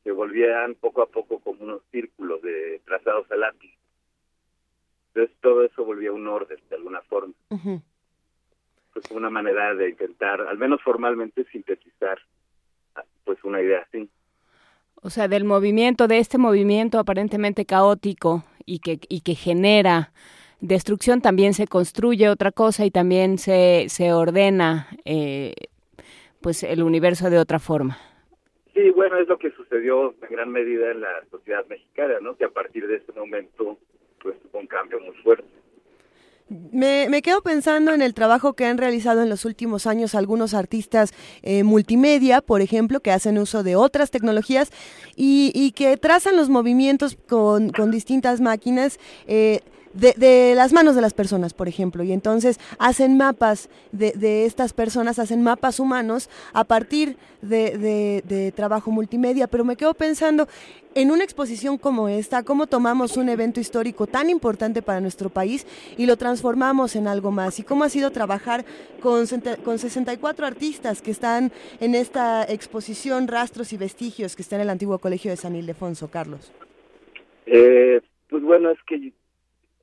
se 0.02 0.12
volvían 0.12 0.76
poco 0.76 1.02
a 1.02 1.08
poco 1.08 1.38
como 1.40 1.62
unos 1.62 1.82
círculos 1.92 2.40
de 2.40 2.80
trazados 2.86 3.30
a 3.30 3.36
lápiz. 3.36 3.74
Entonces 5.08 5.36
todo 5.42 5.62
eso 5.62 5.84
volvía 5.84 6.10
un 6.10 6.26
orden 6.26 6.58
de 6.70 6.76
alguna 6.76 7.02
forma. 7.02 7.34
Pues 8.94 9.10
una 9.10 9.28
manera 9.28 9.74
de 9.74 9.90
intentar, 9.90 10.40
al 10.40 10.56
menos 10.56 10.80
formalmente, 10.82 11.44
sintetizar 11.52 12.18
pues 13.24 13.44
una 13.44 13.60
idea 13.60 13.80
así. 13.80 14.08
O 15.06 15.10
sea, 15.10 15.28
del 15.28 15.44
movimiento, 15.44 16.08
de 16.08 16.18
este 16.18 16.38
movimiento 16.38 16.98
aparentemente 16.98 17.66
caótico 17.66 18.42
y 18.64 18.78
que, 18.78 19.00
y 19.10 19.20
que 19.20 19.34
genera 19.34 20.12
destrucción, 20.60 21.20
también 21.20 21.52
se 21.52 21.66
construye 21.66 22.30
otra 22.30 22.52
cosa 22.52 22.86
y 22.86 22.90
también 22.90 23.36
se, 23.36 23.84
se 23.90 24.14
ordena 24.14 24.88
eh, 25.04 25.52
pues 26.40 26.62
el 26.62 26.82
universo 26.82 27.28
de 27.28 27.38
otra 27.38 27.58
forma. 27.58 27.98
Sí, 28.72 28.88
bueno, 28.92 29.18
es 29.18 29.28
lo 29.28 29.36
que 29.38 29.50
sucedió 29.50 30.14
en 30.22 30.28
gran 30.30 30.50
medida 30.50 30.90
en 30.90 31.02
la 31.02 31.22
sociedad 31.30 31.66
mexicana, 31.68 32.14
¿no? 32.22 32.34
Que 32.38 32.46
a 32.46 32.48
partir 32.48 32.86
de 32.86 32.96
ese 32.96 33.12
momento, 33.12 33.76
pues 34.22 34.40
tuvo 34.40 34.58
un 34.58 34.66
cambio 34.66 35.00
muy 35.00 35.14
fuerte. 35.16 35.44
Me, 36.48 37.22
quedo 37.22 37.42
pensando 37.42 37.94
en 37.94 38.02
el 38.02 38.12
trabajo 38.12 38.52
que 38.52 38.66
han 38.66 38.76
realizado 38.76 39.22
en 39.22 39.30
los 39.30 39.46
últimos 39.46 39.86
años 39.86 40.14
algunos 40.14 40.52
artistas 40.52 41.12
eh, 41.42 41.64
multimedia, 41.64 42.42
por 42.42 42.60
ejemplo, 42.60 43.00
que 43.00 43.12
hacen 43.12 43.38
uso 43.38 43.62
de 43.62 43.76
otras 43.76 44.10
tecnologías 44.10 44.70
y, 45.16 45.52
y 45.54 45.72
que 45.72 45.96
trazan 45.96 46.36
los 46.36 46.50
movimientos 46.50 47.16
con, 47.28 47.70
con 47.70 47.90
distintas 47.90 48.42
máquinas. 48.42 48.98
Eh, 49.26 49.60
de, 49.94 50.54
las 50.54 50.72
manos 50.72 50.94
de 50.94 51.00
las 51.00 51.14
personas, 51.14 51.54
por 51.54 51.68
ejemplo, 51.68 52.02
y 52.02 52.12
entonces 52.12 52.58
hacen 52.78 53.16
mapas 53.16 53.68
de, 53.92 54.12
de 54.12 54.44
estas 54.44 54.72
personas, 54.72 55.18
hacen 55.18 55.42
mapas 55.42 55.80
humanos 55.80 56.28
a 56.52 56.64
partir 56.64 57.16
de, 57.42 58.22
de, 58.24 58.52
trabajo 58.52 58.90
multimedia, 58.90 59.46
pero 59.46 59.64
me 59.64 59.76
quedo 59.76 59.94
pensando 59.94 60.48
en 60.94 61.10
una 61.10 61.24
exposición 61.24 61.76
como 61.76 62.08
esta, 62.08 62.42
cómo 62.42 62.66
tomamos 62.66 63.16
un 63.16 63.28
evento 63.28 63.60
histórico 63.60 64.06
tan 64.06 64.30
importante 64.30 64.80
para 64.80 65.00
nuestro 65.00 65.28
país 65.28 65.66
y 65.96 66.06
lo 66.06 66.16
transformamos 66.16 66.96
en 66.96 67.08
algo 67.08 67.30
más, 67.30 67.58
y 67.58 67.62
cómo 67.62 67.84
ha 67.84 67.88
sido 67.88 68.10
trabajar 68.10 68.64
con, 69.00 69.26
con 69.64 69.78
64 69.78 70.46
artistas 70.46 71.02
que 71.02 71.10
están 71.10 71.52
en 71.80 71.94
esta 71.94 72.44
exposición 72.44 73.28
Rastros 73.28 73.72
y 73.72 73.76
Vestigios 73.76 74.36
que 74.36 74.42
está 74.42 74.56
en 74.56 74.62
el 74.62 74.70
antiguo 74.70 74.98
colegio 74.98 75.30
de 75.30 75.36
San 75.36 75.56
Ildefonso, 75.56 76.08
Carlos. 76.08 76.52
Eh, 77.46 78.00
pues 78.28 78.42
bueno, 78.42 78.70
es 78.70 78.78
que 78.86 79.12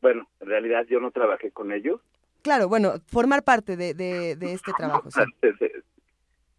bueno, 0.02 0.28
en 0.40 0.48
realidad 0.48 0.86
yo 0.90 1.00
no 1.00 1.12
trabajé 1.12 1.52
con 1.52 1.72
ellos. 1.72 2.02
Claro, 2.42 2.68
bueno, 2.68 2.94
formar 3.08 3.44
parte 3.44 3.78
de, 3.78 3.94
de, 3.94 4.54
este 4.54 4.72
trabajo. 4.74 5.10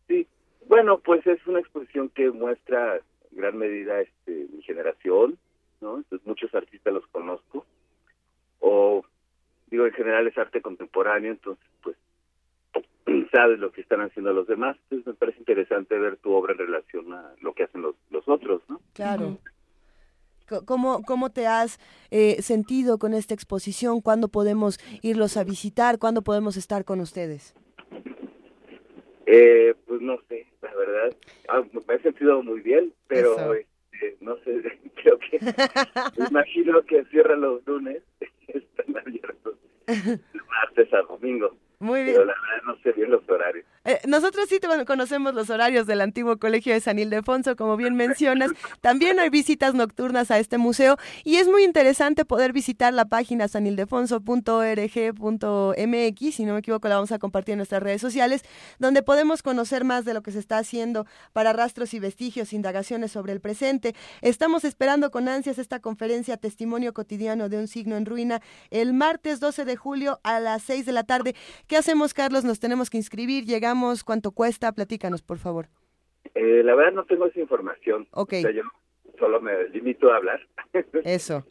Sí. 0.08 0.26
bueno, 0.66 0.98
pues 0.98 1.26
es 1.26 1.44
una 1.46 1.60
exposición 1.60 2.08
que 2.10 2.30
muestra 2.30 2.96
en 2.96 3.36
gran 3.36 3.56
medida 3.56 4.00
este, 4.00 4.46
mi 4.52 4.62
generación, 4.62 5.38
¿no? 5.80 5.98
Entonces 5.98 6.26
muchos 6.26 6.54
artistas 6.54 6.92
los 6.92 7.06
conozco. 7.06 7.64
O, 8.58 9.04
digo, 9.68 9.86
en 9.86 9.92
general 9.92 10.26
es 10.26 10.36
arte 10.36 10.60
contemporáneo, 10.60 11.30
entonces 11.30 11.64
pues 11.82 11.96
sabes 13.32 13.58
lo 13.58 13.72
que 13.72 13.80
están 13.80 14.02
haciendo 14.02 14.32
los 14.32 14.46
demás. 14.46 14.76
Entonces 14.90 15.06
me 15.06 15.14
parece 15.14 15.38
interesante 15.38 15.98
ver 15.98 16.16
tu 16.16 16.32
obra 16.32 16.52
en 16.52 16.58
relación 16.58 17.12
a 17.14 17.32
lo 17.40 17.54
que 17.54 17.62
hacen 17.62 17.82
los, 17.82 17.94
los 18.10 18.28
otros, 18.28 18.62
¿no? 18.68 18.80
Claro. 18.92 19.38
¿Cómo, 20.66 21.02
cómo 21.02 21.30
te 21.30 21.46
has 21.46 21.78
eh, 22.10 22.42
sentido 22.42 22.98
con 22.98 23.14
esta 23.14 23.34
exposición? 23.34 24.00
¿Cuándo 24.00 24.28
podemos 24.28 24.78
irlos 25.02 25.36
a 25.36 25.44
visitar? 25.44 25.98
¿Cuándo 25.98 26.22
podemos 26.22 26.56
estar 26.56 26.84
con 26.84 27.00
ustedes? 27.00 27.54
Eh, 29.26 29.74
pues 29.86 30.00
no 30.00 30.18
sé, 30.28 30.46
la 30.60 30.74
verdad. 30.74 31.16
Ah, 31.48 31.62
me 31.86 31.94
he 31.94 31.98
sentido 32.00 32.42
muy 32.42 32.60
bien, 32.60 32.92
pero 33.06 33.54
este, 33.54 34.16
no 34.20 34.36
sé, 34.38 34.62
creo 35.02 35.18
que 35.18 35.38
me 36.18 36.26
imagino 36.28 36.82
que 36.82 37.04
cierran 37.06 37.40
los 37.40 37.66
lunes, 37.66 38.02
están 38.48 38.96
abiertos 38.96 39.56
martes 39.86 40.92
a 40.92 41.02
domingo. 41.02 41.56
Muy 41.78 42.02
bien. 42.02 42.14
Pero 42.14 42.26
la 42.26 42.34
verdad 42.34 42.62
no 42.66 42.76
sé 42.82 42.92
bien 42.92 43.10
los 43.10 43.28
horarios. 43.28 43.66
Eh, 43.84 44.00
nosotros 44.06 44.46
sí 44.48 44.60
conocemos 44.86 45.34
los 45.34 45.50
horarios 45.50 45.86
del 45.86 46.00
antiguo 46.00 46.38
colegio 46.38 46.72
de 46.72 46.80
San 46.80 47.00
Ildefonso, 47.00 47.56
como 47.56 47.76
bien 47.76 47.96
mencionas. 47.96 48.52
También 48.80 49.18
hay 49.18 49.28
visitas 49.28 49.74
nocturnas 49.74 50.30
a 50.30 50.38
este 50.38 50.56
museo 50.56 50.98
y 51.24 51.34
es 51.36 51.48
muy 51.48 51.64
interesante 51.64 52.24
poder 52.24 52.52
visitar 52.52 52.92
la 52.92 53.06
página 53.06 53.48
sanildefonso.org.mx, 53.48 56.34
si 56.34 56.44
no 56.44 56.52
me 56.52 56.60
equivoco 56.60 56.86
la 56.88 56.94
vamos 56.94 57.10
a 57.10 57.18
compartir 57.18 57.54
en 57.54 57.58
nuestras 57.58 57.82
redes 57.82 58.00
sociales, 58.00 58.42
donde 58.78 59.02
podemos 59.02 59.42
conocer 59.42 59.82
más 59.84 60.04
de 60.04 60.14
lo 60.14 60.22
que 60.22 60.30
se 60.30 60.38
está 60.38 60.58
haciendo 60.58 61.04
para 61.32 61.52
rastros 61.52 61.92
y 61.94 61.98
vestigios, 61.98 62.52
indagaciones 62.52 63.10
sobre 63.10 63.32
el 63.32 63.40
presente. 63.40 63.96
Estamos 64.20 64.64
esperando 64.64 65.10
con 65.10 65.26
ansias 65.28 65.58
esta 65.58 65.80
conferencia 65.80 66.36
Testimonio 66.36 66.94
cotidiano 66.94 67.48
de 67.48 67.58
un 67.58 67.66
signo 67.66 67.96
en 67.96 68.06
ruina 68.06 68.40
el 68.70 68.92
martes 68.92 69.40
12 69.40 69.64
de 69.64 69.74
julio 69.76 70.20
a 70.22 70.38
las 70.38 70.62
6 70.62 70.86
de 70.86 70.92
la 70.92 71.02
tarde. 71.02 71.34
¿Qué 71.66 71.76
hacemos, 71.76 72.14
Carlos? 72.14 72.44
Nos 72.44 72.60
tenemos 72.60 72.90
que 72.90 72.98
inscribir, 72.98 73.44
llegamos, 73.44 73.71
¿cuánto 74.04 74.32
cuesta? 74.32 74.72
Platícanos, 74.72 75.22
por 75.22 75.38
favor. 75.38 75.68
Eh, 76.34 76.62
la 76.64 76.74
verdad 76.74 76.92
no 76.92 77.04
tengo 77.04 77.26
esa 77.26 77.40
información. 77.40 78.06
Ok. 78.12 78.34
yo 78.54 78.62
solo 79.18 79.40
me 79.40 79.68
limito 79.68 80.12
a 80.12 80.16
hablar. 80.16 80.40
Eso. 81.04 81.46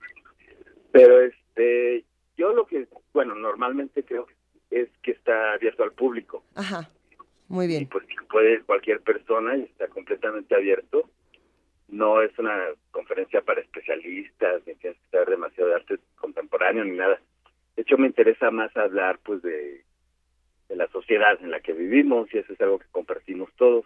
Pero 0.91 1.21
este, 1.21 2.05
yo 2.37 2.53
lo 2.53 2.65
que, 2.65 2.87
bueno, 3.13 3.35
normalmente 3.35 4.03
creo 4.03 4.27
es 4.69 4.89
que 5.03 5.11
está 5.11 5.53
abierto 5.53 5.83
al 5.83 5.91
público. 5.91 6.43
Ajá. 6.55 6.89
Muy 7.47 7.67
bien. 7.67 7.83
Y 7.83 7.85
pues 7.85 8.05
puede 8.29 8.61
cualquier 8.61 9.01
persona 9.01 9.57
y 9.57 9.63
está 9.63 9.87
completamente 9.87 10.55
abierto. 10.55 11.09
No 11.89 12.21
es 12.21 12.37
una 12.39 12.57
conferencia 12.91 13.41
para 13.41 13.59
especialistas, 13.59 14.61
ni 14.65 14.75
tienes 14.75 14.97
que 14.99 15.09
saber 15.11 15.31
demasiado 15.31 15.69
de 15.69 15.75
arte 15.75 15.99
contemporáneo 16.15 16.85
ni 16.85 16.95
nada. 16.95 17.19
De 17.75 17.81
hecho, 17.81 17.97
me 17.97 18.07
interesa 18.07 18.51
más 18.51 18.75
hablar 18.77 19.19
pues 19.23 19.41
de 19.41 19.83
de 20.71 20.77
la 20.77 20.87
sociedad 20.87 21.37
en 21.41 21.51
la 21.51 21.59
que 21.59 21.73
vivimos 21.73 22.33
y 22.33 22.37
eso 22.37 22.53
es 22.53 22.61
algo 22.61 22.79
que 22.79 22.87
compartimos 22.91 23.49
todos. 23.57 23.85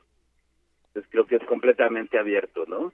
Entonces 0.87 1.11
creo 1.11 1.25
que 1.25 1.37
es 1.37 1.43
completamente 1.45 2.19
abierto, 2.19 2.65
¿no? 2.67 2.93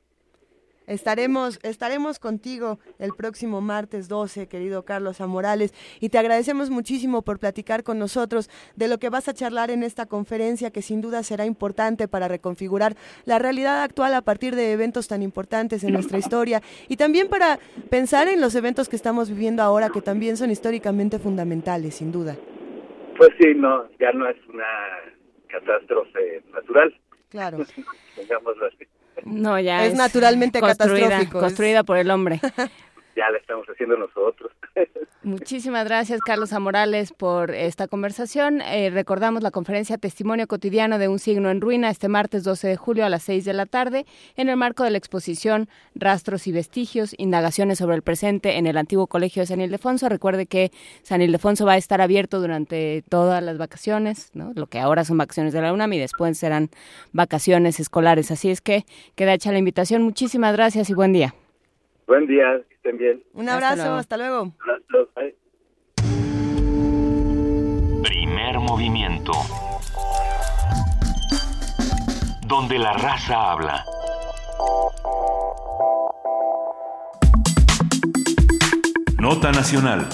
Estaremos, 0.88 1.60
estaremos 1.62 2.18
contigo 2.18 2.80
el 3.00 3.14
próximo 3.14 3.62
martes 3.62 4.08
12, 4.08 4.48
querido 4.48 4.84
Carlos 4.84 5.22
Amorales, 5.22 5.74
y 6.00 6.10
te 6.10 6.18
agradecemos 6.18 6.70
muchísimo 6.70 7.22
por 7.22 7.38
platicar 7.38 7.84
con 7.84 8.00
nosotros 8.00 8.50
de 8.76 8.88
lo 8.88 8.98
que 8.98 9.10
vas 9.10 9.28
a 9.28 9.34
charlar 9.34 9.72
en 9.72 9.84
esta 9.84 10.06
conferencia, 10.06 10.72
que 10.72 10.82
sin 10.82 11.02
duda 11.02 11.22
será 11.22 11.46
importante 11.46 12.08
para 12.08 12.28
reconfigurar 12.28 12.96
la 13.26 13.40
realidad 13.40 13.84
actual 13.84 14.14
a 14.16 14.22
partir 14.22 14.56
de 14.56 14.72
eventos 14.72 15.08
tan 15.08 15.22
importantes 15.22 15.84
en 15.84 15.94
nuestra 15.94 16.18
historia, 16.18 16.62
y 16.88 16.98
también 16.98 17.28
para 17.28 17.60
pensar 17.90 18.28
en 18.28 18.42
los 18.42 18.56
eventos 18.56 18.90
que 18.90 18.96
estamos 18.96 19.30
viviendo 19.30 19.62
ahora, 19.62 19.90
que 19.90 20.02
también 20.02 20.36
son 20.36 20.50
históricamente 20.50 21.20
fundamentales, 21.20 21.96
sin 21.96 22.12
duda. 22.12 22.36
Pues 23.22 23.34
sí, 23.40 23.54
no, 23.56 23.88
ya 24.00 24.12
no 24.14 24.28
es 24.28 24.38
una 24.48 24.66
catástrofe 25.48 26.42
natural. 26.52 27.00
Claro. 27.30 27.60
Digámoslo 28.18 28.66
así. 28.66 28.88
No, 29.26 29.60
ya 29.60 29.86
es, 29.86 29.94
naturalmente 29.94 30.60
construida, 30.60 31.02
catastrófico. 31.02 31.40
Construida 31.40 31.84
por 31.84 31.98
el 31.98 32.10
hombre. 32.10 32.40
ya 33.16 33.30
la 33.30 33.38
estamos 33.38 33.68
haciendo 33.68 33.96
nosotros. 33.96 34.52
Muchísimas 35.24 35.86
gracias, 35.86 36.20
Carlos 36.22 36.52
Amorales, 36.52 37.14
por 37.14 37.52
esta 37.52 37.88
conversación. 37.88 38.60
Eh, 38.62 38.90
recordamos 38.90 39.44
la 39.44 39.52
conferencia 39.52 40.00
Testimonio 40.00 40.48
Cotidiano 40.48 40.98
de 40.98 41.08
un 41.08 41.20
signo 41.20 41.52
en 41.52 41.62
ruina 41.62 41.92
este 41.92 42.08
martes 42.08 42.44
12 42.44 42.70
de 42.70 42.76
julio 42.76 43.06
a 43.06 43.10
las 43.10 43.22
6 43.24 43.46
de 43.46 43.54
la 43.54 43.68
tarde 43.68 44.08
en 44.36 44.50
el 44.50 44.58
marco 44.58 44.84
de 44.84 44.90
la 44.90 44.98
exposición 44.98 45.70
Rastros 45.94 46.48
y 46.48 46.52
Vestigios, 46.52 47.14
indagaciones 47.20 47.78
sobre 47.78 47.98
el 47.98 48.02
presente 48.02 48.58
en 48.58 48.66
el 48.66 48.78
antiguo 48.78 49.06
Colegio 49.06 49.44
de 49.44 49.46
San 49.46 49.62
Ildefonso. 49.62 50.10
Recuerde 50.10 50.48
que 50.48 50.72
San 51.04 51.22
Ildefonso 51.22 51.68
va 51.68 51.74
a 51.74 51.78
estar 51.78 52.02
abierto 52.02 52.40
durante 52.40 53.04
todas 53.08 53.44
las 53.44 53.60
vacaciones, 53.60 54.32
¿no? 54.34 54.54
lo 54.56 54.66
que 54.66 54.80
ahora 54.80 55.04
son 55.04 55.20
vacaciones 55.20 55.54
de 55.54 55.62
la 55.62 55.72
UNAM 55.72 55.94
y 55.94 56.00
después 56.00 56.36
serán 56.36 56.70
vacaciones 57.12 57.80
escolares. 57.80 58.32
Así 58.32 58.50
es 58.50 58.60
que 58.60 58.86
queda 59.14 59.36
hecha 59.36 59.52
la 59.52 59.60
invitación. 59.60 60.02
Muchísimas 60.02 60.54
gracias 60.54 60.90
y 60.90 60.96
buen 60.96 61.14
día. 61.14 61.36
Buen 62.08 62.26
día, 62.26 62.60
estén 62.84 62.98
bien. 62.98 63.24
Un 63.34 63.48
abrazo, 63.48 63.94
hasta 63.94 64.18
luego. 64.18 64.54
Primer 68.04 68.60
movimiento. 68.60 69.34
Donde 72.48 72.80
la 72.80 72.94
raza 72.94 73.52
habla. 73.52 73.86
Nota 79.20 79.52
Nacional. 79.52 80.08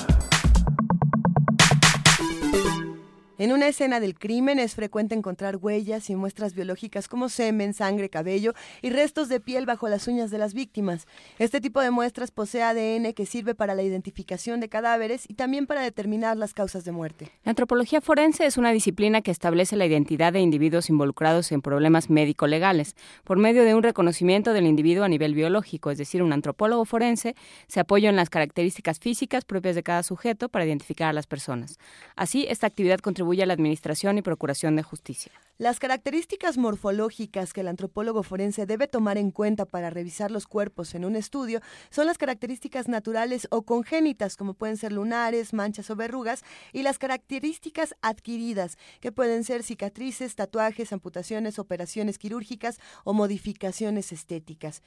En 3.39 3.51
una 3.51 3.67
escena 3.67 3.99
del 3.99 4.17
crimen 4.17 4.57
es 4.57 4.73
frecuente 4.73 5.13
encontrar 5.13 5.57
huellas 5.57 6.09
y 6.09 6.15
muestras 6.15 6.55
biológicas 6.55 7.07
como 7.07 7.29
semen, 7.29 7.75
sangre, 7.75 8.09
cabello 8.09 8.55
y 8.81 8.89
restos 8.89 9.29
de 9.29 9.39
piel 9.39 9.67
bajo 9.67 9.87
las 9.89 10.07
uñas 10.07 10.31
de 10.31 10.39
las 10.39 10.55
víctimas. 10.55 11.05
Este 11.37 11.61
tipo 11.61 11.79
de 11.79 11.91
muestras 11.91 12.31
posee 12.31 12.63
ADN 12.63 13.13
que 13.13 13.27
sirve 13.27 13.53
para 13.53 13.75
la 13.75 13.83
identificación 13.83 14.59
de 14.59 14.69
cadáveres 14.69 15.29
y 15.29 15.35
también 15.35 15.67
para 15.67 15.81
determinar 15.81 16.35
las 16.35 16.55
causas 16.55 16.83
de 16.83 16.91
muerte. 16.91 17.29
La 17.43 17.51
antropología 17.51 18.01
forense 18.01 18.43
es 18.47 18.57
una 18.57 18.71
disciplina 18.71 19.21
que 19.21 19.29
establece 19.29 19.75
la 19.75 19.85
identidad 19.85 20.33
de 20.33 20.39
individuos 20.39 20.89
involucrados 20.89 21.51
en 21.51 21.61
problemas 21.61 22.09
médico-legales 22.09 22.95
por 23.23 23.37
medio 23.37 23.63
de 23.65 23.75
un 23.75 23.83
reconocimiento 23.83 24.51
del 24.51 24.65
individuo 24.65 25.03
a 25.03 25.09
nivel 25.09 25.35
biológico, 25.35 25.91
es 25.91 25.99
decir, 25.99 26.23
un 26.23 26.33
antropólogo 26.33 26.85
forense 26.85 27.35
se 27.67 27.79
apoya 27.79 28.09
en 28.09 28.15
las 28.15 28.31
características 28.31 28.97
físicas 28.97 29.45
propias 29.45 29.75
de 29.75 29.83
cada 29.83 30.01
sujeto 30.01 30.49
para 30.49 30.65
identificar 30.65 31.09
a 31.09 31.13
las 31.13 31.27
personas. 31.27 31.77
Así, 32.15 32.47
esta 32.49 32.65
actividad 32.65 32.97
contribuye 32.97 33.26
a 33.41 33.45
la 33.45 33.53
administración 33.53 34.17
y 34.17 34.21
procuración 34.21 34.75
de 34.75 34.83
justicia. 34.83 35.31
Las 35.57 35.79
características 35.79 36.57
morfológicas 36.57 37.51
que 37.51 37.61
el 37.61 37.67
antropólogo 37.67 38.23
forense 38.23 38.65
debe 38.65 38.87
tomar 38.87 39.17
en 39.17 39.31
cuenta 39.31 39.65
para 39.65 39.89
revisar 39.89 40.31
los 40.31 40.45
cuerpos 40.45 40.95
en 40.95 41.03
un 41.03 41.15
estudio 41.15 41.61
son 41.89 42.05
las 42.05 42.17
características 42.17 42.87
naturales 42.87 43.47
o 43.51 43.63
congénitas, 43.63 44.37
como 44.37 44.53
pueden 44.53 44.77
ser 44.77 44.91
lunares, 44.91 45.53
manchas 45.53 45.89
o 45.89 45.95
verrugas, 45.95 46.43
y 46.73 46.83
las 46.83 46.97
características 46.99 47.95
adquiridas, 48.01 48.77
que 49.01 49.11
pueden 49.11 49.43
ser 49.43 49.63
cicatrices, 49.63 50.35
tatuajes, 50.35 50.93
amputaciones, 50.93 51.59
operaciones 51.59 52.17
quirúrgicas 52.17 52.79
o 53.03 53.13
modificaciones 53.13 54.11
estéticas. 54.11 54.83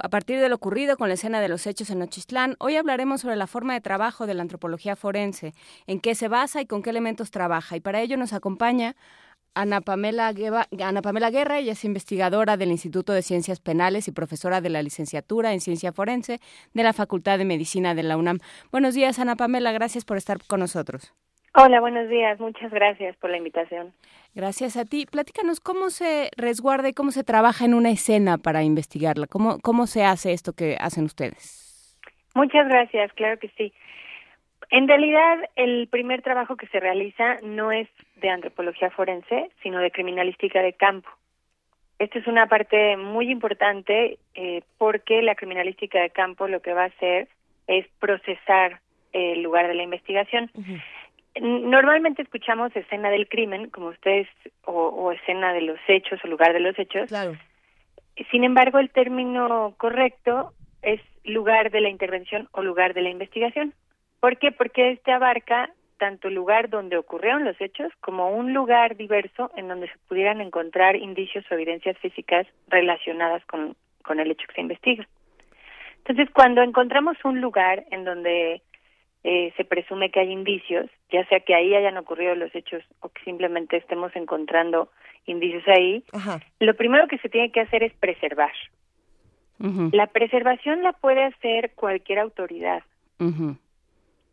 A 0.00 0.08
partir 0.08 0.40
de 0.40 0.48
lo 0.48 0.54
ocurrido 0.54 0.96
con 0.96 1.08
la 1.08 1.14
escena 1.14 1.40
de 1.42 1.48
los 1.48 1.66
hechos 1.66 1.90
en 1.90 1.98
Nochistlán, 1.98 2.56
hoy 2.58 2.76
hablaremos 2.76 3.20
sobre 3.20 3.36
la 3.36 3.46
forma 3.46 3.74
de 3.74 3.82
trabajo 3.82 4.26
de 4.26 4.32
la 4.32 4.40
antropología 4.40 4.96
forense, 4.96 5.52
en 5.86 6.00
qué 6.00 6.14
se 6.14 6.28
basa 6.28 6.62
y 6.62 6.66
con 6.66 6.82
qué 6.82 6.88
elementos 6.90 7.30
trabaja. 7.30 7.76
Y 7.76 7.80
para 7.80 8.00
ello 8.00 8.16
nos 8.16 8.32
acompaña 8.32 8.96
Ana 9.54 9.82
Pamela, 9.82 10.32
Ana 10.82 11.02
Pamela 11.02 11.30
Guerra, 11.30 11.58
ella 11.58 11.72
es 11.72 11.84
investigadora 11.84 12.56
del 12.56 12.70
Instituto 12.70 13.12
de 13.12 13.20
Ciencias 13.20 13.60
Penales 13.60 14.08
y 14.08 14.12
profesora 14.12 14.62
de 14.62 14.70
la 14.70 14.82
licenciatura 14.82 15.52
en 15.52 15.60
Ciencia 15.60 15.92
Forense 15.92 16.40
de 16.72 16.82
la 16.82 16.94
Facultad 16.94 17.36
de 17.36 17.44
Medicina 17.44 17.94
de 17.94 18.02
la 18.02 18.16
UNAM. 18.16 18.38
Buenos 18.70 18.94
días, 18.94 19.18
Ana 19.18 19.36
Pamela, 19.36 19.72
gracias 19.72 20.06
por 20.06 20.16
estar 20.16 20.38
con 20.46 20.60
nosotros. 20.60 21.12
Hola, 21.54 21.80
buenos 21.80 22.08
días. 22.08 22.40
Muchas 22.40 22.70
gracias 22.70 23.14
por 23.18 23.28
la 23.28 23.36
invitación. 23.36 23.92
Gracias 24.34 24.76
a 24.76 24.84
ti. 24.84 25.06
Platícanos 25.10 25.60
cómo 25.60 25.90
se 25.90 26.30
resguarda 26.36 26.88
y 26.88 26.94
cómo 26.94 27.10
se 27.10 27.24
trabaja 27.24 27.64
en 27.64 27.74
una 27.74 27.90
escena 27.90 28.38
para 28.38 28.62
investigarla. 28.62 29.26
¿Cómo, 29.26 29.58
cómo 29.60 29.86
se 29.86 30.04
hace 30.04 30.32
esto 30.32 30.54
que 30.54 30.76
hacen 30.80 31.04
ustedes? 31.04 31.98
Muchas 32.34 32.66
gracias, 32.66 33.12
claro 33.12 33.38
que 33.38 33.48
sí. 33.58 33.72
En 34.70 34.88
realidad, 34.88 35.38
el 35.54 35.86
primer 35.88 36.22
trabajo 36.22 36.56
que 36.56 36.66
se 36.68 36.80
realiza 36.80 37.36
no 37.42 37.72
es 37.72 37.88
de 38.16 38.30
antropología 38.30 38.90
forense, 38.90 39.50
sino 39.62 39.78
de 39.80 39.90
criminalística 39.90 40.62
de 40.62 40.72
campo. 40.72 41.10
Esta 41.98 42.18
es 42.18 42.26
una 42.26 42.46
parte 42.46 42.96
muy 42.96 43.30
importante 43.30 44.18
eh, 44.34 44.62
porque 44.78 45.20
la 45.20 45.34
criminalística 45.34 46.00
de 46.00 46.08
campo 46.08 46.48
lo 46.48 46.62
que 46.62 46.72
va 46.72 46.84
a 46.84 46.86
hacer 46.86 47.28
es 47.66 47.86
procesar 48.00 48.80
el 49.12 49.42
lugar 49.42 49.68
de 49.68 49.74
la 49.74 49.82
investigación. 49.82 50.50
Normalmente 51.40 52.22
escuchamos 52.22 52.74
escena 52.76 53.08
del 53.10 53.28
crimen, 53.28 53.70
como 53.70 53.88
ustedes, 53.88 54.28
o, 54.64 55.10
escena 55.12 55.52
de 55.52 55.62
los 55.62 55.78
hechos 55.88 56.20
o 56.24 56.28
lugar 56.28 56.52
de 56.52 56.60
los 56.60 56.78
hechos. 56.78 57.08
Claro. 57.08 57.36
Sin 58.30 58.44
embargo, 58.44 58.78
el 58.78 58.90
término 58.90 59.74
correcto 59.78 60.52
es 60.82 61.00
lugar 61.24 61.70
de 61.70 61.80
la 61.80 61.88
intervención 61.88 62.48
o 62.52 62.62
lugar 62.62 62.92
de 62.92 63.02
la 63.02 63.10
investigación. 63.10 63.72
¿Por 64.20 64.36
qué? 64.36 64.52
Porque 64.52 64.92
este 64.92 65.12
abarca 65.12 65.70
tanto 65.98 66.28
el 66.28 66.34
lugar 66.34 66.68
donde 66.68 66.96
ocurrieron 66.96 67.44
los 67.44 67.58
hechos 67.60 67.92
como 68.00 68.30
un 68.30 68.52
lugar 68.52 68.96
diverso 68.96 69.50
en 69.56 69.68
donde 69.68 69.86
se 69.88 69.98
pudieran 70.08 70.40
encontrar 70.40 70.96
indicios 70.96 71.44
o 71.50 71.54
evidencias 71.54 71.96
físicas 71.98 72.46
relacionadas 72.68 73.44
con, 73.46 73.76
con 74.02 74.20
el 74.20 74.30
hecho 74.30 74.46
que 74.48 74.54
se 74.54 74.60
investiga. 74.60 75.06
Entonces, 75.98 76.28
cuando 76.34 76.62
encontramos 76.62 77.16
un 77.24 77.40
lugar 77.40 77.84
en 77.92 78.04
donde 78.04 78.62
eh, 79.24 79.52
se 79.56 79.64
presume 79.64 80.10
que 80.10 80.20
hay 80.20 80.32
indicios, 80.32 80.90
ya 81.10 81.24
sea 81.28 81.40
que 81.40 81.54
ahí 81.54 81.74
hayan 81.74 81.96
ocurrido 81.96 82.34
los 82.34 82.54
hechos 82.54 82.82
o 83.00 83.08
que 83.08 83.22
simplemente 83.22 83.76
estemos 83.76 84.14
encontrando 84.16 84.88
indicios 85.26 85.62
ahí, 85.68 86.04
lo 86.58 86.74
primero 86.74 87.06
que 87.06 87.18
se 87.18 87.28
tiene 87.28 87.52
que 87.52 87.60
hacer 87.60 87.82
es 87.82 87.92
preservar. 87.94 88.52
La 89.92 90.08
preservación 90.08 90.82
la 90.82 90.92
puede 90.92 91.22
hacer 91.22 91.70
cualquier 91.76 92.18
autoridad. 92.18 92.82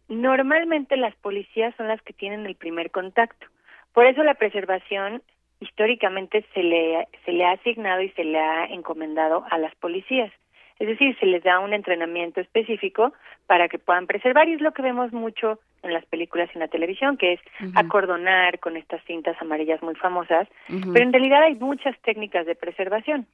Normalmente 0.08 0.98
las 0.98 1.16
policías 1.18 1.76
son 1.76 1.88
las 1.88 2.02
que 2.02 2.14
tienen 2.14 2.48
el 2.48 2.56
primer 2.56 2.90
contacto. 2.90 3.46
Por 3.94 4.08
eso 4.08 4.24
la 4.24 4.34
preservación 4.34 5.22
históricamente 5.60 6.44
se 6.56 6.64
le, 6.64 7.08
se 7.26 7.32
le 7.32 7.46
ha 7.46 7.52
asignado 7.52 8.02
y 8.02 8.10
se 8.12 8.24
le 8.24 8.40
ha 8.40 8.66
encomendado 8.66 9.46
a 9.52 9.60
las 9.60 9.76
policías. 9.76 10.32
Es 10.80 10.88
decir, 10.88 11.18
se 11.20 11.26
les 11.26 11.44
da 11.44 11.60
un 11.60 11.74
entrenamiento 11.74 12.40
específico 12.40 13.14
para 13.48 13.68
que 13.68 13.78
puedan 13.78 14.08
preservar. 14.08 14.48
Y 14.48 14.54
es 14.54 14.62
lo 14.62 14.72
que 14.72 14.82
vemos 14.82 15.12
mucho 15.12 15.60
en 15.84 15.94
las 15.94 16.06
películas 16.06 16.50
y 16.50 16.58
en 16.58 16.62
la 16.62 16.68
televisión, 16.68 17.18
que 17.18 17.34
es 17.34 17.40
acordonar 17.76 18.60
con 18.60 18.78
estas 18.78 19.04
cintas 19.04 19.36
amarillas 19.42 19.82
muy 19.82 19.96
famosas, 19.96 20.48
pero 20.68 21.06
en 21.06 21.14
realidad 21.14 21.44
hay 21.44 21.56
muchas 21.56 21.98
técnicas 22.02 22.46
de 22.46 22.56
preservación. 22.56 23.28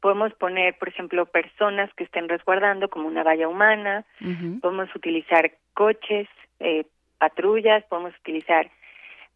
Podemos 0.00 0.32
poner, 0.34 0.78
por 0.78 0.88
ejemplo, 0.88 1.26
personas 1.26 1.92
que 1.94 2.04
estén 2.04 2.28
resguardando 2.28 2.88
como 2.88 3.06
una 3.06 3.22
valla 3.22 3.48
humana, 3.48 4.04
podemos 4.60 4.94
utilizar 4.94 5.52
coches, 5.74 6.28
eh, 6.58 6.84
patrullas, 7.18 7.84
podemos 7.84 8.14
utilizar 8.20 8.70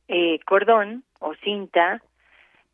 eh, 0.08 0.40
cordón 0.46 1.04
o 1.20 1.34
cinta, 1.36 2.02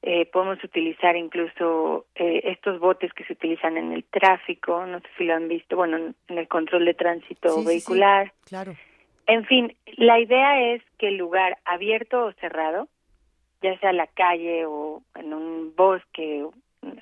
eh, 0.02 0.26
podemos 0.26 0.62
utilizar 0.64 1.14
incluso 1.16 2.06
eh, 2.14 2.40
estos 2.44 2.80
botes 2.80 3.12
que 3.12 3.24
se 3.24 3.34
utilizan 3.34 3.76
en 3.76 3.92
el 3.92 4.04
tráfico, 4.04 4.86
no 4.86 5.00
sé 5.00 5.06
si 5.18 5.24
lo 5.24 5.34
han 5.34 5.48
visto, 5.48 5.76
bueno, 5.76 6.14
en 6.28 6.38
el 6.38 6.48
control 6.48 6.86
de 6.86 6.94
tránsito 6.94 7.62
vehicular. 7.64 8.32
claro. 8.46 8.74
En 9.26 9.44
fin, 9.44 9.76
la 9.96 10.18
idea 10.18 10.72
es 10.72 10.82
que 10.98 11.08
el 11.08 11.16
lugar 11.16 11.58
abierto 11.64 12.24
o 12.24 12.32
cerrado, 12.32 12.88
ya 13.62 13.78
sea 13.78 13.92
la 13.92 14.08
calle 14.08 14.64
o 14.66 15.02
en 15.14 15.32
un 15.32 15.72
bosque 15.76 16.44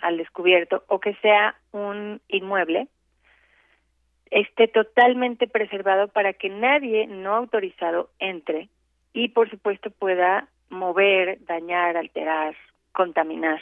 al 0.02 0.18
descubierto, 0.18 0.82
o 0.88 1.00
que 1.00 1.14
sea 1.22 1.54
un 1.72 2.20
inmueble, 2.28 2.88
esté 4.30 4.68
totalmente 4.68 5.46
preservado 5.46 6.08
para 6.08 6.32
que 6.34 6.50
nadie 6.50 7.06
no 7.06 7.34
autorizado 7.34 8.10
entre 8.18 8.68
y, 9.14 9.28
por 9.28 9.48
supuesto, 9.48 9.90
pueda 9.90 10.48
mover, 10.68 11.38
dañar, 11.46 11.96
alterar 11.96 12.54
contaminar. 12.98 13.60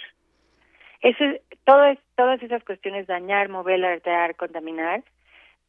Eso, 1.03 1.25
todo 1.65 1.85
todas 2.15 2.43
esas 2.43 2.65
cuestiones, 2.65 3.07
dañar, 3.07 3.51
mover, 3.51 3.85
alterar, 3.85 4.35
contaminar, 4.35 5.03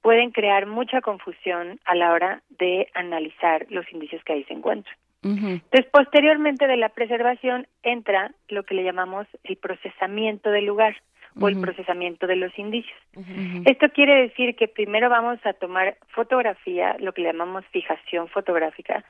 pueden 0.01 0.31
crear 0.31 0.67
mucha 0.67 1.01
confusión 1.01 1.81
a 1.83 1.93
la 1.95 2.13
hora 2.13 2.41
de 2.61 2.87
analizar 2.93 3.65
los 3.69 3.85
indicios 3.91 4.23
que 4.23 4.33
ahí 4.33 4.43
se 4.45 4.53
encuentran. 4.53 4.95
Entonces, 5.21 5.85
posteriormente 5.91 6.67
de 6.67 6.77
la 6.77 6.87
preservación 6.87 7.67
entra 7.83 8.31
lo 8.47 8.63
que 8.63 8.75
le 8.75 8.85
llamamos 8.85 9.27
el 9.43 9.57
procesamiento 9.57 10.49
del 10.51 10.65
lugar 10.65 10.95
o 11.37 11.49
el 11.49 11.59
procesamiento 11.59 12.25
de 12.27 12.37
los 12.37 12.57
indicios. 12.57 12.97
Esto 13.65 13.89
quiere 13.89 14.21
decir 14.21 14.55
que 14.55 14.69
primero 14.69 15.09
vamos 15.09 15.39
a 15.45 15.51
tomar 15.51 15.97
fotografía, 16.15 16.95
lo 16.99 17.11
que 17.11 17.23
le 17.23 17.33
llamamos 17.33 17.65
fijación 17.73 18.29
fotográfica, 18.29 19.03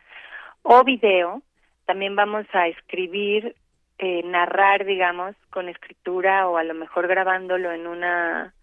o 0.63 0.83
video, 0.83 1.43
también 1.85 2.15
vamos 2.15 2.47
a 2.53 2.67
escribir 2.67 3.55
eh, 3.99 4.21
narrar, 4.23 4.85
digamos, 4.85 5.35
con 5.49 5.69
escritura 5.69 6.47
o 6.47 6.57
a 6.57 6.63
lo 6.63 6.73
mejor 6.73 7.07
grabándolo 7.07 7.71
en 7.71 7.87
una 7.87 8.53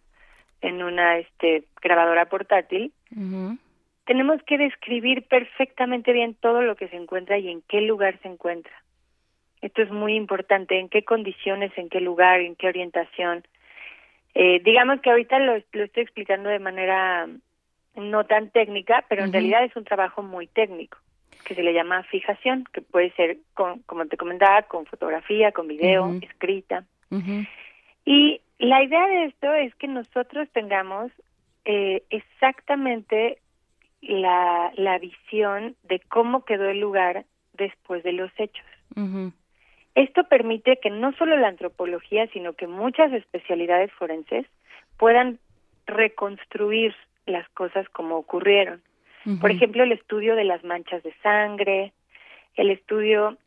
en 0.60 0.82
una 0.82 1.18
este, 1.18 1.64
grabadora 1.82 2.24
portátil, 2.26 2.90
tenemos 4.06 4.42
que 4.44 4.56
describir 4.56 5.26
perfectamente 5.28 6.12
bien 6.12 6.34
todo 6.34 6.62
lo 6.62 6.74
que 6.74 6.88
se 6.88 6.96
encuentra 6.96 7.36
y 7.36 7.50
en 7.50 7.62
qué 7.68 7.82
lugar 7.82 8.18
se 8.22 8.28
encuentra. 8.28 8.72
Esto 9.60 9.82
es 9.82 9.90
muy 9.90 10.14
importante, 10.14 10.78
en 10.78 10.88
qué 10.88 11.04
condiciones, 11.04 11.72
en 11.76 11.90
qué 11.90 12.00
lugar, 12.00 12.40
en 12.40 12.56
qué 12.56 12.68
orientación. 12.68 13.44
Eh, 14.34 14.60
digamos 14.64 15.00
que 15.00 15.10
ahorita 15.10 15.38
lo, 15.38 15.54
lo, 15.72 15.84
estoy 15.84 16.02
explicando 16.02 16.48
de 16.48 16.58
manera 16.58 17.28
no 17.94 18.24
tan 18.24 18.50
técnica, 18.50 19.04
pero 19.08 19.24
en 19.24 19.32
realidad 19.32 19.64
es 19.64 19.76
un 19.76 19.84
trabajo 19.84 20.22
muy 20.22 20.48
técnico, 20.48 20.98
que 21.44 21.54
se 21.54 21.62
le 21.62 21.72
llama 21.72 22.02
fijación, 22.04 22.64
que 22.72 22.80
puede 22.80 23.10
ser, 23.12 23.38
con, 23.54 23.80
como 23.82 24.06
te 24.06 24.16
comentaba, 24.16 24.62
con 24.62 24.86
fotografía, 24.86 25.52
con 25.52 25.68
video, 25.68 26.12
escrita. 26.22 26.84
Y 28.04 28.40
la 28.58 28.82
idea 28.82 29.06
de 29.06 29.24
esto 29.26 29.52
es 29.52 29.74
que 29.76 29.86
nosotros 29.86 30.48
tengamos 30.52 31.12
eh, 31.64 32.02
exactamente 32.10 33.38
la, 34.02 34.72
la 34.76 34.98
visión 34.98 35.76
de 35.84 36.00
cómo 36.00 36.44
quedó 36.44 36.68
el 36.68 36.80
lugar 36.80 37.24
después 37.52 38.02
de 38.02 38.12
los 38.12 38.30
hechos. 38.36 38.66
Esto 39.94 40.24
permite 40.24 40.78
que 40.82 40.90
no 40.90 41.12
solo 41.12 41.36
la 41.36 41.48
antropología, 41.48 42.26
sino 42.28 42.54
que 42.54 42.66
muchas 42.66 43.12
especialidades 43.12 43.92
forenses 43.92 44.46
puedan 44.98 45.38
reconstruir 45.86 46.94
las 47.26 47.48
cosas 47.50 47.88
como 47.90 48.16
ocurrieron. 48.16 48.82
Por 49.40 49.50
ejemplo, 49.50 49.82
el 49.82 49.92
estudio 49.92 50.36
de 50.36 50.44
las 50.44 50.62
manchas 50.64 51.02
de 51.02 51.14
sangre, 51.22 51.92
el 52.56 52.70
estudio 52.70 53.38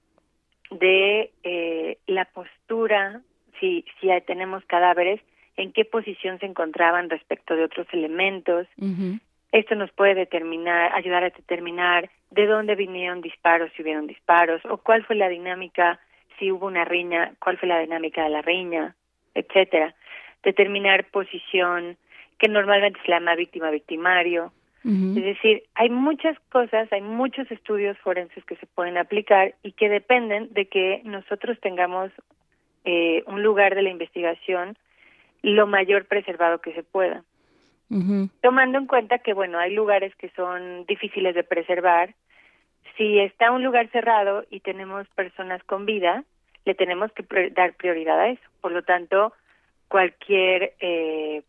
de 0.71 1.31
eh, 1.43 1.97
la 2.07 2.25
postura, 2.25 3.21
si, 3.59 3.85
si 3.99 4.09
tenemos 4.25 4.65
cadáveres, 4.65 5.21
en 5.55 5.71
qué 5.73 5.85
posición 5.85 6.39
se 6.39 6.45
encontraban 6.45 7.09
respecto 7.09 7.55
de 7.55 7.63
otros 7.63 7.87
elementos. 7.91 8.67
Esto 9.51 9.75
nos 9.75 9.91
puede 9.91 10.15
determinar, 10.15 10.93
ayudar 10.93 11.23
a 11.23 11.29
determinar 11.29 12.09
de 12.31 12.45
dónde 12.45 12.75
vinieron 12.75 13.21
disparos, 13.21 13.71
si 13.75 13.81
hubieron 13.81 14.07
disparos, 14.07 14.61
o 14.65 14.77
cuál 14.77 15.05
fue 15.05 15.15
la 15.15 15.29
dinámica, 15.29 15.99
si 16.37 16.51
hubo 16.51 16.67
una 16.67 16.85
riña, 16.85 17.33
cuál 17.39 17.57
fue 17.57 17.67
la 17.67 17.79
dinámica 17.79 18.23
de 18.23 18.29
la 18.29 18.41
riña, 18.41 18.95
etcétera. 19.33 19.95
Determinar 20.43 21.05
posición, 21.05 21.97
que 22.37 22.49
normalmente 22.49 22.99
se 23.03 23.11
Es 24.83 25.23
decir, 25.23 25.63
hay 25.75 25.89
muchas 25.89 26.37
cosas, 26.49 26.91
hay 26.93 27.01
muchos 27.01 27.49
estudios 27.51 27.97
forenses 27.97 28.45
que 28.45 28.55
se 28.55 28.67
pueden 28.67 28.97
aplicar 28.97 29.55
y 29.61 29.73
que 29.73 29.89
dependen 29.89 30.53
de 30.53 30.67
que 30.67 31.01
nosotros 31.03 31.59
tengamos 31.59 32.11
eh, 32.85 33.21
un 33.27 33.43
lugar 33.43 33.75
de 33.75 33.81
la 33.81 33.89
investigación 33.89 34.77
lo 35.41 35.67
mayor 35.67 36.05
preservado 36.05 36.59
que 36.59 36.73
se 36.73 36.83
pueda. 36.83 37.23
Tomando 38.41 38.77
en 38.77 38.85
cuenta 38.85 39.19
que, 39.19 39.33
bueno, 39.33 39.59
hay 39.59 39.73
lugares 39.73 40.13
que 40.15 40.29
son 40.31 40.85
difíciles 40.85 41.35
de 41.35 41.43
preservar. 41.43 42.15
Si 42.97 43.19
está 43.19 43.51
un 43.51 43.63
lugar 43.63 43.89
cerrado 43.91 44.45
y 44.49 44.59
tenemos 44.59 45.07
personas 45.09 45.63
con 45.63 45.85
vida, 45.85 46.23
le 46.65 46.75
tenemos 46.75 47.11
que 47.13 47.23
dar 47.51 47.73
prioridad 47.75 48.19
a 48.19 48.29
eso. 48.29 48.41
Por 48.59 48.73
lo 48.73 48.83
tanto, 48.83 49.33
cualquier 49.87 50.73
eh, 50.81 51.43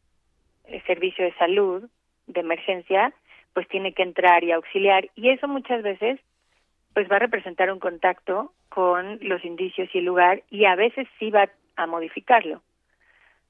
servicio 0.87 1.25
de 1.25 1.35
salud 1.35 1.89
de 2.29 2.41
emergencia, 2.41 3.13
pues 3.53 3.67
tiene 3.69 3.93
que 3.93 4.03
entrar 4.03 4.45
y 4.45 4.53
auxiliar. 4.53 5.09
Y 5.17 5.31
eso 5.31 5.49
muchas 5.49 5.83
veces, 5.83 6.21
pues 6.95 7.11
va 7.11 7.17
a 7.17 7.21
representar 7.21 7.73
un 7.73 7.81
contacto 7.81 8.53
con 8.69 9.19
los 9.23 9.45
indicios 9.45 9.89
y 9.93 9.99
el 9.99 10.05
lugar 10.05 10.43
y 10.51 10.65
a 10.67 10.77
veces 10.77 11.09
sí 11.19 11.31
va 11.31 11.49
a 11.77 11.87
modificarlo. 11.87 12.63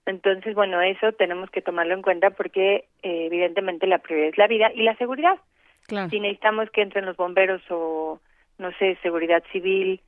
Entonces, 0.07 0.55
bueno, 0.55 0.81
eso 0.81 1.13
tenemos 1.13 1.51
que 1.51 1.61
tomarlo 1.61 1.93
en 1.93 2.01
cuenta 2.01 2.31
porque 2.31 2.87
eh, 3.03 3.27
evidentemente 3.27 3.87
la 3.87 3.99
prioridad 3.99 4.31
es 4.31 4.39
la 4.39 4.47
vida 4.47 4.73
y 4.75 4.83
la 4.83 4.97
seguridad. 4.97 5.39
Si 6.11 6.21
necesitamos 6.21 6.71
que 6.71 6.83
entren 6.83 7.07
los 7.07 7.17
bomberos 7.17 7.63
o, 7.71 8.21
no 8.59 8.73
sé, 8.79 8.97
seguridad 9.03 9.43
civil 9.53 10.01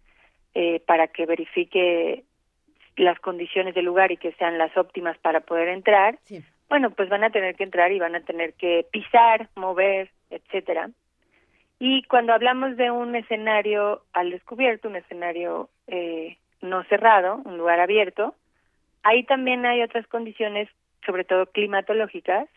eh, 0.54 0.80
para 0.86 1.08
que 1.08 1.26
verifique 1.26 2.24
las 2.96 3.18
condiciones 3.20 3.74
del 3.74 3.86
lugar 3.86 4.12
y 4.12 4.18
que 4.18 4.32
sean 4.32 4.58
las 4.58 4.76
óptimas 4.76 5.16
para 5.18 5.40
poder 5.40 5.68
entrar, 5.68 6.18
bueno, 6.70 6.90
pues 6.90 7.10
van 7.10 7.24
a 7.24 7.30
tener 7.30 7.54
que 7.56 7.64
entrar 7.64 7.92
y 7.92 7.98
van 7.98 8.14
a 8.14 8.20
tener 8.20 8.54
que 8.54 8.86
pisar, 8.90 9.48
mover, 9.56 10.10
etcétera. 10.30 10.88
Y 11.78 12.02
cuando 12.04 12.32
hablamos 12.32 12.76
de 12.78 12.90
un 12.90 13.14
escenario 13.14 14.02
al 14.14 14.30
descubierto, 14.30 14.88
un 14.88 14.96
escenario 14.96 15.68
eh, 15.86 16.38
no 16.62 16.84
cerrado, 16.84 17.42
un 17.44 17.58
lugar 17.58 17.80
abierto, 17.80 18.34
Ahí 19.02 19.24
también 19.24 19.64
hay 19.64 19.82
otras 19.82 20.06
condiciones, 20.06 20.68
sobre 21.06 21.24
todo 21.24 21.46
climatológicas, 21.46 22.48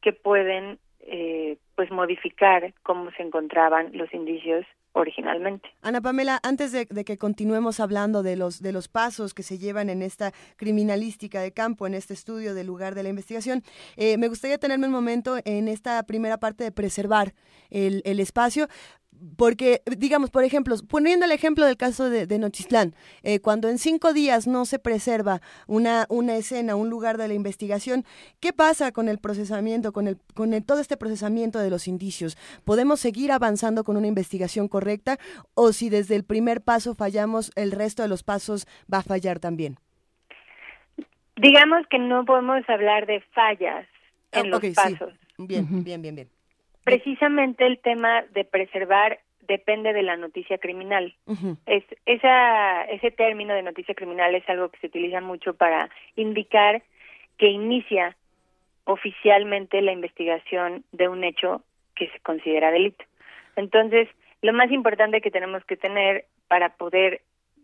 que 0.00 0.12
pueden 0.12 0.78
eh, 1.00 1.58
pues 1.74 1.90
modificar 1.90 2.72
cómo 2.82 3.10
se 3.12 3.22
encontraban 3.22 3.90
los 3.92 4.12
indicios 4.14 4.64
originalmente. 4.92 5.68
Ana 5.82 6.00
Pamela, 6.00 6.40
antes 6.42 6.72
de, 6.72 6.86
que 6.86 7.18
continuemos 7.18 7.80
hablando 7.80 8.22
de 8.22 8.36
los 8.36 8.60
de 8.60 8.72
los 8.72 8.88
pasos 8.88 9.34
que 9.34 9.42
se 9.42 9.58
llevan 9.58 9.88
en 9.90 10.02
esta 10.02 10.32
criminalística 10.56 11.40
de 11.40 11.52
campo, 11.52 11.86
en 11.86 11.94
este 11.94 12.14
estudio 12.14 12.54
del 12.54 12.66
lugar 12.66 12.94
de 12.94 13.02
la 13.02 13.08
investigación, 13.08 13.62
eh, 13.96 14.18
me 14.18 14.28
gustaría 14.28 14.58
tenerme 14.58 14.86
un 14.86 14.92
momento 14.92 15.38
en 15.44 15.68
esta 15.68 16.02
primera 16.04 16.38
parte 16.38 16.64
de 16.64 16.72
preservar 16.72 17.34
el, 17.70 18.02
el 18.04 18.20
espacio 18.20 18.68
porque, 19.36 19.82
digamos, 19.86 20.30
por 20.30 20.44
ejemplo, 20.44 20.74
poniendo 20.88 21.26
el 21.26 21.32
ejemplo 21.32 21.64
del 21.64 21.76
caso 21.76 22.10
de, 22.10 22.26
de 22.26 22.38
Nochistlán, 22.38 22.94
eh, 23.22 23.40
cuando 23.40 23.68
en 23.68 23.78
cinco 23.78 24.12
días 24.12 24.46
no 24.46 24.64
se 24.64 24.78
preserva 24.78 25.40
una, 25.66 26.06
una 26.08 26.36
escena, 26.36 26.74
un 26.74 26.90
lugar 26.90 27.18
de 27.18 27.28
la 27.28 27.34
investigación, 27.34 28.04
¿qué 28.40 28.52
pasa 28.52 28.92
con 28.92 29.08
el 29.08 29.18
procesamiento, 29.18 29.92
con, 29.92 30.08
el, 30.08 30.18
con 30.34 30.50
todo 30.62 30.80
este 30.80 30.96
procesamiento 30.96 31.58
de 31.58 31.70
los 31.70 31.88
indicios? 31.88 32.36
¿Podemos 32.64 33.00
seguir 33.00 33.32
avanzando 33.32 33.84
con 33.84 33.96
una 33.96 34.06
investigación 34.06 34.68
correcta 34.68 35.18
o 35.54 35.72
si 35.72 35.88
desde 35.88 36.16
el 36.16 36.24
primer 36.24 36.60
paso 36.60 36.94
fallamos, 36.94 37.52
el 37.54 37.72
resto 37.72 38.02
de 38.02 38.08
los 38.08 38.22
pasos 38.22 38.66
va 38.92 38.98
a 38.98 39.02
fallar 39.02 39.38
también? 39.38 39.76
Digamos 41.36 41.86
que 41.88 41.98
no 41.98 42.24
podemos 42.24 42.68
hablar 42.68 43.06
de 43.06 43.20
fallas 43.32 43.86
en 44.32 44.46
ah, 44.46 44.48
los 44.48 44.60
pasos. 44.74 45.14
Bien, 45.38 45.66
bien, 45.84 46.02
bien, 46.02 46.14
bien. 46.14 46.41
Precisamente 46.84 47.66
el 47.66 47.78
tema 47.78 48.22
de 48.32 48.44
preservar 48.44 49.20
depende 49.46 49.92
de 49.92 50.02
la 50.02 50.16
noticia 50.16 50.58
criminal. 50.58 51.14
es, 51.66 51.84
esa, 52.06 52.84
ese 52.84 53.10
término 53.10 53.54
de 53.54 53.62
noticia 53.62 53.94
criminal 53.94 54.34
es 54.34 54.48
algo 54.48 54.68
que 54.68 54.78
se 54.78 54.86
utiliza 54.86 55.20
mucho 55.20 55.54
para 55.54 55.90
indicar 56.16 56.82
que 57.38 57.48
inicia 57.48 58.16
oficialmente 58.84 59.80
la 59.82 59.92
investigación 59.92 60.84
de 60.92 61.08
un 61.08 61.24
hecho 61.24 61.62
que 61.94 62.08
se 62.08 62.20
considera 62.20 62.70
delito. 62.70 63.04
Entonces, 63.56 64.08
lo 64.40 64.52
más 64.52 64.70
importante 64.70 65.20
que 65.20 65.30
tenemos 65.30 65.64
que 65.64 65.76
tener 65.76 66.24
para 66.48 66.70
poder, 66.70 67.20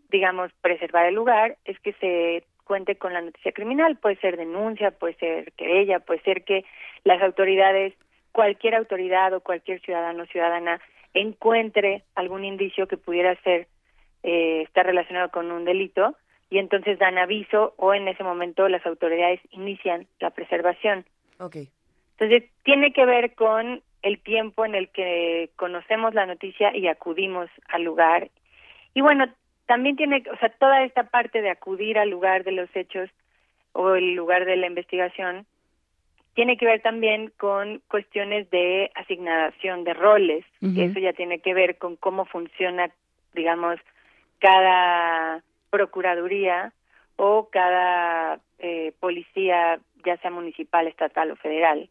digamos, 0.09 0.51
preservar 0.61 1.05
el 1.07 1.15
lugar 1.15 1.57
es 1.65 1.79
que 1.79 1.93
se 1.93 2.43
cuente 2.63 2.95
con 2.95 3.13
la 3.13 3.21
noticia 3.21 3.51
criminal. 3.51 3.97
Puede 3.97 4.15
ser 4.17 4.37
denuncia, 4.37 4.91
puede 4.91 5.15
ser 5.15 5.51
querella, 5.53 5.99
puede 5.99 6.21
ser 6.21 6.43
que 6.43 6.63
las 7.03 7.21
autoridades 7.21 7.93
cualquier 8.39 8.75
autoridad 8.75 9.33
o 9.33 9.41
cualquier 9.41 9.81
ciudadano 9.81 10.23
o 10.23 10.25
ciudadana 10.27 10.79
encuentre 11.13 12.03
algún 12.15 12.45
indicio 12.45 12.87
que 12.87 12.95
pudiera 12.95 13.35
ser 13.43 13.67
eh, 14.23 14.61
estar 14.61 14.85
relacionado 14.85 15.29
con 15.29 15.51
un 15.51 15.65
delito 15.65 16.15
y 16.49 16.57
entonces 16.57 16.97
dan 16.99 17.17
aviso 17.17 17.73
o 17.75 17.93
en 17.93 18.07
ese 18.07 18.23
momento 18.23 18.69
las 18.69 18.85
autoridades 18.85 19.41
inician 19.51 20.07
la 20.21 20.29
preservación. 20.29 21.03
Okay. 21.37 21.67
Entonces 22.17 22.49
tiene 22.63 22.93
que 22.93 23.05
ver 23.05 23.35
con 23.35 23.81
el 24.03 24.19
tiempo 24.19 24.63
en 24.63 24.73
el 24.73 24.87
que 24.87 25.49
conocemos 25.57 26.13
la 26.13 26.25
noticia 26.25 26.73
y 26.73 26.87
acudimos 26.87 27.49
al 27.67 27.83
lugar. 27.83 28.29
Y 28.93 29.01
bueno, 29.01 29.25
también 29.65 29.97
tiene, 29.97 30.23
o 30.31 30.37
sea, 30.37 30.47
toda 30.47 30.85
esta 30.85 31.03
parte 31.03 31.41
de 31.41 31.49
acudir 31.49 31.97
al 31.99 32.09
lugar 32.09 32.45
de 32.45 32.53
los 32.53 32.73
hechos 32.73 33.09
o 33.73 33.95
el 33.95 34.13
lugar 34.13 34.45
de 34.45 34.55
la 34.55 34.67
investigación 34.67 35.45
tiene 36.39 36.55
que 36.55 36.65
ver 36.65 36.81
también 36.81 37.33
con 37.35 37.81
cuestiones 37.89 38.49
de 38.49 38.91
asignación 38.95 39.83
de 39.83 39.93
roles, 39.93 40.45
que 40.61 40.85
eso 40.85 40.97
ya 40.97 41.11
tiene 41.11 41.39
que 41.39 41.53
ver 41.53 41.77
con 41.77 41.97
cómo 41.97 42.23
funciona, 42.23 42.89
digamos, 43.33 43.77
cada 44.39 45.43
procuraduría 45.69 46.71
o 47.17 47.49
cada 47.51 48.39
eh, 48.57 48.93
policía, 49.01 49.81
ya 50.05 50.15
sea 50.19 50.31
municipal, 50.31 50.87
estatal 50.87 51.29
o 51.31 51.35
federal. 51.35 51.89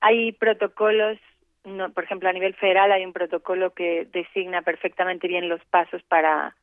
Hay 0.00 0.30
protocolos, 0.30 1.18
no, 1.64 1.90
por 1.90 2.04
ejemplo, 2.04 2.28
a 2.28 2.32
nivel 2.32 2.54
federal 2.54 2.92
hay 2.92 3.04
un 3.04 3.12
protocolo 3.12 3.74
que 3.74 4.06
designa 4.12 4.62
perfectamente 4.62 5.26
bien 5.26 5.48
los 5.48 5.64
pasos 5.64 6.04
para 6.04 6.54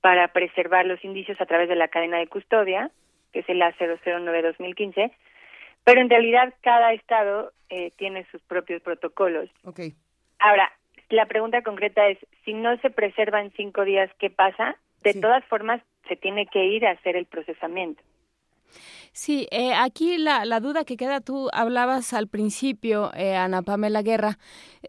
para 0.00 0.28
preservar 0.28 0.86
los 0.86 1.04
indicios 1.04 1.38
a 1.38 1.44
través 1.44 1.68
de 1.68 1.76
la 1.76 1.88
cadena 1.88 2.16
de 2.16 2.28
custodia, 2.28 2.90
que 3.30 3.40
es 3.40 3.48
el 3.50 3.60
A009-2015, 3.60 5.12
pero 5.84 6.00
en 6.00 6.10
realidad 6.10 6.54
cada 6.62 6.92
estado 6.92 7.52
eh, 7.68 7.92
tiene 7.96 8.26
sus 8.30 8.42
propios 8.42 8.82
protocolos. 8.82 9.48
Okay. 9.64 9.94
Ahora, 10.38 10.72
la 11.08 11.26
pregunta 11.26 11.62
concreta 11.62 12.08
es, 12.08 12.18
si 12.44 12.54
no 12.54 12.76
se 12.78 12.90
preserva 12.90 13.40
en 13.40 13.52
cinco 13.52 13.84
días, 13.84 14.10
¿qué 14.18 14.30
pasa? 14.30 14.76
De 15.02 15.14
todas 15.14 15.44
formas, 15.46 15.82
se 16.08 16.16
tiene 16.16 16.46
que 16.46 16.64
ir 16.64 16.86
a 16.86 16.92
hacer 16.92 17.16
el 17.16 17.26
procesamiento. 17.26 18.02
Sí, 19.14 19.46
eh, 19.50 19.74
aquí 19.74 20.16
la, 20.16 20.46
la, 20.46 20.58
duda 20.58 20.84
que 20.84 20.96
queda, 20.96 21.20
tú 21.20 21.50
hablabas 21.52 22.14
al 22.14 22.28
principio, 22.28 23.12
eh, 23.14 23.36
Ana 23.36 23.60
Pamela 23.60 24.00
Guerra, 24.00 24.38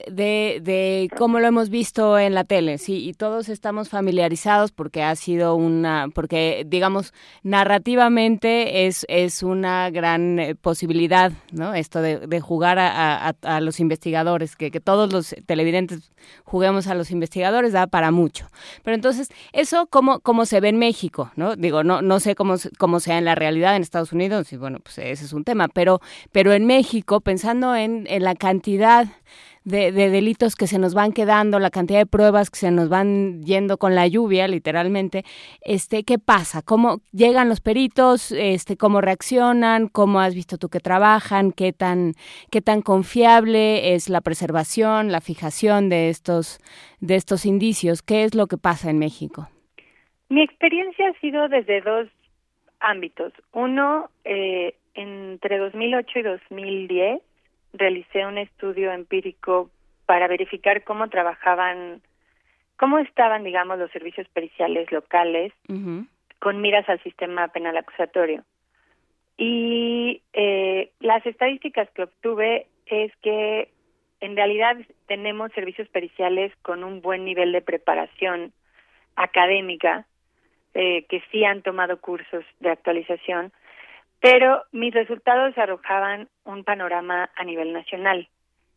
de, 0.10 0.60
de 0.64 1.10
cómo 1.18 1.40
lo 1.40 1.48
hemos 1.48 1.70
visto 1.70 2.18
en 2.18 2.34
la 2.34 2.46
tele, 2.46 2.78
sí, 2.78 3.06
y 3.06 3.14
todos 3.14 3.50
estamos 3.50 3.90
familiarizados 3.90 4.72
porque 4.72 5.04
ha 5.04 5.16
sido 5.16 5.56
una, 5.56 6.08
porque 6.16 6.64
digamos, 6.66 7.14
narrativamente 7.44 8.88
es, 8.88 9.06
es 9.10 9.44
una 9.44 9.90
gran 9.90 10.40
eh, 10.40 10.56
posibilidad, 10.56 11.34
¿no? 11.52 11.74
Esto 11.74 12.02
de, 12.02 12.26
de 12.26 12.40
jugar 12.40 12.80
a, 12.80 13.28
a, 13.28 13.36
a, 13.44 13.60
los 13.62 13.82
investigadores, 13.82 14.56
que, 14.56 14.72
que 14.72 14.80
todos 14.80 15.12
los 15.12 15.36
televidentes 15.46 16.12
juguemos 16.44 16.88
a 16.88 16.96
los 16.96 17.12
investigadores, 17.12 17.74
da 17.74 17.88
para 17.88 18.12
mucho. 18.12 18.48
Pero 18.84 18.96
entonces, 18.96 19.30
eso 19.52 19.88
cómo, 19.88 20.22
cómo 20.22 20.46
se 20.46 20.60
ve 20.60 20.70
en 20.70 20.78
México, 20.78 21.32
¿no? 21.36 21.56
Digo, 21.56 21.84
no, 21.84 22.02
no 22.02 22.20
sé 22.20 22.36
cómo, 22.36 22.56
cómo 22.80 23.00
sea 23.00 23.18
en 23.18 23.26
la 23.26 23.36
realidad 23.36 23.76
en 23.76 23.82
Estados 23.82 24.12
Unidos, 24.12 24.13
y 24.52 24.58
bueno, 24.58 24.80
pues 24.80 24.98
ese 25.00 25.26
es 25.26 25.34
un 25.34 25.44
tema, 25.44 25.68
pero, 25.68 26.00
pero 26.32 26.54
en 26.54 26.66
México, 26.66 27.20
pensando 27.20 27.76
en, 27.76 28.06
en 28.08 28.24
la 28.24 28.36
cantidad 28.36 29.08
de, 29.66 29.92
de, 29.92 30.10
delitos 30.10 30.56
que 30.56 30.68
se 30.68 30.78
nos 30.78 30.94
van 30.94 31.14
quedando, 31.14 31.58
la 31.60 31.70
cantidad 31.70 32.00
de 32.00 32.06
pruebas 32.06 32.50
que 32.50 32.58
se 32.58 32.72
nos 32.72 32.90
van 32.90 33.44
yendo 33.44 33.78
con 33.78 33.96
la 33.96 34.08
lluvia, 34.08 34.48
literalmente, 34.48 35.24
este, 35.62 36.04
¿qué 36.04 36.20
pasa? 36.20 36.62
¿Cómo 36.62 37.00
llegan 37.12 37.50
los 37.50 37.62
peritos? 37.62 38.32
Este, 38.32 38.78
¿Cómo 38.78 39.02
reaccionan? 39.02 39.88
¿Cómo 39.88 40.20
has 40.20 40.36
visto 40.36 40.58
tú 40.58 40.70
que 40.70 40.80
trabajan? 40.80 41.52
¿Qué 41.52 41.74
tan, 41.74 42.14
qué 42.52 42.62
tan 42.62 42.82
confiable 42.82 43.96
es 43.96 44.10
la 44.10 44.22
preservación, 44.22 45.12
la 45.12 45.22
fijación 45.22 45.90
de 45.90 46.10
estos, 46.10 46.60
de 47.00 47.16
estos 47.16 47.46
indicios? 47.46 48.02
¿Qué 48.02 48.24
es 48.24 48.36
lo 48.36 48.48
que 48.48 48.58
pasa 48.58 48.90
en 48.90 49.00
México? 49.00 49.48
Mi 50.30 50.42
experiencia 50.42 51.10
ha 51.10 51.20
sido 51.20 51.48
desde 51.48 51.82
dos 51.82 52.10
ámbitos. 52.84 53.34
Uno, 53.54 54.10
eh, 54.26 54.76
entre 54.94 55.58
2008 55.58 56.20
y 56.20 56.22
2010 56.22 57.22
realicé 57.74 58.26
un 58.28 58.38
estudio 58.38 58.92
empírico 58.92 59.72
para 60.06 60.28
verificar 60.28 60.84
cómo 60.84 61.10
trabajaban, 61.10 62.02
cómo 62.78 63.00
estaban, 63.00 63.44
digamos, 63.44 63.80
los 63.80 63.90
servicios 63.92 64.28
periciales 64.30 64.92
locales 64.92 65.54
uh 65.70 65.74
-huh. 65.74 66.08
con 66.40 66.62
miras 66.62 66.88
al 66.90 67.02
sistema 67.02 67.48
penal 67.48 67.78
acusatorio. 67.78 68.44
Y 69.38 70.22
eh, 70.34 70.92
las 71.00 71.26
estadísticas 71.26 71.90
que 71.92 72.04
obtuve 72.04 72.68
es 72.86 73.12
que 73.24 73.70
en 74.20 74.36
realidad 74.36 74.78
tenemos 75.08 75.52
servicios 75.54 75.88
periciales 75.90 76.54
con 76.62 76.84
un 76.84 77.02
buen 77.02 77.26
nivel 77.26 77.52
de 77.52 77.62
preparación 77.62 78.54
académica, 79.16 80.06
eh, 80.74 81.06
que 81.08 81.22
sí 81.32 81.44
han 81.46 81.62
tomado 81.62 82.00
cursos 82.00 82.44
de 82.60 82.72
actualización, 82.72 83.52
pero 84.20 84.64
mis 84.72 84.94
resultados 84.94 85.58
arrojaban 85.58 86.30
un 86.46 86.64
panorama 86.64 87.30
a 87.36 87.44
nivel 87.44 87.74
nacional. 87.74 88.28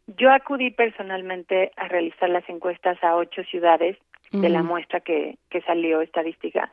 Yo 0.07 0.33
acudí 0.33 0.71
personalmente 0.71 1.73
a 1.77 1.89
realizar 1.89 2.29
las 2.29 2.49
encuestas 2.49 3.03
a 3.03 3.17
ocho 3.17 3.43
ciudades 3.45 3.97
uh 4.33 4.37
-huh. 4.37 4.41
de 4.41 4.49
la 4.49 4.63
muestra 4.63 5.01
que, 5.01 5.37
que 5.51 5.61
salió 5.63 6.01
estadística. 6.01 6.71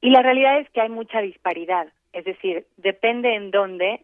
Y 0.00 0.10
la 0.10 0.22
realidad 0.22 0.60
es 0.60 0.70
que 0.70 0.80
hay 0.80 0.88
mucha 0.88 1.20
disparidad, 1.20 1.88
es 2.12 2.24
decir, 2.24 2.66
depende 2.76 3.34
en 3.34 3.50
dónde, 3.50 4.00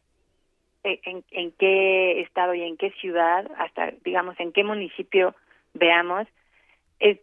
eh, 0.84 1.00
en, 1.04 1.24
en 1.30 1.52
qué 1.52 2.20
estado 2.20 2.54
y 2.54 2.62
en 2.62 2.76
qué 2.76 2.90
ciudad, 3.00 3.50
hasta 3.56 3.92
digamos 4.04 4.38
en 4.38 4.52
qué 4.52 4.62
municipio 4.62 5.34
veamos, 5.72 6.26
es 6.98 7.18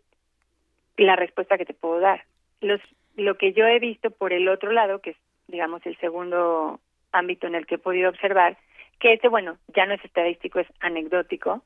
la 0.98 1.16
respuesta 1.16 1.58
que 1.58 1.66
te 1.66 1.74
puedo 1.74 2.00
dar. 2.00 2.24
Los, 2.64 2.82
lo 3.16 3.38
que 3.38 3.54
yo 3.54 3.68
he 3.68 3.78
visto 3.78 4.10
por 4.10 4.34
el 4.34 4.50
otro 4.50 4.72
lado, 4.72 5.00
que 5.00 5.12
es 5.12 5.18
digamos, 5.48 5.86
el 5.86 5.98
segundo 5.98 6.80
ámbito 7.12 7.48
en 7.48 7.56
el 7.56 7.66
que 7.66 7.76
he 7.76 7.80
podido 7.80 8.10
observar, 8.10 8.58
que 9.00 9.14
este, 9.14 9.28
bueno, 9.28 9.58
ya 9.76 9.86
no 9.86 9.94
es 9.94 10.04
estadístico, 10.04 10.60
es 10.60 10.68
anecdótico, 10.80 11.64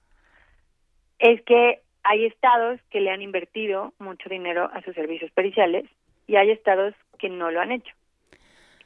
es 1.20 1.42
que 1.44 1.82
hay 2.04 2.26
estados 2.26 2.80
que 2.90 3.02
le 3.02 3.12
han 3.12 3.22
invertido 3.22 3.94
mucho 4.00 4.30
dinero 4.30 4.70
a 4.74 4.82
sus 4.82 4.96
servicios 4.96 5.32
periciales 5.32 5.86
y 6.26 6.36
hay 6.36 6.52
estados 6.52 6.94
que 7.20 7.30
no 7.30 7.52
lo 7.52 7.62
han 7.62 7.72
hecho. 7.72 7.94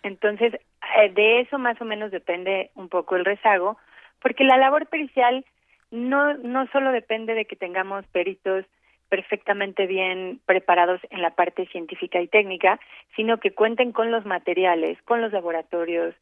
Entonces, 0.04 0.54
eh, 0.54 1.10
de 1.14 1.42
eso 1.42 1.60
más 1.60 1.80
o 1.82 1.86
menos 1.86 2.12
depende 2.12 2.72
un 2.76 2.90
poco 2.90 3.16
el 3.16 3.26
rezago, 3.26 3.78
porque 4.22 4.44
la 4.44 4.58
labor 4.58 4.88
pericial 4.88 5.46
no, 5.92 6.34
no 6.36 6.68
solo 6.68 6.92
depende 6.92 7.34
de 7.34 7.46
que 7.46 7.56
tengamos 7.56 8.06
peritos 8.08 8.66
perfectamente 9.12 9.88
bien 9.88 10.40
preparados 10.46 11.02
en 11.10 11.22
la 11.22 11.32
parte 11.32 11.66
científica 11.66 12.22
y 12.22 12.30
técnica, 12.30 12.80
sino 13.18 13.42
que 13.42 13.52
cuenten 13.52 13.92
con 13.92 14.10
los 14.10 14.26
materiales, 14.26 14.98
con 15.02 15.20
los 15.20 15.34
laboratorios, 15.34 16.16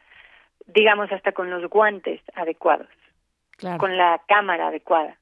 digamos 0.65 1.11
hasta 1.11 1.31
con 1.31 1.51
los 1.51 1.69
guantes 1.69 2.19
adecuados, 2.33 2.87
claro. 3.57 3.77
con 3.77 3.95
la 3.95 4.19
cámara 4.27 4.69
adecuada, 4.69 5.19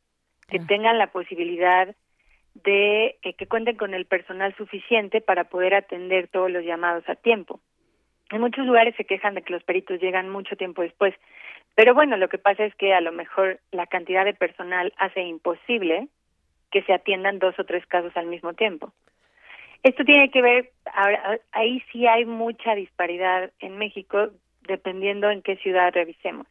que 0.48 0.60
claro. 0.60 0.68
tengan 0.68 0.98
la 0.98 1.08
posibilidad 1.08 1.94
de 2.54 3.18
eh, 3.22 3.34
que 3.34 3.48
cuenten 3.48 3.76
con 3.76 3.94
el 3.94 4.06
personal 4.06 4.56
suficiente 4.56 5.20
para 5.20 5.44
poder 5.44 5.76
atender 5.76 6.30
todos 6.30 6.50
los 6.50 6.64
llamados 6.64 7.04
a 7.10 7.16
tiempo. 7.16 7.60
En 8.32 8.40
muchos 8.40 8.66
lugares 8.66 8.96
se 8.96 9.04
quejan 9.04 9.36
de 9.36 9.42
que 9.42 9.52
los 9.52 9.64
peritos 9.64 10.00
llegan 10.00 10.30
mucho 10.30 10.56
tiempo 10.56 10.84
después, 10.84 11.14
pero 11.76 11.94
bueno, 11.94 12.16
lo 12.16 12.30
que 12.30 12.38
pasa 12.38 12.64
es 12.64 12.74
que 12.76 12.94
a 12.94 13.02
lo 13.02 13.12
mejor 13.12 13.60
la 13.72 13.88
cantidad 13.88 14.24
de 14.24 14.34
personal 14.34 14.94
hace 14.98 15.24
imposible 15.24 16.08
que 16.72 16.84
se 16.84 16.94
atiendan 16.94 17.40
dos 17.40 17.58
o 17.60 17.64
tres 17.64 17.86
casos 17.86 18.16
al 18.16 18.28
mismo 18.28 18.54
tiempo. 18.54 18.92
Esto 19.84 20.04
tiene 20.04 20.32
que 20.32 20.42
ver, 20.42 20.72
ahora, 20.94 21.40
ahí 21.52 21.84
sí 21.92 22.08
hay 22.08 22.26
mucha 22.26 22.76
disparidad 22.76 23.52
en 23.60 23.78
México, 23.78 24.30
dependiendo 24.68 25.30
en 25.30 25.42
qué 25.42 25.56
ciudad 25.58 25.94
revisemos. 25.94 26.48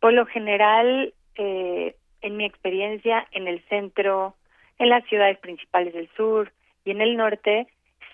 Por 0.00 0.12
lo 0.12 0.26
general, 0.26 1.12
eh, 1.36 1.94
en 2.22 2.36
mi 2.36 2.44
experiencia, 2.44 3.26
en 3.32 3.46
el 3.46 3.62
centro, 3.68 4.34
en 4.78 4.88
las 4.88 5.04
ciudades 5.04 5.38
principales 5.38 5.94
del 5.94 6.08
sur 6.16 6.52
y 6.84 6.90
en 6.90 7.00
el 7.00 7.16
norte, 7.16 7.66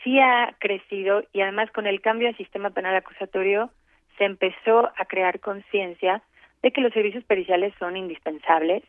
sí 0.02 0.18
ha 0.18 0.54
crecido 0.58 1.24
y 1.32 1.40
además 1.40 1.70
con 1.70 1.86
el 1.86 2.00
cambio 2.00 2.28
al 2.28 2.36
sistema 2.36 2.70
penal 2.70 2.96
acusatorio 2.96 3.70
se 4.18 4.24
empezó 4.24 4.90
a 4.96 5.04
crear 5.06 5.40
conciencia 5.40 6.22
de 6.62 6.72
que 6.72 6.80
los 6.80 6.92
servicios 6.92 7.24
periciales 7.24 7.72
son 7.78 7.96
indispensables, 7.96 8.82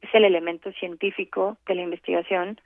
es 0.00 0.14
el 0.14 0.24
elemento 0.24 0.72
científico 0.72 1.56
de 1.66 1.74
la 1.74 1.82
investigación 1.82 2.60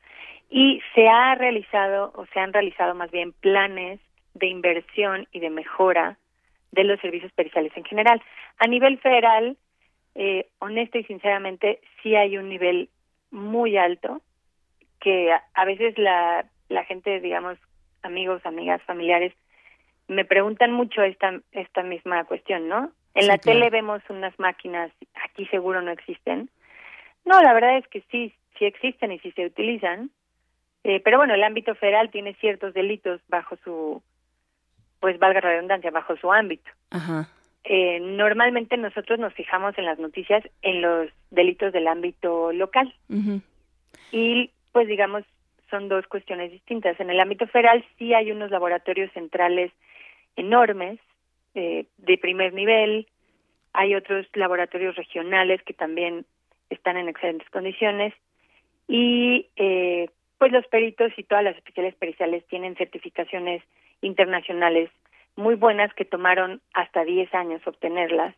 y 0.50 0.80
se 0.94 1.08
ha 1.08 1.34
realizado 1.34 2.12
o 2.14 2.26
se 2.26 2.40
han 2.40 2.52
realizado 2.52 2.94
más 2.94 3.10
bien 3.10 3.32
planes 3.32 4.00
de 4.34 4.46
inversión 4.46 5.26
y 5.32 5.40
de 5.40 5.50
mejora 5.50 6.18
de 6.72 6.84
los 6.84 7.00
servicios 7.00 7.32
periciales 7.32 7.72
en 7.76 7.84
general. 7.84 8.22
A 8.58 8.66
nivel 8.66 8.98
federal, 8.98 9.56
eh, 10.14 10.48
honesta 10.58 10.98
y 10.98 11.04
sinceramente, 11.04 11.80
sí 12.02 12.14
hay 12.16 12.36
un 12.38 12.48
nivel 12.48 12.88
muy 13.30 13.76
alto 13.76 14.20
que 15.00 15.32
a, 15.32 15.42
a 15.54 15.64
veces 15.64 15.96
la, 15.98 16.46
la 16.68 16.84
gente, 16.84 17.20
digamos, 17.20 17.58
amigos, 18.02 18.44
amigas, 18.44 18.82
familiares, 18.82 19.32
me 20.08 20.24
preguntan 20.24 20.72
mucho 20.72 21.02
esta, 21.02 21.40
esta 21.52 21.82
misma 21.82 22.24
cuestión, 22.24 22.68
¿no? 22.68 22.92
En 23.14 23.22
sí, 23.22 23.28
la 23.28 23.38
claro. 23.38 23.58
tele 23.58 23.70
vemos 23.70 24.02
unas 24.08 24.38
máquinas, 24.38 24.90
aquí 25.24 25.46
seguro 25.46 25.82
no 25.82 25.90
existen, 25.90 26.50
no, 27.24 27.40
la 27.42 27.52
verdad 27.52 27.78
es 27.78 27.86
que 27.88 28.02
sí, 28.10 28.34
sí 28.58 28.64
existen 28.64 29.12
y 29.12 29.18
sí 29.20 29.32
se 29.32 29.46
utilizan, 29.46 30.10
eh, 30.84 31.00
pero 31.00 31.18
bueno, 31.18 31.34
el 31.34 31.44
ámbito 31.44 31.74
federal 31.74 32.10
tiene 32.10 32.34
ciertos 32.34 32.74
delitos 32.74 33.20
bajo 33.28 33.56
su, 33.64 34.02
pues 35.00 35.18
valga 35.18 35.40
la 35.40 35.50
redundancia, 35.50 35.90
bajo 35.90 36.16
su 36.16 36.32
ámbito. 36.32 36.70
Ajá. 36.90 37.28
Eh, 37.64 38.00
normalmente 38.00 38.76
nosotros 38.76 39.20
nos 39.20 39.32
fijamos 39.34 39.78
en 39.78 39.84
las 39.84 39.98
noticias 39.98 40.42
en 40.62 40.82
los 40.82 41.10
delitos 41.30 41.72
del 41.72 41.86
ámbito 41.86 42.52
local. 42.52 42.92
Uh 43.08 43.14
-huh. 43.14 43.42
Y 44.10 44.50
pues 44.72 44.88
digamos, 44.88 45.22
son 45.70 45.88
dos 45.88 46.06
cuestiones 46.06 46.50
distintas. 46.50 46.98
En 46.98 47.10
el 47.10 47.20
ámbito 47.20 47.46
federal 47.46 47.84
sí 47.98 48.14
hay 48.14 48.32
unos 48.32 48.50
laboratorios 48.50 49.12
centrales 49.12 49.72
enormes, 50.34 50.98
eh, 51.54 51.86
de 51.98 52.18
primer 52.18 52.52
nivel, 52.52 53.06
hay 53.72 53.94
otros 53.94 54.26
laboratorios 54.34 54.96
regionales 54.96 55.62
que 55.62 55.72
también 55.72 56.26
están 56.74 56.96
en 56.96 57.08
excelentes 57.08 57.48
condiciones 57.50 58.14
y 58.88 59.48
eh, 59.56 60.08
pues 60.38 60.52
los 60.52 60.66
peritos 60.66 61.12
y 61.16 61.22
todas 61.22 61.44
las 61.44 61.56
especiales 61.56 61.94
periciales 61.94 62.44
tienen 62.48 62.76
certificaciones 62.76 63.62
internacionales 64.00 64.90
muy 65.36 65.54
buenas 65.54 65.92
que 65.94 66.04
tomaron 66.04 66.60
hasta 66.74 67.04
10 67.04 67.32
años 67.34 67.66
obtenerlas. 67.66 68.34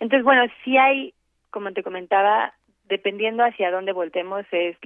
Entonces, 0.00 0.24
bueno, 0.24 0.44
sí 0.64 0.76
hay, 0.76 1.14
como 1.50 1.72
te 1.72 1.82
comentaba, 1.82 2.54
dependiendo 2.84 3.44
hacia 3.44 3.70
dónde 3.70 3.92
voltemos 3.92 4.46
es 4.52 4.76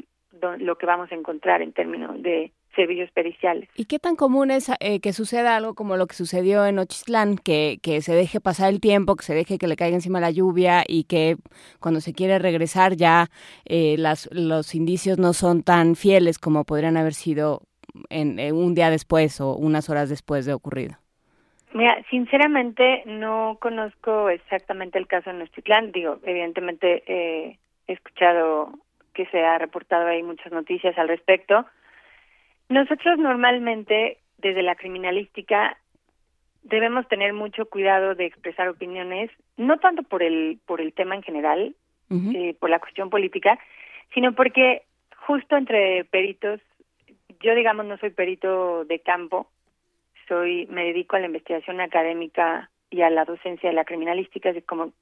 lo 0.59 0.79
que 0.79 0.87
vamos 0.87 1.11
a 1.13 1.15
encontrar 1.15 1.61
en 1.63 1.73
términos 1.73 2.23
de 2.23 2.53
servicios 2.75 3.11
periciales. 3.11 3.69
¿Y 3.75 3.87
qué 3.87 3.99
tan 3.99 4.17
común 4.17 4.51
es 4.51 4.71
eh, 4.81 5.01
que 5.01 5.13
suceda 5.13 5.57
algo 5.57 5.75
como 5.75 5.97
lo 5.97 6.07
que 6.07 6.15
sucedió 6.15 6.67
en 6.67 6.79
Ochistlán, 6.79 7.37
que, 7.37 7.79
que 7.83 8.01
se 8.01 8.15
deje 8.15 8.41
pasar 8.41 8.71
el 8.71 8.81
tiempo, 8.81 9.17
que 9.17 9.25
se 9.25 9.35
deje 9.35 9.59
que 9.59 9.67
le 9.67 9.77
caiga 9.77 9.97
encima 9.97 10.21
la 10.21 10.31
lluvia 10.31 10.85
y 10.87 11.05
que 11.05 11.37
cuando 11.81 12.01
se 12.01 12.13
quiere 12.13 12.39
regresar 12.39 12.97
ya 12.97 13.27
eh, 13.65 13.97
las, 13.99 14.29
los 14.33 14.75
indicios 14.75 15.19
no 15.19 15.33
son 15.33 15.63
tan 15.63 15.97
fieles 15.97 16.39
como 16.39 16.65
podrían 16.65 16.97
haber 16.97 17.15
sido 17.15 17.63
en, 18.09 18.39
en 18.39 18.55
un 18.55 18.75
día 18.75 18.91
después 18.91 19.41
o 19.41 19.57
unas 19.57 19.91
horas 19.91 20.09
después 20.09 20.47
de 20.47 20.55
ocurrido? 20.55 20.97
Mira, 21.73 22.03
sinceramente 22.11 23.03
no 23.07 23.59
conozco 23.61 24.29
exactamente 24.29 24.99
el 24.99 25.07
caso 25.07 25.31
en 25.31 25.39
Nochitlán. 25.39 25.93
Digo, 25.93 26.19
evidentemente 26.25 27.05
eh, 27.07 27.59
he 27.87 27.93
escuchado 27.93 28.73
que 29.15 29.27
se 29.27 29.41
ha 29.41 29.59
reportado 29.59 30.09
ahí 30.09 30.23
muchas 30.23 30.53
noticias 30.53 30.99
al 30.99 31.09
respecto. 31.09 31.67
Nosotros 32.71 33.19
normalmente, 33.19 34.19
desde 34.39 34.63
la 34.63 34.77
criminalística, 34.77 35.77
debemos 36.63 37.07
tener 37.09 37.33
mucho 37.33 37.67
cuidado 37.67 38.15
de 38.15 38.27
expresar 38.27 38.69
opiniones, 38.69 39.29
no 39.57 39.79
tanto 39.79 40.05
por 40.05 40.23
el 40.23 40.61
por 40.67 40.81
el 40.81 40.93
tema 40.93 41.17
en 41.17 41.23
general, 41.23 41.75
eh, 42.11 42.55
por 42.61 42.71
la 42.71 42.79
cuestión 42.79 43.11
política, 43.11 43.59
sino 44.15 44.35
porque 44.37 44.83
justo 45.27 45.57
entre 45.57 46.05
peritos, 46.05 46.61
yo 47.41 47.57
digamos 47.57 47.87
no 47.87 47.99
soy 47.99 48.11
perito 48.11 48.85
de 48.85 49.01
campo, 49.01 49.49
soy 50.29 50.67
me 50.67 50.85
dedico 50.85 51.17
a 51.17 51.21
la 51.21 51.27
investigación 51.27 51.81
académica 51.81 52.71
y 52.89 53.03
a 53.03 53.11
la 53.11 53.25
docencia 53.25 53.69
de 53.69 53.75
la 53.75 53.85
criminalística, 53.85 54.51
es 54.51 54.65
como 54.65 54.93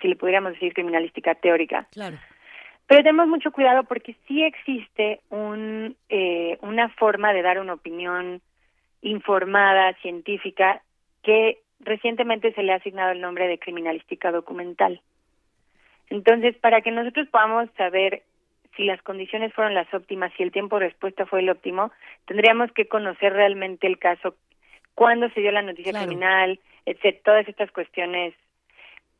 si 0.00 0.08
le 0.08 0.16
pudiéramos 0.16 0.54
decir 0.54 0.74
criminalística 0.74 1.36
teórica. 1.36 1.86
Claro. 1.92 2.18
Pero 2.88 3.02
tenemos 3.02 3.28
mucho 3.28 3.52
cuidado 3.52 3.84
porque 3.84 4.16
sí 4.26 4.42
existe 4.42 5.20
un, 5.28 5.94
eh, 6.08 6.56
una 6.62 6.88
forma 6.88 7.34
de 7.34 7.42
dar 7.42 7.60
una 7.60 7.74
opinión 7.74 8.40
informada, 9.02 9.92
científica, 10.00 10.80
que 11.22 11.58
recientemente 11.80 12.52
se 12.54 12.62
le 12.62 12.72
ha 12.72 12.76
asignado 12.76 13.12
el 13.12 13.20
nombre 13.20 13.46
de 13.46 13.58
criminalística 13.58 14.32
documental. 14.32 15.02
Entonces, 16.08 16.56
para 16.56 16.80
que 16.80 16.90
nosotros 16.90 17.28
podamos 17.28 17.68
saber 17.76 18.22
si 18.74 18.84
las 18.84 19.02
condiciones 19.02 19.52
fueron 19.52 19.74
las 19.74 19.92
óptimas, 19.92 20.32
si 20.38 20.42
el 20.42 20.50
tiempo 20.50 20.78
de 20.78 20.86
respuesta 20.86 21.26
fue 21.26 21.40
el 21.40 21.50
óptimo, 21.50 21.92
tendríamos 22.26 22.72
que 22.72 22.88
conocer 22.88 23.34
realmente 23.34 23.86
el 23.86 23.98
caso, 23.98 24.34
cuándo 24.94 25.28
se 25.30 25.42
dio 25.42 25.52
la 25.52 25.62
noticia 25.62 25.92
criminal, 25.92 26.58
etcétera, 26.86 27.22
todas 27.22 27.48
estas 27.48 27.70
cuestiones 27.70 28.34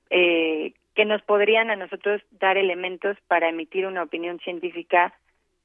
eh, 0.09 0.73
que 0.99 1.05
nos 1.05 1.23
podrían 1.23 1.71
a 1.71 1.77
nosotros 1.77 2.21
dar 2.33 2.57
elementos 2.57 3.17
para 3.29 3.49
emitir 3.49 3.87
una 3.87 4.03
opinión 4.03 4.41
científica 4.41 5.15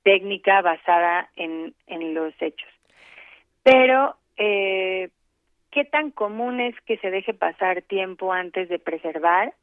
técnica 0.03 0.61
basada 0.61 1.27
en, 1.35 1.73
en 1.87 2.13
los 2.13 2.35
hechos. 2.39 2.69
Pero, 3.63 4.15
eh, 4.37 5.09
¿qué 5.71 5.85
tan 5.85 6.11
común 6.11 6.59
es 6.59 6.79
que 6.81 6.97
se 6.97 7.09
deje 7.09 7.33
pasar 7.33 7.81
tiempo 7.81 8.31
antes 8.31 8.69
de 8.69 8.77
preservar? 8.77 9.55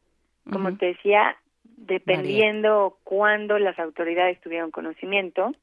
Como 0.51 0.77
te 0.77 0.87
decía, 0.87 1.37
dependiendo 1.63 2.99
cuándo 3.05 3.57
las 3.61 3.79
autoridades 3.79 4.41
tuvieron 4.41 4.73
conocimiento. 4.73 5.55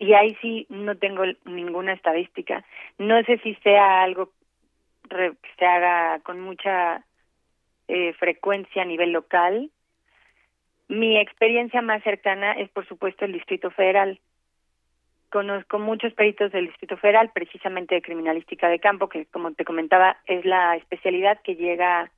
Y 0.00 0.14
ahí 0.14 0.36
sí 0.42 0.66
no 0.70 0.96
tengo 0.96 1.22
ninguna 1.44 1.92
estadística. 1.92 2.64
No 2.98 3.22
sé 3.22 3.38
si 3.44 3.54
sea 3.62 4.02
algo 4.02 4.32
que 5.08 5.36
se 5.56 5.64
haga 5.64 6.18
con 6.24 6.40
mucha 6.40 7.04
eh, 7.88 8.12
frecuencia 8.14 8.82
a 8.82 8.86
nivel 8.86 9.12
local. 9.12 9.70
Mi 10.88 11.18
experiencia 11.18 11.82
más 11.82 12.02
cercana 12.02 12.52
es, 12.52 12.68
por 12.70 12.86
supuesto, 12.86 13.24
el 13.24 13.32
Distrito 13.32 13.70
Federal. 13.70 14.20
Conozco 15.30 15.78
muchos 15.78 16.12
peritos 16.14 16.52
del 16.52 16.66
Distrito 16.66 16.96
Federal, 16.96 17.30
precisamente 17.34 17.94
de 17.94 18.02
criminalística 18.02 18.68
de 18.68 18.78
campo, 18.78 19.08
que, 19.08 19.26
como 19.26 19.52
te 19.52 19.64
comentaba, 19.64 20.18
es 20.26 20.44
la 20.44 20.76
especialidad 20.76 21.40
que 21.42 21.56
llega 21.56 22.10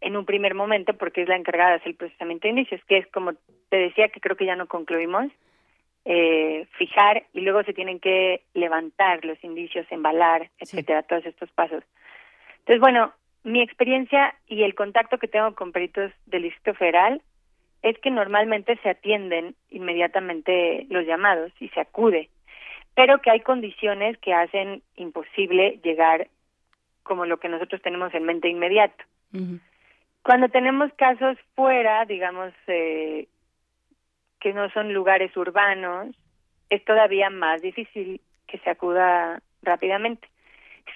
en 0.00 0.16
un 0.16 0.24
primer 0.24 0.54
momento 0.54 0.94
porque 0.94 1.22
es 1.22 1.28
la 1.28 1.36
encargada 1.36 1.70
de 1.70 1.76
hacer 1.76 1.88
el 1.88 1.96
procesamiento 1.96 2.46
de 2.46 2.50
indicios, 2.50 2.80
que 2.86 2.98
es 2.98 3.06
como 3.08 3.34
te 3.68 3.76
decía, 3.76 4.08
que 4.08 4.20
creo 4.20 4.36
que 4.36 4.46
ya 4.46 4.56
no 4.56 4.66
concluimos, 4.66 5.30
eh, 6.04 6.66
fijar 6.78 7.26
y 7.32 7.40
luego 7.40 7.62
se 7.64 7.74
tienen 7.74 8.00
que 8.00 8.42
levantar 8.54 9.24
los 9.24 9.42
indicios, 9.44 9.86
embalar, 9.90 10.50
etcétera, 10.58 11.02
todos 11.02 11.26
estos 11.26 11.50
pasos. 11.50 11.84
Entonces, 12.60 12.80
bueno, 12.80 13.12
mi 13.44 13.62
experiencia 13.62 14.34
y 14.46 14.62
el 14.62 14.74
contacto 14.74 15.18
que 15.18 15.28
tengo 15.28 15.54
con 15.54 15.72
peritos 15.72 16.12
del 16.26 16.42
Distrito 16.42 16.74
Federal 16.74 17.22
es 17.82 17.98
que 18.00 18.10
normalmente 18.10 18.76
se 18.82 18.90
atienden 18.90 19.54
inmediatamente 19.70 20.86
los 20.90 21.06
llamados 21.06 21.52
y 21.60 21.68
se 21.68 21.80
acude, 21.80 22.28
pero 22.94 23.20
que 23.20 23.30
hay 23.30 23.40
condiciones 23.40 24.18
que 24.18 24.34
hacen 24.34 24.82
imposible 24.96 25.80
llegar 25.82 26.28
como 27.02 27.24
lo 27.24 27.38
que 27.38 27.48
nosotros 27.48 27.80
tenemos 27.82 28.12
en 28.14 28.24
mente 28.24 28.48
inmediato. 28.48 29.04
Cuando 30.22 30.48
tenemos 30.48 30.92
casos 30.94 31.38
fuera, 31.54 32.04
digamos, 32.04 32.52
eh, 32.66 33.28
que 34.40 34.52
no 34.52 34.68
son 34.70 34.92
lugares 34.92 35.34
urbanos, 35.36 36.14
es 36.70 36.84
todavía 36.84 37.30
más 37.30 37.62
difícil 37.62 38.20
que 38.46 38.58
se 38.58 38.70
acuda 38.70 39.40
rápidamente. 39.62 40.28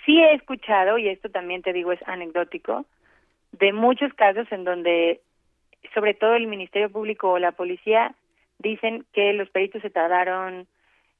Sí 0.04 0.20
he 0.20 0.34
escuchado, 0.34 0.98
y 0.98 1.08
esto 1.08 1.30
también 1.30 1.62
te 1.62 1.72
digo 1.72 1.92
es 1.92 2.00
anecdótico, 2.06 2.86
de 3.52 3.72
muchos 3.72 4.12
casos 4.14 4.50
en 4.50 4.64
donde, 4.64 5.20
sobre 5.94 6.14
todo 6.14 6.34
el 6.34 6.46
Ministerio 6.46 6.90
Público 6.90 7.30
o 7.30 7.38
la 7.38 7.52
policía, 7.52 8.14
dicen 8.58 9.04
que 9.12 9.32
los 9.32 9.48
peritos 9.50 9.82
se 9.82 9.90
tardaron 9.90 10.66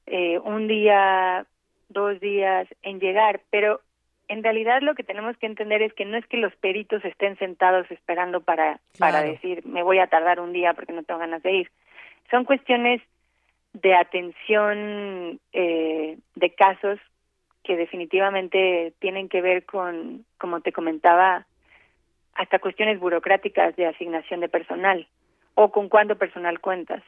eh, 0.07 0.39
un 0.39 0.67
día, 0.67 1.47
dos 1.89 2.19
días 2.21 2.67
en 2.83 3.01
llegar, 3.01 3.41
pero 3.51 3.81
en 4.29 4.43
realidad 4.43 4.81
lo 4.81 4.95
que 4.95 5.05
tenemos 5.05 5.37
que 5.37 5.47
entender 5.47 5.83
es 5.83 5.93
que 5.93 6.05
no 6.05 6.17
es 6.17 6.27
que 6.27 6.39
los 6.39 6.55
peritos 6.57 7.05
estén 7.05 7.37
sentados 7.39 7.91
esperando 7.91 8.41
para, 8.41 8.81
para 8.99 9.23
decir 9.23 9.65
me 9.67 9.83
voy 9.83 9.99
a 9.99 10.07
tardar 10.07 10.41
un 10.41 10.53
día 10.53 10.73
porque 10.75 10.93
no 10.93 11.03
tengo 11.03 11.21
ganas 11.21 11.43
de 11.43 11.53
ir. 11.53 11.71
Son 12.31 12.45
cuestiones 12.45 13.03
de 13.75 13.95
atención 13.95 15.39
eh, 15.53 16.17
de 16.35 16.51
casos 16.55 16.99
que 17.63 17.77
definitivamente 17.77 18.93
tienen 18.99 19.29
que 19.29 19.41
ver 19.41 19.65
con, 19.65 20.25
como 20.39 20.61
te 20.61 20.73
comentaba, 20.73 21.47
hasta 22.35 22.59
cuestiones 22.59 22.99
burocráticas 22.99 23.77
de 23.77 23.87
asignación 23.87 24.41
de 24.41 24.49
personal 24.49 25.07
o 25.55 25.71
con 25.71 25.89
cuánto 25.89 26.17
personal 26.17 26.61
cuentas. 26.61 27.03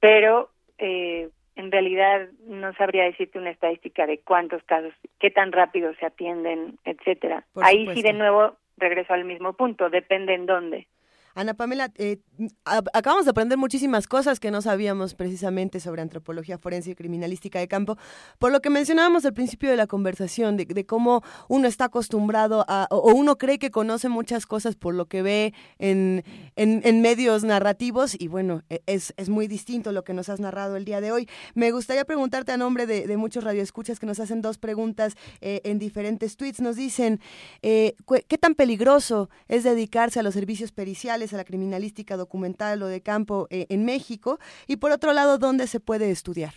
Pero 0.00 0.50
eh, 0.78 1.30
en 1.56 1.70
realidad 1.70 2.28
no 2.46 2.72
sabría 2.74 3.04
decirte 3.04 3.38
una 3.38 3.50
estadística 3.50 4.06
de 4.06 4.18
cuántos 4.18 4.62
casos, 4.64 4.92
qué 5.18 5.30
tan 5.30 5.52
rápido 5.52 5.94
se 5.94 6.06
atienden, 6.06 6.78
etcétera. 6.84 7.44
Ahí 7.62 7.88
sí 7.94 8.02
de 8.02 8.12
nuevo 8.12 8.56
regreso 8.76 9.12
al 9.12 9.24
mismo 9.24 9.52
punto, 9.52 9.90
depende 9.90 10.34
en 10.34 10.46
dónde. 10.46 10.86
Ana 11.34 11.54
Pamela, 11.54 11.90
eh, 11.96 12.18
acabamos 12.66 13.24
de 13.24 13.30
aprender 13.30 13.56
muchísimas 13.56 14.06
cosas 14.06 14.38
que 14.38 14.50
no 14.50 14.60
sabíamos 14.60 15.14
precisamente 15.14 15.80
sobre 15.80 16.02
antropología 16.02 16.58
forense 16.58 16.90
y 16.90 16.94
criminalística 16.94 17.58
de 17.58 17.68
campo, 17.68 17.96
por 18.38 18.52
lo 18.52 18.60
que 18.60 18.70
mencionábamos 18.70 19.24
al 19.24 19.32
principio 19.32 19.70
de 19.70 19.76
la 19.76 19.86
conversación, 19.86 20.56
de, 20.56 20.86
cómo 20.86 21.22
uno 21.48 21.68
está 21.68 21.86
acostumbrado 21.86 22.64
a, 22.68 22.86
o 22.90 23.12
uno 23.12 23.38
cree 23.38 23.58
que 23.58 23.70
conoce 23.70 24.08
muchas 24.08 24.46
cosas 24.46 24.76
por 24.76 24.94
lo 24.94 25.06
que 25.06 25.22
ve 25.22 25.54
en, 25.78 26.24
en, 26.56 27.00
medios 27.00 27.44
narrativos, 27.44 28.14
y 28.18 28.28
bueno, 28.28 28.62
e, 28.68 28.82
es, 28.86 29.14
es, 29.16 29.28
muy 29.28 29.48
distinto 29.48 29.92
lo 29.92 30.04
que 30.04 30.12
nos 30.12 30.28
has 30.28 30.40
narrado 30.40 30.76
el 30.76 30.84
día 30.84 31.00
de 31.00 31.12
hoy. 31.12 31.28
Me 31.54 31.70
gustaría 31.70 32.04
preguntarte 32.04 32.52
a 32.52 32.56
nombre 32.56 32.86
de, 32.86 33.16
muchos 33.16 33.44
radioescuchas 33.44 33.98
que 34.00 34.06
nos 34.06 34.20
hacen 34.20 34.42
dos 34.42 34.58
preguntas 34.58 35.14
eh, 35.40 35.60
en 35.64 35.78
diferentes 35.78 36.36
tweets. 36.36 36.60
Nos 36.60 36.76
dicen, 36.76 37.20
eh, 37.62 37.94
¿qué 38.28 38.38
tan 38.38 38.54
peligroso 38.54 39.28
es 39.48 39.64
dedicarse 39.64 40.20
a 40.20 40.22
los 40.22 40.34
servicios 40.34 40.72
periciales? 40.72 41.21
A 41.32 41.36
la 41.36 41.44
criminalística 41.44 42.16
documental 42.16 42.82
o 42.82 42.86
de 42.86 43.02
campo 43.02 43.46
eh, 43.50 43.66
en 43.68 43.84
México? 43.84 44.38
Y 44.66 44.76
por 44.76 44.90
otro 44.90 45.12
lado, 45.12 45.38
¿dónde 45.38 45.66
se 45.66 45.78
puede 45.78 46.10
estudiar? 46.10 46.54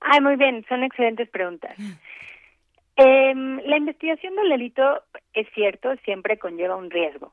Ay, 0.00 0.20
muy 0.20 0.36
bien, 0.36 0.64
son 0.68 0.84
excelentes 0.84 1.28
preguntas. 1.28 1.76
Em, 3.00 3.60
la 3.64 3.76
investigación 3.76 4.34
del 4.34 4.48
delito, 4.48 5.02
es 5.32 5.46
cierto, 5.54 5.94
siempre 6.04 6.36
conlleva 6.36 6.74
un 6.74 6.90
riesgo. 6.90 7.32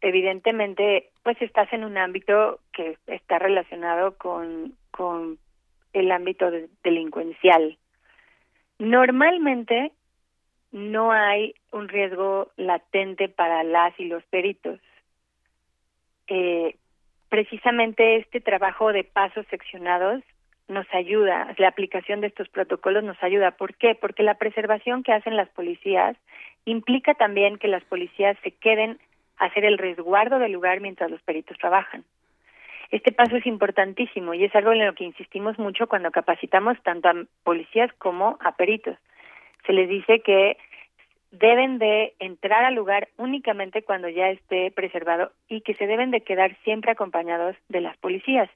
Evidentemente, 0.00 1.10
pues 1.22 1.40
estás 1.42 1.70
en 1.72 1.84
un 1.84 1.98
ámbito 1.98 2.60
que 2.72 2.96
está 3.06 3.38
relacionado 3.38 4.16
con, 4.16 4.74
con 4.90 5.38
el 5.92 6.10
ámbito 6.10 6.50
delincuencial. 6.82 7.76
Normalmente 8.78 9.92
no 10.72 11.12
hay 11.12 11.54
un 11.72 11.88
riesgo 11.88 12.50
latente 12.56 13.28
para 13.28 13.62
las 13.62 13.98
y 13.98 14.04
los 14.04 14.22
peritos 14.24 14.80
eh, 16.28 16.76
precisamente 17.28 18.16
este 18.16 18.40
trabajo 18.40 18.92
de 18.92 19.04
pasos 19.04 19.46
seccionados 19.50 20.22
nos 20.68 20.86
ayuda, 20.92 21.54
la 21.58 21.68
aplicación 21.68 22.20
de 22.20 22.26
estos 22.26 22.48
protocolos 22.48 23.04
nos 23.04 23.22
ayuda. 23.22 23.52
¿Por 23.52 23.74
qué? 23.74 23.94
Porque 23.94 24.22
la 24.22 24.34
preservación 24.34 25.02
que 25.02 25.12
hacen 25.12 25.36
las 25.36 25.48
policías 25.50 26.16
implica 26.64 27.14
también 27.14 27.58
que 27.58 27.68
las 27.68 27.84
policías 27.84 28.36
se 28.42 28.50
queden 28.50 28.98
a 29.38 29.46
hacer 29.46 29.64
el 29.64 29.78
resguardo 29.78 30.38
del 30.38 30.52
lugar 30.52 30.80
mientras 30.80 31.10
los 31.10 31.22
peritos 31.22 31.56
trabajan. 31.58 32.04
Este 32.90 33.12
paso 33.12 33.36
es 33.36 33.46
importantísimo 33.46 34.34
y 34.34 34.44
es 34.44 34.54
algo 34.54 34.72
en 34.72 34.84
lo 34.84 34.94
que 34.94 35.04
insistimos 35.04 35.58
mucho 35.58 35.86
cuando 35.86 36.10
capacitamos 36.10 36.80
tanto 36.82 37.08
a 37.08 37.14
policías 37.42 37.92
como 37.94 38.38
a 38.40 38.52
peritos. 38.52 38.96
Se 39.66 39.72
les 39.72 39.88
dice 39.88 40.20
que 40.20 40.56
deben 41.38 41.78
de 41.78 42.14
entrar 42.18 42.64
al 42.64 42.74
lugar 42.74 43.08
únicamente 43.16 43.82
cuando 43.82 44.08
ya 44.08 44.28
esté 44.28 44.70
preservado 44.70 45.32
y 45.48 45.60
que 45.60 45.74
se 45.74 45.86
deben 45.86 46.10
de 46.10 46.22
quedar 46.22 46.56
siempre 46.64 46.92
acompañados 46.92 47.56
de 47.68 47.80
las 47.80 47.96
policías. 47.98 48.48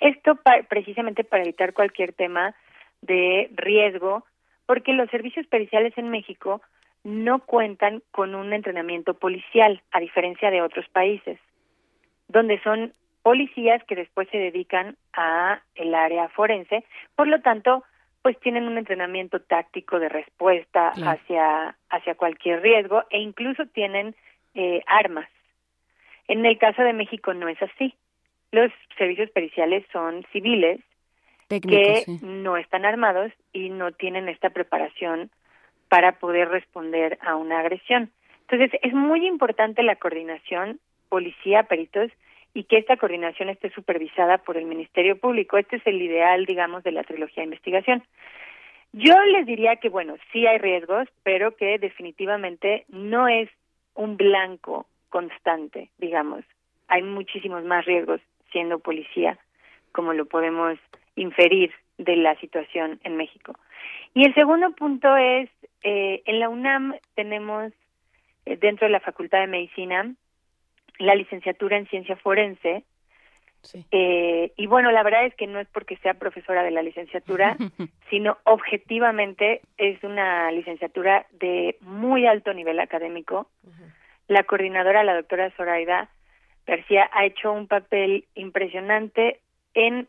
Esto 0.00 0.38
precisamente 0.68 1.24
para 1.24 1.42
evitar 1.42 1.72
cualquier 1.72 2.12
tema 2.12 2.54
de 3.00 3.48
riesgo 3.54 4.24
porque 4.66 4.92
los 4.92 5.08
servicios 5.10 5.46
periciales 5.46 5.96
en 5.96 6.10
México 6.10 6.60
no 7.04 7.38
cuentan 7.40 8.02
con 8.10 8.34
un 8.34 8.52
entrenamiento 8.52 9.14
policial, 9.14 9.80
a 9.92 10.00
diferencia 10.00 10.50
de 10.50 10.60
otros 10.60 10.86
países, 10.90 11.38
donde 12.28 12.60
son 12.60 12.92
policías 13.22 13.82
que 13.84 13.94
después 13.94 14.28
se 14.30 14.38
dedican 14.38 14.96
a 15.14 15.60
el 15.74 15.94
área 15.94 16.28
forense, 16.28 16.84
por 17.16 17.28
lo 17.28 17.40
tanto, 17.40 17.84
pues 18.22 18.38
tienen 18.40 18.64
un 18.64 18.78
entrenamiento 18.78 19.40
táctico 19.40 19.98
de 19.98 20.08
respuesta 20.08 20.90
hacia 20.90 21.76
hacia 21.90 22.14
cualquier 22.14 22.62
riesgo 22.62 23.04
e 23.10 23.18
incluso 23.20 23.66
tienen 23.66 24.14
eh, 24.54 24.82
armas. 24.86 25.28
En 26.26 26.44
el 26.44 26.58
caso 26.58 26.82
de 26.82 26.92
México 26.92 27.32
no 27.32 27.48
es 27.48 27.60
así. 27.62 27.94
Los 28.50 28.70
servicios 28.96 29.30
periciales 29.30 29.84
son 29.92 30.24
civiles 30.32 30.80
que 31.48 32.04
no 32.22 32.56
están 32.56 32.84
armados 32.84 33.32
y 33.52 33.70
no 33.70 33.92
tienen 33.92 34.28
esta 34.28 34.50
preparación 34.50 35.30
para 35.88 36.18
poder 36.18 36.48
responder 36.50 37.18
a 37.22 37.36
una 37.36 37.60
agresión. 37.60 38.10
Entonces, 38.42 38.78
es 38.82 38.92
muy 38.92 39.26
importante 39.26 39.82
la 39.82 39.96
coordinación 39.96 40.78
policía-peritos 41.08 42.10
y 42.58 42.64
que 42.64 42.78
esta 42.78 42.96
coordinación 42.96 43.50
esté 43.50 43.70
supervisada 43.70 44.38
por 44.38 44.56
el 44.56 44.64
Ministerio 44.64 45.16
Público. 45.16 45.58
Este 45.58 45.76
es 45.76 45.86
el 45.86 46.02
ideal, 46.02 46.44
digamos, 46.44 46.82
de 46.82 46.90
la 46.90 47.04
trilogía 47.04 47.42
de 47.42 47.44
investigación. 47.44 48.02
Yo 48.92 49.14
les 49.26 49.46
diría 49.46 49.76
que, 49.76 49.88
bueno, 49.88 50.16
sí 50.32 50.44
hay 50.44 50.58
riesgos, 50.58 51.06
pero 51.22 51.54
que 51.54 51.78
definitivamente 51.78 52.84
no 52.88 53.28
es 53.28 53.48
un 53.94 54.16
blanco 54.16 54.86
constante, 55.08 55.90
digamos. 55.98 56.44
Hay 56.88 57.04
muchísimos 57.04 57.62
más 57.62 57.84
riesgos 57.84 58.20
siendo 58.50 58.80
policía, 58.80 59.38
como 59.92 60.12
lo 60.12 60.26
podemos 60.26 60.80
inferir 61.14 61.70
de 61.96 62.16
la 62.16 62.34
situación 62.40 62.98
en 63.04 63.16
México. 63.16 63.54
Y 64.14 64.24
el 64.24 64.34
segundo 64.34 64.72
punto 64.72 65.16
es, 65.16 65.48
eh, 65.84 66.22
en 66.24 66.40
la 66.40 66.48
UNAM 66.48 66.96
tenemos 67.14 67.72
eh, 68.46 68.56
dentro 68.56 68.88
de 68.88 68.92
la 68.92 69.00
Facultad 69.00 69.42
de 69.42 69.46
Medicina 69.46 70.12
la 70.98 71.14
licenciatura 71.14 71.76
en 71.76 71.86
ciencia 71.88 72.16
forense. 72.16 72.84
Eh, 73.90 74.52
y 74.56 74.66
bueno, 74.66 74.92
la 74.92 75.02
verdad 75.02 75.26
es 75.26 75.34
que 75.34 75.46
no 75.46 75.58
es 75.58 75.68
porque 75.68 75.96
sea 75.98 76.14
profesora 76.14 76.62
de 76.62 76.70
la 76.70 76.82
licenciatura, 76.82 77.56
sino 78.10 78.38
objetivamente 78.44 79.60
es 79.76 80.02
una 80.04 80.50
licenciatura 80.52 81.26
de 81.32 81.76
muy 81.80 82.26
alto 82.26 82.54
nivel 82.54 82.80
académico. 82.80 83.48
La 84.28 84.44
coordinadora, 84.44 85.04
la 85.04 85.14
doctora 85.14 85.50
Zoraida 85.56 86.08
García, 86.66 87.08
ha 87.12 87.24
hecho 87.24 87.52
un 87.52 87.66
papel 87.66 88.26
impresionante 88.34 89.40
en 89.74 90.06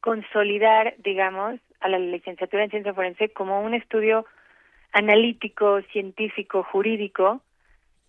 consolidar, 0.00 0.94
digamos, 0.98 1.60
a 1.80 1.88
la 1.88 1.98
licenciatura 1.98 2.64
en 2.64 2.70
ciencia 2.70 2.94
forense 2.94 3.28
como 3.30 3.62
un 3.62 3.74
estudio 3.74 4.26
analítico, 4.92 5.82
científico, 5.92 6.62
jurídico 6.64 7.42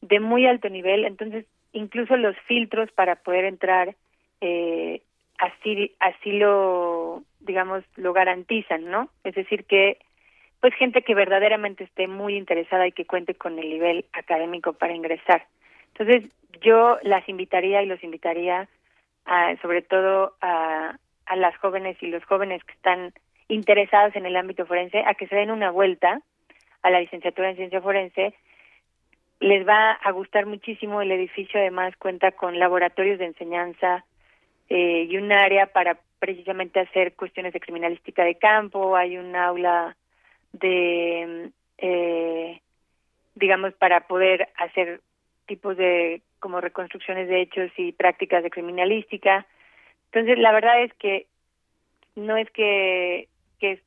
de 0.02 0.19
muy 0.19 0.48
alto 0.48 0.69
nivel. 0.69 1.06
Entonces, 1.06 1.45
incluso 1.73 2.18
los 2.18 2.35
filtros 2.48 2.91
para 2.91 3.15
poder 3.15 3.45
entrar 3.45 3.95
eh, 4.41 5.02
así 5.38 5.95
así 5.99 6.34
lo 6.34 7.23
digamos 7.39 7.84
lo 7.95 8.14
garantizan, 8.14 8.85
¿no? 8.85 9.10
Es 9.23 9.35
decir 9.35 9.65
que 9.65 9.98
pues 10.61 10.76
gente 10.76 11.02
que 11.02 11.15
verdaderamente 11.15 11.84
esté 11.84 12.07
muy 12.07 12.35
interesada 12.35 12.85
y 12.88 12.91
que 12.91 13.06
cuente 13.06 13.34
con 13.34 13.57
el 13.57 13.68
nivel 13.68 14.06
académico 14.14 14.73
para 14.73 14.93
ingresar. 14.93 15.48
Entonces, 15.88 16.31
yo 16.61 16.99
las 17.02 17.27
invitaría 17.27 17.81
y 17.81 17.88
los 17.88 18.03
invitaría 18.03 18.69
a, 19.26 19.56
sobre 19.61 19.81
todo 19.81 20.35
a, 20.39 20.98
a 21.26 21.35
las 21.35 21.57
jóvenes 21.57 21.98
y 22.02 22.07
los 22.07 22.23
jóvenes 22.26 22.64
que 22.64 22.73
están 22.73 23.11
interesados 23.48 24.15
en 24.15 24.27
el 24.27 24.38
ámbito 24.38 24.65
forense 24.68 25.03
a 25.06 25.15
que 25.15 25.27
se 25.27 25.35
den 25.35 25.49
una 25.49 25.72
vuelta 25.72 26.22
a 26.84 26.89
la 26.89 27.02
licenciatura 27.02 27.49
en 27.49 27.56
ciencia 27.56 27.81
forense. 27.81 28.34
Les 29.41 29.68
va 29.68 29.93
a 29.93 30.11
gustar 30.11 30.45
muchísimo. 30.45 31.01
El 31.01 31.11
edificio 31.11 31.59
además 31.59 31.95
cuenta 31.97 32.31
con 32.31 32.59
laboratorios 32.59 33.18
de 33.18 33.26
enseñanza 33.26 34.05
eh, 34.69 35.07
y 35.09 35.18
un 35.18 35.31
área 35.31 35.65
para 35.65 35.97
precisamente 36.19 36.80
hacer 36.80 37.15
cuestiones 37.15 37.51
de 37.51 37.59
criminalística 37.59 38.23
de 38.23 38.35
campo. 38.35 38.95
Hay 38.95 39.18
un 39.18 39.35
aula 39.35 39.97
de, 40.53 41.49
eh, 41.80 42.61
digamos, 43.34 43.73
para 43.73 44.01
poder 44.01 44.47
hacer 44.57 45.01
tipos 45.47 45.76
de 45.76 46.22
como 46.39 46.61
reconstrucciones 46.61 47.27
de 47.27 47.41
hechos 47.41 47.72
y 47.77 47.93
prácticas 47.93 48.43
de 48.43 48.51
criminalística. 48.51 49.47
Entonces, 50.11 50.38
la 50.38 50.51
verdad 50.51 50.84
es 50.84 50.93
que 50.93 51.26
no 52.15 52.38
es 52.38 52.49
que, 52.51 53.27
que 53.59 53.81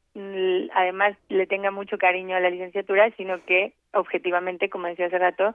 además 0.75 1.17
le 1.29 1.47
tenga 1.47 1.71
mucho 1.71 1.99
cariño 1.99 2.37
a 2.37 2.41
la 2.41 2.51
licenciatura, 2.51 3.11
sino 3.17 3.45
que 3.45 3.73
objetivamente, 3.93 4.69
como 4.71 4.87
decía 4.87 5.07
hace 5.07 5.19
rato, 5.19 5.55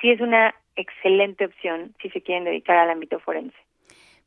sí 0.00 0.10
es 0.10 0.20
una 0.20 0.54
excelente 0.76 1.46
opción 1.46 1.94
si 2.02 2.10
se 2.10 2.20
quieren 2.20 2.44
dedicar 2.44 2.76
al 2.76 2.90
ámbito 2.90 3.18
forense 3.20 3.56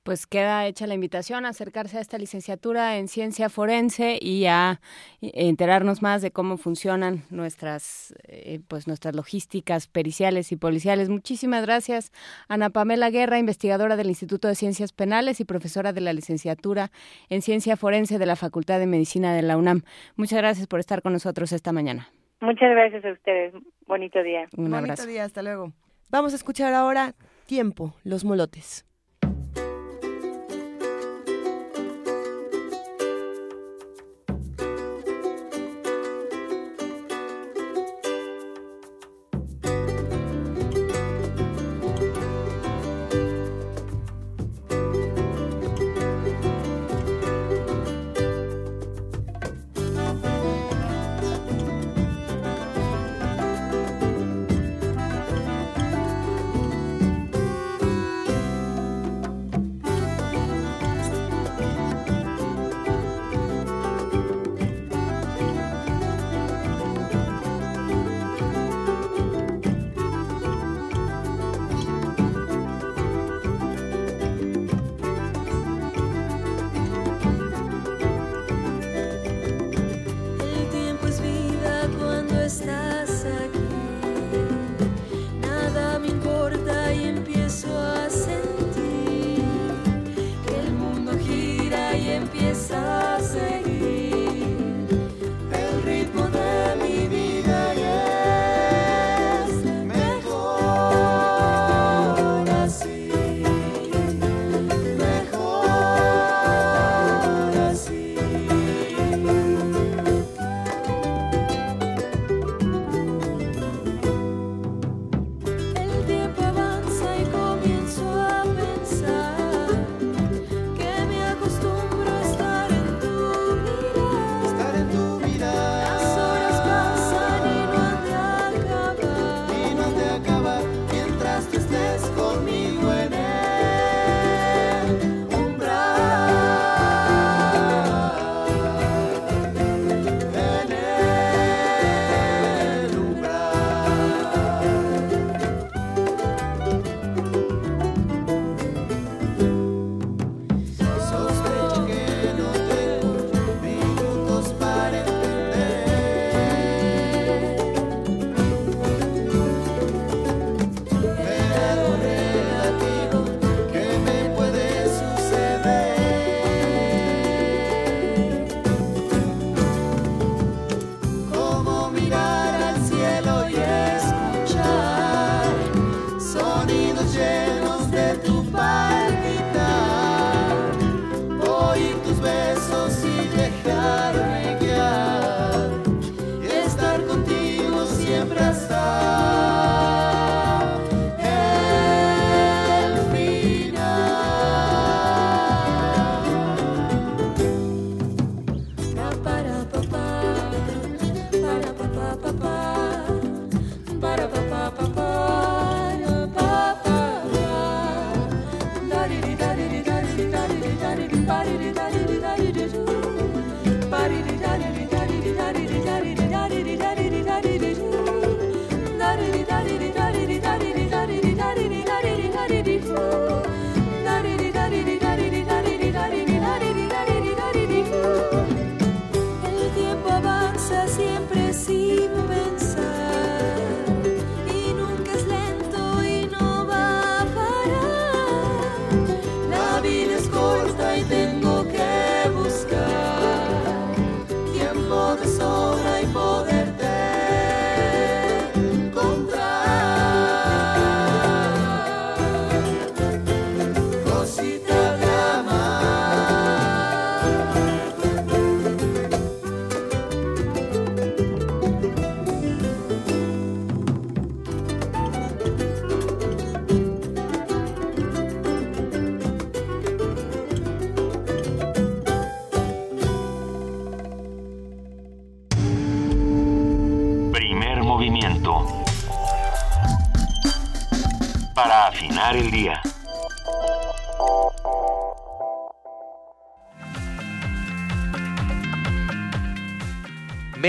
pues 0.09 0.25
queda 0.25 0.65
hecha 0.65 0.87
la 0.87 0.95
invitación 0.95 1.45
a 1.45 1.49
acercarse 1.49 1.99
a 1.99 2.01
esta 2.01 2.17
licenciatura 2.17 2.97
en 2.97 3.07
ciencia 3.07 3.47
forense 3.47 4.17
y 4.19 4.47
a 4.47 4.79
enterarnos 5.21 6.01
más 6.01 6.23
de 6.23 6.31
cómo 6.31 6.57
funcionan 6.57 7.21
nuestras 7.29 8.15
eh, 8.27 8.59
pues 8.67 8.87
nuestras 8.87 9.15
logísticas 9.15 9.85
periciales 9.85 10.51
y 10.51 10.55
policiales. 10.55 11.09
Muchísimas 11.09 11.63
gracias 11.63 12.11
Ana 12.47 12.71
Pamela 12.71 13.11
Guerra, 13.11 13.37
investigadora 13.37 13.97
del 13.97 14.07
Instituto 14.07 14.47
de 14.47 14.55
Ciencias 14.55 14.93
Penales 14.93 15.41
y 15.41 15.45
profesora 15.45 15.93
de 15.93 16.01
la 16.01 16.11
licenciatura 16.11 16.89
en 17.29 17.43
ciencia 17.43 17.77
forense 17.77 18.17
de 18.17 18.25
la 18.25 18.35
Facultad 18.35 18.79
de 18.79 18.87
Medicina 18.87 19.35
de 19.35 19.43
la 19.43 19.57
UNAM. 19.57 19.83
Muchas 20.15 20.39
gracias 20.39 20.65
por 20.65 20.79
estar 20.79 21.03
con 21.03 21.13
nosotros 21.13 21.51
esta 21.51 21.71
mañana. 21.71 22.09
Muchas 22.41 22.71
gracias 22.71 23.05
a 23.05 23.11
ustedes. 23.11 23.53
Bonito 23.85 24.23
día. 24.23 24.47
Un 24.57 24.71
Bonito 24.71 25.05
día, 25.05 25.23
hasta 25.23 25.43
luego. 25.43 25.71
Vamos 26.09 26.33
a 26.33 26.37
escuchar 26.37 26.73
ahora 26.73 27.13
Tiempo, 27.45 27.93
los 28.03 28.25
molotes. 28.25 28.88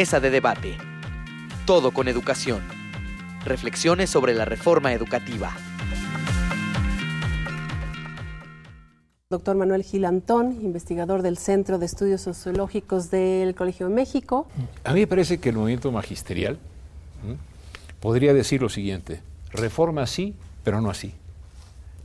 Mesa 0.01 0.18
de 0.18 0.31
debate. 0.31 0.78
Todo 1.66 1.90
con 1.90 2.09
educación. 2.09 2.62
Reflexiones 3.44 4.09
sobre 4.09 4.32
la 4.32 4.47
reforma 4.47 4.94
educativa. 4.94 5.55
Doctor 9.28 9.56
Manuel 9.56 9.82
Gilantón, 9.82 10.52
investigador 10.62 11.20
del 11.20 11.36
Centro 11.36 11.78
de 11.78 11.85
Estudios 11.85 12.22
Sociológicos 12.22 13.10
del 13.10 13.55
Colegio 13.55 13.90
de 13.90 13.94
México. 13.94 14.48
A 14.85 14.94
mí 14.94 15.01
me 15.01 15.06
parece 15.06 15.39
que 15.39 15.51
el 15.51 15.56
movimiento 15.56 15.93
magisterial 15.93 16.59
podría 18.01 18.32
decir 18.32 18.62
lo 18.62 18.70
siguiente, 18.70 19.20
reforma 19.52 20.06
sí, 20.06 20.35
pero 20.64 20.81
no 20.81 20.89
así. 20.89 21.12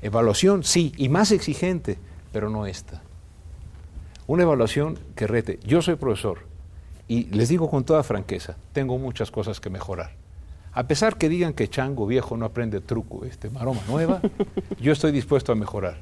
Evaluación 0.02 0.66
sí, 0.66 0.92
y 0.98 1.08
más 1.08 1.32
exigente, 1.32 1.98
pero 2.34 2.50
no 2.50 2.66
esta. 2.66 3.04
Una 4.28 4.44
evaluación 4.44 5.00
que 5.16 5.28
rete. 5.28 5.62
Yo 5.64 5.82
soy 5.82 5.96
profesor 5.96 6.55
y 7.08 7.26
les 7.26 7.50
digo 7.50 7.70
con 7.70 7.84
toda 7.84 8.04
franqueza, 8.04 8.56
tengo 8.74 8.98
muchas 8.98 9.32
cosas 9.32 9.60
que 9.60 9.70
mejorar. 9.70 10.12
A 10.74 10.88
pesar 10.88 11.18
que 11.18 11.30
digan 11.30 11.54
que 11.54 11.70
chango 11.70 12.06
viejo 12.06 12.36
no 12.36 12.46
aprende 12.46 12.82
truco, 12.82 13.24
este 13.26 13.50
maroma 13.50 13.82
nueva, 13.88 14.22
yo 14.80 14.92
estoy 14.92 15.12
dispuesto 15.12 15.52
a 15.52 15.56
mejorar. 15.56 15.98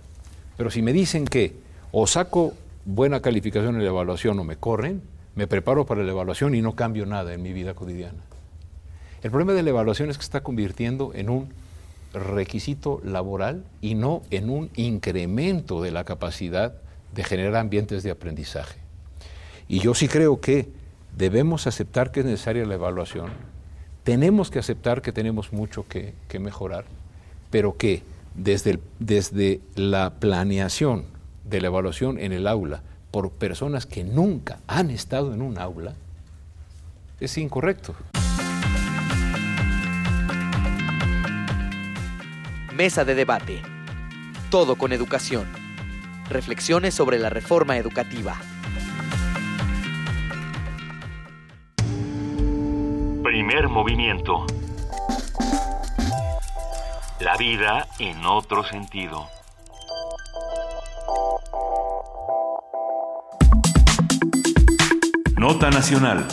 Pero 0.57 0.71
si 0.71 0.81
me 0.81 0.93
dicen 0.93 1.25
que 1.25 1.53
o 1.91 2.07
saco 2.07 2.53
buena 2.85 3.21
calificación 3.21 3.75
en 3.75 3.83
la 3.83 3.89
evaluación 3.89 4.39
o 4.39 4.43
me 4.43 4.55
corren, 4.55 5.01
me 5.35 5.47
preparo 5.47 5.85
para 5.85 6.03
la 6.03 6.11
evaluación 6.11 6.55
y 6.55 6.61
no 6.61 6.75
cambio 6.75 7.05
nada 7.05 7.33
en 7.33 7.41
mi 7.41 7.53
vida 7.53 7.73
cotidiana. 7.73 8.19
El 9.21 9.29
problema 9.29 9.53
de 9.53 9.63
la 9.63 9.69
evaluación 9.69 10.09
es 10.09 10.17
que 10.17 10.23
se 10.23 10.27
está 10.27 10.41
convirtiendo 10.41 11.11
en 11.13 11.29
un 11.29 11.49
requisito 12.13 13.01
laboral 13.03 13.63
y 13.81 13.95
no 13.95 14.21
en 14.31 14.49
un 14.49 14.69
incremento 14.75 15.81
de 15.81 15.91
la 15.91 16.03
capacidad 16.03 16.75
de 17.13 17.23
generar 17.23 17.55
ambientes 17.55 18.03
de 18.03 18.11
aprendizaje. 18.11 18.79
Y 19.67 19.79
yo 19.79 19.93
sí 19.93 20.07
creo 20.07 20.41
que 20.41 20.67
debemos 21.15 21.67
aceptar 21.67 22.11
que 22.11 22.21
es 22.21 22.25
necesaria 22.25 22.65
la 22.65 22.75
evaluación, 22.75 23.31
tenemos 24.03 24.51
que 24.51 24.59
aceptar 24.59 25.01
que 25.01 25.11
tenemos 25.11 25.53
mucho 25.53 25.85
que, 25.87 26.13
mejorar, 26.39 26.85
pero 27.49 27.77
que 27.77 28.03
desde, 28.35 28.79
desde 28.99 29.61
la 29.75 30.15
planeación 30.19 31.05
de 31.45 31.61
la 31.61 31.67
evaluación 31.67 32.19
en 32.19 32.33
el 32.33 32.47
aula 32.47 32.81
por 33.11 33.31
personas 33.31 33.85
que 33.85 34.03
nunca 34.03 34.59
han 34.67 34.89
estado 34.89 35.33
en 35.33 35.41
un 35.41 35.59
aula, 35.59 35.93
es 37.19 37.37
incorrecto. 37.37 37.95
Mesa 42.75 43.05
de 43.05 43.13
debate. 43.13 43.61
Todo 44.49 44.75
con 44.75 44.91
educación. 44.93 45.47
Reflexiones 46.29 46.95
sobre 46.95 47.19
la 47.19 47.29
reforma 47.29 47.77
educativa. 47.77 48.35
Primer 53.33 53.67
movimiento. 53.67 54.45
La 57.19 57.35
vida 57.35 57.87
en 57.97 58.23
otro 58.27 58.63
sentido. 58.63 59.27
Nota 65.35 65.71
Nacional. 65.71 66.27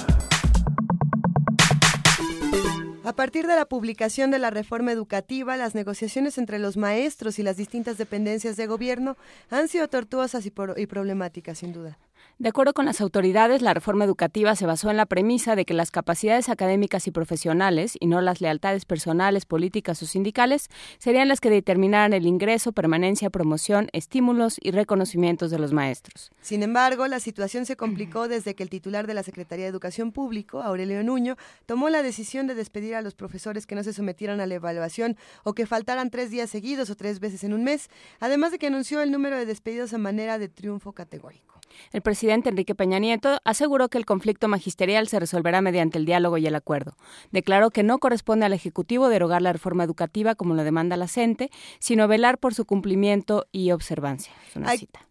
A 3.02 3.14
partir 3.14 3.47
de 3.47 3.56
la 3.56 3.64
publicación 3.64 4.31
de 4.31 4.39
la 4.39 4.51
reforma 4.51 4.93
educativa, 4.93 5.56
las 5.56 5.74
negociaciones 5.74 6.36
entre 6.36 6.59
los 6.59 6.77
maestros 6.77 7.39
y 7.39 7.43
las 7.43 7.56
distintas 7.56 7.97
dependencias 7.97 8.59
de 8.59 8.66
gobierno 8.66 9.16
han 9.48 9.68
sido 9.68 9.89
tortuosas 9.89 10.44
y, 10.44 10.52
y 10.77 10.86
problemáticas, 10.86 11.56
sin 11.56 11.72
duda. 11.72 11.97
De 12.41 12.49
acuerdo 12.49 12.73
con 12.73 12.87
las 12.87 13.03
autoridades, 13.03 13.61
la 13.61 13.75
reforma 13.75 14.07
educativa 14.07 14.57
se 14.57 14.65
basó 14.65 14.91
en 14.91 14.97
la 14.97 15.05
premisa 15.05 15.57
de 15.57 15.67
que 15.67 15.75
las 15.75 15.91
capacidades 15.91 16.49
académicas 16.49 17.07
y 17.07 17.11
profesionales, 17.11 17.99
y 18.01 18.07
no 18.07 18.23
las 18.23 18.41
lealtades 18.41 18.87
personales, 18.87 19.45
políticas 19.45 20.03
o 20.03 20.07
sindicales, 20.07 20.71
serían 20.99 21.29
las 21.29 21.43
que 21.43 21.51
determinaran 21.51 22.15
el 22.15 22.25
ingreso, 22.25 22.73
permanencia, 22.73 23.29
promoción, 23.29 23.91
estímulos 23.93 24.57
y 24.59 24.71
reconocimientos 24.71 25.51
de 25.51 25.59
los 25.59 25.75
maestros. 25.75 26.33
Sin 26.41 26.62
embargo, 26.62 27.07
la 27.09 27.21
situación 27.21 27.67
se 27.67 27.77
complicó 27.77 28.27
desde 28.27 28.55
que 28.55 28.62
el 28.62 28.71
titular 28.71 29.07
de 29.07 29.12
la 29.12 29.23
Secretaría 29.23 29.67
de 29.67 29.71
Educación 29.71 30.11
Público, 30.11 30.62
Aurelio 30.62 31.05
Nuño, 31.05 31.37
tomó 31.67 31.91
la 31.91 32.03
decisión 32.03 32.47
de 32.47 32.55
despedir 32.55 32.95
a 32.95 33.03
los 33.03 33.15
profesores 33.15 33.67
que 33.67 33.75
no 33.75 33.83
se 33.83 33.93
sometieran 33.93 34.41
a 34.41 34.47
la 34.47 34.55
evaluación 34.55 35.19
o 35.45 35.53
que 35.53 35.67
faltaran 35.67 36.09
tres 36.09 36.31
días 36.31 36.49
seguidos 36.49 36.89
o 36.89 36.97
tres 36.97 37.21
veces 37.21 37.45
en 37.45 37.53
un 37.53 37.65
mes, 37.65 37.91
además 38.19 38.51
de 38.51 38.59
que 38.59 38.69
anunció 38.69 39.03
el 39.03 39.12
número 39.12 39.37
de 39.37 39.45
despedidos 39.45 39.93
a 39.93 39.99
manera 39.99 40.39
de 40.39 40.49
triunfo 40.49 40.95
categórico. 40.95 41.60
El 41.93 42.03
presidente 42.03 42.49
Enrique 42.49 42.75
Peña 42.75 42.99
Nieto 42.99 43.39
aseguró 43.45 43.89
que 43.89 43.99
el 43.99 44.07
conflicto 44.07 44.49
magisterial 44.49 45.09
se 45.09 45.21
resolverá 45.21 45.61
mediante 45.61 45.99
el 45.99 46.05
diálogo 46.05 46.39
y 46.39 46.47
el 46.47 46.55
acuerdo. 46.55 46.97
Declaró 47.31 47.71
que 47.71 47.83
no 47.83 47.99
corresponde 47.99 48.47
al 48.47 48.53
Ejecutivo 48.53 49.09
derogar 49.09 49.43
la 49.43 49.53
reforma 49.53 49.85
educativa 49.85 50.35
como 50.35 50.55
lo 50.55 50.65
demanda 50.65 50.97
la 50.97 51.09
CENTE, 51.09 51.51
sino 51.79 52.09
velar 52.09 52.39
por 52.39 52.55
su 52.55 52.65
cumplimiento 52.65 53.47
y 53.53 53.71
observancia. 53.71 54.33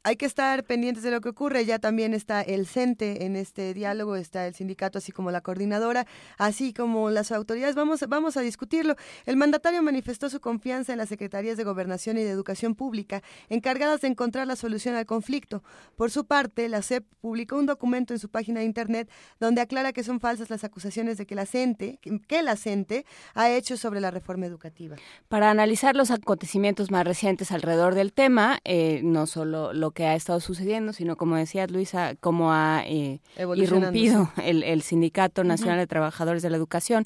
hay, 0.03 0.15
que 0.15 0.25
estar 0.25 0.63
pendientes 0.63 1.03
de 1.03 1.11
lo 1.11 1.21
que 1.21 1.29
ocurre. 1.29 1.65
Ya 1.65 1.79
también 1.79 2.13
está 2.13 2.41
el 2.41 2.67
CENTE 2.67 3.25
en 3.25 3.35
este 3.35 3.73
diálogo, 3.73 4.15
está 4.15 4.47
el 4.47 4.53
sindicato, 4.53 4.97
así 4.97 5.11
como 5.11 5.31
la 5.31 5.41
coordinadora, 5.41 6.05
así 6.37 6.73
como 6.73 7.09
las 7.09 7.31
autoridades. 7.31 7.75
Vamos, 7.75 8.03
vamos 8.07 8.37
a 8.37 8.41
discutirlo. 8.41 8.95
El 9.25 9.37
mandatario 9.37 9.81
manifestó 9.81 10.29
su 10.29 10.39
confianza 10.39 10.91
en 10.91 10.97
las 10.97 11.09
secretarías 11.09 11.57
de 11.57 11.63
Gobernación 11.63 12.17
y 12.17 12.23
de 12.23 12.29
Educación 12.29 12.75
Pública, 12.75 13.21
encargadas 13.49 14.01
de 14.01 14.07
encontrar 14.07 14.47
la 14.47 14.55
solución 14.55 14.95
al 14.95 15.05
conflicto. 15.05 15.63
Por 15.95 16.11
su 16.11 16.25
parte, 16.25 16.48
la 16.55 16.81
CEP 16.81 17.05
publicó 17.21 17.57
un 17.57 17.65
documento 17.65 18.13
en 18.13 18.19
su 18.19 18.29
página 18.29 18.59
de 18.59 18.65
internet 18.65 19.09
donde 19.39 19.61
aclara 19.61 19.93
que 19.93 20.03
son 20.03 20.19
falsas 20.19 20.49
las 20.49 20.63
acusaciones 20.63 21.17
de 21.17 21.25
que 21.25 21.35
la 21.35 21.45
CENTE, 21.45 21.99
que 22.27 22.43
la 22.43 22.55
CENTE 22.55 23.05
ha 23.33 23.49
hecho 23.51 23.77
sobre 23.77 24.01
la 24.01 24.11
reforma 24.11 24.45
educativa. 24.45 24.95
Para 25.27 25.51
analizar 25.51 25.95
los 25.95 26.11
acontecimientos 26.11 26.91
más 26.91 27.05
recientes 27.05 27.51
alrededor 27.51 27.95
del 27.95 28.13
tema, 28.13 28.59
eh, 28.63 29.01
no 29.03 29.27
solo 29.27 29.73
lo 29.73 29.91
que 29.91 30.05
ha 30.05 30.15
estado 30.15 30.39
sucediendo, 30.39 30.93
sino 30.93 31.15
como 31.15 31.35
decía 31.35 31.67
Luisa, 31.67 32.15
cómo 32.19 32.51
ha 32.53 32.83
eh, 32.85 33.19
irrumpido 33.55 34.31
el, 34.43 34.81
Sindicato 34.81 35.43
Nacional 35.43 35.77
de 35.77 35.87
Trabajadores 35.87 36.41
de 36.41 36.49
la 36.49 36.57
Educación. 36.57 37.05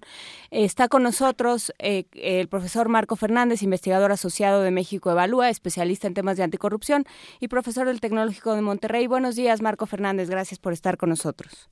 está 0.52 0.88
con 0.88 1.04
nosotros 1.04 1.74
eh, 1.80 2.06
el 2.14 2.48
profesor 2.48 2.88
Marco 2.90 3.16
Fernández, 3.16 3.64
investigador 3.64 4.12
asociado 4.12 4.62
de 4.62 4.72
México 4.72 5.12
Evalúa, 5.12 5.50
especialista 5.50 6.08
en 6.08 6.14
temas 6.14 6.38
de 6.38 6.44
anticorrupción 6.44 7.06
y 7.40 7.48
profesor 7.48 7.88
del 7.88 8.00
Tecnológico 8.00 8.56
de 8.56 8.62
Monterrey. 8.62 9.08
Buenos 9.08 9.33
buenos 9.34 9.46
días, 9.46 9.62
Marco 9.64 9.88
Fernández. 9.88 10.30
Gracias 10.30 10.60
por 10.60 10.74
estar 10.74 10.96
con 10.96 11.10
nosotros. 11.10 11.68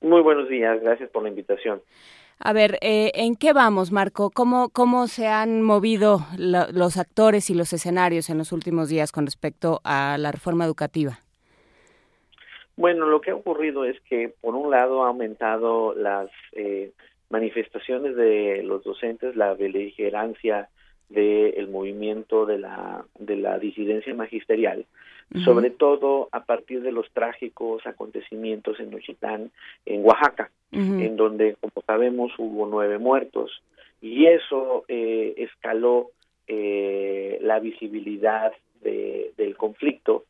Muy 0.00 0.20
buenos 0.20 0.48
días, 0.48 0.82
gracias 0.82 1.08
por 1.10 1.22
la 1.22 1.28
invitación. 1.28 1.80
A 2.40 2.52
ver, 2.52 2.78
eh, 2.80 3.12
¿en 3.14 3.36
qué 3.36 3.52
vamos, 3.52 3.92
Marco? 3.92 4.30
¿Cómo, 4.30 4.68
cómo 4.68 5.06
se 5.06 5.28
han 5.28 5.62
movido 5.62 6.26
los 6.38 6.96
actores 6.96 7.50
y 7.50 7.54
los 7.54 7.72
escenarios 7.72 8.30
en 8.30 8.38
los 8.38 8.50
últimos 8.50 8.88
días 8.88 9.12
con 9.12 9.26
respecto 9.26 9.80
a 9.84 10.16
la 10.18 10.32
reforma 10.32 10.64
educativa? 10.64 11.20
Bueno, 12.76 13.06
lo 13.06 13.20
que 13.20 13.30
ha 13.30 13.36
ocurrido 13.36 13.84
es 13.84 14.00
que, 14.00 14.34
por 14.40 14.56
un 14.56 14.72
lado, 14.72 15.04
ha 15.04 15.08
aumentado 15.08 15.94
las 15.94 16.30
eh, 16.50 16.90
manifestaciones 17.30 18.16
de 18.16 18.64
los 18.64 18.82
docentes, 18.82 19.36
la 19.36 19.54
beligerancia 19.54 20.68
del 21.10 21.68
movimiento 21.68 22.44
de 22.44 22.58
la, 22.58 23.04
de 23.20 23.36
la 23.36 23.60
disidencia 23.60 24.14
magisterial, 24.14 24.84
sobre 25.44 25.70
todo 25.70 26.28
a 26.32 26.44
partir 26.44 26.82
de 26.82 26.92
los 26.92 27.10
trágicos 27.12 27.86
acontecimientos 27.86 28.78
en 28.80 28.90
Nochitán, 28.90 29.50
en 29.86 30.04
Oaxaca, 30.04 30.50
en 30.72 31.16
donde, 31.16 31.56
como 31.60 31.82
sabemos, 31.86 32.32
hubo 32.38 32.66
nueve 32.66 32.98
muertos, 32.98 33.62
y 34.00 34.26
eso 34.26 34.84
eh, 34.88 35.34
escaló 35.36 36.10
eh, 36.48 37.38
la 37.40 37.60
visibilidad 37.60 38.52
de, 38.82 39.32
del 39.36 39.56
conflicto. 39.56 40.24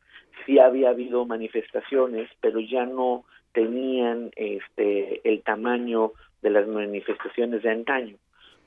Sí 0.45 0.59
había 0.59 0.89
habido 0.89 1.25
manifestaciones, 1.25 2.29
pero 2.39 2.59
ya 2.59 2.85
no 2.85 3.25
tenían 3.51 4.31
este 4.35 5.21
el 5.27 5.41
tamaño 5.41 6.11
de 6.41 6.49
las 6.49 6.67
manifestaciones 6.67 7.63
de 7.63 7.69
antaño. 7.71 8.15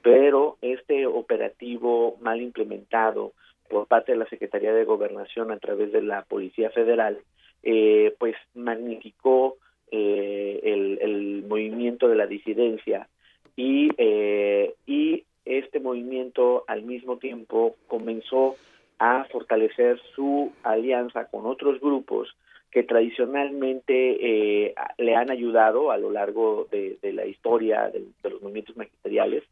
Pero 0.03 0.57
este 0.61 1.07
operativo 1.07 2.17
mal 2.21 2.41
implementado, 2.41 3.33
por 3.69 3.87
parte 3.87 4.13
de 4.13 4.19
la 4.19 4.29
Secretaría 4.29 4.73
de 4.73 4.85
Gobernación 4.85 5.51
a 5.51 5.59
través 5.59 5.93
de 5.93 6.03
la 6.03 6.23
Policía 6.23 6.71
Federal, 6.71 7.19
eh, 7.63 8.15
pues 8.19 8.37
magnificó 8.55 9.57
eh, 9.91 10.61
el, 10.63 11.45
movimiento 11.49 12.09
de 12.09 12.17
la 12.17 12.27
disidencia 12.27 13.09
y, 13.57 13.91
eh, 13.99 14.75
y 14.87 15.25
este 15.45 15.81
movimiento 15.81 16.65
al 16.67 16.83
mismo 16.83 17.19
tiempo 17.19 17.77
comenzó 17.87 18.57
a 18.99 19.25
fortalecer 19.25 20.01
su 20.15 20.53
alianza 20.63 21.27
con 21.27 21.47
otros 21.47 21.81
grupos 21.81 22.37
que 22.71 22.83
tradicionalmente 22.83 24.75
le 24.99 25.15
han 25.15 25.31
ayudado 25.31 25.91
a 25.91 25.99
lo 25.99 26.11
largo 26.11 26.67
de, 26.71 26.99
la 27.13 27.27
historia 27.27 27.91
de 27.91 28.31
los 28.31 28.43
movimientos 28.43 28.77
magisteriales 28.77 29.45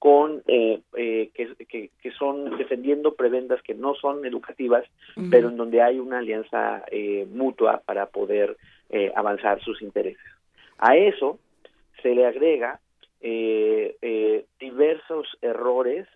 con 0.00 0.42
eh, 0.46 0.80
eh, 0.96 1.30
que, 1.34 1.90
que, 2.02 2.10
son 2.12 2.56
defendiendo 2.56 3.14
prebendas 3.14 3.60
que 3.60 3.74
no 3.74 3.94
son 3.94 4.24
educativas, 4.24 4.86
pero 5.30 5.50
en 5.50 5.58
donde 5.58 5.82
hay 5.82 5.98
una 5.98 6.20
alianza 6.20 6.82
eh, 6.90 7.26
mutua 7.30 7.82
para 7.84 8.06
poder 8.06 8.56
avanzar 9.14 9.60
sus 9.60 9.82
intereses. 9.82 10.24
A 10.78 10.96
eso 10.96 11.38
se 12.02 12.14
le 12.14 12.26
agrega 12.26 12.80
diversos 14.58 15.28
errores, 15.42 16.08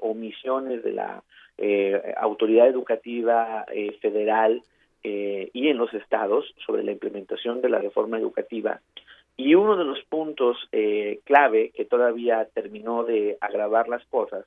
omisiones 0.00 0.82
de 0.82 0.92
la 0.92 1.22
autoridad 2.16 2.66
educativa 2.68 3.66
federal 4.00 4.62
y 5.04 5.68
en 5.68 5.76
los 5.76 5.92
estados 5.92 6.54
sobre 6.66 6.84
la 6.84 6.92
implementación 6.92 7.60
de 7.60 7.68
la 7.68 7.80
reforma 7.80 8.18
educativa 8.18 8.80
y 9.36 9.54
uno 9.54 9.76
de 9.76 9.84
los 9.84 10.02
puntos 10.04 10.56
eh, 10.72 11.20
clave 11.24 11.72
que 11.74 11.84
todavía 11.84 12.46
terminó 12.54 13.04
de 13.04 13.38
agravar 13.40 13.88
las 13.88 14.04
cosas 14.06 14.44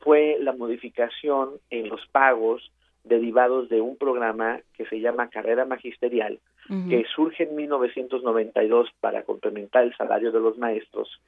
fue 0.00 0.38
la 0.40 0.52
modificación 0.52 1.50
en 1.70 1.88
los 1.88 2.00
pagos 2.08 2.70
derivados 3.04 3.68
de 3.68 3.80
un 3.80 3.96
programa 3.96 4.60
que 4.76 4.84
se 4.86 5.00
llama 5.00 5.30
Carrera 5.30 5.64
Magisterial, 5.64 6.40
que 6.88 7.04
surge 7.14 7.44
en 7.44 7.54
1992 7.54 8.88
para 9.00 9.22
complementar 9.22 9.84
el 9.84 9.96
salario 9.96 10.32
de 10.32 10.40
los 10.40 10.58
maestros 10.58 11.20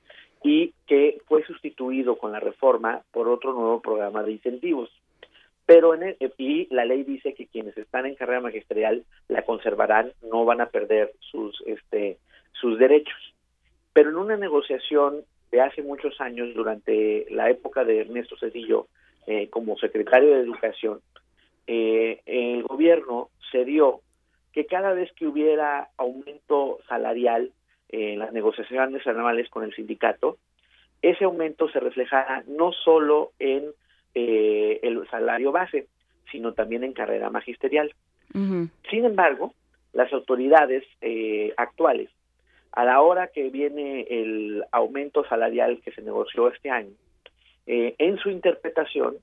y 0.42 0.72
que 0.86 1.18
fue 1.26 1.44
sustituido 1.44 2.18
con 2.18 2.32
la 2.32 2.40
reforma 2.40 3.02
por 3.12 3.28
otro 3.28 3.52
nuevo 3.52 3.80
programa 3.80 4.24
de 4.24 4.32
incentivos. 4.32 4.90
Pero 5.68 5.94
en 5.94 6.16
y 6.38 6.66
la 6.70 6.86
ley 6.86 7.02
dice 7.04 7.34
que 7.34 7.46
quienes 7.46 7.76
están 7.76 8.06
en 8.06 8.14
carrera 8.14 8.40
magisterial 8.40 9.04
la 9.28 9.42
conservarán, 9.42 10.14
no 10.22 10.46
van 10.46 10.62
a 10.62 10.70
perder 10.70 11.12
sus 11.20 11.62
este 11.66 12.16
sus 12.52 12.78
derechos. 12.78 13.34
Pero 13.92 14.08
en 14.08 14.16
una 14.16 14.38
negociación 14.38 15.24
de 15.50 15.60
hace 15.60 15.82
muchos 15.82 16.22
años, 16.22 16.54
durante 16.54 17.26
la 17.28 17.50
época 17.50 17.84
de 17.84 18.00
Ernesto 18.00 18.38
Cedillo 18.38 18.86
eh, 19.26 19.50
como 19.50 19.76
secretario 19.76 20.30
de 20.30 20.40
Educación, 20.40 21.00
eh, 21.66 22.22
el 22.24 22.62
gobierno 22.62 23.28
se 23.52 23.66
dio 23.66 24.00
que 24.54 24.64
cada 24.64 24.94
vez 24.94 25.12
que 25.12 25.26
hubiera 25.26 25.90
aumento 25.98 26.78
salarial 26.88 27.52
en 27.90 28.20
las 28.20 28.32
negociaciones 28.32 29.06
anuales 29.06 29.50
con 29.50 29.64
el 29.64 29.74
sindicato, 29.74 30.38
ese 31.02 31.24
aumento 31.26 31.68
se 31.68 31.78
reflejara 31.78 32.42
no 32.46 32.72
solo 32.72 33.32
en 33.38 33.66
eh, 34.14 34.80
el 34.82 35.06
salario 35.08 35.52
base, 35.52 35.86
sino 36.30 36.52
también 36.52 36.84
en 36.84 36.92
carrera 36.92 37.30
magisterial. 37.30 37.92
Sin 38.32 39.04
embargo, 39.04 39.54
las 39.94 40.12
autoridades 40.12 40.84
actuales 41.56 42.10
a 42.72 42.84
la 42.84 43.00
hora 43.00 43.28
que 43.28 43.48
viene 43.50 44.02
el 44.08 44.64
aumento 44.72 45.24
salarial 45.24 45.80
que 45.84 45.92
se 45.92 46.02
negoció 46.02 46.48
este 46.48 46.70
año, 46.70 46.92
eh, 47.66 47.94
en 47.98 48.18
su 48.18 48.30
interpretación 48.30 49.16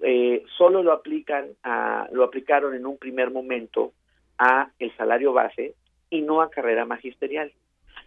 eh, 0.00 0.42
solo 0.56 0.82
lo 0.82 0.92
aplican 0.92 1.46
a, 1.62 2.08
lo 2.12 2.24
aplicaron 2.24 2.74
en 2.74 2.86
un 2.86 2.98
primer 2.98 3.30
momento 3.30 3.92
a 4.38 4.70
el 4.78 4.94
salario 4.96 5.32
base 5.32 5.74
y 6.10 6.22
no 6.22 6.40
a 6.40 6.50
carrera 6.50 6.84
magisterial. 6.86 7.52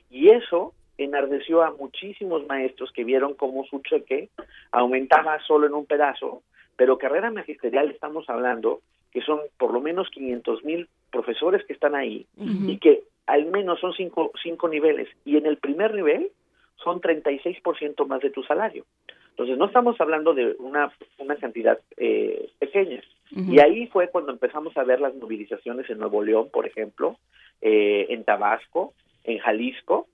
Y 0.09 0.29
eso 0.29 0.73
enardeció 0.97 1.63
a 1.63 1.71
muchísimos 1.71 2.45
maestros 2.47 2.91
que 2.91 3.03
vieron 3.03 3.33
cómo 3.33 3.65
su 3.65 3.79
cheque 3.81 4.29
aumentaba 4.71 5.39
solo 5.45 5.67
en 5.67 5.73
un 5.73 5.85
pedazo, 5.85 6.43
pero 6.75 6.97
carrera 6.97 7.31
magisterial 7.31 7.89
estamos 7.89 8.29
hablando 8.29 8.81
que 9.11 9.21
son 9.21 9.39
por 9.57 9.73
lo 9.73 9.81
menos 9.81 10.09
500 10.09 10.63
mil 10.63 10.87
profesores 11.11 11.65
que 11.65 11.73
están 11.73 11.95
ahí 11.95 12.25
y 12.37 12.77
que 12.77 13.03
al 13.27 13.45
menos 13.45 13.79
son 13.79 13.93
cinco, 13.93 14.31
cinco 14.41 14.67
niveles 14.69 15.09
y 15.25 15.37
en 15.37 15.45
el 15.45 15.57
primer 15.57 15.93
nivel 15.93 16.31
son 16.77 17.01
36% 17.01 18.05
más 18.07 18.21
de 18.21 18.31
tu 18.31 18.43
salario. 18.43 18.85
Entonces 19.31 19.57
no 19.57 19.65
estamos 19.65 19.99
hablando 19.99 20.33
de 20.33 20.55
una, 20.59 20.91
una 21.17 21.35
cantidad 21.35 21.79
eh, 21.97 22.49
pequeña. 22.59 23.01
Y 23.33 23.59
ahí 23.59 23.87
fue 23.87 24.09
cuando 24.09 24.33
empezamos 24.33 24.75
a 24.75 24.83
ver 24.83 24.99
las 24.99 25.15
movilizaciones 25.15 25.89
en 25.89 25.99
Nuevo 25.99 26.21
León, 26.21 26.49
por 26.51 26.67
ejemplo, 26.67 27.17
eh, 27.61 28.07
en 28.09 28.25
Tabasco, 28.25 28.93
en 29.23 29.39
Jalisco, 29.39 30.07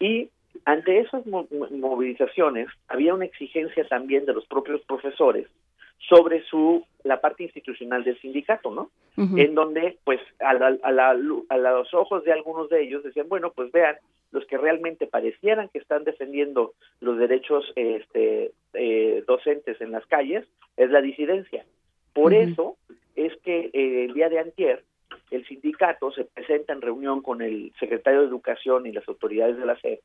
y 0.00 0.30
ante 0.64 0.98
esas 0.98 1.24
movilizaciones 1.26 2.68
había 2.88 3.14
una 3.14 3.26
exigencia 3.26 3.86
también 3.86 4.26
de 4.26 4.34
los 4.34 4.46
propios 4.46 4.80
profesores 4.82 5.46
sobre 6.08 6.42
su 6.44 6.84
la 7.04 7.20
parte 7.20 7.44
institucional 7.44 8.04
del 8.04 8.18
sindicato, 8.20 8.70
¿no? 8.70 8.90
En 9.16 9.54
donde, 9.54 9.98
pues, 10.04 10.20
a, 10.40 10.50
a, 10.50 11.14
los 11.14 11.94
ojos 11.94 12.24
de 12.24 12.32
algunos 12.32 12.70
de 12.70 12.82
ellos 12.82 13.02
decían, 13.02 13.28
bueno, 13.28 13.52
pues 13.54 13.70
vean, 13.70 13.96
los 14.32 14.46
que 14.46 14.56
realmente 14.56 15.06
parecieran 15.06 15.68
que 15.68 15.78
están 15.78 16.04
defendiendo 16.04 16.72
los 17.00 17.18
derechos 17.18 17.70
este, 17.76 18.52
eh, 18.72 19.24
docentes 19.26 19.78
en 19.80 19.90
las 19.90 20.06
calles 20.06 20.46
es 20.76 20.90
la 20.90 21.02
disidencia. 21.02 21.66
Por 22.14 22.32
eso 22.32 22.76
es 23.14 23.36
que 23.42 23.70
eh, 23.72 24.04
el 24.04 24.14
día 24.14 24.28
de 24.30 24.38
antier 24.38 24.84
el 25.30 25.46
sindicato 25.46 26.10
se 26.12 26.24
presenta 26.24 26.72
en 26.72 26.82
reunión 26.82 27.22
con 27.22 27.42
el 27.42 27.72
secretario 27.78 28.20
de 28.20 28.26
Educación 28.26 28.86
y 28.86 28.92
las 28.92 29.06
autoridades 29.08 29.56
de 29.56 29.66
la 29.66 29.78
SED 29.78 29.98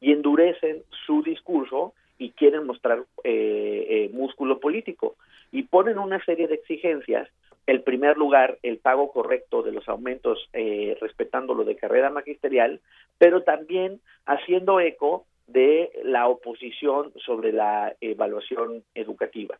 y 0.00 0.12
endurecen 0.12 0.82
su 1.06 1.22
discurso 1.22 1.94
y 2.18 2.30
quieren 2.30 2.66
mostrar 2.66 3.04
eh, 3.24 4.10
músculo 4.12 4.60
político 4.60 5.16
y 5.50 5.64
ponen 5.64 5.98
una 5.98 6.24
serie 6.24 6.48
de 6.48 6.54
exigencias. 6.54 7.28
El 7.66 7.82
primer 7.82 8.16
lugar, 8.16 8.58
el 8.62 8.78
pago 8.78 9.12
correcto 9.12 9.62
de 9.62 9.70
los 9.70 9.88
aumentos, 9.88 10.48
eh, 10.52 10.96
respetando 11.00 11.54
lo 11.54 11.64
de 11.64 11.76
carrera 11.76 12.10
magisterial, 12.10 12.80
pero 13.18 13.42
también 13.42 14.00
haciendo 14.26 14.80
eco 14.80 15.26
de 15.46 15.90
la 16.02 16.26
oposición 16.26 17.12
sobre 17.24 17.52
la 17.52 17.94
evaluación 18.00 18.82
educativa. 18.94 19.58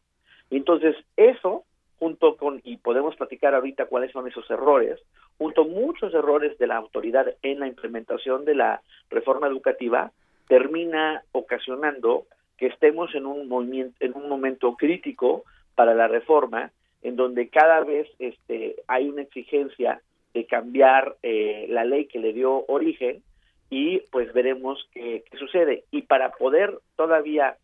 Entonces, 0.51 0.97
eso, 1.17 1.65
junto 2.03 2.37
con, 2.37 2.61
y 2.65 2.79
podemos 2.79 3.15
platicar 3.15 3.55
ahorita 3.55 3.87
cuáles 3.87 4.11
son 4.11 4.27
esos 4.27 4.51
errores, 4.51 4.99
junto 5.39 5.63
a 5.63 5.67
muchos 5.69 6.13
errores 6.13 6.59
de 6.59 6.67
la 6.67 6.75
autoridad 6.75 7.33
en 7.45 7.61
la 7.61 7.69
implementación 7.69 8.45
de 8.45 8.57
la 8.57 8.83
reforma 9.09 9.47
educativa, 9.47 10.11
termina 10.49 11.23
ocasionando 11.31 12.25
que 12.59 12.67
estemos 12.67 13.15
en 13.15 13.25
un 13.25 13.47
movimiento, 13.47 13.95
en 14.01 14.17
un 14.17 14.29
momento 14.29 14.75
crítico 14.75 15.45
para 15.77 15.95
la 15.95 16.09
reforma, 16.09 16.73
en 17.03 17.15
donde 17.15 17.47
cada 17.47 17.85
vez 17.85 18.09
este, 18.19 18.83
hay 18.89 19.09
una 19.09 19.23
exigencia 19.23 20.03
de 20.35 20.45
cambiar 20.47 21.15
eh, 21.23 21.67
la 21.69 21.85
ley 21.85 22.07
que 22.07 22.19
le 22.19 22.33
dio 22.33 22.65
origen 22.67 23.23
y 23.71 24.01
pues 24.11 24.33
veremos 24.33 24.89
qué, 24.93 25.23
sucede. 25.39 25.85
Y 25.93 26.03
para 26.03 26.33
poder 26.33 26.77
todavía 26.97 27.59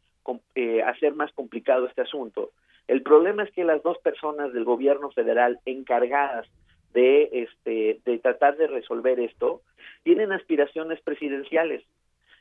eh, 0.55 0.81
hacer 0.85 1.15
más 1.17 1.33
complicado 1.33 1.89
este 1.89 2.03
asunto, 2.03 2.53
el 2.89 3.03
problema 3.03 3.45
es 3.45 3.53
que 3.53 3.65
las 3.65 3.83
dos 3.83 3.99
personas 3.99 4.53
del 4.53 4.65
gobierno 4.65 5.11
federal 5.11 5.61
encargadas 5.65 6.47
de 6.95 7.29
este 7.33 8.01
de 8.05 8.19
tratar 8.19 8.57
de 8.57 8.67
resolver 8.67 9.21
esto 9.21 9.63
tienen 10.03 10.33
aspiraciones 10.33 11.01
presidenciales 11.03 11.85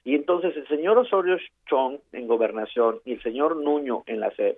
y 0.03 0.15
entonces 0.15 0.55
el 0.55 0.67
señor 0.67 0.97
Osorio 0.97 1.37
Chong 1.67 1.99
en 2.13 2.27
gobernación 2.27 3.01
y 3.05 3.13
el 3.13 3.21
señor 3.21 3.57
Nuño 3.57 4.03
en 4.07 4.21
la 4.21 4.31
SEP 4.31 4.57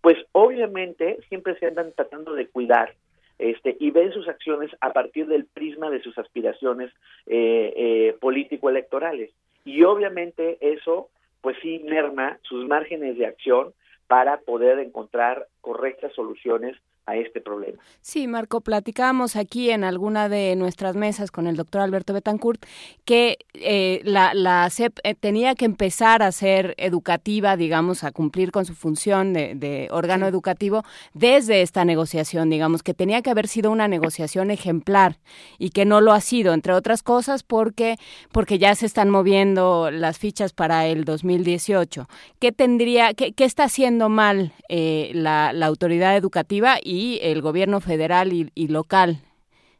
pues 0.00 0.16
obviamente 0.32 1.18
siempre 1.28 1.58
se 1.58 1.66
andan 1.66 1.92
tratando 1.92 2.34
de 2.34 2.48
cuidar 2.48 2.94
este, 3.38 3.76
y 3.78 3.90
ven 3.90 4.12
sus 4.12 4.28
acciones 4.28 4.70
a 4.80 4.92
partir 4.92 5.26
del 5.26 5.46
prisma 5.46 5.90
de 5.90 6.02
sus 6.02 6.16
aspiraciones 6.18 6.90
eh, 7.26 7.72
eh, 7.76 8.16
político-electorales. 8.20 9.30
Y 9.64 9.84
obviamente 9.84 10.58
eso, 10.60 11.08
pues 11.40 11.56
sí, 11.62 11.84
merma 11.84 12.38
sus 12.42 12.66
márgenes 12.66 13.16
de 13.16 13.26
acción 13.26 13.72
para 14.08 14.38
poder 14.40 14.78
encontrar 14.80 15.46
correctas 15.60 16.12
soluciones 16.14 16.76
a 17.08 17.16
este 17.16 17.40
problema. 17.40 17.82
Sí, 18.02 18.26
Marco, 18.26 18.60
platicábamos 18.60 19.34
aquí 19.34 19.70
en 19.70 19.82
alguna 19.82 20.28
de 20.28 20.54
nuestras 20.56 20.94
mesas 20.94 21.30
con 21.30 21.46
el 21.46 21.56
doctor 21.56 21.80
Alberto 21.80 22.12
Betancourt 22.12 22.66
que 23.06 23.38
eh, 23.54 24.02
la, 24.04 24.34
la 24.34 24.68
CEP 24.68 24.98
eh, 25.02 25.14
tenía 25.14 25.54
que 25.54 25.64
empezar 25.64 26.22
a 26.22 26.30
ser 26.32 26.74
educativa, 26.76 27.56
digamos, 27.56 28.04
a 28.04 28.12
cumplir 28.12 28.52
con 28.52 28.66
su 28.66 28.74
función 28.74 29.32
de, 29.32 29.88
órgano 29.90 30.26
educativo 30.26 30.84
desde 31.14 31.62
esta 31.62 31.86
negociación, 31.86 32.50
digamos, 32.50 32.82
que 32.82 32.92
tenía 32.92 33.22
que 33.22 33.30
haber 33.30 33.48
sido 33.48 33.70
una 33.70 33.88
negociación 33.88 34.50
ejemplar 34.50 35.16
y 35.58 35.70
que 35.70 35.86
no 35.86 36.02
lo 36.02 36.12
ha 36.12 36.20
sido, 36.20 36.52
entre 36.52 36.74
otras 36.74 37.02
cosas, 37.02 37.42
porque, 37.42 37.96
porque 38.32 38.58
ya 38.58 38.74
se 38.74 38.84
están 38.84 39.08
moviendo 39.08 39.90
las 39.90 40.18
fichas 40.18 40.52
para 40.52 40.86
el 40.86 41.06
2018. 41.06 42.06
¿Qué 42.38 42.52
tendría, 42.52 43.14
qué, 43.14 43.32
qué 43.32 43.44
está 43.44 43.64
haciendo 43.64 44.10
mal 44.10 44.52
eh, 44.68 45.10
la, 45.14 45.54
la 45.54 45.66
autoridad 45.66 46.14
educativa 46.14 46.76
y 46.82 46.97
el 47.22 47.42
gobierno 47.42 47.80
federal 47.80 48.32
y, 48.32 48.68
local 48.68 49.18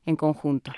en 0.07 0.17
conjunto? 0.17 0.73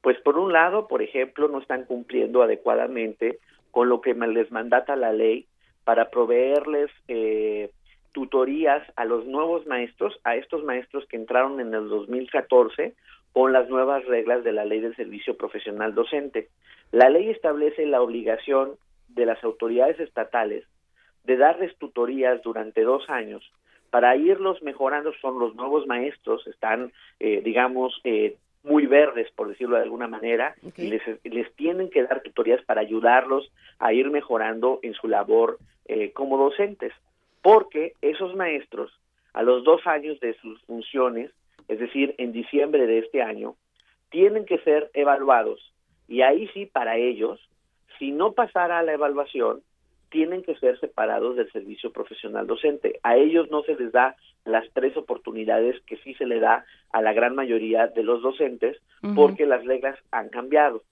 Pues 0.00 0.18
por 0.20 0.38
un 0.38 0.52
lado, 0.52 0.86
por 0.86 1.02
ejemplo, 1.02 1.48
no 1.48 1.58
están 1.60 1.84
cumpliendo 1.84 2.42
adecuadamente 2.42 3.38
con 3.70 3.88
lo 3.88 4.00
que 4.00 4.14
les 4.14 4.50
mandata 4.50 4.96
la 4.96 5.12
ley 5.12 5.46
para 5.84 6.10
proveerles 6.10 6.90
eh, 7.08 7.70
tutorías 8.12 8.82
a 8.96 9.04
los 9.04 9.26
nuevos 9.26 9.66
maestros, 9.66 10.18
a 10.24 10.36
estos 10.36 10.64
maestros 10.64 11.04
que 11.06 11.16
entraron 11.16 11.60
en 11.60 11.74
el 11.74 11.88
2014 11.88 12.94
con 13.32 13.52
las 13.52 13.68
nuevas 13.68 14.04
reglas 14.06 14.44
de 14.44 14.52
la 14.52 14.64
ley 14.64 14.80
del 14.80 14.96
servicio 14.96 15.36
profesional 15.36 15.94
docente. 15.94 16.48
La 16.92 17.10
ley 17.10 17.28
establece 17.28 17.84
la 17.84 18.00
obligación 18.00 18.76
de 19.08 19.26
las 19.26 19.42
autoridades 19.44 20.00
estatales 20.00 20.64
de 21.24 21.36
darles 21.36 21.76
tutorías 21.76 22.40
durante 22.42 22.82
dos 22.82 23.10
años 23.10 23.42
para 23.96 24.14
irlos 24.14 24.62
mejorando 24.62 25.10
son 25.22 25.38
los 25.38 25.54
nuevos 25.54 25.86
maestros, 25.86 26.46
están, 26.48 26.92
eh, 27.18 27.40
digamos, 27.42 27.98
eh, 28.04 28.36
muy 28.62 28.84
verdes, 28.84 29.30
por 29.34 29.48
decirlo 29.48 29.76
de 29.76 29.84
alguna 29.84 30.06
manera, 30.06 30.54
y 30.76 30.88
les, 30.88 31.00
les, 31.24 31.50
tienen 31.54 31.88
que 31.88 32.02
dar 32.02 32.20
tutorías 32.20 32.62
para 32.66 32.82
ayudarlos 32.82 33.50
a 33.78 33.94
ir 33.94 34.10
mejorando 34.10 34.80
en 34.82 34.92
su 34.92 35.08
labor 35.08 35.56
eh, 35.86 36.12
como 36.12 36.36
docentes, 36.36 36.92
porque 37.40 37.94
esos 38.02 38.34
maestros, 38.34 38.92
a 39.32 39.42
los 39.42 39.64
dos 39.64 39.86
años 39.86 40.20
de 40.20 40.34
sus 40.42 40.60
funciones, 40.64 41.30
es 41.66 41.78
decir, 41.78 42.14
en 42.18 42.32
diciembre 42.32 42.86
de 42.86 42.98
este 42.98 43.22
año, 43.22 43.54
tienen 44.10 44.44
que 44.44 44.58
ser 44.58 44.90
evaluados. 44.92 45.72
Y 46.06 46.20
ahí 46.20 46.48
sí, 46.48 46.66
para 46.66 46.98
ellos, 46.98 47.40
si 47.98 48.12
no 48.12 48.32
pasara 48.32 48.82
la 48.82 48.92
evaluación, 48.92 49.62
tienen 50.10 50.42
que 50.42 50.54
ser 50.56 50.78
separados 50.78 51.36
del 51.36 51.50
servicio 51.50 51.92
profesional 51.92 52.46
docente. 52.46 53.00
A 53.02 53.16
ellos 53.16 53.50
no 53.50 53.62
se 53.62 53.74
les 53.74 53.92
da 53.92 54.16
las 54.44 54.64
tres 54.72 54.96
oportunidades 54.96 55.80
que 55.86 55.96
sí 55.98 56.14
se 56.14 56.26
le 56.26 56.40
da 56.40 56.64
a 56.92 57.02
la 57.02 57.12
gran 57.12 57.34
mayoría 57.34 57.88
de 57.88 58.02
los 58.02 58.22
docentes 58.22 58.78
porque 59.14 59.46
las 59.46 59.64
reglas 59.64 59.98
han 60.10 60.28
cambiado. 60.28 60.82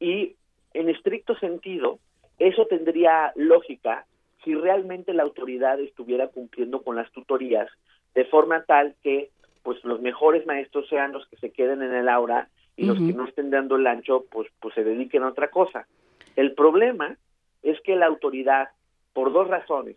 Y 0.00 0.34
en 0.74 0.88
estricto 0.88 1.36
sentido, 1.36 1.98
eso 2.38 2.66
tendría 2.66 3.32
lógica 3.36 4.06
si 4.44 4.54
realmente 4.54 5.14
la 5.14 5.22
autoridad 5.22 5.78
estuviera 5.80 6.28
cumpliendo 6.28 6.82
con 6.82 6.96
las 6.96 7.10
tutorías 7.12 7.68
de 8.14 8.24
forma 8.24 8.64
tal 8.64 8.94
que 9.02 9.30
pues 9.62 9.82
los 9.84 10.00
mejores 10.00 10.44
maestros 10.44 10.88
sean 10.88 11.12
los 11.12 11.26
que 11.28 11.36
se 11.36 11.50
queden 11.50 11.82
en 11.82 11.94
el 11.94 12.08
aula 12.08 12.48
y 12.76 12.84
los 12.86 12.98
que 12.98 13.12
no 13.12 13.26
estén 13.26 13.50
dando 13.50 13.76
el 13.76 13.86
ancho 13.86 14.24
pues 14.30 14.48
pues 14.60 14.74
se 14.74 14.82
dediquen 14.82 15.22
a 15.22 15.28
otra 15.28 15.48
cosa. 15.50 15.86
El 16.34 16.54
problema 16.54 17.16
es 17.62 17.80
que 17.82 17.96
la 17.96 18.06
autoridad, 18.06 18.68
por 19.12 19.32
dos 19.32 19.48
razones, 19.48 19.96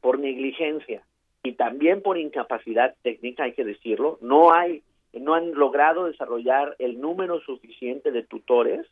por 0.00 0.18
negligencia 0.18 1.02
y 1.42 1.52
también 1.52 2.02
por 2.02 2.18
incapacidad 2.18 2.94
técnica, 3.02 3.44
hay 3.44 3.52
que 3.52 3.64
decirlo, 3.64 4.18
no 4.20 4.52
hay, 4.52 4.82
no 5.12 5.34
han 5.34 5.52
logrado 5.52 6.06
desarrollar 6.06 6.76
el 6.78 7.00
número 7.00 7.40
suficiente 7.40 8.10
de 8.10 8.22
tutores, 8.22 8.86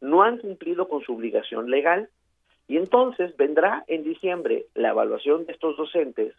no 0.00 0.22
han 0.22 0.38
cumplido 0.38 0.88
con 0.88 1.02
su 1.02 1.14
obligación 1.14 1.70
legal. 1.70 2.08
Y 2.68 2.76
entonces 2.76 3.36
vendrá 3.36 3.84
en 3.86 4.04
diciembre 4.04 4.66
la 4.74 4.90
evaluación 4.90 5.46
de 5.46 5.52
estos 5.52 5.76
docentes 5.76 6.34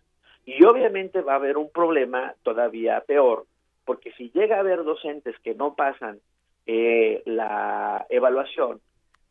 y 0.45 0.64
obviamente 0.66 1.22
va 1.22 1.34
a 1.34 1.38
haber 1.38 1.58
un 1.58 1.70
problema 1.70 2.34
todavía 2.44 3.02
peor, 3.02 3.45
porque 3.86 4.12
si 4.14 4.30
llega 4.32 4.58
a 4.58 4.62
haber 4.62 4.84
docentes 4.84 5.38
que 5.40 5.54
no 5.54 5.76
pasan 5.76 6.20
eh, 6.66 7.22
la 7.26 8.06
evaluación, 8.10 8.80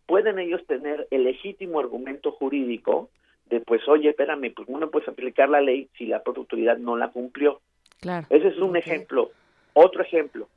pueden 0.06 0.38
ellos 0.38 0.64
tener 0.66 1.06
el 1.10 1.24
legítimo 1.24 1.80
argumento 1.80 2.32
jurídico 2.32 3.08
de, 3.46 3.60
pues, 3.60 3.86
oye, 3.88 4.10
espérame, 4.10 4.52
pues 4.54 4.68
no 4.68 4.90
puedes 4.90 5.08
aplicar 5.08 5.48
la 5.48 5.60
ley 5.60 5.88
si 5.98 6.06
la 6.06 6.22
propia 6.22 6.40
autoridad 6.40 6.78
no 6.78 6.96
la 6.96 7.08
cumplió. 7.08 7.60
Claro. 8.00 8.26
Ese 8.30 8.48
es 8.48 8.58
un 8.58 8.76
ejemplo. 8.76 9.30
Otro 9.74 10.02
ejemplo. 10.02 10.48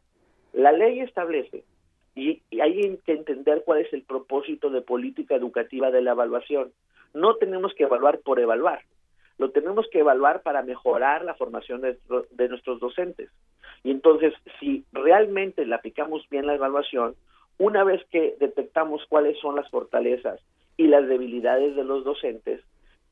La 0.54 0.72
ley 0.72 1.02
establece, 1.02 1.64
y, 2.16 2.42
y 2.50 2.62
hay 2.62 2.98
que 3.06 3.12
entender 3.12 3.64
cuál 3.66 3.82
es 3.82 3.94
el 3.94 4.04
propósito 4.04 4.70
de 4.70 4.82
política 4.82 5.36
educativa 5.36 5.92
de 5.92 6.02
la 6.02 6.12
evaluación. 6.12 6.72
No 7.14 7.36
tenemos 7.36 7.74
que 7.74 7.84
evaluar 7.84 8.20
por 8.20 8.40
evaluar, 8.40 8.82
lo 9.38 9.52
tenemos 9.52 9.88
que 9.92 10.00
evaluar 10.00 10.42
para 10.42 10.62
mejorar 10.64 11.26
la 11.26 11.36
formación 11.36 11.82
de, 11.82 11.98
de, 12.32 12.50
nuestros 12.50 12.80
docentes. 12.80 13.30
Y 13.84 13.92
entonces, 13.92 14.34
si 14.60 14.86
realmente 14.94 15.66
le 15.66 15.76
aplicamos 15.76 16.28
bien 16.30 16.48
la 16.48 16.56
evaluación, 16.56 17.16
una 17.58 17.84
vez 17.84 18.04
que 18.12 18.36
detectamos 18.40 19.06
cuáles 19.08 19.38
son 19.40 19.56
las 19.56 19.70
fortalezas 19.70 20.40
y 20.78 20.88
las 20.88 21.08
debilidades 21.08 21.76
de 21.76 21.84
los 21.84 22.04
docentes, 22.04 22.62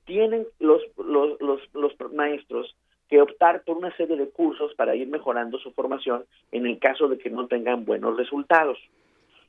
tienen 0.06 0.46
los, 0.60 0.82
los, 0.98 1.40
los, 1.40 1.62
los 1.74 2.14
maestros 2.14 2.76
que 3.10 3.22
optar 3.22 3.64
por 3.64 3.78
una 3.78 3.96
serie 3.96 4.18
de 4.18 4.30
cursos 4.30 4.74
para 4.76 4.96
ir 4.96 5.08
mejorando 5.08 5.60
su 5.60 5.72
formación 5.72 6.26
en 6.52 6.66
el 6.66 6.80
caso 6.80 7.08
de 7.08 7.18
que 7.18 7.30
no 7.30 7.48
tengan 7.48 7.86
buenos 7.86 8.18
resultados. 8.18 8.78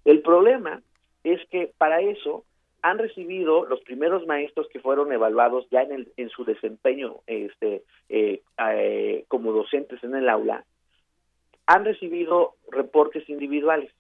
El 0.05 0.21
problema 0.21 0.83
es 1.25 1.41
que 1.49 1.73
para 1.79 2.01
eso 2.01 2.45
han 2.83 2.99
recibido 2.99 3.65
los 3.65 3.81
primeros 3.81 4.27
maestros 4.27 4.69
que 4.69 4.81
fueron 4.81 5.11
evaluados 5.11 5.67
ya 5.71 5.83
en, 5.83 5.93
el, 5.93 6.13
en 6.19 6.29
su 6.29 6.45
desempeño 6.45 7.17
este, 7.27 7.83
eh, 8.11 8.43
eh, 8.59 9.25
como 9.29 9.53
docentes 9.53 10.05
en 10.05 10.15
el 10.15 10.29
aula, 10.29 10.65
han 11.67 11.87
recibido 11.87 12.57
reportes 12.71 13.27
individuales 13.31 13.91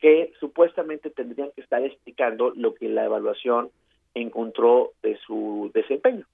que 0.00 0.32
supuestamente 0.40 1.10
tendrían 1.10 1.50
que 1.54 1.62
estar 1.62 1.82
explicando 1.82 2.52
lo 2.54 2.74
que 2.74 2.88
la 2.88 3.04
evaluación 3.04 3.70
encontró 4.14 4.92
de 5.02 5.16
su 5.26 5.70
desempeño. 5.74 6.26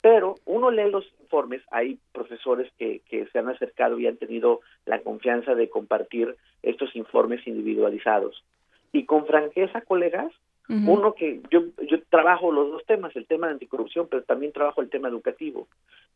Pero 0.00 0.36
uno 0.44 0.70
lee 0.70 0.90
los 0.90 1.04
informes, 1.20 1.62
hay 1.70 1.98
profesores 2.12 2.70
que, 2.78 3.00
que 3.08 3.26
se 3.26 3.38
han 3.38 3.48
acercado 3.48 3.98
y 3.98 4.06
han 4.06 4.16
tenido 4.16 4.60
la 4.84 5.00
confianza 5.00 5.54
de 5.54 5.68
compartir 5.68 6.36
estos 6.62 6.94
informes 6.94 7.46
individualizados. 7.46 8.44
Y 8.92 9.04
con 9.04 9.26
franqueza, 9.26 9.80
colegas, 9.80 10.32
uno 10.68 11.14
que 11.14 11.40
yo, 11.50 11.60
yo 11.88 12.02
trabajo 12.08 12.50
los 12.50 12.70
dos 12.70 12.84
temas, 12.86 13.14
el 13.14 13.26
tema 13.26 13.46
de 13.46 13.52
anticorrupción, 13.52 14.08
pero 14.10 14.24
también 14.24 14.52
trabajo 14.52 14.80
el 14.80 14.90
tema 14.90 15.08
educativo. 15.08 15.68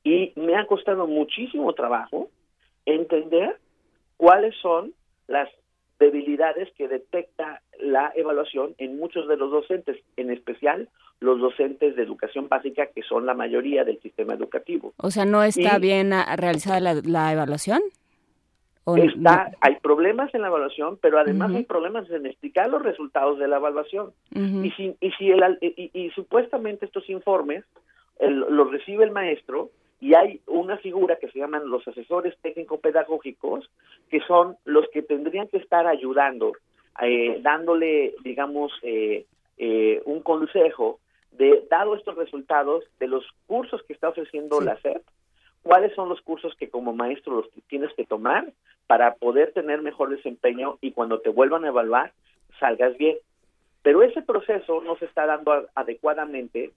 Y 0.02 0.32
me 0.34 0.56
ha 0.56 0.66
costado 0.66 1.06
muchísimo 1.06 1.72
trabajo 1.72 2.30
entender 2.84 3.58
cuáles 4.16 4.56
son 4.56 4.92
las 5.28 5.48
debilidades 6.00 6.72
que 6.76 6.88
detecta 6.88 7.60
la 7.78 8.10
evaluación 8.16 8.74
en 8.78 8.98
muchos 8.98 9.28
de 9.28 9.36
los 9.36 9.52
docentes, 9.52 9.98
en 10.16 10.30
especial 10.30 10.88
los 11.20 11.38
docentes 11.38 11.94
de 11.94 12.02
educación 12.02 12.48
básica, 12.48 12.86
que 12.86 13.02
son 13.02 13.26
la 13.26 13.34
mayoría 13.34 13.84
del 13.84 14.00
sistema 14.00 14.34
educativo. 14.34 14.94
O 14.96 15.10
sea, 15.10 15.26
¿no 15.26 15.44
está 15.44 15.78
bien 15.78 16.12
realizada 16.36 16.80
la, 16.80 17.32
evaluación? 17.32 17.82
Está, 18.96 19.52
hay 19.60 19.76
problemas 19.76 20.34
en 20.34 20.40
la 20.40 20.48
evaluación, 20.48 20.98
pero 21.00 21.18
además 21.18 21.54
hay 21.54 21.64
problemas 21.64 22.10
en 22.10 22.26
explicar 22.26 22.70
los 22.70 22.82
resultados 22.82 23.38
de 23.38 23.46
la 23.46 23.58
evaluación. 23.58 24.12
Y 24.34 24.70
si, 24.70 24.96
y, 25.00 25.10
si 25.12 25.30
el, 25.30 25.58
y, 25.60 26.10
supuestamente 26.14 26.86
estos 26.86 27.08
informes 27.10 27.64
los 28.18 28.70
recibe 28.70 29.04
el 29.04 29.10
maestro 29.10 29.70
y 30.00 30.14
hay 30.14 30.40
una 30.46 30.78
figura 30.78 31.16
que 31.16 31.28
se 31.28 31.38
llaman 31.38 31.68
los 31.68 31.86
asesores 31.86 32.34
técnico-pedagógicos, 32.40 33.70
que 34.08 34.20
son 34.20 34.56
los 34.64 34.88
que 34.88 35.02
tendrían 35.02 35.48
que 35.48 35.58
estar 35.58 35.86
ayudando, 35.86 36.52
eh, 37.02 37.38
dándole, 37.42 38.14
digamos, 38.24 38.72
eh, 38.82 39.26
eh, 39.58 40.00
un 40.06 40.22
consejo 40.22 41.00
de, 41.32 41.66
dado 41.70 41.94
estos 41.94 42.16
resultados 42.16 42.84
de 42.98 43.08
los 43.08 43.24
cursos 43.46 43.82
que 43.82 43.92
está 43.92 44.08
ofreciendo 44.08 44.60
la 44.62 44.80
SEP, 44.80 45.02
cuáles 45.62 45.94
son 45.94 46.08
los 46.08 46.22
cursos 46.22 46.54
que 46.56 46.70
como 46.70 46.94
maestro 46.94 47.36
los 47.36 47.50
tienes 47.68 47.92
que 47.94 48.06
tomar 48.06 48.50
para 48.86 49.14
poder 49.14 49.52
tener 49.52 49.82
mejor 49.82 50.08
desempeño 50.08 50.78
y 50.80 50.92
cuando 50.92 51.20
te 51.20 51.28
vuelvan 51.28 51.64
a 51.64 51.68
evaluar 51.68 52.12
salgas 52.58 52.96
bien. 52.96 53.18
Pero 53.82 54.02
ese 54.02 54.22
proceso 54.22 54.80
no 54.80 54.96
se 54.96 55.04
está 55.04 55.26
dando 55.26 55.66
adecuadamente 55.74 56.72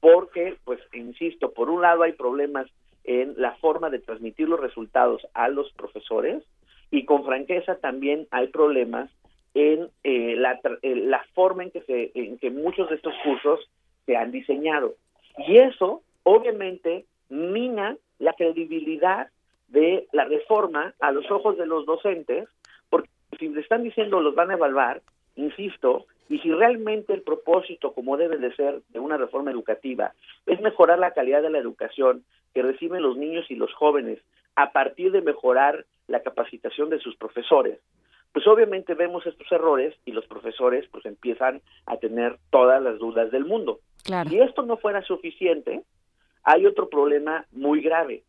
porque, 0.00 0.56
pues, 0.64 0.80
insisto, 0.92 1.52
por 1.52 1.70
un 1.70 1.82
lado 1.82 2.02
hay 2.02 2.12
problemas 2.12 2.66
en 3.04 3.34
la 3.36 3.54
forma 3.56 3.90
de 3.90 3.98
transmitir 4.00 4.48
los 4.48 4.60
resultados 4.60 5.26
a 5.34 5.48
los 5.48 5.72
profesores 5.72 6.44
y 6.90 7.04
con 7.04 7.24
franqueza 7.24 7.76
también 7.76 8.26
hay 8.30 8.48
problemas 8.48 9.10
en 9.54 9.88
eh, 10.04 10.36
la, 10.36 10.60
la, 10.82 11.24
forma 11.34 11.64
en 11.64 11.70
que, 11.70 11.82
se, 11.82 12.12
en 12.14 12.38
que 12.38 12.50
muchos 12.50 12.88
de 12.88 12.96
estos 12.96 13.14
cursos 13.24 13.60
se 14.06 14.16
han 14.16 14.30
diseñado. 14.30 14.94
Y 15.38 15.58
eso, 15.58 16.02
obviamente, 16.22 17.06
mina 17.28 17.96
la 18.18 18.32
credibilidad 18.34 19.28
de 19.68 20.06
la 20.12 20.24
reforma 20.24 20.94
a 21.00 21.12
los 21.12 21.30
ojos 21.30 21.56
de 21.58 21.66
los 21.66 21.86
docentes, 21.86 22.48
porque 22.88 23.08
si 23.38 23.48
le 23.48 23.60
están 23.60 23.82
diciendo 23.82 24.20
los 24.20 24.34
van 24.34 24.50
a 24.50 24.54
evaluar, 24.54 25.02
insisto, 25.36 26.06
y 26.28 26.38
si 26.40 26.52
realmente 26.52 27.14
el 27.14 27.22
propósito, 27.22 27.92
como 27.92 28.16
debe 28.16 28.36
de 28.36 28.54
ser, 28.54 28.82
de 28.90 28.98
una 28.98 29.16
reforma 29.16 29.50
educativa, 29.50 30.12
es 30.46 30.60
mejorar 30.60 30.98
la 30.98 31.12
calidad 31.12 31.42
de 31.42 31.50
la 31.50 31.58
educación 31.58 32.24
que 32.54 32.62
reciben 32.62 33.02
los 33.02 33.16
niños 33.16 33.46
y 33.50 33.54
los 33.54 33.72
jóvenes 33.74 34.18
a 34.56 34.72
partir 34.72 35.12
de 35.12 35.22
mejorar 35.22 35.86
la 36.08 36.20
capacitación 36.20 36.90
de 36.90 36.98
sus 36.98 37.16
profesores, 37.16 37.78
pues 38.32 38.46
obviamente 38.46 38.94
vemos 38.94 39.26
estos 39.26 39.50
errores 39.52 39.94
y 40.04 40.12
los 40.12 40.26
profesores 40.26 40.86
pues 40.90 41.04
empiezan 41.06 41.60
a 41.86 41.96
tener 41.96 42.38
todas 42.50 42.82
las 42.82 42.98
dudas 42.98 43.30
del 43.30 43.44
mundo. 43.44 43.80
Si 44.28 44.40
esto 44.40 44.62
no 44.62 44.76
fuera 44.76 45.02
suficiente, 45.02 45.82
hay 46.44 46.66
otro 46.66 46.88
problema 46.88 47.46
muy 47.52 47.80
grave. 47.80 48.22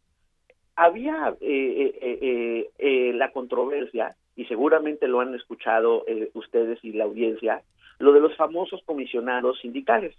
Había 0.76 1.36
eh, 1.42 1.94
eh, 2.02 2.70
eh, 2.78 3.14
la 3.14 3.32
controversia, 3.32 4.16
y 4.36 4.46
seguramente 4.46 5.08
lo 5.08 5.20
han 5.20 5.36
escuchado 5.36 6.06
ustedes 6.34 6.80
y 6.82 6.94
la 6.94 7.04
audiencia, 7.04 7.62
lo 8.00 8.14
de 8.14 8.22
los 8.22 8.36
famosos 8.36 8.82
comisionados 8.86 9.60
sindicales. 9.60 10.16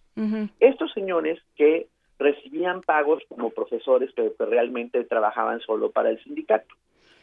Estos 0.61 0.93
señores 0.93 1.41
que 1.57 1.89
recibían 2.19 2.83
pagos 2.83 3.23
como 3.29 3.51
profesores, 3.51 4.11
pero 4.15 4.37
que 4.37 4.45
realmente 4.45 5.03
trabajaban 5.05 5.61
solo 5.61 5.91
para 5.91 6.11
el 6.11 6.23
sindicato. 6.23 6.75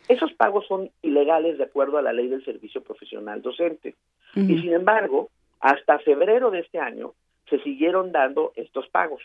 Esos 0.08 0.34
pagos 0.34 0.66
son 0.68 0.90
ilegales 1.02 1.58
de 1.58 1.66
acuerdo 1.66 1.98
a 1.98 2.02
la 2.02 2.14
ley 2.14 2.28
del 2.28 2.44
servicio 2.44 2.82
profesional 2.82 3.42
docente. 3.42 3.96
Y 4.36 4.60
sin 4.60 4.74
embargo, 4.74 5.30
hasta 5.60 6.00
febrero 6.00 6.52
de 6.52 6.60
este 6.60 6.80
año 6.80 7.14
se 7.50 7.60
siguieron 7.60 8.12
dando 8.12 8.52
estos 8.56 8.88
pagos. 8.90 9.22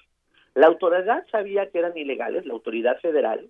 La 0.54 0.66
autoridad 0.66 1.26
sabía 1.30 1.70
que 1.70 1.78
eran 1.78 1.96
ilegales, 1.96 2.46
la 2.46 2.52
autoridad 2.52 3.00
federal 3.00 3.48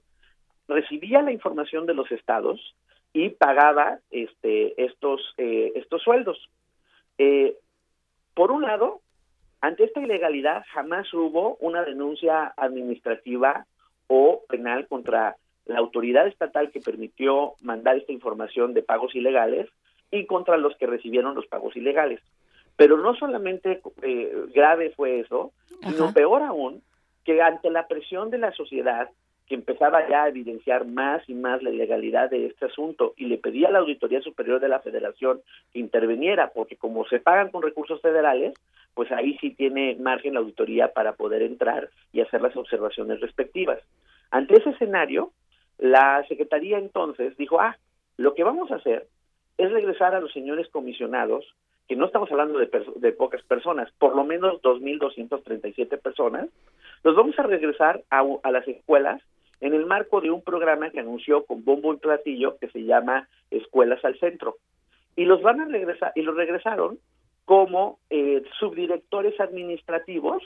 recibía 0.68 1.22
la 1.22 1.32
información 1.32 1.86
de 1.86 1.94
los 1.94 2.10
estados 2.12 2.74
y 3.12 3.30
pagaba 3.30 3.98
este, 4.10 4.82
estos, 4.82 5.34
eh, 5.36 5.72
estos 5.74 6.02
sueldos. 6.02 6.48
Eh, 7.18 7.56
por 8.34 8.50
un 8.50 8.62
lado, 8.62 9.00
ante 9.60 9.84
esta 9.84 10.00
ilegalidad 10.00 10.64
jamás 10.72 11.12
hubo 11.14 11.56
una 11.60 11.84
denuncia 11.84 12.52
administrativa 12.56 13.66
o 14.09 14.42
penal 14.48 14.86
contra 14.88 15.36
la 15.66 15.78
autoridad 15.78 16.26
estatal 16.26 16.70
que 16.70 16.80
permitió 16.80 17.54
mandar 17.60 17.96
esta 17.96 18.12
información 18.12 18.74
de 18.74 18.82
pagos 18.82 19.14
ilegales 19.14 19.68
y 20.10 20.26
contra 20.26 20.56
los 20.56 20.76
que 20.76 20.86
recibieron 20.86 21.34
los 21.34 21.46
pagos 21.46 21.76
ilegales. 21.76 22.20
Pero 22.76 22.96
no 22.96 23.14
solamente 23.14 23.80
eh, 24.02 24.32
grave 24.54 24.90
fue 24.96 25.20
eso, 25.20 25.52
sino 25.82 26.12
peor 26.12 26.42
aún, 26.42 26.82
que 27.24 27.40
ante 27.40 27.70
la 27.70 27.86
presión 27.86 28.30
de 28.30 28.38
la 28.38 28.52
sociedad, 28.52 29.09
que 29.47 29.55
empezaba 29.55 30.09
ya 30.09 30.24
a 30.24 30.28
evidenciar 30.28 30.86
más 30.86 31.28
y 31.28 31.35
más 31.35 31.62
la 31.62 31.70
ilegalidad 31.70 32.31
de 32.31 32.47
este 32.47 32.66
asunto 32.66 33.14
y 33.16 33.27
le 33.27 33.39
pedía 33.39 33.69
a 33.69 33.70
la 33.70 33.81
Auditoría 33.81 34.20
Superior 34.20 34.60
de 34.60 34.69
la 34.69 34.81
Federación 34.81 35.40
que 35.73 35.81
interviniera, 35.81 36.52
porque 36.55 36.77
como 36.77 37.05
se 37.06 37.20
pagan 37.20 37.51
con 37.51 37.62
recursos 37.62 38.01
federales, 38.01 38.55
pues 38.94 39.10
ahí 39.12 39.36
sí 39.40 39.51
tiene 39.51 39.97
margen 39.98 40.35
la 40.35 40.40
auditoría 40.40 40.93
para 40.93 41.14
poder 41.14 41.43
entrar 41.43 41.90
y 42.12 42.20
hacer 42.20 42.40
las 42.43 42.56
observaciones 42.56 43.20
respectivas. 43.20 43.78
Ante 44.31 44.56
ese 44.56 44.70
escenario, 44.70 45.32
la 45.78 46.24
Secretaría 46.28 46.78
entonces 46.78 47.36
dijo, 47.36 47.60
ah, 47.60 47.77
lo 48.16 48.35
que 48.35 48.44
vamos 48.44 48.70
a 48.70 48.77
hacer 48.77 49.06
es 49.59 49.70
regresar 49.70 50.14
a 50.14 50.20
los 50.20 50.32
señores 50.32 50.69
comisionados, 50.69 51.44
que 51.89 51.97
no 51.97 52.06
estamos 52.06 52.31
hablando 52.31 52.59
de, 52.59 52.70
de 52.97 53.12
pocas 53.12 53.43
personas, 53.43 53.90
por 53.98 54.14
lo 54.14 54.24
menos 54.24 54.62
2.237 54.62 56.01
personas, 56.01 56.48
los 57.03 57.16
vamos 57.16 57.39
a 57.39 57.43
regresar 57.43 58.03
a, 58.11 58.24
a 58.43 58.51
las 58.51 58.66
escuelas 58.69 59.23
en 59.61 59.74
el 59.74 59.87
marco 59.87 60.20
de 60.20 60.31
un 60.31 60.43
programa 60.43 60.91
que 60.91 61.01
anunció 61.01 61.45
con 61.45 61.65
bombo 61.65 61.95
y 61.95 61.99
platillo 61.99 62.57
que 62.59 62.69
se 62.69 62.85
llama 62.85 63.29
Escuelas 63.51 64.05
al 64.05 64.19
Centro. 64.19 64.57
Y 65.15 65.24
los 65.24 65.41
van 65.43 65.61
a 65.61 65.66
regresar, 65.66 66.12
y 66.16 66.23
los 66.23 66.37
regresaron 66.37 66.99
como 67.45 67.99
eh, 68.11 68.43
subdirectores 68.59 69.39
administrativos 69.41 70.43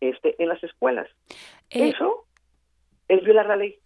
este, 0.00 0.40
en 0.42 0.48
las 0.48 0.62
escuelas. 0.62 1.08
Eh, 1.70 1.88
Eso 1.88 2.24
es 3.08 3.22
violar 3.22 3.46
la 3.46 3.56
ley. 3.56 3.76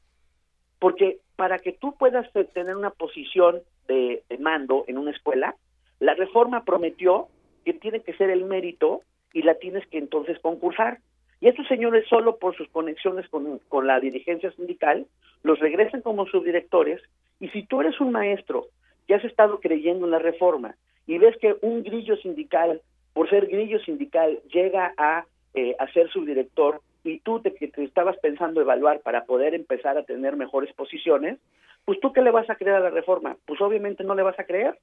Porque 0.79 1.19
para 1.37 1.59
que 1.59 1.73
tú 1.73 1.97
puedas 1.97 2.31
tener 2.53 2.77
una 2.77 2.91
posición 2.91 3.61
de, 3.87 4.23
mando 4.39 4.85
en 4.87 4.99
una 4.99 5.11
escuela, 5.11 5.57
la 5.99 6.15
reforma 6.15 6.65
prometió 6.65 7.29
que 7.65 7.73
tiene 7.73 8.01
que 8.01 8.15
ser 8.15 8.31
el 8.31 8.45
mérito 8.45 9.03
y 9.33 9.43
la 9.43 9.55
tienes 9.55 9.87
que 9.89 9.99
entonces 9.99 10.39
concursar. 10.41 10.99
Y 11.41 11.49
estos 11.49 11.67
señores, 11.69 12.07
solo 12.09 12.39
por 12.39 12.57
sus 12.57 12.69
conexiones 12.69 13.29
con, 13.29 13.61
con 13.69 13.87
la 13.87 14.01
dirigencia 14.01 14.51
sindical, 14.53 15.07
los 15.43 15.59
regresan 15.61 16.03
como 16.03 16.27
subdirectores. 16.27 17.01
Y 17.41 17.49
si 17.49 17.63
tú 17.65 17.81
eres 17.81 18.01
un 18.01 18.13
maestro 18.13 18.67
que 19.07 19.15
has 19.15 19.25
estado 19.25 19.61
creyendo 19.61 20.07
en 20.07 20.11
la 20.11 20.19
reforma 20.19 20.75
y 21.07 21.19
ves 21.19 21.37
que 21.39 21.57
un 21.63 21.83
grillo 21.83 22.17
sindical, 22.17 22.83
por 23.13 23.31
ser 23.31 23.47
grillo 23.47 23.79
sindical, 23.81 24.41
llega 24.53 24.93
a, 24.97 25.25
eh, 25.55 25.75
a 25.79 25.87
ser 25.93 26.11
subdirector 26.11 26.81
y 27.05 27.21
tú 27.21 27.41
te, 27.41 27.51
te 27.51 27.85
estabas 27.85 28.17
pensando 28.19 28.61
evaluar 28.61 29.01
para 29.01 29.25
poder 29.25 29.55
empezar 29.55 29.97
a 29.97 30.03
tener 30.03 30.37
mejores 30.37 30.73
posiciones, 30.75 31.39
pues 31.85 32.01
tú 32.01 32.13
qué 32.13 32.21
le 32.21 32.31
vas 32.31 32.51
a 32.51 32.57
creer 32.57 32.77
a 32.77 32.81
la 32.81 32.91
reforma? 32.91 33.37
Pues 33.47 33.61
obviamente 33.61 34.05
no 34.05 34.15
le 34.15 34.23
vas 34.23 34.39
a 34.39 34.45
creer. 34.45 34.79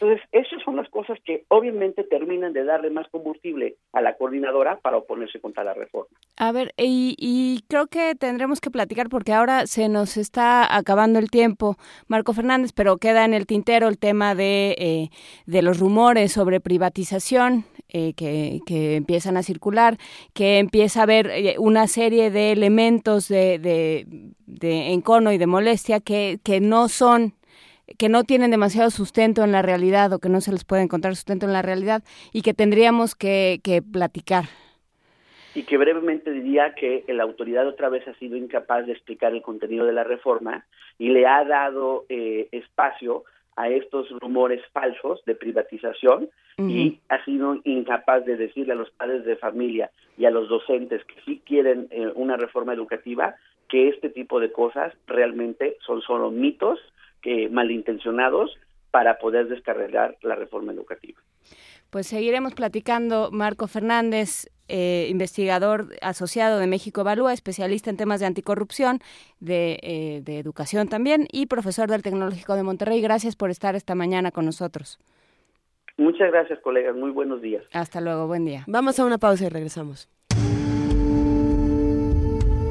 Entonces, 0.00 0.26
esas 0.32 0.62
son 0.64 0.76
las 0.76 0.88
cosas 0.88 1.18
que 1.24 1.44
obviamente 1.48 2.04
terminan 2.04 2.52
de 2.52 2.64
darle 2.64 2.90
más 2.90 3.08
combustible 3.08 3.76
a 3.92 4.00
la 4.00 4.16
coordinadora 4.16 4.78
para 4.80 4.96
oponerse 4.96 5.40
contra 5.40 5.64
la 5.64 5.74
reforma. 5.74 6.16
A 6.36 6.52
ver, 6.52 6.74
y, 6.76 7.62
creo 7.68 7.86
que 7.86 8.14
tendremos 8.14 8.60
que 8.60 8.70
platicar 8.70 9.08
porque 9.08 9.32
ahora 9.32 9.66
se 9.66 9.88
nos 9.88 10.16
está 10.16 10.76
acabando 10.76 11.18
el 11.18 11.30
tiempo, 11.30 11.76
Marco 12.08 12.32
Fernández, 12.32 12.72
pero 12.72 12.96
queda 12.98 13.24
en 13.24 13.34
el 13.34 13.46
tintero 13.46 13.88
el 13.88 13.98
tema 13.98 14.34
de, 14.34 14.74
eh, 14.78 15.08
de 15.46 15.62
los 15.62 15.78
rumores 15.78 16.32
sobre 16.32 16.60
privatización. 16.60 17.64
Eh, 17.94 18.14
que, 18.14 18.60
que, 18.64 18.96
empiezan 18.96 19.36
a 19.36 19.42
circular, 19.42 19.98
que 20.32 20.58
empieza 20.58 21.00
a 21.00 21.02
haber 21.02 21.26
eh, 21.26 21.56
una 21.58 21.86
serie 21.88 22.30
de 22.30 22.50
elementos 22.50 23.28
de, 23.28 23.58
de, 23.58 24.06
de 24.46 24.92
encono 24.92 25.30
y 25.30 25.36
de 25.36 25.46
molestia 25.46 26.00
que, 26.00 26.38
que 26.42 26.62
no 26.62 26.88
son 26.88 27.34
que 27.98 28.08
no 28.08 28.24
tienen 28.24 28.50
demasiado 28.50 28.90
sustento 28.90 29.44
en 29.44 29.52
la 29.52 29.62
realidad 29.62 30.12
o 30.12 30.18
que 30.18 30.28
no 30.28 30.40
se 30.40 30.52
les 30.52 30.64
puede 30.64 30.82
encontrar 30.82 31.14
sustento 31.14 31.46
en 31.46 31.52
la 31.52 31.62
realidad 31.62 32.02
y 32.32 32.42
que 32.42 32.54
tendríamos 32.54 33.14
que, 33.14 33.60
platicar. 33.92 34.44
Y 35.54 35.64
que 35.64 35.76
brevemente 35.76 36.30
diría 36.30 36.74
que 36.74 37.04
la 37.08 37.24
autoridad 37.24 37.66
otra 37.66 37.88
vez 37.88 38.06
ha 38.08 38.14
sido 38.14 38.36
incapaz 38.36 38.86
de 38.86 38.92
explicar 38.92 39.32
el 39.32 39.42
contenido 39.42 39.84
de 39.84 39.92
la 39.92 40.04
reforma 40.04 40.64
y 40.98 41.10
le 41.10 41.26
ha 41.26 41.44
dado 41.44 42.06
eh, 42.08 42.48
espacio 42.52 43.24
a 43.56 43.68
estos 43.68 44.08
rumores 44.20 44.62
falsos 44.72 45.22
de 45.26 45.34
privatización 45.34 46.30
y 46.58 47.00
ha 47.08 47.24
sido 47.24 47.58
incapaz 47.64 48.24
de 48.24 48.36
decirle 48.36 48.72
a 48.72 48.76
los 48.76 48.90
padres 48.90 49.24
de 49.24 49.36
familia 49.36 49.90
y 50.16 50.26
a 50.26 50.30
los 50.30 50.48
docentes 50.48 51.04
que 51.04 51.14
sí 51.24 51.42
quieren 51.44 51.88
eh, 51.90 52.12
una 52.14 52.36
reforma 52.36 52.72
educativa 52.72 53.36
que 53.68 53.88
este 53.88 54.10
tipo 54.10 54.38
de 54.38 54.52
cosas 54.52 54.94
realmente 55.06 55.76
son 55.84 56.02
solo 56.02 56.30
mitos 56.30 56.78
que 57.22 57.48
malintencionados 57.48 58.58
para 58.90 59.18
poder 59.18 59.48
descargar 59.48 60.16
la 60.22 60.34
reforma 60.34 60.72
educativa. 60.72 61.20
Pues 61.90 62.06
seguiremos 62.06 62.54
platicando. 62.54 63.30
Marco 63.32 63.66
Fernández, 63.66 64.46
eh, 64.68 65.08
investigador 65.10 65.88
asociado 66.00 66.58
de 66.58 66.66
México 66.66 67.02
Evalúa, 67.02 67.32
especialista 67.32 67.90
en 67.90 67.98
temas 67.98 68.20
de 68.20 68.26
anticorrupción, 68.26 69.00
de, 69.40 69.78
eh, 69.82 70.20
de, 70.22 70.38
educación 70.38 70.88
también 70.88 71.26
y 71.30 71.46
profesor 71.46 71.90
del 71.90 72.02
Tecnológico 72.02 72.56
de 72.56 72.62
Monterrey. 72.62 73.00
Gracias 73.02 73.36
por 73.36 73.50
estar 73.50 73.74
esta 73.74 73.94
mañana 73.94 74.30
con 74.30 74.46
nosotros. 74.46 74.98
Muchas 75.98 76.30
gracias, 76.30 76.58
colegas. 76.60 76.96
Muy 76.96 77.10
buenos 77.10 77.42
días. 77.42 77.62
Hasta 77.72 78.00
luego. 78.00 78.26
Buen 78.26 78.44
día. 78.46 78.64
Vamos 78.66 78.98
a 78.98 79.04
una 79.04 79.18
pausa 79.18 79.44
y 79.44 79.48
regresamos. 79.50 80.08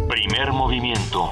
Primer 0.10 0.52
movimiento. 0.52 1.30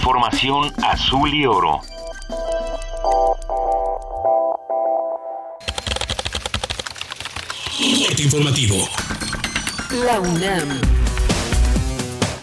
Información 0.00 0.72
azul 0.82 1.34
y 1.34 1.44
oro. 1.44 1.82
informativo. 8.18 8.88
La 10.06 10.20
UNAM. 10.20 10.99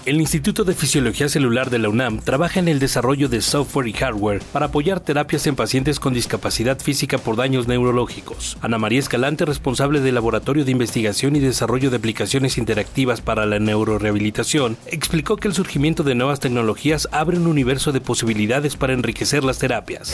El 0.08 0.22
Instituto 0.22 0.64
de 0.64 0.74
Fisiología 0.74 1.28
Celular 1.28 1.70
de 1.70 1.80
la 1.80 1.90
UNAM 1.90 2.22
trabaja 2.22 2.62
en 2.62 2.70
el 2.70 2.80
desarrollo 2.80 3.28
de 3.28 3.42
software 3.42 3.90
y 3.90 3.92
hardware 3.92 4.42
para 4.54 4.68
apoyar 4.68 5.02
terapias 5.02 5.46
en 5.48 5.58
pacientes 5.58 6.00
con 6.00 6.14
discapacidad 6.14 6.80
física 6.80 7.18
por 7.18 7.36
daños 7.36 7.68
neurológicos. 7.68 8.58
Ana 8.62 8.78
María 8.78 9.00
Escalante, 9.00 9.44
responsable 9.44 10.00
del 10.00 10.16
Laboratorio 10.16 10.64
de 10.64 10.72
Investigación 10.72 11.36
y 11.36 11.42
Desarrollo 11.42 11.90
de 11.90 11.98
Aplicaciones 11.98 12.58
Interactivas 12.58 13.20
para 13.20 13.46
la 13.46 13.60
Neurorehabilitación, 13.60 14.78
explicó 14.86 15.36
que 15.36 15.50
el 15.50 15.54
surgimiento 15.54 16.04
de 16.04 16.16
nuevas 16.16 16.40
tecnologías 16.40 17.10
abre 17.12 17.36
un 17.36 17.46
universo 17.46 17.92
de 17.92 18.00
posibilidades 18.00 18.78
para 18.78 18.94
enriquecer 18.94 19.44
las 19.44 19.58
terapias. 19.58 20.14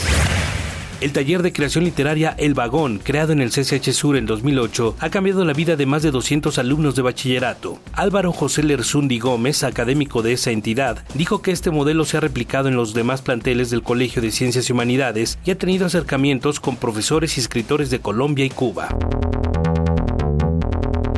El 1.04 1.12
taller 1.12 1.42
de 1.42 1.52
creación 1.52 1.84
literaria 1.84 2.34
El 2.38 2.54
Vagón, 2.54 2.98
creado 2.98 3.34
en 3.34 3.42
el 3.42 3.50
CCH 3.50 3.92
Sur 3.92 4.16
en 4.16 4.24
2008, 4.24 4.96
ha 4.98 5.10
cambiado 5.10 5.44
la 5.44 5.52
vida 5.52 5.76
de 5.76 5.84
más 5.84 6.02
de 6.02 6.10
200 6.10 6.56
alumnos 6.56 6.96
de 6.96 7.02
bachillerato. 7.02 7.78
Álvaro 7.92 8.32
José 8.32 8.62
Lerzundi 8.62 9.18
Gómez, 9.18 9.64
académico 9.64 10.22
de 10.22 10.32
esa 10.32 10.50
entidad, 10.50 11.04
dijo 11.12 11.42
que 11.42 11.50
este 11.50 11.70
modelo 11.70 12.06
se 12.06 12.16
ha 12.16 12.20
replicado 12.20 12.68
en 12.68 12.76
los 12.76 12.94
demás 12.94 13.20
planteles 13.20 13.68
del 13.68 13.82
Colegio 13.82 14.22
de 14.22 14.30
Ciencias 14.30 14.70
y 14.70 14.72
Humanidades 14.72 15.38
y 15.44 15.50
ha 15.50 15.58
tenido 15.58 15.84
acercamientos 15.84 16.58
con 16.58 16.76
profesores 16.76 17.36
y 17.36 17.40
escritores 17.40 17.90
de 17.90 18.00
Colombia 18.00 18.46
y 18.46 18.48
Cuba. 18.48 18.88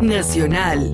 Nacional. 0.02 0.90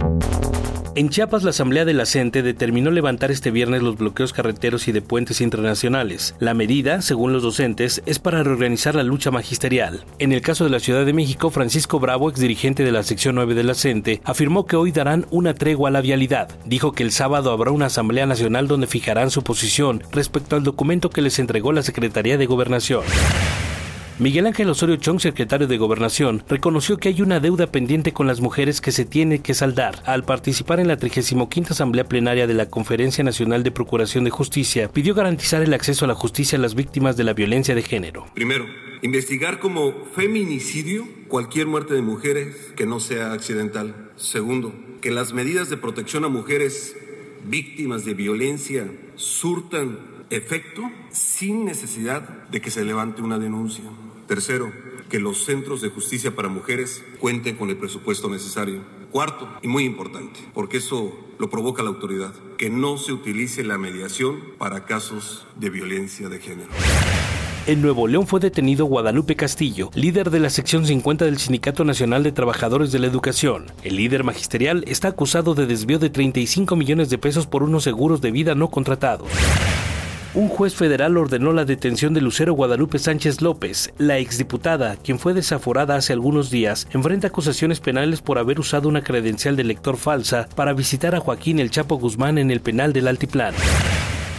En 0.95 1.09
Chiapas, 1.09 1.43
la 1.43 1.51
Asamblea 1.51 1.87
de 1.87 1.95
la 1.95 2.05
determinó 2.05 2.91
levantar 2.91 3.31
este 3.31 3.51
viernes 3.51 3.83
los 3.83 3.97
bloqueos 3.97 4.35
carreteros 4.35 4.89
y 4.89 4.93
de 4.93 5.01
puentes 5.01 5.41
internacionales. 5.41 6.35
La 6.39 6.53
medida, 6.53 7.01
según 7.01 7.33
los 7.33 7.43
docentes, 7.43 8.03
es 8.05 8.19
para 8.19 8.43
reorganizar 8.43 8.95
la 8.95 9.03
lucha 9.03 9.31
magisterial. 9.31 10.05
En 10.19 10.33
el 10.33 10.43
caso 10.43 10.65
de 10.65 10.71
la 10.71 10.81
Ciudad 10.81 11.07
de 11.07 11.15
México, 11.15 11.49
Francisco 11.49 11.99
Bravo, 11.99 12.29
exdirigente 12.29 12.85
de 12.85 12.93
la 12.93 13.05
sección 13.05 13.37
9 13.37 13.55
de 13.55 13.65
la 13.65 13.75
CENTE, 13.75 14.21
afirmó 14.25 14.67
que 14.67 14.77
hoy 14.77 14.93
darán 14.93 15.25
una 15.31 15.55
tregua 15.55 15.89
a 15.89 15.93
la 15.93 16.03
vialidad. 16.03 16.51
Dijo 16.67 16.93
que 16.93 17.05
el 17.05 17.13
sábado 17.13 17.53
habrá 17.53 17.71
una 17.71 17.87
Asamblea 17.87 18.27
Nacional 18.27 18.69
donde 18.69 18.87
fijarán 18.87 19.31
su 19.31 19.43
posición 19.43 20.03
respecto 20.13 20.57
al 20.57 20.63
documento 20.63 21.09
que 21.09 21.23
les 21.23 21.39
entregó 21.39 21.73
la 21.73 21.83
Secretaría 21.83 22.37
de 22.37 22.45
Gobernación. 22.45 23.05
Miguel 24.23 24.47
Ángel 24.47 24.71
Osorio 24.71 24.95
Chong, 24.95 25.19
secretario 25.19 25.67
de 25.67 25.79
Gobernación, 25.79 26.45
reconoció 26.49 26.97
que 26.97 27.09
hay 27.09 27.23
una 27.23 27.41
deuda 27.41 27.67
pendiente 27.67 28.13
con 28.13 28.29
las 28.29 28.41
mujeres 28.41 28.81
que 28.81 28.93
se 28.93 29.05
tiene 29.05 29.41
que 29.41 29.53
saldar. 29.53 30.01
Al 30.07 30.23
participar 30.23 30.79
en 30.79 30.87
la 30.87 30.97
35 30.97 31.49
Asamblea 31.71 32.05
Plenaria 32.05 32.47
de 32.47 32.55
la 32.55 32.67
Conferencia 32.67 33.25
Nacional 33.25 33.65
de 33.65 33.73
Procuración 33.73 34.23
de 34.23 34.31
Justicia, 34.31 34.89
pidió 34.93 35.17
garantizar 35.17 35.61
el 35.61 35.75
acceso 35.75 36.05
a 36.05 36.09
la 36.09 36.15
justicia 36.15 36.57
a 36.57 36.61
las 36.61 36.77
víctimas 36.77 37.17
de 37.17 37.25
la 37.25 37.33
violencia 37.33 37.75
de 37.75 37.83
género. 37.83 38.27
Primero, 38.33 38.65
investigar 39.03 39.59
como 39.59 40.05
feminicidio 40.15 41.05
cualquier 41.27 41.67
muerte 41.67 41.95
de 41.95 42.03
mujeres 42.03 42.55
que 42.77 42.87
no 42.87 43.01
sea 43.01 43.33
accidental. 43.33 44.13
Segundo, 44.15 44.73
que 45.01 45.11
las 45.11 45.33
medidas 45.33 45.69
de 45.69 45.79
protección 45.79 46.25
a 46.25 46.29
mujeres 46.29 46.95
víctimas 47.45 48.05
de 48.05 48.15
violencia 48.15 48.89
surtan 49.17 49.99
efecto 50.31 50.83
sin 51.11 51.65
necesidad 51.65 52.23
de 52.53 52.61
que 52.61 52.71
se 52.71 52.85
levante 52.85 53.21
una 53.21 53.41
denuncia. 53.41 53.83
Tercero, 54.27 54.73
que 55.09 55.19
los 55.19 55.45
centros 55.45 55.83
de 55.83 55.91
justicia 55.91 56.35
para 56.35 56.49
mujeres 56.49 57.05
cuenten 57.21 57.57
con 57.57 57.69
el 57.69 57.77
presupuesto 57.77 58.29
necesario. 58.31 58.81
Cuarto, 59.11 59.47
y 59.61 59.69
muy 59.69 59.85
importante, 59.85 60.41
porque 60.55 60.79
eso 60.79 61.13
lo 61.39 61.51
provoca 61.51 61.83
la 61.83 61.91
autoridad, 61.91 62.33
que 62.57 62.71
no 62.71 62.97
se 62.97 63.13
utilice 63.13 63.63
la 63.63 63.77
mediación 63.77 64.41
para 64.57 64.87
casos 64.87 65.47
de 65.57 65.69
violencia 65.69 66.31
de 66.31 66.39
género. 66.39 66.71
En 67.67 67.83
Nuevo 67.83 68.09
León 68.09 68.27
fue 68.27 68.41
detenido 68.41 68.87
Guadalupe 68.87 69.37
Castillo, 69.37 69.91
líder 69.95 70.31
de 70.31 70.41
la 70.41 70.51
sección 70.51 70.87
50 70.87 71.27
del 71.27 71.39
Sindicato 71.39 71.85
Nacional 71.85 72.23
de 72.23 72.33
Trabajadores 72.33 72.91
de 72.91 72.99
la 72.99 73.07
Educación. 73.07 73.67
El 73.85 73.97
líder 73.97 74.25
magisterial 74.25 74.83
está 74.89 75.09
acusado 75.09 75.55
de 75.55 75.67
desvío 75.67 75.99
de 75.99 76.11
35 76.11 76.75
millones 76.75 77.11
de 77.11 77.19
pesos 77.19 77.47
por 77.47 77.63
unos 77.63 77.85
seguros 77.85 78.21
de 78.21 78.33
vida 78.33 78.55
no 78.55 78.71
contratados 78.71 79.29
un 80.35 80.49
juez 80.49 80.75
federal 80.75 81.19
ordenó 81.19 81.53
la 81.53 81.65
detención 81.65 82.15
de 82.15 82.23
Lucero 82.23 82.55
Guadalupe 82.55 82.99
Sánchez 82.99 83.43
López, 83.43 83.93
la 83.99 84.19
exdiputada, 84.19 84.97
quien 84.97 85.19
fue 85.19 85.35
desaforada 85.35 85.97
hace 85.97 86.15
algunos 86.15 86.51
días, 86.51 86.89
enfrenta 86.93 87.29
acusaciones 87.29 87.81
penales 87.81 88.23
por 88.23 88.39
haber 88.39 88.59
usado 88.59 88.89
una 88.89 89.03
credencial 89.03 89.57
de 89.57 89.65
lector 89.65 89.99
falsa 89.99 90.49
para 90.55 90.73
visitar 90.73 91.15
a 91.15 91.21
Joaquín 91.21 91.59
El 91.59 91.71
Chapo 91.71 91.97
Guzmán 91.97 92.39
en 92.39 92.51
el 92.51 92.61
penal 92.61 92.93
del 92.95 93.09
Altiplano. 93.09 93.59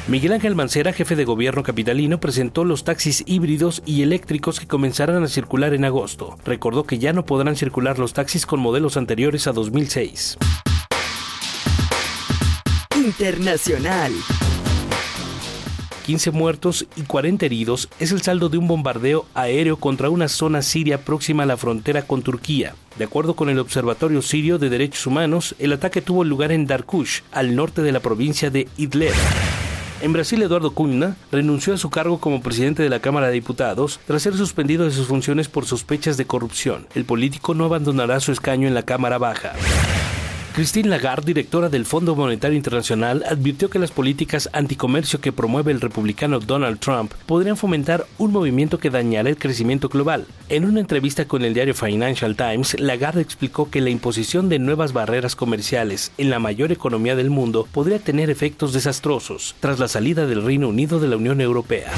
Miguel 0.08 0.34
Ángel 0.34 0.56
Mancera, 0.56 0.94
jefe 0.94 1.16
de 1.16 1.26
gobierno 1.26 1.64
capitalino, 1.64 2.20
presentó 2.20 2.66
los 2.66 2.84
taxis 2.84 3.24
híbridos 3.28 3.84
y 3.86 4.02
eléctricos 4.02 4.60
que 4.60 4.68
comenzarán 4.68 5.24
a 5.24 5.28
circular 5.28 5.74
en 5.74 5.86
agosto. 5.86 6.38
Recordó 6.44 6.86
que 6.86 6.98
ya 6.98 7.14
no 7.14 7.24
podrán 7.24 7.56
circular 7.56 8.00
los 8.00 8.14
taxis 8.14 8.46
con 8.46 8.60
modelos 8.60 8.98
anteriores 8.98 9.48
a 9.48 9.54
2006. 9.54 10.38
Internacional. 12.98 14.12
15 16.04 16.32
muertos 16.32 16.86
y 16.96 17.02
40 17.04 17.46
heridos 17.46 17.90
es 18.00 18.12
el 18.12 18.22
saldo 18.22 18.50
de 18.50 18.58
un 18.58 18.68
bombardeo 18.68 19.26
aéreo 19.34 19.78
contra 19.78 20.10
una 20.10 20.28
zona 20.28 20.62
siria 20.62 21.04
próxima 21.04 21.44
a 21.44 21.46
la 21.46 21.58
frontera 21.58 22.04
con 22.04 22.22
Turquía. 22.22 22.76
De 22.98 23.06
acuerdo 23.06 23.36
con 23.36 23.50
el 23.50 23.58
Observatorio 23.58 24.22
Sirio 24.22 24.60
de 24.60 24.70
Derechos 24.70 25.08
Humanos, 25.08 25.56
el 25.60 25.74
ataque 25.74 26.02
tuvo 26.02 26.24
lugar 26.24 26.52
en 26.52 26.68
Darkush, 26.68 27.22
al 27.32 27.56
norte 27.56 27.82
de 27.82 27.92
la 27.92 28.02
provincia 28.02 28.50
de 28.50 28.68
Idlib. 28.78 29.14
En 30.02 30.12
Brasil, 30.12 30.42
Eduardo 30.44 30.72
Cunha 30.72 31.16
renunció 31.32 31.74
a 31.74 31.78
su 31.78 31.90
cargo 31.90 32.20
como 32.20 32.42
presidente 32.42 32.84
de 32.84 32.90
la 32.90 33.00
Cámara 33.00 33.28
de 33.28 33.34
Diputados 33.34 34.02
tras 34.06 34.22
ser 34.22 34.36
suspendido 34.36 34.84
de 34.84 34.92
sus 34.92 35.08
funciones 35.08 35.48
por 35.48 35.66
sospechas 35.66 36.18
de 36.18 36.26
corrupción. 36.26 36.88
El 36.94 37.06
político 37.06 37.54
no 37.54 37.64
abandonará 37.64 38.20
su 38.20 38.34
escaño 38.34 38.68
en 38.68 38.74
la 38.74 38.84
Cámara 38.84 39.18
Baja. 39.18 39.54
Christine 40.54 40.88
Lagarde, 40.88 41.26
directora 41.26 41.68
del 41.68 41.84
Fondo 41.84 42.16
Monetario 42.16 42.56
Internacional, 42.56 43.24
advirtió 43.28 43.72
que 43.72 43.80
las 43.80 43.90
políticas 43.90 44.50
anticomercio 44.54 45.20
que 45.20 45.32
promueve 45.32 45.72
el 45.72 45.82
republicano 45.82 46.40
Donald 46.40 46.78
Trump 46.78 47.12
podrían 47.26 47.58
fomentar 47.58 48.06
un 48.20 48.32
movimiento 48.32 48.78
que 48.78 48.92
dañará 48.92 49.30
el 49.30 49.38
crecimiento 49.38 49.90
global. 49.90 50.28
En 50.50 50.66
una 50.66 50.80
entrevista 50.80 51.28
con 51.28 51.44
el 51.44 51.56
diario 51.56 51.74
Financial 51.74 52.36
Times, 52.36 52.80
Lagarde 52.80 53.22
explicó 53.22 53.72
que 53.72 53.82
la 53.82 53.90
imposición 53.90 54.48
de 54.48 54.60
nuevas 54.60 54.94
barreras 54.94 55.36
comerciales 55.36 56.12
en 56.20 56.30
la 56.30 56.38
mayor 56.38 56.72
economía 56.72 57.16
del 57.16 57.32
mundo 57.32 57.68
podría 57.72 57.98
tener 57.98 58.30
efectos 58.30 58.74
desastrosos 58.74 59.56
tras 59.60 59.80
la 59.80 59.88
salida 59.88 60.28
del 60.28 60.44
Reino 60.44 60.70
Unido 60.70 61.00
de 61.00 61.08
la 61.08 61.18
Unión 61.18 61.42
Europea. 61.42 61.92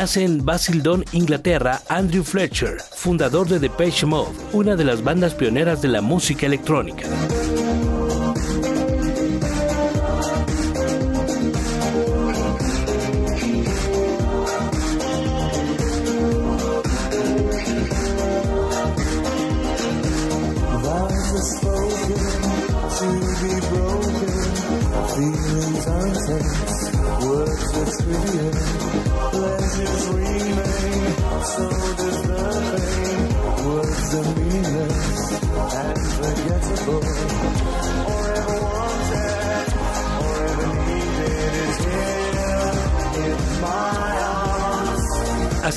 Nace 0.00 0.24
en 0.24 0.42
Basildon, 0.42 1.04
Inglaterra, 1.12 1.82
Andrew 1.90 2.24
Fletcher, 2.24 2.78
fundador 2.80 3.46
de 3.48 3.58
Depeche 3.58 4.06
Mode, 4.06 4.32
una 4.54 4.74
de 4.74 4.82
las 4.82 5.04
bandas 5.04 5.34
pioneras 5.34 5.82
de 5.82 5.88
la 5.88 6.00
música 6.00 6.46
electrónica. 6.46 7.06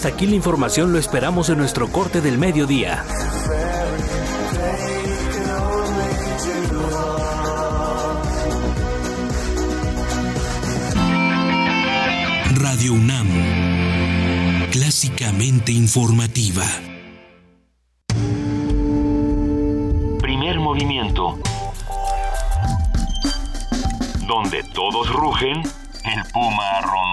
Hasta 0.03 0.15
aquí 0.15 0.27
la 0.27 0.35
información 0.35 0.91
lo 0.91 0.99
esperamos 0.99 1.47
en 1.47 1.57
nuestro 1.57 1.87
corte 1.87 2.19
del 2.19 2.37
mediodía. 2.37 3.05
Radio 12.53 12.91
UNAM, 12.91 13.29
clásicamente 14.71 15.71
informativa. 15.71 16.65
Primer 20.19 20.59
movimiento. 20.59 21.39
Donde 24.27 24.63
todos 24.73 25.09
rugen, 25.13 25.61
el 26.03 26.23
puma 26.33 26.81
ronronea. 26.81 27.12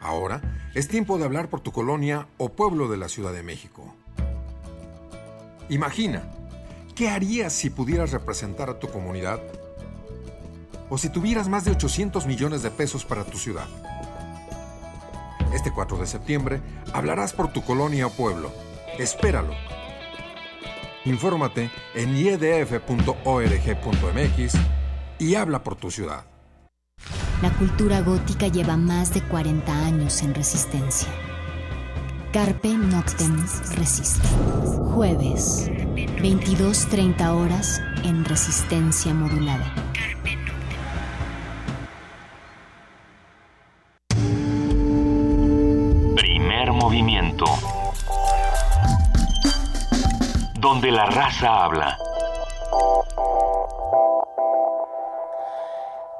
Ahora 0.00 0.40
es 0.74 0.88
tiempo 0.88 1.18
de 1.18 1.24
hablar 1.24 1.48
por 1.48 1.60
tu 1.60 1.72
colonia 1.72 2.28
o 2.36 2.50
pueblo 2.50 2.88
de 2.88 2.96
la 2.96 3.08
Ciudad 3.08 3.32
de 3.32 3.42
México. 3.42 3.94
Imagina, 5.68 6.22
¿qué 6.94 7.08
harías 7.08 7.52
si 7.52 7.70
pudieras 7.70 8.12
representar 8.12 8.70
a 8.70 8.78
tu 8.78 8.88
comunidad? 8.88 9.40
O 10.88 10.96
si 10.98 11.10
tuvieras 11.10 11.48
más 11.48 11.64
de 11.64 11.72
800 11.72 12.26
millones 12.26 12.62
de 12.62 12.70
pesos 12.70 13.04
para 13.04 13.24
tu 13.24 13.36
ciudad. 13.38 13.66
Este 15.52 15.72
4 15.72 15.98
de 15.98 16.06
septiembre 16.06 16.60
hablarás 16.92 17.32
por 17.32 17.52
tu 17.52 17.62
colonia 17.62 18.06
o 18.06 18.10
pueblo. 18.10 18.52
Espéralo. 18.98 19.54
Infórmate 21.04 21.70
en 21.94 22.16
iedf.org.mx 22.16 22.98
y 25.18 25.34
habla 25.34 25.62
por 25.64 25.76
tu 25.76 25.90
ciudad. 25.90 26.24
La 27.40 27.50
cultura 27.50 28.00
gótica 28.00 28.48
lleva 28.48 28.76
más 28.76 29.14
de 29.14 29.22
40 29.22 29.72
años 29.72 30.22
en 30.22 30.34
resistencia. 30.34 31.08
Carpe 32.32 32.70
Noctem 32.70 33.46
Resiste. 33.76 34.26
Jueves, 34.92 35.70
22.30 35.70 37.28
horas 37.28 37.80
en 38.02 38.24
resistencia 38.24 39.14
modulada. 39.14 39.72
Primer 46.16 46.72
movimiento. 46.72 47.44
Donde 50.58 50.90
la 50.90 51.06
raza 51.06 51.64
habla. 51.64 51.96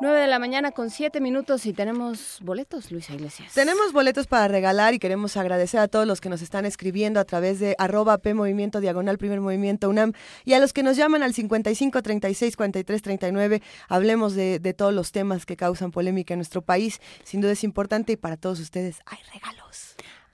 9 0.00 0.20
de 0.20 0.26
la 0.28 0.38
mañana 0.38 0.70
con 0.70 0.90
7 0.90 1.20
minutos 1.20 1.66
y 1.66 1.72
tenemos 1.72 2.38
boletos, 2.42 2.92
Luisa 2.92 3.14
Iglesias. 3.14 3.52
Tenemos 3.52 3.92
boletos 3.92 4.28
para 4.28 4.46
regalar 4.46 4.94
y 4.94 5.00
queremos 5.00 5.36
agradecer 5.36 5.80
a 5.80 5.88
todos 5.88 6.06
los 6.06 6.20
que 6.20 6.28
nos 6.28 6.40
están 6.40 6.64
escribiendo 6.66 7.18
a 7.18 7.24
través 7.24 7.58
de 7.58 7.74
arroba 7.78 8.18
P 8.18 8.32
Movimiento 8.32 8.80
Diagonal 8.80 9.18
Primer 9.18 9.40
Movimiento 9.40 9.88
UNAM 9.88 10.12
y 10.44 10.52
a 10.52 10.60
los 10.60 10.72
que 10.72 10.84
nos 10.84 10.96
llaman 10.96 11.24
al 11.24 11.34
55 11.34 12.00
36 12.00 12.56
43 12.56 13.02
39. 13.02 13.62
Hablemos 13.88 14.34
de, 14.34 14.60
de 14.60 14.72
todos 14.72 14.94
los 14.94 15.10
temas 15.10 15.44
que 15.44 15.56
causan 15.56 15.90
polémica 15.90 16.32
en 16.32 16.38
nuestro 16.38 16.62
país. 16.62 17.00
Sin 17.24 17.40
duda 17.40 17.52
es 17.52 17.64
importante 17.64 18.12
y 18.12 18.16
para 18.16 18.36
todos 18.36 18.60
ustedes 18.60 19.00
hay 19.04 19.18
regalos. 19.34 19.87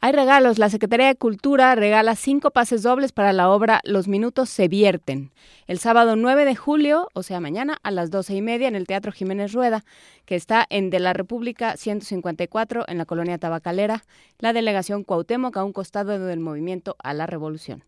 Hay 0.04 0.12
regalos. 0.12 0.58
La 0.58 0.68
Secretaría 0.68 1.06
de 1.06 1.16
Cultura 1.16 1.74
regala 1.74 2.14
cinco 2.14 2.50
pases 2.50 2.82
dobles 2.82 3.12
para 3.12 3.32
la 3.32 3.48
obra 3.48 3.80
Los 3.84 4.06
Minutos 4.06 4.50
se 4.50 4.68
vierten. 4.68 5.32
El 5.66 5.78
sábado 5.78 6.14
9 6.14 6.44
de 6.44 6.54
julio, 6.54 7.08
o 7.14 7.22
sea, 7.22 7.40
mañana, 7.40 7.78
a 7.82 7.90
las 7.90 8.10
doce 8.10 8.34
y 8.34 8.42
media, 8.42 8.68
en 8.68 8.74
el 8.74 8.86
Teatro 8.86 9.12
Jiménez 9.12 9.54
Rueda, 9.54 9.82
que 10.26 10.34
está 10.34 10.66
en 10.68 10.90
De 10.90 11.00
la 11.00 11.14
República 11.14 11.78
154, 11.78 12.84
en 12.86 12.98
la 12.98 13.06
colonia 13.06 13.38
Tabacalera, 13.38 14.04
la 14.40 14.52
delegación 14.52 15.04
Cuauhtémoc, 15.04 15.56
a 15.56 15.64
un 15.64 15.72
costado 15.72 16.18
del 16.18 16.40
movimiento 16.40 16.96
a 17.02 17.14
la 17.14 17.24
revolución. 17.24 17.82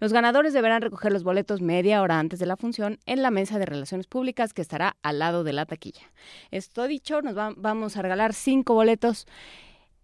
Los 0.00 0.12
ganadores 0.12 0.52
deberán 0.52 0.82
recoger 0.82 1.12
los 1.12 1.22
boletos 1.22 1.60
media 1.60 2.02
hora 2.02 2.18
antes 2.18 2.40
de 2.40 2.46
la 2.46 2.56
función 2.56 2.98
en 3.06 3.22
la 3.22 3.30
mesa 3.30 3.60
de 3.60 3.66
relaciones 3.66 4.08
públicas 4.08 4.52
que 4.52 4.62
estará 4.62 4.96
al 5.04 5.20
lado 5.20 5.44
de 5.44 5.52
la 5.52 5.66
taquilla. 5.66 6.10
Esto 6.50 6.88
dicho, 6.88 7.22
nos 7.22 7.36
vamos 7.36 7.96
a 7.96 8.02
regalar 8.02 8.34
cinco 8.34 8.74
boletos 8.74 9.28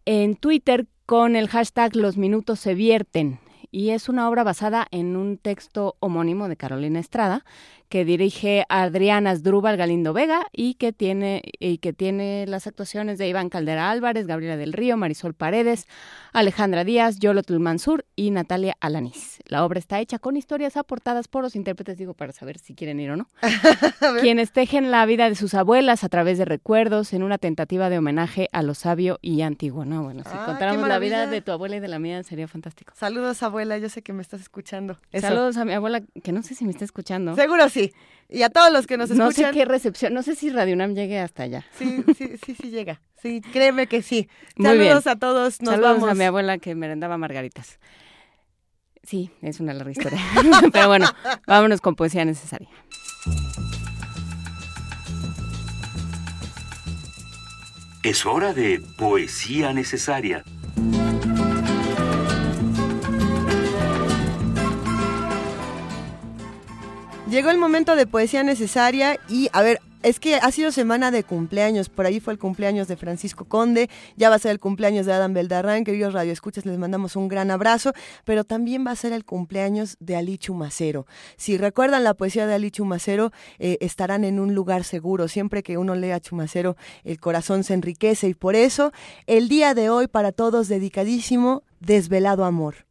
en 0.06 0.36
Twitter 0.36 0.86
con 1.04 1.36
el 1.36 1.48
hashtag 1.48 1.94
Los 1.94 2.16
Minutos 2.16 2.60
se 2.60 2.74
vierten. 2.74 3.38
Y 3.70 3.90
es 3.90 4.08
una 4.08 4.28
obra 4.28 4.44
basada 4.44 4.86
en 4.90 5.16
un 5.16 5.36
texto 5.36 5.96
homónimo 5.98 6.48
de 6.48 6.56
Carolina 6.56 7.00
Estrada, 7.00 7.44
que 7.88 8.04
dirige 8.04 8.64
Adriana 8.68 9.30
Asdrúbal 9.30 9.76
Galindo 9.76 10.12
Vega 10.12 10.46
y 10.52 10.74
que 10.74 10.92
tiene 10.92 11.42
y 11.58 11.78
que 11.78 11.92
tiene 11.92 12.46
las 12.46 12.66
actuaciones 12.66 13.18
de 13.18 13.28
Iván 13.28 13.48
Caldera 13.48 13.90
Álvarez, 13.90 14.26
Gabriela 14.26 14.56
del 14.56 14.72
Río, 14.72 14.96
Marisol 14.96 15.34
Paredes, 15.34 15.86
Alejandra 16.32 16.84
Díaz, 16.84 17.18
Yolotul 17.18 17.60
Mansur 17.60 18.04
y 18.16 18.30
Natalia 18.30 18.76
Alanís. 18.80 19.38
La 19.46 19.64
obra 19.64 19.78
está 19.78 20.00
hecha 20.00 20.18
con 20.18 20.36
historias 20.36 20.76
aportadas 20.76 21.28
por 21.28 21.42
los 21.42 21.54
intérpretes, 21.56 21.98
digo, 21.98 22.14
para 22.14 22.32
saber 22.32 22.58
si 22.58 22.74
quieren 22.74 23.00
ir 23.00 23.10
o 23.10 23.16
no, 23.16 23.28
quienes 24.20 24.52
tejen 24.52 24.90
la 24.90 25.06
vida 25.06 25.28
de 25.28 25.34
sus 25.34 25.54
abuelas 25.54 26.04
a 26.04 26.08
través 26.08 26.38
de 26.38 26.44
recuerdos 26.44 27.12
en 27.12 27.22
una 27.22 27.38
tentativa 27.38 27.88
de 27.88 27.98
homenaje 27.98 28.48
a 28.52 28.62
lo 28.62 28.74
sabio 28.74 29.18
y 29.22 29.42
antiguo. 29.42 29.84
No, 29.84 30.02
bueno, 30.02 30.22
si 30.24 30.30
ah, 30.32 30.44
contáramos 30.46 30.88
la 30.88 30.98
vida 30.98 31.26
de 31.26 31.40
tu 31.40 31.52
abuela 31.52 31.76
y 31.76 31.80
de 31.80 31.88
la 31.88 31.98
mía 31.98 32.22
sería 32.22 32.48
fantástico. 32.48 32.92
Saludos, 32.96 33.42
abuela, 33.42 33.78
yo 33.78 33.88
sé 33.88 34.02
que 34.02 34.12
me 34.12 34.22
estás 34.22 34.40
escuchando. 34.40 34.98
Saludos 35.12 35.56
a 35.56 35.64
mi 35.64 35.72
abuela, 35.72 36.02
que 36.22 36.32
no 36.32 36.42
sé 36.42 36.54
si 36.54 36.64
me 36.64 36.72
está 36.72 36.84
escuchando. 36.84 37.34
Seguro 37.34 37.68
sí. 37.68 37.75
Y 38.28 38.42
a 38.42 38.50
todos 38.50 38.72
los 38.72 38.86
que 38.86 38.96
nos 38.96 39.10
escuchan. 39.10 39.26
No 39.26 39.32
sé 39.32 39.50
qué 39.52 39.64
recepción, 39.64 40.12
no 40.12 40.22
sé 40.22 40.34
si 40.34 40.50
Radio 40.50 40.74
Nam 40.76 40.94
llegue 40.94 41.20
hasta 41.20 41.44
allá. 41.44 41.64
Sí, 41.78 42.02
sí, 42.18 42.32
sí, 42.44 42.56
sí 42.60 42.70
llega. 42.70 43.00
Sí, 43.22 43.40
créeme 43.52 43.86
que 43.86 44.02
sí. 44.02 44.28
Saludos 44.60 45.06
a 45.06 45.16
todos, 45.16 45.60
nos 45.62 45.74
Saludos 45.74 45.96
vamos. 46.00 46.10
a 46.10 46.14
mi 46.14 46.24
abuela 46.24 46.58
que 46.58 46.74
merendaba 46.74 47.16
margaritas. 47.18 47.78
Sí, 49.02 49.30
es 49.42 49.60
una 49.60 49.72
larga 49.72 49.92
historia. 49.92 50.18
Pero 50.72 50.88
bueno, 50.88 51.06
vámonos 51.46 51.80
con 51.80 51.94
poesía 51.94 52.24
necesaria. 52.24 52.68
Es 58.02 58.26
hora 58.26 58.52
de 58.52 58.80
poesía 58.98 59.72
necesaria. 59.72 60.44
Llegó 67.28 67.50
el 67.50 67.58
momento 67.58 67.96
de 67.96 68.06
poesía 68.06 68.44
necesaria 68.44 69.18
y, 69.28 69.48
a 69.52 69.60
ver, 69.60 69.80
es 70.04 70.20
que 70.20 70.36
ha 70.36 70.52
sido 70.52 70.70
semana 70.70 71.10
de 71.10 71.24
cumpleaños. 71.24 71.88
Por 71.88 72.06
ahí 72.06 72.20
fue 72.20 72.32
el 72.32 72.38
cumpleaños 72.38 72.86
de 72.86 72.96
Francisco 72.96 73.44
Conde, 73.46 73.90
ya 74.16 74.30
va 74.30 74.36
a 74.36 74.38
ser 74.38 74.52
el 74.52 74.60
cumpleaños 74.60 75.06
de 75.06 75.12
Adam 75.12 75.34
Beldarrán. 75.34 75.82
Queridos 75.82 76.14
Radio 76.14 76.32
Escuchas, 76.32 76.64
les 76.64 76.78
mandamos 76.78 77.16
un 77.16 77.26
gran 77.26 77.50
abrazo, 77.50 77.94
pero 78.24 78.44
también 78.44 78.86
va 78.86 78.92
a 78.92 78.96
ser 78.96 79.12
el 79.12 79.24
cumpleaños 79.24 79.96
de 79.98 80.14
Ali 80.14 80.38
Chumacero. 80.38 81.08
Si 81.36 81.58
recuerdan 81.58 82.04
la 82.04 82.14
poesía 82.14 82.46
de 82.46 82.54
Ali 82.54 82.70
Chumacero, 82.70 83.32
eh, 83.58 83.76
estarán 83.80 84.22
en 84.22 84.38
un 84.38 84.54
lugar 84.54 84.84
seguro. 84.84 85.26
Siempre 85.26 85.64
que 85.64 85.78
uno 85.78 85.96
lea 85.96 86.20
Chumacero, 86.20 86.76
el 87.02 87.18
corazón 87.18 87.64
se 87.64 87.74
enriquece 87.74 88.28
y 88.28 88.34
por 88.34 88.54
eso, 88.54 88.92
el 89.26 89.48
día 89.48 89.74
de 89.74 89.90
hoy 89.90 90.06
para 90.06 90.30
todos 90.30 90.68
dedicadísimo, 90.68 91.64
Desvelado 91.80 92.44
Amor. 92.44 92.86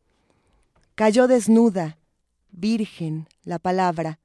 Cayó 0.96 1.30
desnuda, 1.30 2.00
virgen, 2.52 3.30
la 3.46 3.60
palabra 3.60 4.20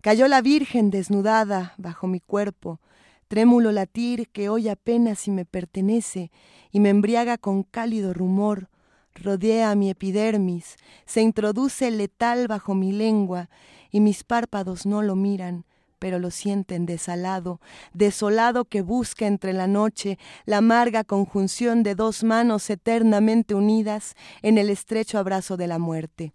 Cayó 0.00 0.28
la 0.28 0.40
Virgen 0.40 0.90
desnudada 0.90 1.74
bajo 1.78 2.06
mi 2.06 2.20
cuerpo, 2.20 2.80
trémulo 3.28 3.72
latir 3.72 4.28
que 4.28 4.48
hoy 4.48 4.68
apenas 4.68 5.20
si 5.20 5.30
me 5.30 5.44
pertenece 5.44 6.30
y 6.70 6.80
me 6.80 6.90
embriaga 6.90 7.38
con 7.38 7.62
cálido 7.62 8.12
rumor, 8.14 8.68
rodea 9.14 9.74
mi 9.74 9.90
epidermis, 9.90 10.76
se 11.06 11.22
introduce 11.22 11.90
letal 11.90 12.48
bajo 12.48 12.74
mi 12.74 12.92
lengua 12.92 13.48
y 13.90 14.00
mis 14.00 14.24
párpados 14.24 14.86
no 14.86 15.02
lo 15.02 15.16
miran, 15.16 15.64
pero 15.98 16.18
lo 16.18 16.30
sienten 16.30 16.86
desalado, 16.86 17.60
desolado 17.94 18.66
que 18.66 18.82
busca 18.82 19.26
entre 19.26 19.52
la 19.52 19.66
noche 19.66 20.18
la 20.44 20.58
amarga 20.58 21.04
conjunción 21.04 21.82
de 21.82 21.94
dos 21.94 22.22
manos 22.22 22.68
eternamente 22.70 23.54
unidas 23.54 24.14
en 24.42 24.58
el 24.58 24.70
estrecho 24.70 25.18
abrazo 25.18 25.56
de 25.56 25.66
la 25.66 25.78
muerte. 25.78 26.34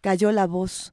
Cayó 0.00 0.32
la 0.32 0.46
voz, 0.46 0.92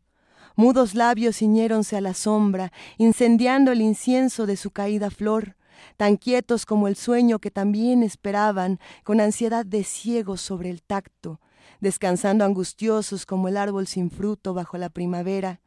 Mudos 0.56 0.95
labios 0.95 1.38
ciñéronse 1.38 1.98
a 1.98 2.02
la 2.02 2.14
sombra, 2.14 2.72
incendiando 2.98 3.72
el 3.72 3.82
incienso 3.82 4.45
de 4.45 4.57
su 4.57 4.72
caída 4.72 5.10
flor, 5.10 5.56
tan 5.98 6.18
quietos 6.18 6.65
como 6.65 6.88
el 6.88 6.95
sueño 6.95 7.40
que 7.40 7.52
también 7.52 8.03
esperaban, 8.03 8.80
con 9.03 9.19
ansiedad 9.19 9.65
de 9.65 9.84
ciegos 9.84 10.41
sobre 10.41 10.69
el 10.69 10.82
tacto, 10.82 11.40
descansando 11.80 12.45
angustiosos 12.45 13.26
como 13.26 13.48
el 13.48 13.57
árbol 13.57 13.88
sin 13.88 14.11
fruto 14.11 14.53
bajo 14.53 14.78
la 14.78 14.90
primavera, 14.90 15.61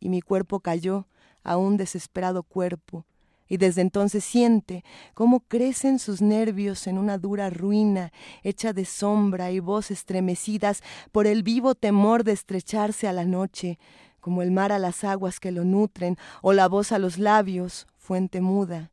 y 0.00 0.08
mi 0.08 0.20
cuerpo 0.20 0.60
cayó 0.60 1.08
a 1.42 1.56
un 1.56 1.76
desesperado 1.76 2.42
cuerpo, 2.42 3.06
y 3.46 3.58
desde 3.58 3.82
entonces 3.82 4.24
siente 4.24 4.84
cómo 5.12 5.40
crecen 5.40 5.98
sus 5.98 6.22
nervios 6.22 6.86
en 6.86 6.98
una 6.98 7.18
dura 7.18 7.50
ruina 7.50 8.10
hecha 8.42 8.72
de 8.72 8.84
sombra 8.84 9.50
y 9.50 9.60
voz 9.60 9.90
estremecidas 9.90 10.82
por 11.12 11.26
el 11.26 11.42
vivo 11.42 11.74
temor 11.74 12.24
de 12.24 12.32
estrecharse 12.32 13.06
a 13.06 13.12
la 13.12 13.24
noche, 13.24 13.78
como 14.24 14.40
el 14.40 14.50
mar 14.50 14.72
a 14.72 14.78
las 14.78 15.04
aguas 15.04 15.38
que 15.38 15.52
lo 15.52 15.64
nutren, 15.64 16.16
o 16.40 16.54
la 16.54 16.66
voz 16.66 16.92
a 16.92 16.98
los 16.98 17.18
labios, 17.18 17.86
fuente 17.98 18.40
muda, 18.40 18.90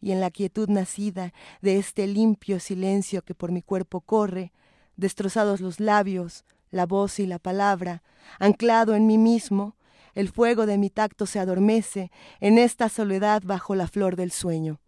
y 0.00 0.10
en 0.10 0.18
la 0.18 0.32
quietud 0.32 0.68
nacida 0.68 1.32
de 1.60 1.78
este 1.78 2.08
limpio 2.08 2.58
silencio 2.58 3.22
que 3.22 3.32
por 3.32 3.52
mi 3.52 3.62
cuerpo 3.62 4.00
corre, 4.00 4.50
destrozados 4.96 5.60
los 5.60 5.78
labios, 5.78 6.44
la 6.72 6.84
voz 6.84 7.20
y 7.20 7.28
la 7.28 7.38
palabra, 7.38 8.02
anclado 8.40 8.96
en 8.96 9.06
mí 9.06 9.18
mismo, 9.18 9.76
el 10.16 10.28
fuego 10.28 10.66
de 10.66 10.78
mi 10.78 10.90
tacto 10.90 11.26
se 11.26 11.38
adormece 11.38 12.10
en 12.40 12.58
esta 12.58 12.88
soledad 12.88 13.40
bajo 13.44 13.76
la 13.76 13.86
flor 13.86 14.16
del 14.16 14.32
sueño. 14.32 14.80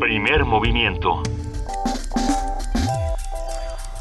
Primer 0.00 0.46
movimiento. 0.46 1.22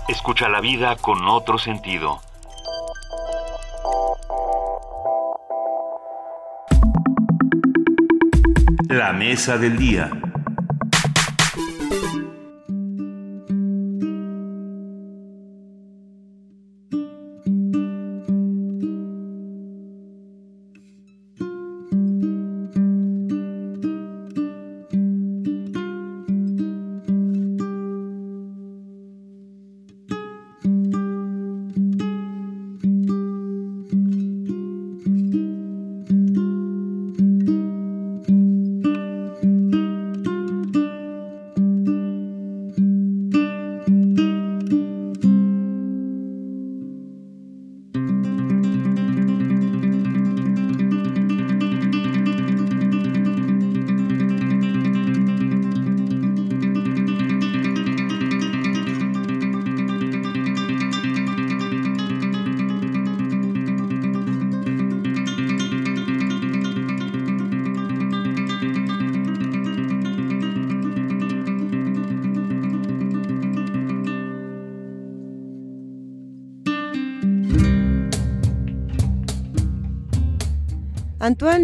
Escucha 0.08 0.48
la 0.48 0.62
vida 0.62 0.96
con 0.96 1.28
otro 1.28 1.58
sentido. 1.58 2.22
La 9.08 9.14
mesa 9.14 9.58
del 9.58 9.78
día. 9.78 10.12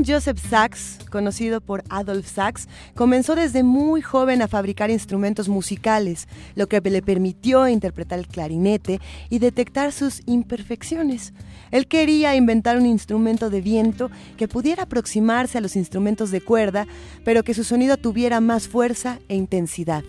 Joseph 0.06 0.40
Sachs, 0.40 1.00
conocido 1.10 1.62
por 1.62 1.84
Adolf 1.90 2.28
Sachs, 2.28 2.68
comenzó 2.96 3.36
desde 3.36 3.64
muy 3.64 4.02
joven 4.02 4.42
a 4.42 4.48
fabricar 4.48 4.90
instrumentos 4.90 5.50
musicales, 5.50 6.28
lo 6.56 6.68
que 6.68 6.82
le 6.82 7.02
permitió 7.02 7.68
interpretar 7.68 8.20
el 8.20 8.28
clarinete 8.28 9.00
y 9.30 9.40
detectar 9.40 9.92
sus 9.92 10.22
imperfecciones. 10.26 11.34
Él 11.72 11.88
quería 11.88 12.36
inventar 12.36 12.78
un 12.78 12.86
instrumento 12.86 13.50
de 13.50 13.62
viento 13.62 14.12
que 14.38 14.48
pudiera 14.48 14.84
aproximarse 14.84 15.58
a 15.58 15.62
los 15.62 15.76
instrumentos 15.76 16.32
de 16.32 16.42
cuerda, 16.42 16.88
pero 17.24 17.44
que 17.44 17.54
su 17.54 17.64
sonido 17.64 17.98
tuviera 17.98 18.42
más 18.42 18.68
fuerza 18.68 19.20
e 19.28 19.36
intensidad. 19.36 20.04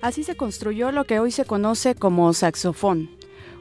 Así 0.00 0.24
se 0.24 0.34
construyó 0.34 0.90
lo 0.90 1.04
que 1.04 1.20
hoy 1.20 1.30
se 1.30 1.44
conoce 1.44 1.94
como 1.94 2.32
saxofón, 2.32 3.08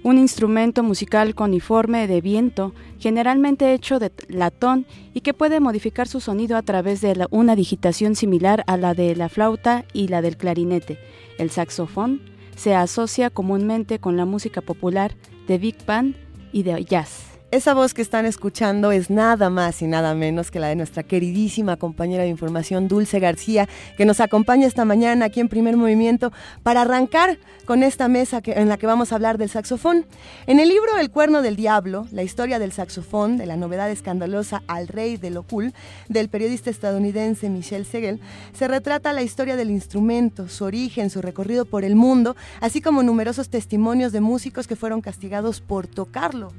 un 0.03 0.17
instrumento 0.17 0.83
musical 0.83 1.35
coniforme 1.35 2.07
de 2.07 2.21
viento, 2.21 2.73
generalmente 2.99 3.73
hecho 3.73 3.99
de 3.99 4.11
latón 4.27 4.85
y 5.13 5.21
que 5.21 5.33
puede 5.33 5.59
modificar 5.59 6.07
su 6.07 6.19
sonido 6.19 6.57
a 6.57 6.61
través 6.61 7.01
de 7.01 7.27
una 7.29 7.55
digitación 7.55 8.15
similar 8.15 8.63
a 8.67 8.77
la 8.77 8.93
de 8.93 9.15
la 9.15 9.29
flauta 9.29 9.85
y 9.93 10.07
la 10.07 10.21
del 10.21 10.37
clarinete. 10.37 10.97
El 11.37 11.51
saxofón 11.51 12.21
se 12.55 12.75
asocia 12.75 13.29
comúnmente 13.29 13.99
con 13.99 14.17
la 14.17 14.25
música 14.25 14.61
popular 14.61 15.15
de 15.47 15.57
big 15.57 15.85
band 15.85 16.15
y 16.51 16.63
de 16.63 16.83
jazz. 16.83 17.30
Esa 17.51 17.73
voz 17.73 17.93
que 17.93 18.01
están 18.01 18.25
escuchando 18.25 18.93
es 18.93 19.09
nada 19.09 19.49
más 19.49 19.81
y 19.81 19.85
nada 19.85 20.15
menos 20.15 20.51
que 20.51 20.61
la 20.61 20.69
de 20.69 20.77
nuestra 20.77 21.03
queridísima 21.03 21.75
compañera 21.75 22.23
de 22.23 22.29
información 22.29 22.87
Dulce 22.87 23.19
García, 23.19 23.67
que 23.97 24.05
nos 24.05 24.21
acompaña 24.21 24.65
esta 24.65 24.85
mañana 24.85 25.25
aquí 25.25 25.41
en 25.41 25.49
Primer 25.49 25.75
Movimiento 25.75 26.31
para 26.63 26.83
arrancar 26.83 27.39
con 27.65 27.83
esta 27.83 28.07
mesa 28.07 28.41
en 28.45 28.69
la 28.69 28.77
que 28.77 28.87
vamos 28.87 29.11
a 29.11 29.15
hablar 29.15 29.37
del 29.37 29.49
saxofón. 29.49 30.05
En 30.47 30.61
el 30.61 30.69
libro 30.69 30.97
El 30.97 31.11
cuerno 31.11 31.41
del 31.41 31.57
diablo, 31.57 32.07
la 32.13 32.23
historia 32.23 32.57
del 32.57 32.71
saxofón, 32.71 33.35
de 33.35 33.47
la 33.47 33.57
novedad 33.57 33.91
escandalosa 33.91 34.63
al 34.67 34.87
rey 34.87 35.17
de 35.17 35.31
lo 35.31 35.43
cool, 35.43 35.73
del 36.07 36.29
periodista 36.29 36.69
estadounidense 36.69 37.49
Michel 37.49 37.85
Segel, 37.85 38.21
se 38.53 38.69
retrata 38.69 39.11
la 39.11 39.23
historia 39.23 39.57
del 39.57 39.71
instrumento, 39.71 40.47
su 40.47 40.63
origen, 40.63 41.09
su 41.09 41.21
recorrido 41.21 41.65
por 41.65 41.83
el 41.83 41.97
mundo, 41.97 42.37
así 42.61 42.79
como 42.79 43.03
numerosos 43.03 43.49
testimonios 43.49 44.13
de 44.13 44.21
músicos 44.21 44.67
que 44.67 44.77
fueron 44.77 45.01
castigados 45.01 45.59
por 45.59 45.85
tocarlo. 45.85 46.53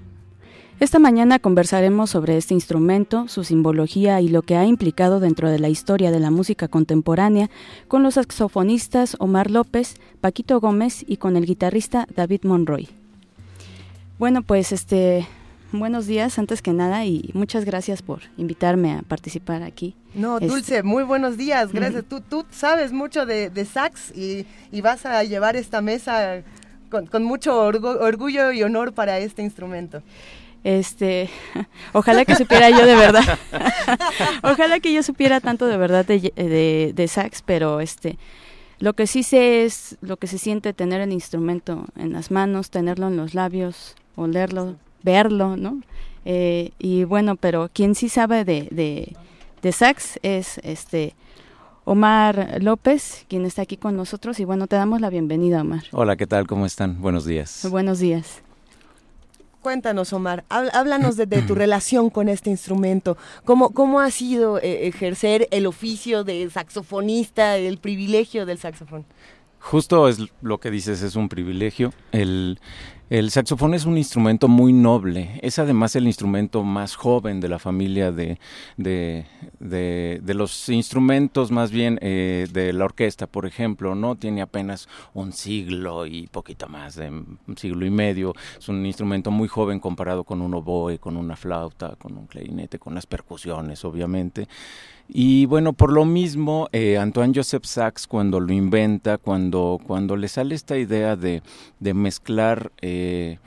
Esta 0.82 0.98
mañana 0.98 1.38
conversaremos 1.38 2.10
sobre 2.10 2.36
este 2.36 2.54
instrumento, 2.54 3.28
su 3.28 3.44
simbología 3.44 4.20
y 4.20 4.26
lo 4.26 4.42
que 4.42 4.56
ha 4.56 4.66
implicado 4.66 5.20
dentro 5.20 5.48
de 5.48 5.60
la 5.60 5.68
historia 5.68 6.10
de 6.10 6.18
la 6.18 6.32
música 6.32 6.66
contemporánea 6.66 7.50
con 7.86 8.02
los 8.02 8.14
saxofonistas 8.14 9.14
Omar 9.20 9.48
López, 9.48 9.94
Paquito 10.20 10.58
Gómez 10.58 11.04
y 11.06 11.18
con 11.18 11.36
el 11.36 11.46
guitarrista 11.46 12.08
David 12.16 12.40
Monroy. 12.42 12.88
Bueno, 14.18 14.42
pues 14.42 14.72
este 14.72 15.24
buenos 15.70 16.08
días 16.08 16.36
antes 16.40 16.62
que 16.62 16.72
nada 16.72 17.04
y 17.04 17.30
muchas 17.32 17.64
gracias 17.64 18.02
por 18.02 18.22
invitarme 18.36 18.94
a 18.94 19.02
participar 19.02 19.62
aquí. 19.62 19.94
No, 20.16 20.40
Dulce, 20.40 20.82
muy 20.82 21.04
buenos 21.04 21.36
días, 21.36 21.72
gracias. 21.72 22.06
tú, 22.08 22.20
tú 22.22 22.44
sabes 22.50 22.90
mucho 22.90 23.24
de, 23.24 23.66
sax 23.72 24.10
y, 24.16 24.46
vas 24.80 25.06
a 25.06 25.22
llevar 25.22 25.54
esta 25.54 25.80
mesa 25.80 26.42
con, 26.90 27.22
mucho 27.22 27.56
orgullo 27.56 28.50
y 28.50 28.64
honor 28.64 28.92
para 28.92 29.20
este 29.20 29.42
instrumento. 29.42 30.02
Este, 30.64 31.28
ojalá 31.92 32.24
que 32.24 32.36
supiera 32.36 32.70
yo 32.70 32.86
de 32.86 32.94
verdad. 32.94 33.38
ojalá 34.42 34.80
que 34.80 34.92
yo 34.92 35.02
supiera 35.02 35.40
tanto 35.40 35.66
de 35.66 35.76
verdad 35.76 36.04
de, 36.06 36.92
de, 36.94 37.08
sax, 37.08 37.42
pero 37.42 37.80
este, 37.80 38.16
lo 38.78 38.92
que 38.92 39.06
sí 39.06 39.22
sé 39.22 39.64
es 39.64 39.96
lo 40.00 40.16
que 40.16 40.26
se 40.26 40.38
siente 40.38 40.72
tener 40.72 41.00
el 41.00 41.12
instrumento 41.12 41.86
en 41.96 42.12
las 42.12 42.30
manos, 42.30 42.70
tenerlo 42.70 43.08
en 43.08 43.16
los 43.16 43.34
labios, 43.34 43.96
olerlo, 44.14 44.76
verlo, 45.02 45.56
¿no? 45.56 45.82
Eh, 46.24 46.70
y 46.78 47.04
bueno, 47.04 47.34
pero 47.36 47.68
quien 47.72 47.96
sí 47.96 48.08
sabe 48.08 48.44
de, 48.44 48.68
de, 48.70 49.16
de 49.62 49.72
sax 49.72 50.20
es 50.22 50.58
este 50.62 51.14
Omar 51.84 52.58
López, 52.62 53.24
quien 53.28 53.44
está 53.44 53.62
aquí 53.62 53.76
con 53.76 53.96
nosotros. 53.96 54.38
Y 54.38 54.44
bueno, 54.44 54.68
te 54.68 54.76
damos 54.76 55.00
la 55.00 55.10
bienvenida, 55.10 55.62
Omar. 55.62 55.82
Hola, 55.90 56.14
¿qué 56.16 56.28
tal? 56.28 56.46
¿Cómo 56.46 56.64
están? 56.64 57.00
Buenos 57.00 57.24
días. 57.24 57.66
Buenos 57.68 57.98
días. 57.98 58.42
Cuéntanos, 59.62 60.12
Omar, 60.12 60.44
háblanos 60.48 61.16
de, 61.16 61.26
tu 61.42 61.54
relación 61.54 62.10
con 62.10 62.28
este 62.28 62.50
instrumento. 62.50 63.16
¿Cómo, 63.44 63.70
cómo 63.70 64.00
ha 64.00 64.10
sido 64.10 64.58
eh, 64.58 64.88
ejercer 64.88 65.46
el 65.52 65.66
oficio 65.66 66.24
de 66.24 66.50
saxofonista, 66.50 67.56
el 67.56 67.78
privilegio 67.78 68.44
del 68.44 68.58
saxofón? 68.58 69.04
Justo 69.62 70.08
es 70.08 70.18
lo 70.42 70.58
que 70.58 70.72
dices, 70.72 71.02
es 71.02 71.14
un 71.14 71.28
privilegio. 71.28 71.92
El, 72.10 72.58
saxofón 73.30 73.74
es 73.74 73.84
un 73.84 73.96
instrumento 73.96 74.48
muy 74.48 74.72
noble, 74.72 75.38
es 75.40 75.60
además 75.60 75.94
el 75.94 76.06
instrumento 76.06 76.64
más 76.64 76.96
joven 76.96 77.40
de 77.40 77.48
la 77.48 77.60
familia 77.60 78.10
de, 78.10 78.38
de, 78.76 79.24
de, 79.60 80.34
los 80.34 80.68
instrumentos 80.68 81.52
más 81.52 81.70
bien 81.70 81.98
eh, 82.02 82.48
de 82.52 82.72
la 82.72 82.86
orquesta, 82.86 83.28
por 83.28 83.46
ejemplo, 83.46 83.94
¿no? 83.94 84.16
Tiene 84.16 84.42
apenas 84.42 84.88
un 85.14 85.32
siglo 85.32 86.06
y 86.06 86.26
poquito 86.26 86.68
más 86.68 86.96
de 86.96 87.10
un 87.10 87.38
siglo 87.56 87.86
y 87.86 87.90
medio, 87.90 88.34
es 88.58 88.68
un 88.68 88.84
instrumento 88.84 89.30
muy 89.30 89.46
joven 89.46 89.78
comparado 89.78 90.24
con 90.24 90.42
un 90.42 90.54
oboe, 90.54 90.98
con 90.98 91.16
una 91.16 91.36
flauta, 91.36 91.94
con 91.96 92.18
un 92.18 92.26
clarinete, 92.26 92.80
con 92.80 92.94
las 92.94 93.06
percusiones, 93.06 93.84
obviamente. 93.84 94.48
Y 95.14 95.44
bueno, 95.44 95.74
por 95.74 95.92
lo 95.92 96.06
mismo, 96.06 96.70
eh, 96.72 96.96
Antoine 96.96 97.34
Joseph 97.36 97.66
Sachs 97.66 98.06
cuando 98.06 98.40
lo 98.40 98.50
inventa, 98.50 99.18
cuando, 99.18 99.78
cuando 99.86 100.16
le 100.16 100.26
sale 100.26 100.54
esta 100.54 100.78
idea 100.78 101.16
de, 101.16 101.42
de 101.80 101.92
mezclar 101.92 102.72
eh, 102.80 103.38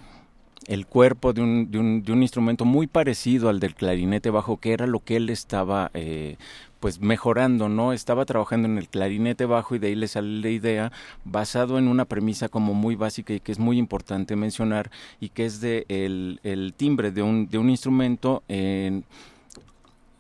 el 0.68 0.86
cuerpo 0.86 1.34
de 1.34 1.42
un, 1.42 1.72
de, 1.72 1.80
un, 1.80 2.04
de 2.04 2.12
un, 2.12 2.22
instrumento 2.22 2.66
muy 2.66 2.86
parecido 2.86 3.50
al 3.50 3.60
del 3.60 3.74
clarinete 3.74 4.30
bajo, 4.30 4.58
que 4.58 4.74
era 4.74 4.86
lo 4.86 5.00
que 5.00 5.16
él 5.16 5.32
estaba 5.32 5.90
eh, 5.96 6.38
pues 6.80 7.00
mejorando, 7.02 7.68
¿no? 7.68 7.94
Estaba 7.94 8.26
trabajando 8.26 8.68
en 8.68 8.78
el 8.78 8.88
clarinete 8.88 9.46
bajo 9.46 9.74
y 9.74 9.80
de 9.80 9.88
ahí 9.88 9.96
le 9.96 10.08
sale 10.08 10.42
la 10.42 10.50
idea 10.50 10.92
basado 11.24 11.80
en 11.80 11.88
una 11.88 12.06
premisa 12.06 12.48
como 12.48 12.76
muy 12.76 12.94
básica 12.96 13.34
y 13.34 13.40
que 13.40 13.52
es 13.52 13.58
muy 13.58 13.80
importante 13.80 14.36
mencionar 14.36 14.92
y 15.20 15.30
que 15.30 15.46
es 15.46 15.62
de 15.62 15.86
el, 15.90 16.40
el 16.44 16.76
timbre 16.78 17.10
de 17.10 17.24
un, 17.24 17.48
de 17.50 17.58
un 17.58 17.72
instrumento 17.72 18.44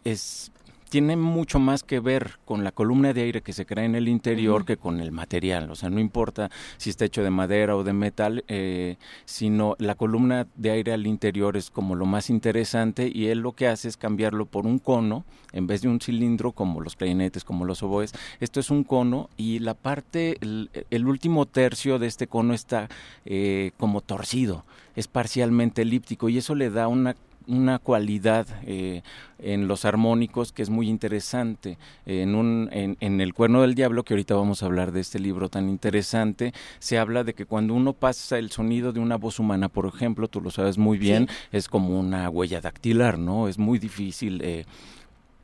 es 0.03 0.51
tiene 0.95 1.17
mucho 1.17 1.59
más 1.59 1.83
que 1.83 1.99
ver 1.99 2.39
con 2.45 2.63
la 2.63 2.71
columna 2.71 3.11
de 3.11 3.23
aire 3.23 3.41
que 3.41 3.51
se 3.51 3.65
crea 3.65 3.83
en 3.83 3.95
el 3.95 4.07
interior 4.07 4.63
que 4.63 4.77
con 4.77 5.01
el 5.01 5.11
material. 5.11 5.69
O 5.69 5.75
sea, 5.75 5.89
no 5.89 5.99
importa 5.99 6.49
si 6.77 6.89
está 6.89 7.03
hecho 7.03 7.21
de 7.21 7.31
madera 7.31 7.75
o 7.75 7.83
de 7.83 7.91
metal, 7.91 8.45
eh, 8.47 8.95
sino 9.25 9.75
la 9.77 9.95
columna 9.95 10.47
de 10.55 10.71
aire 10.71 10.93
al 10.93 11.05
interior 11.05 11.57
es 11.57 11.69
como 11.69 11.95
lo 11.95 12.05
más 12.05 12.29
interesante 12.29 13.11
y 13.13 13.27
él 13.27 13.39
lo 13.39 13.51
que 13.51 13.67
hace 13.67 13.89
es 13.89 13.97
cambiarlo 13.97 14.45
por 14.45 14.65
un 14.65 14.79
cono 14.79 15.25
en 15.51 15.67
vez 15.67 15.81
de 15.81 15.89
un 15.89 15.99
cilindro 15.99 16.53
como 16.53 16.79
los 16.79 16.95
clarinetes, 16.95 17.43
como 17.43 17.65
los 17.65 17.83
oboes. 17.83 18.13
Esto 18.39 18.61
es 18.61 18.69
un 18.69 18.85
cono 18.85 19.29
y 19.35 19.59
la 19.59 19.73
parte, 19.73 20.37
el, 20.39 21.05
último 21.05 21.45
tercio 21.45 21.99
de 21.99 22.07
este 22.07 22.27
cono 22.27 22.53
está 22.53 22.87
eh, 23.25 23.71
como 23.75 23.99
torcido, 23.99 24.63
es 24.95 25.09
parcialmente 25.09 25.81
elíptico 25.81 26.29
y 26.29 26.37
eso 26.37 26.55
le 26.55 26.69
da 26.69 26.87
una 26.87 27.17
una 27.47 27.79
cualidad 27.79 28.47
eh, 28.65 29.01
en 29.39 29.67
los 29.67 29.85
armónicos 29.85 30.51
que 30.51 30.61
es 30.61 30.69
muy 30.69 30.89
interesante. 30.89 31.77
En, 32.05 32.35
un, 32.35 32.69
en, 32.71 33.21
El 33.21 33.33
Cuerno 33.33 33.61
del 33.61 33.75
Diablo, 33.75 34.03
que 34.03 34.13
ahorita 34.13 34.35
vamos 34.35 34.63
a 34.63 34.65
hablar 34.65 34.91
de 34.91 35.01
este 35.01 35.19
libro 35.19 35.49
tan 35.49 35.69
interesante, 35.69 36.53
se 36.79 36.97
habla 36.97 37.23
de 37.23 37.33
que 37.33 37.45
cuando 37.45 37.73
uno 37.73 37.93
pasa 37.93 38.37
el 38.37 38.51
sonido 38.51 38.93
de 38.93 38.99
una 38.99 39.17
voz 39.17 39.39
humana, 39.39 39.69
por 39.69 39.85
ejemplo, 39.85 40.27
tú 40.27 40.41
lo 40.41 40.51
sabes 40.51 40.77
muy 40.77 40.97
bien, 40.97 41.27
es 41.51 41.67
como 41.67 41.99
una 41.99 42.29
huella 42.29 42.61
dactilar, 42.61 43.17
¿no? 43.17 43.47
Es 43.47 43.57
muy 43.57 43.79
difícil, 43.79 44.41
eh, 44.43 44.65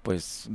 pues 0.01 0.49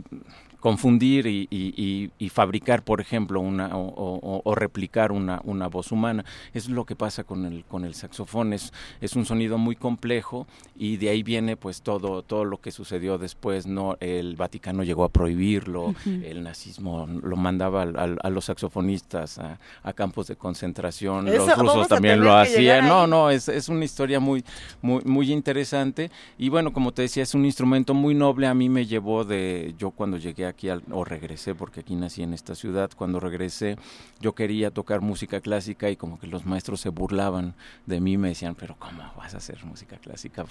confundir 0.66 1.26
y, 1.28 2.30
fabricar, 2.30 2.82
por 2.82 3.00
ejemplo, 3.00 3.40
una 3.40 3.70
o, 3.72 4.52
replicar 4.56 5.12
una, 5.12 5.40
una, 5.44 5.68
voz 5.68 5.92
humana. 5.92 6.24
Es 6.54 6.68
lo 6.68 6.84
que 6.84 6.96
pasa 6.96 7.22
con 7.22 7.44
el, 7.44 7.64
con 7.64 7.84
el 7.84 7.94
saxofón. 7.94 8.52
Es, 8.52 8.72
es 9.00 9.14
un 9.14 9.24
sonido 9.24 9.58
muy 9.58 9.76
complejo 9.76 10.48
y 10.74 10.96
de 10.96 11.10
ahí 11.10 11.22
viene 11.22 11.56
pues 11.56 11.82
todo, 11.82 12.22
todo 12.22 12.44
lo 12.44 12.60
que 12.60 12.72
sucedió 12.72 13.16
después. 13.16 13.68
No, 13.68 13.96
el 14.00 14.34
Vaticano 14.34 14.82
llegó 14.82 15.04
a 15.04 15.08
prohibirlo, 15.08 15.94
el 16.04 16.42
nazismo 16.42 17.06
lo 17.06 17.36
mandaba 17.36 17.82
a, 17.82 18.30
los 18.30 18.46
saxofonistas 18.46 19.38
a, 19.38 19.92
campos 19.94 20.26
de 20.26 20.34
concentración, 20.34 21.26
los 21.26 21.56
rusos 21.56 21.86
también 21.86 22.20
lo 22.20 22.36
hacían. 22.36 22.88
No, 22.88 23.06
no, 23.06 23.30
es, 23.30 23.48
es 23.48 23.68
una 23.68 23.84
historia 23.84 24.18
muy, 24.18 24.44
muy, 24.82 25.02
muy 25.04 25.32
interesante. 25.32 26.10
Y 26.38 26.48
bueno, 26.48 26.72
como 26.72 26.92
te 26.92 27.02
decía, 27.02 27.22
es 27.22 27.34
un 27.34 27.44
instrumento 27.44 27.94
muy 27.94 28.16
noble. 28.16 28.48
A 28.48 28.54
mí 28.54 28.68
me 28.68 28.84
llevó 28.84 29.24
de, 29.24 29.35
yo 29.78 29.90
cuando 29.90 30.16
llegué 30.16 30.46
aquí 30.46 30.68
o 30.70 31.04
regresé 31.04 31.54
porque 31.54 31.80
aquí 31.80 31.94
nací 31.94 32.22
en 32.22 32.34
esta 32.34 32.54
ciudad. 32.54 32.90
Cuando 32.96 33.20
regresé 33.20 33.76
yo 34.20 34.34
quería 34.34 34.70
tocar 34.70 35.00
música 35.00 35.40
clásica 35.40 35.90
y 35.90 35.96
como 35.96 36.18
que 36.18 36.26
los 36.26 36.44
maestros 36.46 36.80
se 36.80 36.88
burlaban 36.88 37.54
de 37.86 38.00
mí, 38.00 38.16
me 38.16 38.28
decían, 38.28 38.54
pero 38.54 38.76
¿cómo 38.78 39.02
vas 39.16 39.34
a 39.34 39.38
hacer 39.38 39.64
música 39.64 39.98
clásica? 39.98 40.44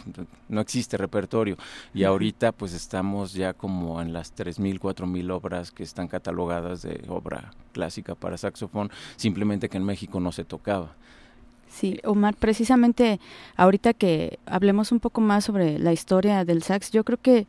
No 0.49 0.61
existe 0.61 0.97
repertorio. 0.97 1.57
Y 1.93 2.03
ahorita 2.03 2.51
pues 2.51 2.73
estamos 2.73 3.33
ya 3.33 3.53
como 3.53 4.01
en 4.01 4.13
las 4.13 4.35
3.000, 4.35 4.79
4.000 4.79 5.31
obras 5.31 5.71
que 5.71 5.83
están 5.83 6.07
catalogadas 6.07 6.81
de 6.81 7.03
obra 7.07 7.51
clásica 7.71 8.15
para 8.15 8.37
saxofón, 8.37 8.89
simplemente 9.15 9.69
que 9.69 9.77
en 9.77 9.85
México 9.85 10.19
no 10.19 10.31
se 10.31 10.45
tocaba. 10.45 10.95
Sí, 11.75 11.99
Omar, 12.05 12.35
precisamente 12.35 13.19
ahorita 13.57 13.93
que 13.93 14.39
hablemos 14.45 14.93
un 14.93 15.01
poco 15.01 15.19
más 15.19 15.43
sobre 15.43 15.77
la 15.77 15.91
historia 15.91 16.45
del 16.45 16.63
sax, 16.63 16.89
yo 16.91 17.03
creo 17.03 17.19
que 17.21 17.47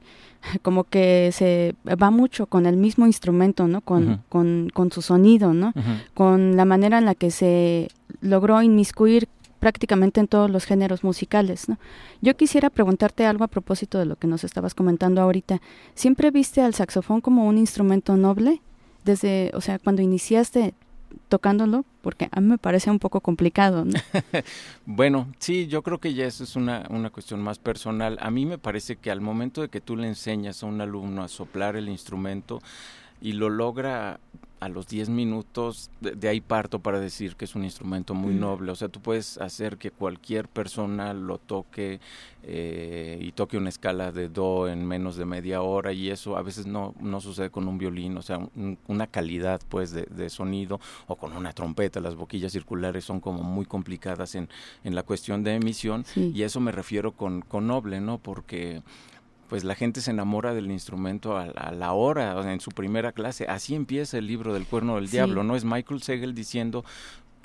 como 0.62 0.82
que 0.82 1.30
se 1.32 1.76
va 1.86 2.10
mucho 2.10 2.46
con 2.46 2.66
el 2.66 2.76
mismo 2.76 3.06
instrumento, 3.06 3.68
¿no? 3.68 3.82
Con, 3.82 4.24
con, 4.28 4.68
con 4.74 4.90
su 4.90 5.00
sonido, 5.00 5.54
¿no? 5.54 5.72
Con 6.14 6.56
la 6.56 6.64
manera 6.64 6.98
en 6.98 7.04
la 7.04 7.14
que 7.14 7.30
se 7.30 7.88
logró 8.20 8.60
inmiscuir 8.62 9.28
prácticamente 9.60 10.18
en 10.18 10.26
todos 10.26 10.50
los 10.50 10.64
géneros 10.64 11.04
musicales, 11.04 11.68
¿no? 11.68 11.78
Yo 12.20 12.36
quisiera 12.36 12.68
preguntarte 12.68 13.26
algo 13.26 13.44
a 13.44 13.48
propósito 13.48 14.00
de 14.00 14.06
lo 14.06 14.16
que 14.16 14.26
nos 14.26 14.42
estabas 14.42 14.74
comentando 14.74 15.22
ahorita. 15.22 15.60
¿Siempre 15.94 16.32
viste 16.32 16.62
al 16.62 16.74
saxofón 16.74 17.20
como 17.20 17.46
un 17.46 17.58
instrumento 17.58 18.16
noble? 18.16 18.60
Desde, 19.04 19.52
o 19.54 19.60
sea, 19.60 19.78
cuando 19.78 20.02
iniciaste, 20.02 20.74
tocándolo? 21.28 21.84
Porque 22.02 22.28
a 22.30 22.40
mí 22.40 22.46
me 22.48 22.58
parece 22.58 22.90
un 22.90 22.98
poco 22.98 23.20
complicado. 23.20 23.84
bueno, 24.86 25.28
sí, 25.38 25.66
yo 25.66 25.82
creo 25.82 25.98
que 25.98 26.14
ya 26.14 26.26
eso 26.26 26.44
es 26.44 26.56
una, 26.56 26.86
una 26.90 27.10
cuestión 27.10 27.40
más 27.42 27.58
personal. 27.58 28.18
A 28.20 28.30
mí 28.30 28.46
me 28.46 28.58
parece 28.58 28.96
que 28.96 29.10
al 29.10 29.20
momento 29.20 29.62
de 29.62 29.68
que 29.68 29.80
tú 29.80 29.96
le 29.96 30.06
enseñas 30.06 30.62
a 30.62 30.66
un 30.66 30.80
alumno 30.80 31.22
a 31.22 31.28
soplar 31.28 31.76
el 31.76 31.88
instrumento 31.88 32.60
y 33.26 33.32
lo 33.32 33.50
logra 33.50 34.20
a 34.60 34.68
los 34.68 34.86
10 34.86 35.08
minutos, 35.08 35.90
de, 36.00 36.28
ahí 36.28 36.40
parto 36.40 36.78
para 36.78 37.00
decir 37.00 37.34
que 37.34 37.44
es 37.44 37.56
un 37.56 37.64
instrumento 37.64 38.14
muy 38.14 38.34
mm. 38.34 38.40
noble. 38.40 38.70
O 38.70 38.76
sea, 38.76 38.88
tú 38.88 39.00
puedes 39.00 39.36
hacer 39.38 39.78
que 39.78 39.90
cualquier 39.90 40.46
persona 40.46 41.12
lo 41.12 41.38
toque 41.38 41.98
eh, 42.44 43.18
y 43.20 43.32
toque 43.32 43.56
una 43.56 43.68
escala 43.68 44.12
de 44.12 44.28
do 44.28 44.68
en 44.68 44.86
menos 44.86 45.16
de 45.16 45.24
media 45.24 45.60
hora 45.60 45.92
y 45.92 46.08
eso 46.08 46.36
a 46.36 46.42
veces 46.42 46.66
no, 46.66 46.94
no 47.00 47.20
sucede 47.20 47.50
con 47.50 47.66
un 47.66 47.78
violín, 47.78 48.16
o 48.16 48.22
sea, 48.22 48.38
una 48.86 49.08
calidad 49.08 49.60
pues 49.68 49.90
de, 49.90 50.30
sonido 50.30 50.78
o 51.08 51.16
con 51.16 51.36
una 51.36 51.52
trompeta. 51.52 51.98
Las 51.98 52.14
boquillas 52.14 52.52
circulares 52.52 53.04
son 53.04 53.18
como 53.18 53.42
muy 53.42 53.66
complicadas 53.66 54.36
en, 54.36 54.48
en 54.84 54.94
la 54.94 55.02
cuestión 55.02 55.42
de 55.42 55.56
emisión 55.56 56.04
y 56.14 56.42
eso 56.42 56.60
me 56.60 56.70
refiero 56.70 57.10
con, 57.10 57.42
con 57.42 57.66
noble, 57.66 58.00
¿no? 58.00 58.18
Porque 58.18 58.82
pues 59.48 59.64
la 59.64 59.74
gente 59.74 60.00
se 60.00 60.10
enamora 60.10 60.54
del 60.54 60.70
instrumento 60.70 61.36
a, 61.36 61.72
la 61.72 61.92
hora, 61.92 62.52
en 62.52 62.60
su 62.60 62.70
primera 62.70 63.12
clase. 63.12 63.46
Así 63.46 63.74
empieza 63.74 64.18
el 64.18 64.26
libro 64.26 64.52
del 64.54 64.66
cuerno 64.66 64.96
del 64.96 65.08
diablo, 65.08 65.44
¿no? 65.44 65.56
Es 65.56 65.64
Michael 65.64 66.02
Segel 66.02 66.34
diciendo, 66.34 66.84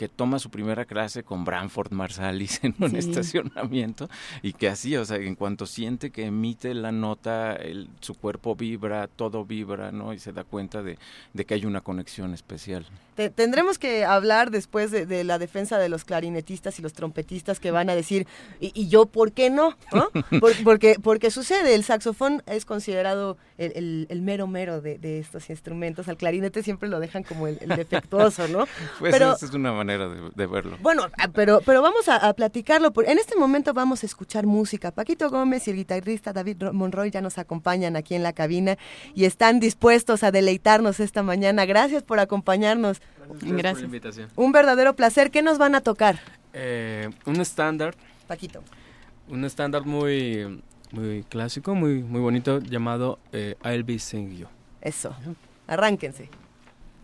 que 0.02 0.10
toma 0.10 0.40
su 0.40 0.50
primera 0.50 0.86
clase 0.86 1.22
con 1.22 1.46
Branford 1.46 1.92
Marsalis 1.92 2.64
en 2.64 2.74
un 2.80 2.96
estacionamiento 2.96 4.10
y 4.42 4.54
que 4.54 4.68
así, 4.68 4.96
o 4.98 5.06
sea, 5.06 5.18
en 5.18 5.36
cuanto 5.36 5.68
siente 5.68 6.10
que 6.10 6.26
emite 6.26 6.74
la 6.74 6.92
nota, 6.92 7.54
el, 7.54 7.88
su 8.00 8.16
cuerpo 8.16 8.56
vibra, 8.56 9.08
todo 9.08 9.46
vibra, 9.46 9.92
¿no? 9.92 10.12
Y 10.12 10.18
se 10.18 10.34
da 10.34 10.44
cuenta 10.44 10.82
de, 10.82 10.98
de 11.34 11.46
que 11.46 11.54
hay 11.54 11.68
una 11.68 11.82
conexión 11.82 12.34
especial. 12.34 12.88
Tendremos 13.16 13.78
que 13.78 14.06
hablar 14.06 14.52
después 14.52 14.92
de, 14.92 15.24
la 15.24 15.38
defensa 15.38 15.78
de 15.78 15.90
los 15.90 16.06
clarinetistas 16.06 16.80
y 16.80 16.82
los 16.82 16.94
trompetistas 16.94 17.60
que 17.60 17.72
van 17.72 17.90
a 17.90 17.96
decir, 17.96 18.28
¿y, 18.60 18.88
yo 18.88 19.06
por 19.06 19.32
qué 19.32 19.50
no? 19.50 19.76
porque, 20.66 20.98
porque 21.02 21.32
sucede, 21.32 21.76
el 21.76 21.84
saxofón 21.84 22.44
es 22.46 22.66
considerado 22.66 23.38
el, 23.58 24.22
mero 24.22 24.48
mero 24.48 24.82
de, 24.82 25.20
estos 25.20 25.50
instrumentos, 25.50 26.08
al 26.08 26.18
clarinete 26.18 26.64
siempre 26.64 26.90
lo 26.90 27.00
dejan 27.00 27.24
como 27.24 27.48
el, 27.48 27.58
defectuoso, 27.60 28.48
¿no? 28.48 28.66
Pues 29.00 29.14
Pero, 29.14 29.36
es 29.36 29.54
una 29.54 29.72
manera 29.72 30.08
de, 30.08 30.46
verlo. 30.46 30.78
Bueno, 30.82 31.08
ah, 31.18 31.28
pero, 31.34 31.62
pero 31.66 31.82
vamos 31.82 32.08
a, 32.08 32.34
platicarlo. 32.34 32.92
En 33.06 33.18
este 33.18 33.36
momento 33.36 33.74
vamos 33.74 34.04
a 34.04 34.06
escuchar 34.06 34.46
música. 34.46 34.92
Paquito 34.92 35.30
Gómez 35.30 35.68
y 35.68 35.72
el 35.72 35.78
guitarrista 35.78 36.34
David 36.34 36.64
Monroy 36.72 37.12
ya 37.12 37.22
nos 37.22 37.38
acompañan 37.38 37.96
aquí 37.96 38.16
en 38.16 38.24
la 38.24 38.34
cabina 38.34 38.78
y 39.14 39.26
están 39.26 39.60
dispuestos 39.60 40.24
a 40.24 40.32
deleitarnos 40.32 41.00
esta 41.00 41.24
mañana. 41.24 41.66
Gracias 41.66 42.04
por 42.04 42.20
acompañarnos. 42.20 43.01
Gracias, 43.42 43.74
por 43.74 43.80
la 43.80 43.86
invitación. 43.86 44.30
Un 44.36 44.52
verdadero 44.52 44.96
placer. 44.96 45.32
¿Qué 45.32 45.42
nos 45.42 45.58
van 45.58 45.76
a 45.76 45.82
tocar? 45.82 46.20
Eh, 46.54 47.10
un 47.26 47.40
estándar. 47.40 47.96
Paquito. 48.28 48.64
Un 49.28 49.46
estándar 49.46 49.86
muy, 49.86 50.62
muy 50.92 51.24
clásico, 51.24 51.76
muy, 51.76 52.04
muy 52.04 52.20
bonito, 52.20 52.60
llamado 52.60 53.20
eh, 53.32 53.56
I'll 53.64 53.84
Be 53.84 54.00
Sing 54.00 54.36
You. 54.36 54.48
Eso. 54.82 55.16
Arránquense. 55.68 56.30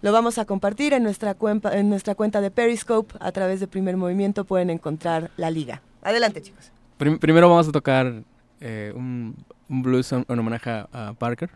Lo 0.02 0.12
vamos 0.12 0.38
a 0.38 0.46
compartir 0.46 0.94
en 0.94 1.04
nuestra, 1.04 1.34
cuenta, 1.34 1.78
en 1.78 1.90
nuestra 1.90 2.16
cuenta 2.16 2.42
de 2.42 2.52
Periscope. 2.52 3.16
A 3.20 3.32
través 3.32 3.60
de 3.60 3.68
Primer 3.68 3.98
Movimiento 3.98 4.46
pueden 4.46 4.70
encontrar 4.70 5.32
la 5.38 5.50
liga. 5.50 5.82
Adelante, 6.02 6.42
chicos. 6.42 6.72
primero 6.98 7.50
vamos 7.50 7.68
a 7.68 7.72
tocar 7.72 8.24
eh, 8.60 8.94
un, 8.96 9.36
blues 9.68 10.12
en, 10.12 10.26
homenaje 10.28 10.70
a 10.70 11.14
Parker. 11.18 11.50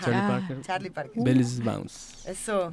Charlie 0.00 0.20
ah, 0.20 0.28
Parker. 0.28 0.60
Charlie 0.62 0.90
Parker. 0.90 1.22
Belly's 1.22 1.62
Bounce. 1.62 2.30
Eso. 2.30 2.72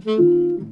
-hmm. 0.04 0.62
you 0.62 0.71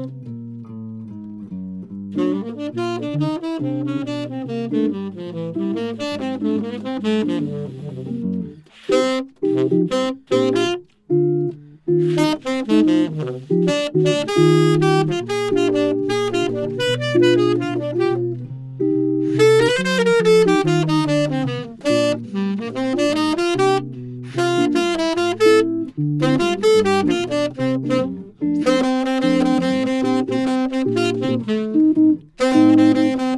Mm-hmm. 31.41 31.80
Música 32.61 33.30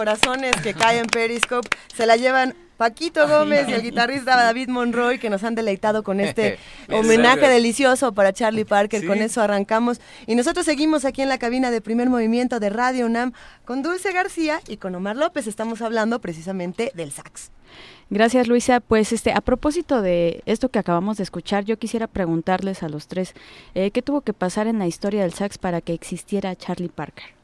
corazones 0.00 0.56
que 0.62 0.72
cae 0.72 0.98
en 0.98 1.04
Periscope 1.04 1.68
se 1.94 2.06
la 2.06 2.16
llevan 2.16 2.54
Paquito 2.78 3.28
Gómez 3.28 3.68
y 3.68 3.74
el 3.74 3.82
guitarrista 3.82 4.34
David 4.34 4.70
Monroy 4.70 5.18
que 5.18 5.28
nos 5.28 5.44
han 5.44 5.54
deleitado 5.54 6.02
con 6.02 6.20
este 6.20 6.58
homenaje 6.90 7.46
delicioso 7.50 8.14
para 8.14 8.32
Charlie 8.32 8.64
Parker. 8.64 9.06
Con 9.06 9.18
eso 9.18 9.42
arrancamos. 9.42 10.00
Y 10.26 10.36
nosotros 10.36 10.64
seguimos 10.64 11.04
aquí 11.04 11.20
en 11.20 11.28
la 11.28 11.36
cabina 11.36 11.70
de 11.70 11.82
primer 11.82 12.08
movimiento 12.08 12.60
de 12.60 12.70
Radio 12.70 13.04
UNAM 13.04 13.34
con 13.66 13.82
Dulce 13.82 14.10
García 14.12 14.62
y 14.68 14.78
con 14.78 14.94
Omar 14.94 15.16
López. 15.16 15.46
Estamos 15.46 15.82
hablando 15.82 16.18
precisamente 16.22 16.92
del 16.94 17.12
sax. 17.12 17.50
Gracias 18.08 18.48
Luisa. 18.48 18.80
Pues 18.80 19.12
este 19.12 19.34
a 19.34 19.42
propósito 19.42 20.00
de 20.00 20.42
esto 20.46 20.70
que 20.70 20.78
acabamos 20.78 21.18
de 21.18 21.24
escuchar, 21.24 21.66
yo 21.66 21.78
quisiera 21.78 22.06
preguntarles 22.06 22.82
a 22.82 22.88
los 22.88 23.06
tres 23.06 23.34
eh, 23.74 23.90
qué 23.90 24.00
tuvo 24.00 24.22
que 24.22 24.32
pasar 24.32 24.66
en 24.66 24.78
la 24.78 24.86
historia 24.86 25.20
del 25.20 25.34
sax 25.34 25.58
para 25.58 25.82
que 25.82 25.92
existiera 25.92 26.56
Charlie 26.56 26.88
Parker. 26.88 27.34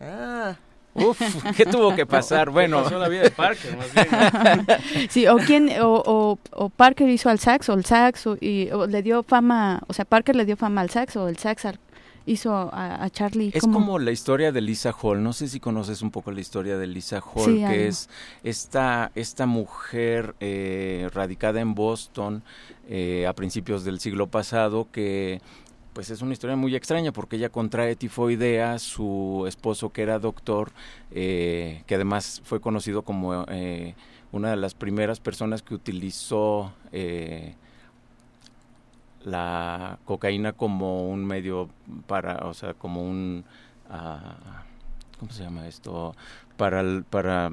Ah, 0.00 0.54
Uf, 0.94 1.20
¿qué 1.56 1.66
tuvo 1.66 1.94
que 1.94 2.04
pasar? 2.06 2.50
Bueno, 2.50 2.82
pasó 2.82 2.98
la 2.98 3.08
vida 3.08 3.22
de 3.22 3.30
Parker, 3.30 3.76
más 3.76 3.94
bien. 3.94 5.08
sí, 5.10 5.26
o 5.26 5.36
quién, 5.36 5.70
o, 5.80 6.38
o, 6.50 6.68
Parker 6.68 7.08
hizo 7.08 7.28
al 7.30 7.38
sax, 7.38 7.68
o 7.68 7.74
el 7.74 7.84
sax, 7.84 8.26
o, 8.26 8.36
y, 8.40 8.70
le 8.88 9.02
dio 9.02 9.22
fama, 9.22 9.82
o 9.86 9.92
sea, 9.92 10.04
Parker 10.04 10.34
le 10.34 10.44
dio 10.44 10.56
fama 10.56 10.80
al 10.80 10.90
sax, 10.90 11.16
o 11.16 11.28
el 11.28 11.36
sax 11.36 11.66
hizo 12.26 12.70
a, 12.72 13.08
Charlie. 13.10 13.50
Es 13.54 13.62
como 13.62 13.98
la 13.98 14.10
historia 14.10 14.52
de 14.52 14.60
Lisa 14.60 14.92
Hall. 14.92 15.22
No 15.22 15.32
sé 15.32 15.48
si 15.48 15.60
conoces 15.60 16.02
un 16.02 16.10
poco 16.10 16.30
la 16.32 16.40
historia 16.40 16.76
de 16.76 16.86
Lisa 16.86 17.20
Hall, 17.20 17.56
que 17.56 17.88
es 17.88 18.08
esta, 18.42 19.10
esta 19.14 19.46
mujer 19.46 20.34
eh, 20.40 21.08
radicada 21.12 21.60
en 21.60 21.74
Boston 21.74 22.42
eh, 22.88 23.26
a 23.26 23.32
principios 23.32 23.84
del 23.84 24.00
siglo 24.00 24.28
pasado 24.28 24.88
que 24.92 25.40
pues 26.00 26.08
es 26.08 26.22
una 26.22 26.32
historia 26.32 26.56
muy 26.56 26.74
extraña 26.74 27.12
porque 27.12 27.36
ella 27.36 27.50
contrae 27.50 27.94
tifoidea, 27.94 28.78
su 28.78 29.44
esposo 29.46 29.92
que 29.92 30.00
era 30.00 30.18
doctor, 30.18 30.72
eh, 31.10 31.82
que 31.86 31.96
además 31.96 32.40
fue 32.42 32.58
conocido 32.58 33.02
como 33.02 33.44
eh, 33.48 33.94
una 34.32 34.48
de 34.48 34.56
las 34.56 34.72
primeras 34.72 35.20
personas 35.20 35.60
que 35.60 35.74
utilizó 35.74 36.72
eh, 36.90 37.54
la 39.24 39.98
cocaína 40.06 40.54
como 40.54 41.06
un 41.06 41.26
medio 41.26 41.68
para, 42.06 42.46
o 42.46 42.54
sea, 42.54 42.72
como 42.72 43.02
un, 43.02 43.44
uh, 43.90 45.18
¿cómo 45.18 45.30
se 45.32 45.42
llama 45.42 45.68
esto? 45.68 46.16
Para 46.56 46.80
el, 46.80 47.04
para 47.04 47.52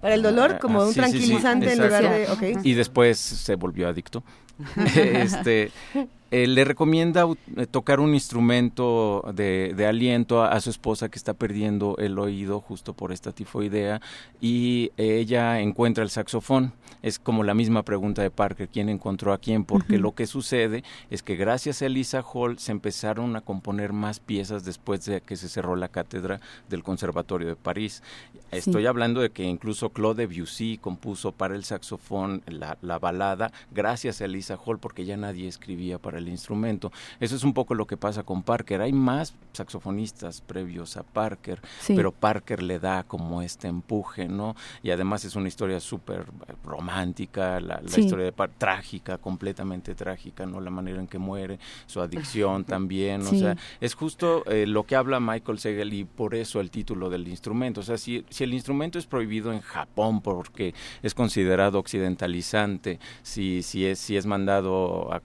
para 0.00 0.14
el 0.14 0.22
dolor, 0.22 0.58
como 0.58 0.80
ah, 0.80 0.86
un 0.86 0.94
tranquilizante 0.94 1.74
en 1.74 1.78
lugar 1.78 2.04
de... 2.04 2.58
Y 2.64 2.72
después 2.72 3.18
se 3.18 3.54
volvió 3.56 3.86
adicto. 3.86 4.24
este, 4.96 5.70
eh, 6.32 6.46
le 6.46 6.64
recomienda 6.64 7.26
eh, 7.58 7.66
tocar 7.66 8.00
un 8.00 8.14
instrumento 8.14 9.22
de, 9.34 9.86
aliento 9.86 10.42
a, 10.42 10.58
su 10.62 10.70
esposa 10.70 11.10
que 11.10 11.18
está 11.18 11.34
perdiendo 11.34 11.94
el 11.98 12.18
oído 12.18 12.58
justo 12.58 12.94
por 12.94 13.12
esta 13.12 13.32
tifoidea 13.32 14.00
y 14.40 14.92
ella 14.96 15.60
encuentra 15.60 16.02
el 16.02 16.08
saxofón. 16.08 16.72
Es 17.02 17.18
como 17.18 17.42
la 17.42 17.52
misma 17.52 17.82
pregunta 17.82 18.22
de 18.22 18.30
Parker, 18.30 18.68
¿quién 18.68 18.88
encontró 18.88 19.34
a 19.34 19.38
quién? 19.38 19.64
Porque 19.66 19.98
lo 19.98 20.12
que 20.12 20.26
sucede 20.26 20.84
es 21.10 21.22
que 21.22 21.36
gracias 21.36 21.82
a 21.82 21.86
Elisa 21.86 22.22
Hall 22.22 22.58
se 22.58 22.72
empezaron 22.72 23.36
a 23.36 23.42
componer 23.42 23.92
más 23.92 24.18
piezas 24.18 24.64
después 24.64 25.04
de 25.04 25.20
que 25.20 25.36
se 25.36 25.50
cerró 25.50 25.76
la 25.76 25.88
cátedra 25.88 26.40
del 26.70 26.82
Conservatorio 26.82 27.48
de 27.48 27.56
París. 27.56 28.02
Estoy 28.52 28.86
hablando 28.86 29.20
de 29.20 29.30
que 29.30 29.42
incluso 29.42 29.90
Claude 29.90 30.26
Debussy 30.26 30.78
compuso 30.78 31.32
para 31.32 31.56
el 31.56 31.64
saxofón 31.64 32.42
la, 32.46 32.78
la 32.80 32.98
balada 32.98 33.52
gracias 33.70 34.20
a 34.20 34.24
Elisa 34.24 34.56
Hall 34.56 34.78
porque 34.78 35.04
ya 35.04 35.16
nadie 35.18 35.48
escribía 35.48 35.98
para 35.98 36.18
el 36.18 36.21
instrumento. 36.28 36.92
Eso 37.20 37.36
es 37.36 37.44
un 37.44 37.52
poco 37.52 37.74
lo 37.74 37.86
que 37.86 37.96
pasa 37.96 38.22
con 38.22 38.42
Parker. 38.42 38.80
Hay 38.80 38.92
más 38.92 39.34
saxofonistas 39.52 40.40
previos 40.40 40.96
a 40.96 41.02
Parker, 41.02 41.60
pero 41.86 42.12
Parker 42.12 42.62
le 42.62 42.78
da 42.78 43.02
como 43.04 43.42
este 43.42 43.68
empuje, 43.68 44.28
¿no? 44.28 44.56
Y 44.82 44.90
además 44.90 45.24
es 45.24 45.36
una 45.36 45.48
historia 45.48 45.80
súper 45.80 46.26
romántica, 46.64 47.60
la, 47.60 47.80
historia 47.84 48.24
de 48.24 48.32
Parker, 48.32 48.58
trágica, 48.58 49.18
completamente 49.18 49.94
trágica, 49.94 50.46
¿no? 50.46 50.60
La 50.60 50.70
manera 50.70 51.00
en 51.00 51.06
que 51.06 51.18
muere, 51.18 51.58
su 51.86 52.00
adicción 52.00 52.64
también, 52.64 53.22
o 53.22 53.30
sea, 53.30 53.56
es 53.80 53.94
justo 53.94 54.44
eh, 54.46 54.66
lo 54.66 54.84
que 54.84 54.96
habla 54.96 55.20
Michael 55.20 55.58
Segel 55.58 55.92
y 55.92 56.04
por 56.04 56.34
eso 56.34 56.60
el 56.60 56.70
título 56.70 57.10
del 57.10 57.28
instrumento. 57.28 57.80
O 57.80 57.84
sea, 57.84 57.98
si, 57.98 58.24
si 58.30 58.44
el 58.44 58.54
instrumento 58.54 58.98
es 58.98 59.06
prohibido 59.06 59.52
en 59.52 59.60
Japón 59.60 60.20
porque 60.20 60.74
es 61.02 61.14
considerado 61.14 61.78
occidentalizante, 61.78 62.98
si, 63.22 63.62
si, 63.62 63.86
es, 63.86 63.98
si 63.98 64.16
es 64.16 64.26
mandado 64.26 65.12
a 65.12 65.22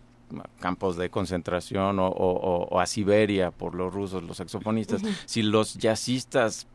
campos 0.59 0.97
de 0.97 1.09
concentración 1.09 1.97
o, 1.99 2.79
a 2.79 2.85
Siberia 2.85 3.51
por 3.51 3.75
los 3.75 3.93
rusos, 3.93 4.23
los 4.23 4.37
saxofonistas, 4.37 5.01
si 5.25 5.43
los 5.43 5.75
jazzistas 5.75 6.67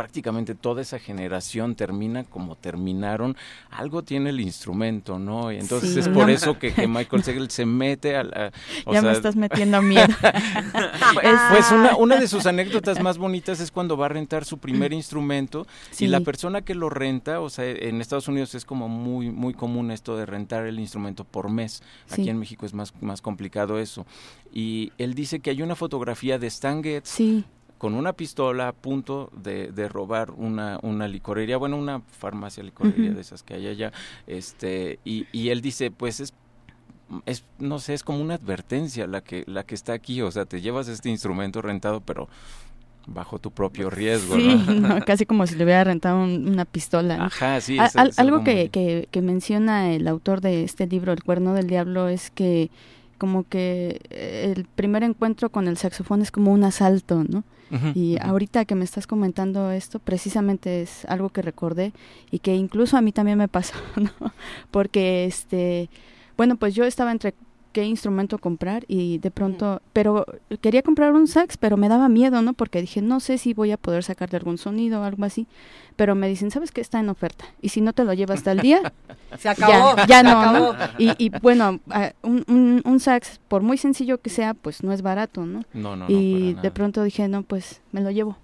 prácticamente 0.00 0.54
toda 0.54 0.80
esa 0.80 0.98
generación 0.98 1.74
termina 1.74 2.24
como 2.24 2.56
terminaron, 2.56 3.36
algo 3.68 4.02
tiene 4.02 4.30
el 4.30 4.40
instrumento, 4.40 5.18
¿no? 5.18 5.52
Y 5.52 5.58
entonces 5.58 5.94
es 5.94 6.08
por 6.08 6.30
eso 6.30 6.58
que, 6.58 6.72
Michael 6.88 7.22
Segel 7.22 7.50
se 7.50 7.66
mete 7.66 8.16
a 8.16 8.24
la... 8.24 8.50
ya 8.90 9.02
me 9.02 9.12
estás 9.12 9.36
metiendo 9.36 9.82
miedo. 9.82 10.06
pues 11.50 11.70
una, 11.70 11.96
una 11.96 12.16
de 12.16 12.28
sus 12.28 12.46
anécdotas 12.46 12.98
más 13.02 13.18
bonitas 13.18 13.60
es 13.60 13.70
cuando 13.70 13.98
va 13.98 14.06
a 14.06 14.08
rentar 14.08 14.46
su 14.46 14.56
primer 14.56 14.94
instrumento 14.94 15.66
y 15.98 16.06
la 16.06 16.20
persona 16.20 16.62
que 16.62 16.74
lo 16.74 16.88
renta, 16.88 17.40
o 17.40 17.50
sea, 17.50 17.66
en 17.66 18.00
Estados 18.00 18.26
Unidos 18.26 18.54
es 18.54 18.64
como 18.64 18.88
muy, 18.88 19.28
muy 19.28 19.52
común 19.52 19.90
esto 19.90 20.16
de 20.16 20.24
rentar 20.24 20.64
el 20.64 20.80
instrumento 20.80 21.24
por 21.24 21.50
mes. 21.50 21.82
Aquí 22.10 22.30
en 22.30 22.38
México 22.38 22.64
es 22.64 22.72
más, 22.72 22.94
más 23.02 23.20
complicado 23.20 23.78
eso. 23.78 24.06
Y 24.50 24.92
él 24.96 25.12
dice 25.12 25.40
que 25.40 25.50
hay 25.50 25.60
una 25.60 25.76
fotografía 25.76 26.38
de 26.38 26.46
Stan 26.46 26.82
Getz 26.82 27.06
sí 27.06 27.44
con 27.80 27.94
una 27.94 28.12
pistola 28.12 28.68
a 28.68 28.72
punto 28.74 29.30
de, 29.34 29.72
de 29.72 29.88
robar 29.88 30.32
una, 30.32 30.78
una 30.82 31.08
licorería, 31.08 31.56
bueno, 31.56 31.78
una 31.78 32.02
farmacia 32.02 32.62
licorería 32.62 33.12
de 33.12 33.22
esas 33.22 33.42
que 33.42 33.54
hay 33.54 33.68
allá, 33.68 33.90
este, 34.26 34.98
y, 35.02 35.26
y 35.32 35.48
él 35.48 35.62
dice, 35.62 35.90
pues 35.90 36.20
es 36.20 36.34
es 37.24 37.44
no 37.58 37.78
sé 37.78 37.94
es 37.94 38.04
como 38.04 38.20
una 38.20 38.34
advertencia 38.34 39.06
la 39.06 39.22
que 39.22 39.44
la 39.46 39.64
que 39.64 39.74
está 39.74 39.94
aquí 39.94 40.22
o 40.22 40.30
sea 40.30 40.44
te 40.44 40.60
llevas 40.60 40.86
este 40.86 41.08
instrumento 41.08 41.60
rentado 41.60 42.00
pero 42.02 42.28
bajo 43.08 43.40
tu 43.40 43.50
propio 43.50 43.90
riesgo 43.90 44.36
sí, 44.36 44.54
¿no? 44.68 45.00
casi 45.04 45.26
como 45.26 45.44
si 45.48 45.56
le 45.56 45.64
hubiera 45.64 45.82
rentado 45.82 46.22
una 46.22 46.64
pistola 46.66 47.24
ajá 47.24 47.60
sí 47.60 47.78
algo 48.16 48.44
que, 48.44 48.68
que, 48.68 49.08
que, 49.10 49.22
menciona 49.22 49.92
el 49.92 50.06
autor 50.06 50.40
de 50.40 50.62
este 50.62 50.86
libro 50.86 51.12
el 51.12 51.24
cuerno 51.24 51.52
del 51.54 51.66
diablo 51.66 52.06
es 52.06 52.30
que 52.30 52.70
como 53.20 53.44
que 53.44 54.00
el 54.10 54.64
primer 54.64 55.04
encuentro 55.04 55.50
con 55.50 55.68
el 55.68 55.76
saxofón 55.76 56.22
es 56.22 56.32
como 56.32 56.52
un 56.52 56.64
asalto 56.64 57.22
no 57.22 57.44
y 57.94 58.16
ahorita 58.20 58.64
que 58.64 58.74
me 58.74 58.84
estás 58.84 59.06
comentando 59.06 59.70
esto, 59.70 60.00
precisamente 60.00 60.82
es 60.82 61.04
algo 61.04 61.28
que 61.28 61.40
recordé 61.40 61.92
y 62.30 62.40
que 62.40 62.56
incluso 62.56 62.96
a 62.96 63.00
mí 63.00 63.12
también 63.12 63.38
me 63.38 63.46
pasó, 63.46 63.74
¿no? 63.96 64.10
Porque, 64.72 65.24
este, 65.24 65.88
bueno, 66.36 66.56
pues 66.56 66.74
yo 66.74 66.84
estaba 66.84 67.12
entre 67.12 67.34
qué 67.72 67.84
instrumento 67.84 68.38
comprar 68.38 68.84
y 68.88 69.18
de 69.18 69.30
pronto, 69.30 69.80
pero 69.92 70.26
quería 70.60 70.82
comprar 70.82 71.12
un 71.12 71.26
sax, 71.26 71.56
pero 71.56 71.76
me 71.76 71.88
daba 71.88 72.08
miedo, 72.08 72.42
¿no? 72.42 72.52
Porque 72.52 72.80
dije, 72.80 73.02
no 73.02 73.20
sé 73.20 73.38
si 73.38 73.54
voy 73.54 73.70
a 73.70 73.76
poder 73.76 74.02
sacarle 74.04 74.36
algún 74.38 74.58
sonido 74.58 75.00
o 75.00 75.04
algo 75.04 75.24
así, 75.24 75.46
pero 75.96 76.14
me 76.14 76.28
dicen, 76.28 76.50
¿sabes 76.50 76.72
qué? 76.72 76.80
Está 76.80 77.00
en 77.00 77.08
oferta 77.08 77.44
y 77.60 77.70
si 77.70 77.80
no 77.80 77.92
te 77.92 78.04
lo 78.04 78.12
llevas 78.12 78.38
hasta 78.38 78.52
el 78.52 78.60
día, 78.60 78.92
se 79.38 79.48
acabó, 79.48 79.96
ya, 80.06 80.22
no, 80.22 80.74
Y, 80.98 81.12
y, 81.18 81.30
bueno, 81.40 81.80
un, 82.22 82.82
un, 82.84 83.00
sax, 83.00 83.40
por 83.48 83.62
muy 83.62 83.78
sencillo 83.78 84.18
que 84.18 84.30
sea, 84.30 84.54
pues 84.54 84.82
no 84.82 84.92
es 84.92 85.02
barato, 85.02 85.46
¿no? 85.46 85.62
No, 85.72 85.96
no, 85.96 86.06
Y 86.08 86.54
de 86.54 86.70
pronto 86.70 87.02
dije, 87.02 87.28
no, 87.28 87.42
pues 87.42 87.80
me 87.92 88.00
lo 88.00 88.10
llevo. 88.10 88.36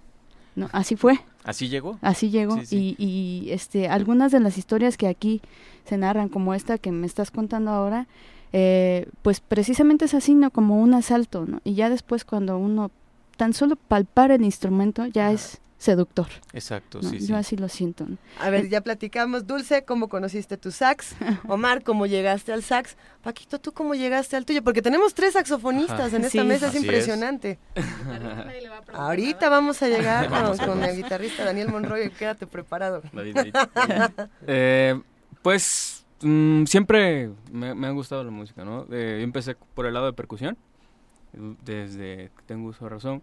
No, 0.55 0.69
así 0.71 0.95
fue. 0.95 1.19
¿Así 1.43 1.69
llegó? 1.69 1.99
Así 2.01 2.29
llegó. 2.29 2.59
Y, 2.71 2.95
y 2.97 3.51
este, 3.51 3.87
algunas 3.87 4.31
de 4.31 4.39
las 4.39 4.57
historias 4.57 4.97
que 4.97 5.07
aquí 5.07 5.41
se 5.85 5.97
narran, 5.97 6.29
como 6.29 6.53
esta 6.53 6.77
que 6.77 6.91
me 6.91 7.05
estás 7.05 7.31
contando 7.31 7.71
ahora, 7.71 8.07
eh, 8.53 9.07
pues 9.21 9.39
precisamente 9.39 10.05
es 10.05 10.13
así, 10.13 10.35
¿no? 10.35 10.51
Como 10.51 10.81
un 10.81 10.93
asalto, 10.93 11.45
¿no? 11.45 11.61
Y 11.63 11.75
ya 11.75 11.89
después 11.89 12.25
cuando 12.25 12.57
uno 12.57 12.91
tan 13.35 13.53
solo 13.53 13.75
palpar 13.75 14.31
el 14.31 14.43
instrumento 14.43 15.05
ya 15.05 15.31
es 15.31 15.61
seductor. 15.77 16.27
Exacto, 16.53 17.01
sí, 17.03 17.19
Yo 17.19 17.37
así 17.37 17.55
lo 17.55 17.69
siento. 17.69 18.07
A 18.39 18.49
ver, 18.49 18.67
ya 18.67 18.81
platicamos. 18.81 19.45
Dulce, 19.45 19.83
¿cómo 19.85 20.09
conociste 20.09 20.57
tu 20.57 20.71
sax? 20.71 21.15
Omar, 21.47 21.83
¿cómo 21.83 22.07
llegaste 22.07 22.51
al 22.51 22.63
sax? 22.63 22.97
Paquito, 23.21 23.59
¿tú 23.59 23.71
cómo 23.73 23.93
llegaste 23.93 24.35
al 24.35 24.45
tuyo? 24.45 24.63
Porque 24.63 24.81
tenemos 24.81 25.13
tres 25.13 25.33
saxofonistas 25.33 26.13
en 26.13 26.25
esta 26.25 26.43
mesa, 26.43 26.67
es 26.67 26.75
impresionante. 26.75 27.59
Ahorita 28.93 29.49
vamos 29.49 29.81
a 29.83 29.87
llegar 29.87 30.29
con, 30.65 30.83
el 30.83 30.95
guitarrista 30.95 31.45
Daniel 31.45 31.69
Monroy, 31.69 32.09
quédate 32.09 32.47
preparado. 32.47 33.03
eh, 34.47 34.99
pues 35.43 35.96
Mm, 36.21 36.65
siempre 36.65 37.29
me, 37.51 37.87
ha 37.87 37.91
gustado 37.91 38.23
la 38.23 38.31
música, 38.31 38.65
¿no? 38.65 38.87
yo 38.89 38.97
empecé 38.97 39.55
por 39.75 39.85
el 39.85 39.93
lado 39.93 40.07
de 40.07 40.13
percusión, 40.13 40.57
desde 41.63 42.31
que 42.35 42.43
tengo 42.45 42.69
uso 42.69 42.85
de 42.85 42.89
razón, 42.89 43.21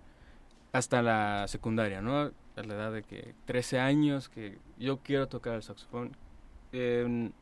hasta 0.72 1.02
la 1.02 1.46
secundaria, 1.48 2.00
¿no? 2.00 2.30
A 2.56 2.62
la 2.62 2.74
edad 2.74 2.92
de 2.92 3.02
que 3.02 3.34
13 3.46 3.80
años, 3.80 4.28
que 4.28 4.58
yo 4.78 4.98
quiero 4.98 5.28
tocar 5.28 5.54
el 5.54 5.62
saxofón. 5.62 6.12
del, 6.72 7.32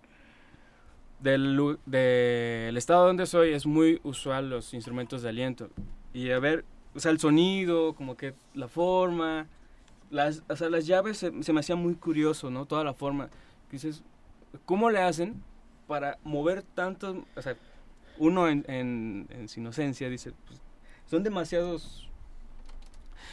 del 1.87 2.77
estado 2.77 3.07
donde 3.07 3.27
soy 3.27 3.53
es 3.53 3.67
muy 3.67 4.01
usual 4.03 4.51
los 4.51 4.75
instrumentos 4.75 5.23
de 5.23 5.29
aliento. 5.29 5.71
Y 6.15 6.31
a 6.31 6.39
ver, 6.39 6.65
o 6.95 7.01
sea, 7.01 7.11
el 7.11 7.19
sonido, 7.19 7.95
como 7.95 8.17
que 8.17 8.35
la 8.55 8.69
forma, 8.69 9.47
las, 10.11 10.43
o 10.49 10.57
sea, 10.57 10.69
las 10.69 10.87
llaves 10.87 11.19
se, 11.19 11.31
me 11.31 11.61
hacía 11.61 11.77
muy 11.77 11.95
curioso, 11.95 12.51
¿no? 12.51 12.67
Toda 12.67 12.85
la 12.85 12.95
forma. 12.95 13.31
Dices, 13.71 14.03
¿cómo 14.65 14.91
le 14.91 15.01
hacen 15.01 15.43
para 15.87 16.19
mover 16.25 16.63
tantos, 16.63 17.19
o 17.37 17.43
sea, 17.43 17.57
uno 18.19 18.49
en, 18.49 18.65
en, 18.69 19.49
su 19.49 19.61
inocencia 19.61 20.09
dice, 20.09 20.33
pues, 20.47 20.61
son 21.07 21.23
demasiados 21.23 22.09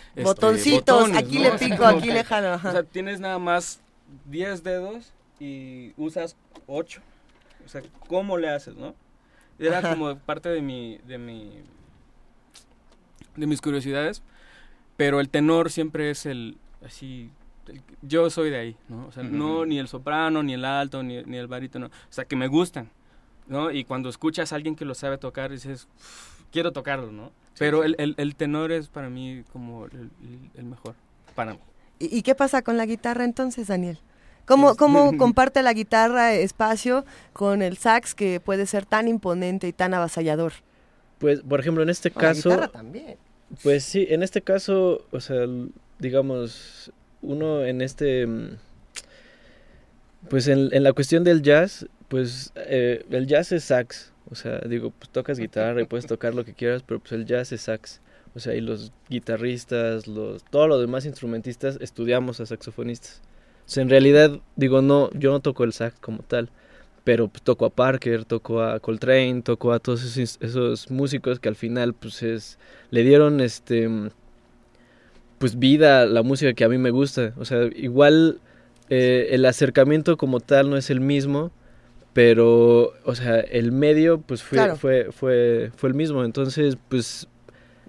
este, 0.09 0.23
botoncitos, 0.23 1.11
aquí 1.15 1.39
le 1.39 1.51
pico, 1.59 1.85
aquí 1.85 2.11
le 2.11 2.23
jalo. 2.23 2.55
O 2.55 2.59
sea, 2.59 2.83
tienes 2.83 3.19
nada 3.19 3.39
más 3.39 3.79
10 4.25 4.63
dedos 4.63 5.13
y 5.39 5.93
usas 5.97 6.35
8. 6.67 7.01
O 7.65 7.69
sea, 7.69 7.81
¿cómo 8.07 8.37
le 8.37 8.49
haces, 8.49 8.75
no? 8.75 8.95
Era 9.59 9.81
como 9.81 10.17
parte 10.17 10.49
de 10.49 10.61
mi, 10.61 10.97
de 10.99 11.17
mi, 11.17 11.61
de 13.35 13.45
mis 13.45 13.61
curiosidades, 13.61 14.23
pero 14.95 15.19
el 15.19 15.29
tenor 15.29 15.69
siempre 15.69 16.09
es 16.09 16.25
el, 16.25 16.57
así, 16.83 17.29
yo 18.01 18.29
soy 18.29 18.49
de 18.49 18.57
ahí, 18.57 18.75
¿no? 18.87 19.07
O 19.07 19.11
sea, 19.11 19.23
no 19.23 19.65
ni 19.65 19.79
el 19.79 19.87
soprano, 19.87 20.43
ni 20.43 20.53
el 20.53 20.65
alto, 20.65 21.03
ni, 21.03 21.23
ni 21.23 21.37
el 21.37 21.47
barítono, 21.47 21.87
o 21.87 22.11
sea, 22.11 22.25
que 22.25 22.35
me 22.35 22.47
gustan, 22.47 22.89
¿no? 23.47 23.71
Y 23.71 23.83
cuando 23.83 24.09
escuchas 24.09 24.51
a 24.51 24.55
alguien 24.55 24.75
que 24.75 24.85
lo 24.85 24.95
sabe 24.95 25.17
tocar, 25.17 25.51
dices, 25.51 25.87
quiero 26.51 26.71
tocarlo, 26.71 27.11
¿no? 27.11 27.31
Pero 27.57 27.83
el, 27.83 27.95
el, 27.99 28.15
el, 28.17 28.35
tenor 28.35 28.71
es 28.71 28.87
para 28.87 29.09
mí 29.09 29.43
como 29.51 29.85
el, 29.85 30.09
el 30.55 30.63
mejor, 30.63 30.95
para 31.35 31.53
mí. 31.53 31.59
¿Y, 31.99 32.21
qué 32.21 32.33
pasa 32.33 32.61
con 32.61 32.77
la 32.77 32.85
guitarra 32.85 33.25
entonces, 33.25 33.67
Daniel? 33.67 33.99
¿Cómo, 34.45 34.75
¿Cómo, 34.75 35.11
comparte 35.17 35.61
la 35.61 35.73
guitarra 35.73 36.33
espacio 36.33 37.05
con 37.33 37.61
el 37.61 37.77
sax 37.77 38.15
que 38.15 38.39
puede 38.39 38.65
ser 38.65 38.85
tan 38.85 39.09
imponente 39.09 39.67
y 39.67 39.73
tan 39.73 39.93
avasallador? 39.93 40.53
Pues, 41.17 41.41
por 41.41 41.59
ejemplo, 41.59 41.83
en 41.83 41.89
este 41.89 42.09
caso... 42.09 42.49
La 42.49 42.55
guitarra 42.55 42.71
también. 42.71 43.17
Pues 43.61 43.83
sí, 43.83 44.07
en 44.09 44.23
este 44.23 44.41
caso, 44.41 45.05
o 45.11 45.19
sea, 45.19 45.45
digamos, 45.97 46.93
uno 47.21 47.65
en 47.65 47.81
este... 47.81 48.27
Pues 50.29 50.47
en, 50.47 50.69
en 50.73 50.83
la 50.83 50.93
cuestión 50.93 51.23
del 51.23 51.41
jazz, 51.41 51.87
pues 52.09 52.51
eh, 52.55 53.05
el 53.09 53.25
jazz 53.25 53.51
es 53.53 53.63
sax, 53.65 54.11
o 54.29 54.35
sea, 54.35 54.59
digo, 54.59 54.91
pues 54.91 55.09
tocas 55.09 55.39
guitarra 55.39 55.81
y 55.81 55.85
puedes 55.85 56.05
tocar 56.05 56.35
lo 56.35 56.43
que 56.43 56.53
quieras, 56.53 56.83
pero 56.85 56.99
pues 56.99 57.13
el 57.13 57.25
jazz 57.25 57.51
es 57.51 57.61
sax. 57.61 58.01
O 58.35 58.39
sea, 58.39 58.53
y 58.53 58.61
los 58.61 58.91
guitarristas, 59.09 60.07
los, 60.07 60.43
todos 60.43 60.67
los 60.67 60.79
demás 60.79 61.05
instrumentistas 61.05 61.77
estudiamos 61.81 62.39
a 62.39 62.45
saxofonistas. 62.45 63.21
O 63.65 63.69
sea, 63.69 63.83
en 63.83 63.89
realidad, 63.89 64.39
digo, 64.55 64.81
no, 64.81 65.09
yo 65.13 65.31
no 65.31 65.39
toco 65.39 65.63
el 65.63 65.73
sax 65.73 65.99
como 65.99 66.19
tal, 66.23 66.49
pero 67.03 67.27
pues, 67.27 67.41
toco 67.41 67.65
a 67.65 67.69
Parker, 67.71 68.25
toco 68.25 68.61
a 68.61 68.79
Coltrane, 68.79 69.41
toco 69.41 69.73
a 69.73 69.79
todos 69.79 70.03
esos, 70.03 70.37
esos 70.41 70.91
músicos 70.91 71.39
que 71.39 71.49
al 71.49 71.55
final, 71.55 71.93
pues, 71.93 72.21
es, 72.21 72.59
le 72.91 73.03
dieron, 73.03 73.41
este, 73.41 73.89
pues, 75.39 75.57
vida 75.57 76.05
la 76.05 76.21
música 76.21 76.53
que 76.53 76.63
a 76.63 76.69
mí 76.69 76.77
me 76.77 76.91
gusta. 76.91 77.33
O 77.37 77.45
sea, 77.45 77.63
igual 77.75 78.39
eh, 78.89 79.29
el 79.31 79.45
acercamiento 79.45 80.17
como 80.17 80.39
tal 80.39 80.69
no 80.69 80.77
es 80.77 80.89
el 80.89 80.99
mismo, 80.99 81.51
pero, 82.13 82.93
o 83.05 83.15
sea, 83.15 83.39
el 83.39 83.71
medio, 83.71 84.21
pues, 84.21 84.43
fue, 84.43 84.75
fue, 84.75 85.11
fue, 85.11 85.71
fue 85.75 85.89
el 85.89 85.95
mismo. 85.95 86.23
Entonces, 86.23 86.77
pues, 86.89 87.27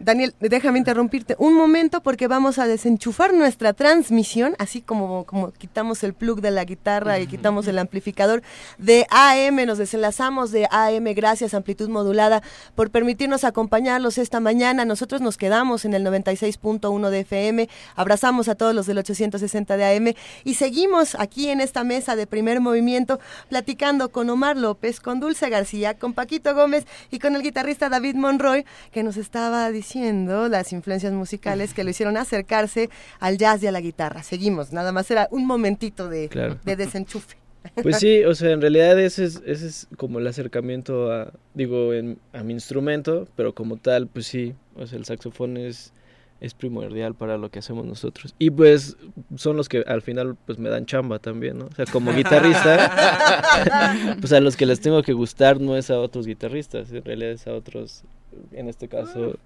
Daniel, 0.02 0.34
déjame 0.40 0.78
interrumpirte 0.78 1.36
un 1.38 1.52
momento 1.52 2.02
porque 2.02 2.26
vamos 2.26 2.58
a 2.58 2.66
desenchufar 2.66 3.34
nuestra 3.34 3.74
transmisión, 3.74 4.54
así 4.58 4.80
como, 4.80 5.26
como 5.26 5.52
quitamos 5.52 6.02
el 6.04 6.14
plug 6.14 6.40
de 6.40 6.50
la 6.50 6.64
guitarra 6.64 7.18
y 7.18 7.26
quitamos 7.26 7.68
el 7.68 7.78
amplificador 7.78 8.42
de 8.78 9.06
AM, 9.10 9.56
nos 9.66 9.76
desenlazamos 9.76 10.52
de 10.52 10.66
AM, 10.70 11.04
gracias 11.14 11.52
amplitud 11.52 11.90
modulada 11.90 12.42
por 12.74 12.90
permitirnos 12.90 13.44
acompañarlos 13.44 14.16
esta 14.16 14.40
mañana. 14.40 14.86
Nosotros 14.86 15.20
nos 15.20 15.36
quedamos 15.36 15.84
en 15.84 15.92
el 15.92 16.02
96.1 16.02 17.10
de 17.10 17.20
FM, 17.20 17.68
abrazamos 17.94 18.48
a 18.48 18.54
todos 18.54 18.74
los 18.74 18.86
del 18.86 18.96
860 18.96 19.76
de 19.76 19.84
AM 19.84 20.14
y 20.44 20.54
seguimos 20.54 21.14
aquí 21.16 21.50
en 21.50 21.60
esta 21.60 21.84
mesa 21.84 22.16
de 22.16 22.26
primer 22.26 22.62
movimiento 22.62 23.20
platicando 23.50 24.10
con 24.10 24.30
Omar 24.30 24.56
López, 24.56 24.98
con 24.98 25.20
Dulce 25.20 25.50
García, 25.50 25.98
con 25.98 26.14
Paquito 26.14 26.54
Gómez 26.54 26.86
y 27.10 27.18
con 27.18 27.36
el 27.36 27.42
guitarrista 27.42 27.90
David 27.90 28.14
Monroy 28.14 28.64
que 28.92 29.02
nos 29.02 29.18
estaba 29.18 29.70
diciendo 29.70 29.89
las 29.94 30.72
influencias 30.72 31.12
musicales 31.12 31.74
que 31.74 31.84
lo 31.84 31.90
hicieron 31.90 32.16
acercarse 32.16 32.90
al 33.18 33.38
jazz 33.38 33.62
y 33.62 33.66
a 33.66 33.72
la 33.72 33.80
guitarra. 33.80 34.22
Seguimos, 34.22 34.72
nada 34.72 34.92
más 34.92 35.10
era 35.10 35.28
un 35.30 35.46
momentito 35.46 36.08
de, 36.08 36.28
de 36.64 36.76
desenchufe. 36.76 37.36
Pues 37.82 37.98
sí, 37.98 38.24
o 38.24 38.34
sea, 38.34 38.52
en 38.52 38.62
realidad 38.62 38.98
ese 38.98 39.24
es, 39.24 39.42
ese 39.44 39.66
es 39.66 39.88
como 39.96 40.18
el 40.18 40.26
acercamiento 40.26 41.12
a, 41.12 41.30
digo, 41.52 41.90
a 42.32 42.42
mi 42.42 42.54
instrumento, 42.54 43.28
pero 43.36 43.54
como 43.54 43.76
tal, 43.76 44.06
pues 44.06 44.26
sí, 44.26 44.54
o 44.76 44.86
sea, 44.86 44.98
el 44.98 45.04
saxofón 45.04 45.58
es 45.58 45.92
es 46.40 46.54
primordial 46.54 47.14
para 47.14 47.36
lo 47.36 47.50
que 47.50 47.58
hacemos 47.58 47.84
nosotros. 47.84 48.34
Y 48.38 48.50
pues 48.50 48.96
son 49.36 49.56
los 49.56 49.68
que 49.68 49.84
al 49.86 50.02
final 50.02 50.36
pues 50.46 50.58
me 50.58 50.70
dan 50.70 50.86
chamba 50.86 51.18
también, 51.18 51.58
¿no? 51.58 51.66
O 51.66 51.74
sea, 51.74 51.84
como 51.86 52.12
guitarrista, 52.12 54.16
pues 54.20 54.32
a 54.32 54.40
los 54.40 54.56
que 54.56 54.66
les 54.66 54.80
tengo 54.80 55.02
que 55.02 55.12
gustar 55.12 55.60
no 55.60 55.76
es 55.76 55.90
a 55.90 56.00
otros 56.00 56.26
guitarristas, 56.26 56.90
en 56.92 57.04
realidad 57.04 57.32
es 57.32 57.46
a 57.46 57.52
otros, 57.52 58.04
en 58.52 58.68
este 58.68 58.88
caso, 58.88 59.36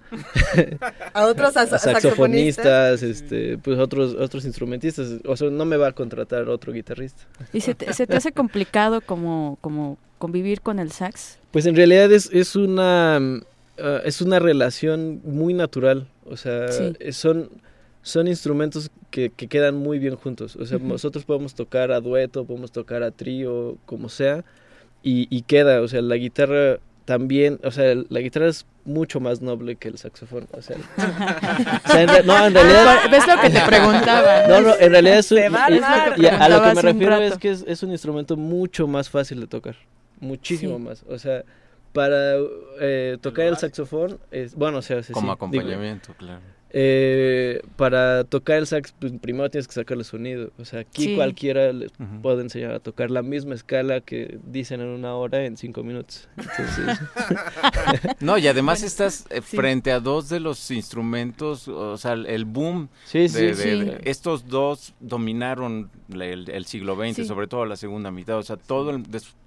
a 1.12 1.26
otros 1.26 1.54
saxofonistas, 1.80 3.02
este, 3.02 3.58
pues 3.58 3.78
otros 3.78 4.14
otros 4.14 4.44
instrumentistas, 4.44 5.20
o 5.24 5.36
sea, 5.36 5.50
no 5.50 5.64
me 5.64 5.76
va 5.76 5.88
a 5.88 5.92
contratar 5.92 6.48
otro 6.48 6.72
guitarrista. 6.72 7.24
¿Y 7.52 7.60
se 7.60 7.74
te, 7.74 7.92
se 7.92 8.06
te 8.06 8.16
hace 8.16 8.32
complicado 8.32 9.00
como, 9.00 9.58
como 9.60 9.98
convivir 10.18 10.60
con 10.60 10.78
el 10.78 10.92
sax? 10.92 11.38
Pues 11.50 11.66
en 11.66 11.76
realidad 11.76 12.12
es, 12.12 12.30
es 12.32 12.56
una... 12.56 13.20
Ah, 13.76 14.00
es 14.04 14.20
una 14.20 14.38
relación 14.38 15.20
muy 15.24 15.52
natural 15.52 16.06
o 16.26 16.36
sea, 16.36 16.66
eh, 17.00 17.12
son, 17.12 17.50
son 18.02 18.28
instrumentos 18.28 18.90
que, 19.10 19.30
que, 19.30 19.46
quedan 19.46 19.76
muy 19.76 19.98
bien 19.98 20.16
juntos. 20.16 20.56
O 20.56 20.64
sea, 20.64 20.78
nosotros 20.78 21.24
podemos 21.24 21.54
tocar 21.54 21.92
a 21.92 22.00
dueto, 22.00 22.44
podemos 22.44 22.72
tocar 22.72 23.02
a 23.02 23.10
trío, 23.10 23.76
como 23.86 24.08
sea, 24.08 24.44
y, 25.02 25.26
y 25.34 25.42
queda. 25.42 25.82
O 25.82 25.88
sea, 25.88 26.02
la 26.02 26.16
guitarra 26.16 26.78
también, 27.04 27.60
o 27.62 27.70
sea, 27.70 27.94
la 28.08 28.20
guitarra 28.20 28.48
es 28.48 28.66
mucho 28.84 29.20
más 29.20 29.40
noble 29.40 29.76
que 29.76 29.88
el 29.88 29.98
saxofón, 29.98 30.46
o 30.52 30.60
sea, 30.60 30.76
no, 32.24 32.46
en 32.46 32.54
realidad 32.54 33.10
ves 33.10 33.26
lo 33.26 33.40
que 33.40 33.50
te 33.50 33.60
preguntaba. 33.60 34.46
No, 34.46 34.60
no, 34.60 34.74
en 34.78 34.92
realidad 34.92 35.18
es 35.18 35.32
un, 35.32 35.38
a 35.38 36.48
lo 36.48 36.62
que 36.62 36.74
me 36.74 36.82
refiero 36.82 37.16
es 37.16 37.38
que 37.38 37.50
es, 37.50 37.64
es, 37.66 37.82
un 37.82 37.92
instrumento 37.92 38.36
mucho 38.36 38.86
más 38.86 39.08
fácil 39.08 39.40
de 39.40 39.46
tocar, 39.46 39.76
muchísimo 40.20 40.78
más, 40.78 41.04
o 41.08 41.18
sea, 41.18 41.44
para 41.92 42.34
eh, 42.80 43.18
tocar 43.20 43.46
el 43.46 43.56
saxofón, 43.56 44.18
es, 44.30 44.54
bueno, 44.54 44.78
o 44.78 44.82
sea, 44.82 45.00
como 45.12 45.32
acompañamiento, 45.32 46.12
claro. 46.14 46.42
Eh, 46.76 47.62
para 47.76 48.24
tocar 48.24 48.56
el 48.56 48.66
sax, 48.66 48.92
pues 48.98 49.12
primero 49.22 49.48
tienes 49.48 49.68
que 49.68 49.74
sacarle 49.74 50.02
sonido. 50.02 50.50
O 50.58 50.64
sea, 50.64 50.80
aquí 50.80 51.14
cualquiera 51.14 51.72
les 51.72 51.92
puede 52.20 52.42
enseñar 52.42 52.72
a 52.72 52.80
tocar 52.80 53.12
la 53.12 53.22
misma 53.22 53.54
escala 53.54 54.00
que 54.00 54.40
dicen 54.44 54.80
en 54.80 54.88
una 54.88 55.14
hora 55.14 55.44
en 55.44 55.56
cinco 55.56 55.84
minutos. 55.84 56.28
no, 58.20 58.38
y 58.38 58.48
además 58.48 58.82
estás 58.82 59.24
eh, 59.30 59.40
frente 59.40 59.92
a 59.92 60.00
dos 60.00 60.28
de 60.28 60.40
los 60.40 60.68
instrumentos, 60.72 61.68
o 61.68 61.96
sea, 61.96 62.14
el 62.14 62.44
boom 62.44 62.88
de, 63.12 63.28
de, 63.28 64.00
estos 64.02 64.48
dos 64.48 64.94
dominaron 64.98 65.92
el, 66.12 66.66
siglo 66.66 66.96
XX, 66.96 67.24
sobre 67.24 67.46
todo 67.46 67.66
la 67.66 67.76
segunda 67.76 68.10
mitad. 68.10 68.36
O 68.36 68.42
sea, 68.42 68.56
todo 68.56 68.90
el, 68.90 69.04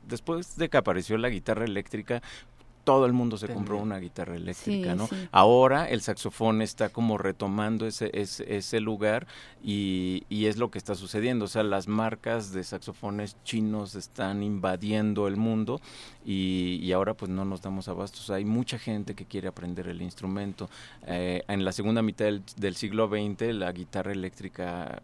después 0.08 0.56
de 0.56 0.70
que 0.70 0.78
apareció 0.78 1.18
la 1.18 1.28
guitarra 1.28 1.66
eléctrica, 1.66 2.22
todo 2.88 3.06
el 3.06 3.12
mundo 3.12 3.38
se 3.38 3.50
compró 3.50 3.80
una 3.80 4.00
guitarra 4.00 4.38
eléctrica, 4.38 4.96
¿no? 4.96 5.10
Ahora 5.34 5.90
el 5.90 6.00
saxofón 6.00 6.62
está 6.62 6.88
como 6.88 7.18
retomando 7.18 7.86
ese, 7.86 8.10
ese, 8.14 8.80
lugar 8.80 9.28
y, 9.62 10.24
y, 10.30 10.46
es 10.46 10.56
lo 10.56 10.72
que 10.72 10.78
está 10.78 10.96
sucediendo. 10.96 11.44
O 11.44 11.48
sea, 11.50 11.64
las 11.64 11.90
marcas 11.90 12.54
de 12.54 12.64
saxofones 12.64 13.36
chinos 13.44 13.96
están 13.96 14.42
invadiendo 14.42 15.28
el 15.28 15.36
mundo 15.36 15.82
y, 16.26 16.80
y 16.82 16.94
ahora 16.94 17.14
pues 17.14 17.30
no 17.30 17.44
nos 17.44 17.62
damos 17.62 17.90
abastos. 17.90 18.30
Hay 18.30 18.46
mucha 18.46 18.80
gente 18.80 19.16
que 19.16 19.26
quiere 19.26 19.50
aprender 19.50 19.90
el 19.90 20.02
instrumento. 20.02 20.70
Eh, 21.08 21.44
en 21.50 21.66
la 21.66 21.74
segunda 21.74 22.02
mitad 22.02 22.24
del, 22.24 22.42
del 22.56 22.78
siglo 22.78 23.10
XX 23.10 23.54
la 23.54 23.70
guitarra 23.74 24.14
eléctrica 24.14 25.02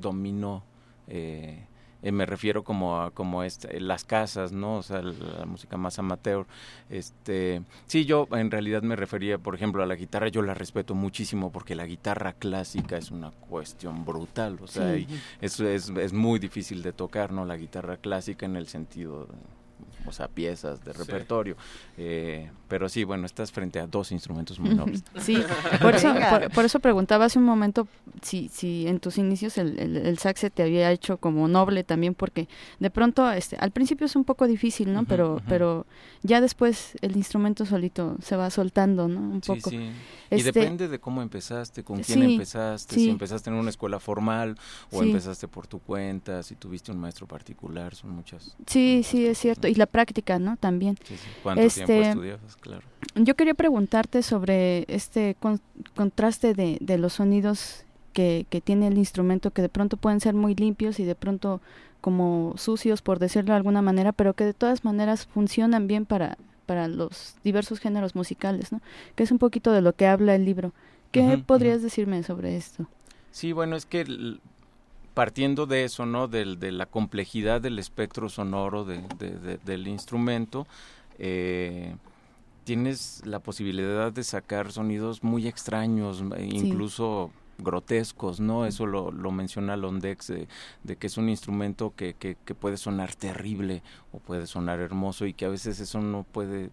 dominó. 0.00 0.62
Eh, 1.08 1.66
eh, 2.02 2.12
me 2.12 2.26
refiero 2.26 2.62
como 2.62 3.00
a 3.02 3.10
como 3.10 3.42
este, 3.42 3.80
las 3.80 4.04
casas, 4.04 4.52
¿no? 4.52 4.76
O 4.76 4.82
sea, 4.82 5.02
la, 5.02 5.46
música 5.46 5.76
más 5.76 5.98
amateur. 5.98 6.46
Este, 6.90 7.62
sí, 7.86 8.04
yo 8.04 8.28
en 8.32 8.50
realidad 8.50 8.82
me 8.82 8.96
refería, 8.96 9.38
por 9.38 9.54
ejemplo, 9.54 9.82
a 9.82 9.86
la 9.86 9.96
guitarra, 9.96 10.28
yo 10.28 10.42
la 10.42 10.54
respeto 10.54 10.94
muchísimo 10.94 11.50
porque 11.50 11.74
la 11.74 11.86
guitarra 11.86 12.34
clásica 12.34 12.96
es 12.96 13.10
una 13.10 13.30
cuestión 13.30 14.04
brutal, 14.04 14.58
o 14.62 14.66
sea, 14.66 14.94
es, 14.94 15.60
es, 15.60 15.88
es, 15.90 16.12
muy 16.12 16.38
difícil 16.38 16.82
de 16.82 16.92
tocar, 16.92 17.32
¿no? 17.32 17.44
La 17.44 17.56
guitarra 17.56 17.96
clásica 17.96 18.46
en 18.46 18.56
el 18.56 18.68
sentido... 18.68 19.26
De, 19.26 19.58
o 20.08 20.12
sea, 20.12 20.28
piezas 20.28 20.84
de 20.84 20.92
repertorio. 20.92 21.56
Eh, 21.96 22.50
pero 22.68 22.88
sí, 22.88 23.04
bueno, 23.04 23.26
estás 23.26 23.50
frente 23.50 23.80
a 23.80 23.86
dos 23.86 24.12
instrumentos 24.12 24.58
muy 24.58 24.74
nobles. 24.74 25.02
Sí, 25.20 25.42
por 25.82 25.94
eso, 25.94 26.14
por, 26.54 26.64
eso 26.64 26.80
preguntaba 26.80 27.24
hace 27.24 27.38
un 27.38 27.44
momento 27.44 27.88
si, 28.22 28.48
si 28.48 28.86
en 28.86 29.00
tus 29.00 29.18
inicios 29.18 29.56
el, 29.58 29.78
el, 29.78 30.18
sax 30.18 30.40
se 30.40 30.50
te 30.50 30.62
había 30.62 30.90
hecho 30.92 31.16
como 31.16 31.48
noble 31.48 31.84
también, 31.84 32.14
porque 32.14 32.48
de 32.78 32.90
pronto, 32.90 33.30
este, 33.30 33.56
al 33.56 33.70
principio 33.70 34.06
es 34.06 34.16
un 34.16 34.24
poco 34.24 34.46
difícil, 34.46 34.92
¿no? 34.92 35.04
pero, 35.04 35.40
pero 35.48 35.86
ya 36.22 36.40
después 36.40 36.92
el 37.00 37.16
instrumento 37.16 37.64
solito 37.64 38.16
se 38.22 38.36
va 38.36 38.50
soltando, 38.50 39.08
¿no? 39.08 39.20
Un 39.20 39.40
poco. 39.40 39.70
Sí, 39.70 39.76
y 40.30 40.34
este 40.34 40.52
depende 40.52 40.88
de 40.88 40.98
cómo 40.98 41.22
empezaste, 41.22 41.82
con 41.82 42.02
quién 42.02 42.22
empezaste, 42.22 42.94
si 42.94 43.08
empezaste 43.08 43.50
en 43.50 43.56
una 43.56 43.70
escuela 43.70 43.98
formal 43.98 44.56
o 44.92 45.02
empezaste 45.02 45.48
por 45.48 45.66
tu 45.66 45.78
cuenta, 45.78 46.42
si 46.42 46.54
tuviste 46.54 46.92
un 46.92 46.98
maestro 46.98 47.26
particular, 47.26 47.94
son 47.94 48.10
muchas. 48.10 48.56
Sí, 48.66 49.02
sí, 49.04 49.26
es 49.26 49.38
cierto. 49.38 49.68
Y 49.68 49.74
la 49.74 49.86
práctica, 49.98 50.38
¿no? 50.38 50.56
También. 50.56 50.96
¿Cuánto 51.42 51.60
este, 51.60 51.84
tiempo 51.84 52.08
estudiabas? 52.08 52.56
Claro. 52.56 52.82
Yo 53.16 53.34
quería 53.34 53.54
preguntarte 53.54 54.22
sobre 54.22 54.84
este 54.86 55.36
contraste 55.96 56.54
de, 56.54 56.78
de 56.80 56.98
los 56.98 57.14
sonidos 57.14 57.84
que, 58.12 58.46
que 58.48 58.60
tiene 58.60 58.86
el 58.86 58.96
instrumento, 58.96 59.50
que 59.50 59.60
de 59.60 59.68
pronto 59.68 59.96
pueden 59.96 60.20
ser 60.20 60.34
muy 60.34 60.54
limpios 60.54 61.00
y 61.00 61.04
de 61.04 61.16
pronto 61.16 61.60
como 62.00 62.54
sucios, 62.56 63.02
por 63.02 63.18
decirlo 63.18 63.54
de 63.54 63.56
alguna 63.56 63.82
manera, 63.82 64.12
pero 64.12 64.34
que 64.34 64.44
de 64.44 64.54
todas 64.54 64.84
maneras 64.84 65.26
funcionan 65.26 65.88
bien 65.88 66.06
para, 66.06 66.38
para 66.64 66.86
los 66.86 67.34
diversos 67.42 67.80
géneros 67.80 68.14
musicales, 68.14 68.70
¿no? 68.70 68.80
Que 69.16 69.24
es 69.24 69.32
un 69.32 69.38
poquito 69.38 69.72
de 69.72 69.80
lo 69.80 69.94
que 69.94 70.06
habla 70.06 70.36
el 70.36 70.44
libro. 70.44 70.72
¿Qué 71.10 71.42
podrías 71.44 71.82
decirme 71.82 72.22
sobre 72.22 72.56
esto? 72.56 72.86
Sí, 73.32 73.52
bueno, 73.52 73.74
es 73.74 73.84
que 73.84 74.04
partiendo 75.18 75.66
de 75.66 75.82
eso, 75.82 76.06
¿no? 76.06 76.28
De, 76.28 76.54
de, 76.54 76.70
la 76.70 76.86
complejidad 76.86 77.60
del 77.60 77.80
espectro 77.80 78.28
sonoro 78.28 78.84
de, 78.84 79.02
del 79.64 79.88
instrumento, 79.88 80.68
eh, 81.18 81.96
tienes 82.62 83.22
la 83.24 83.40
posibilidad 83.40 84.12
de 84.12 84.22
sacar 84.22 84.70
sonidos 84.70 85.24
muy 85.24 85.48
extraños, 85.48 86.22
incluso 86.38 87.32
grotescos, 87.58 88.38
¿no? 88.38 88.64
Eso 88.64 88.86
lo, 88.86 89.10
lo 89.10 89.32
menciona 89.32 89.76
Londex, 89.76 90.28
de, 90.28 90.46
de, 90.84 90.94
que 90.94 91.08
es 91.08 91.16
un 91.16 91.28
instrumento 91.28 91.92
que, 91.96 92.14
que, 92.14 92.36
que 92.44 92.54
puede 92.54 92.76
sonar 92.76 93.12
terrible 93.16 93.82
o 94.12 94.20
puede 94.20 94.46
sonar 94.46 94.78
hermoso 94.78 95.26
y 95.26 95.34
que 95.34 95.46
a 95.46 95.48
veces 95.48 95.80
eso 95.80 96.00
no 96.00 96.22
puede 96.30 96.70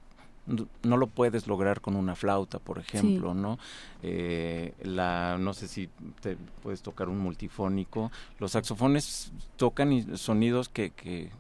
no 0.48 0.98
lo 0.98 1.08
puedes 1.08 1.48
lograr 1.48 1.82
con 1.82 1.96
una 1.96 2.16
flauta, 2.16 2.60
por 2.60 2.78
ejemplo, 2.78 3.34
¿no? 3.34 3.58
Eh, 4.04 4.74
la, 4.84 5.38
no 5.40 5.54
sé 5.54 5.68
si 5.68 5.90
te 6.22 6.38
puedes 6.62 6.84
tocar 6.84 7.10
un 7.10 7.18
multifónico. 7.18 8.12
Los 8.38 8.52
saxofones 8.52 9.32
tocan 9.56 10.16
sonidos 10.18 10.70
que, 10.70 10.92
que, 10.92 11.32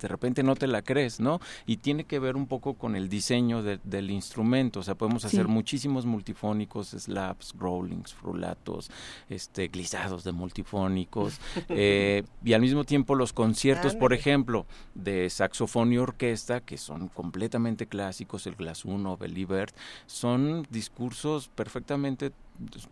de 0.00 0.08
repente 0.08 0.42
no 0.42 0.56
te 0.56 0.66
la 0.66 0.80
crees, 0.80 1.20
¿no? 1.20 1.40
Y 1.66 1.78
tiene 1.78 2.04
que 2.04 2.18
ver 2.18 2.36
un 2.36 2.46
poco 2.46 2.74
con 2.74 2.96
el 2.96 3.10
diseño 3.10 3.62
del 3.62 4.10
instrumento. 4.10 4.80
O 4.80 4.82
sea, 4.82 4.94
podemos 4.94 5.26
hacer 5.26 5.48
muchísimos 5.48 6.06
multifónicos, 6.06 6.88
slaps, 6.88 7.52
growlings, 7.58 8.14
frulatos, 8.14 8.90
este, 9.28 9.68
glisados 9.68 10.24
de 10.24 10.32
multifónicos. 10.32 11.40
Eh, 11.76 12.22
y 12.44 12.52
al 12.52 12.60
mismo 12.60 12.84
tiempo 12.84 13.14
los 13.14 13.32
conciertos, 13.32 13.96
por 13.96 14.12
ejemplo, 14.12 14.66
de 14.94 15.28
saxofón 15.28 15.92
y 15.92 15.98
orquesta, 15.98 16.60
que 16.60 16.78
son 16.78 17.08
completamente 17.08 17.86
clásicos, 17.86 18.46
el 18.46 18.53
Glass 18.56 18.84
1, 18.84 19.16
Belibert, 19.16 19.74
son 20.06 20.66
discursos 20.70 21.48
perfectamente 21.48 22.32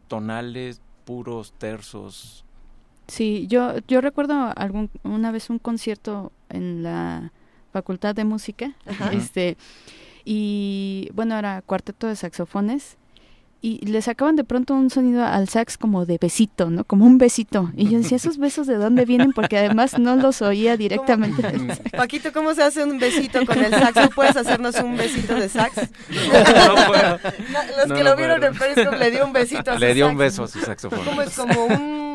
tonales, 0.09 0.81
puros, 1.05 1.53
tersos. 1.59 2.45
Sí, 3.09 3.47
yo, 3.49 3.79
yo 3.89 4.01
recuerdo 4.01 4.53
algún, 4.57 4.91
una 5.03 5.33
vez 5.33 5.51
un 5.51 5.59
concierto 5.59 6.33
en 6.49 6.83
la 6.83 7.33
Facultad 7.73 8.15
de 8.15 8.25
Música, 8.25 8.75
este, 9.13 9.57
y 10.25 11.09
bueno, 11.15 11.37
era 11.37 11.63
cuarteto 11.63 12.07
de 12.07 12.17
saxofones, 12.17 12.97
y 13.65 13.79
le 13.87 14.03
sacaban 14.03 14.35
de 14.35 14.43
pronto 14.43 14.75
un 14.75 14.91
sonido 14.91 15.25
al 15.25 15.49
sax 15.49 15.79
como 15.79 16.05
de 16.05 16.19
besito, 16.19 16.69
¿no? 16.69 16.83
Como 16.83 17.07
un 17.07 17.17
besito. 17.17 17.71
Y 17.77 17.89
yo 17.89 17.99
decía, 17.99 18.17
¿esos 18.17 18.37
besos 18.37 18.67
de 18.67 18.75
dónde 18.75 19.05
vienen? 19.05 19.33
Porque 19.33 19.57
además 19.57 20.01
no 20.01 20.17
los 20.17 20.43
oía 20.43 20.77
directamente. 20.77 21.43
Paquito, 21.97 22.33
¿cómo 22.33 22.55
se 22.55 22.65
hace 22.65 22.83
un 22.83 22.99
besito 22.99 23.47
con 23.47 23.63
el 23.63 23.71
sax? 23.71 24.13
puedes 24.17 24.37
hacernos 24.37 24.75
un 24.81 24.97
besito 24.97 25.37
de 25.37 25.49
sax? 25.49 25.77
Los 27.79 27.97
que 27.97 28.03
lo 28.03 28.17
vieron 28.17 28.43
en 28.43 28.53
Periscope 28.53 28.99
le 28.99 29.11
dio 29.13 29.25
un 29.25 29.33
besito 29.33 29.71
a 29.71 29.79
Le 29.79 29.95
dio 29.95 30.09
un 30.09 30.17
beso 30.17 30.43
a 30.43 30.49
su 30.49 30.59
saxofón. 30.61 31.05
¿Cómo 31.05 31.23
es 31.23 31.37
como 31.37 31.65
un 31.67 32.12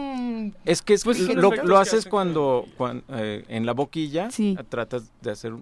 es 0.65 0.81
que 0.81 0.97
pues, 1.03 1.19
lo, 1.35 1.77
haces 1.77 2.05
cuando, 2.05 2.65
cuando 2.77 3.03
eh, 3.09 3.45
en 3.47 3.65
la 3.65 3.73
boquilla 3.73 4.29
tratas 4.69 5.11
de 5.21 5.31
hacer 5.31 5.53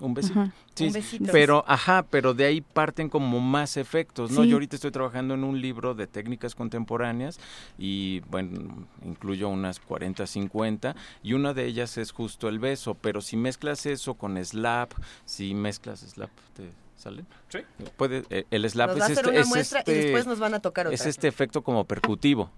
un 0.00 0.14
besito. 0.14 0.50
Sí, 0.74 0.90
pero, 1.30 1.64
ajá, 1.66 2.06
pero 2.08 2.32
de 2.32 2.46
ahí 2.46 2.60
parten 2.60 3.08
como 3.08 3.40
más 3.40 3.76
efectos, 3.76 4.30
¿no? 4.30 4.44
Yo 4.44 4.56
ahorita 4.56 4.76
estoy 4.76 4.90
trabajando 4.90 5.34
en 5.34 5.44
un 5.44 5.60
libro 5.60 5.94
de 5.94 6.06
técnicas 6.06 6.54
contemporáneas 6.54 7.38
y, 7.78 8.20
bueno, 8.30 8.86
incluyo 9.04 9.48
unas 9.48 9.78
40, 9.80 10.26
50 10.26 10.96
y 11.22 11.34
una 11.34 11.52
de 11.52 11.66
ellas 11.66 11.98
es 11.98 12.12
justo 12.12 12.48
el 12.48 12.58
beso, 12.58 12.94
pero 12.94 13.20
si 13.20 13.36
mezclas 13.36 13.84
eso 13.86 14.14
con 14.14 14.42
slap, 14.42 14.92
si 15.26 15.54
mezclas 15.54 16.00
slap, 16.00 16.30
¿te 16.54 16.70
sale? 16.96 17.24
Sí. 17.48 17.58
Puede, 17.96 18.24
eh, 18.30 18.46
el 18.50 18.68
slap 18.68 18.96
es, 18.96 19.10
este, 19.10 19.38
es 19.38 19.56
este, 19.56 19.92
y 19.92 19.94
después 19.94 20.26
nos 20.26 20.38
van 20.38 20.54
a 20.54 20.60
tocar 20.60 20.92
es 20.92 21.04
este 21.04 21.28
efecto 21.28 21.62
como 21.62 21.84
percutivo. 21.84 22.50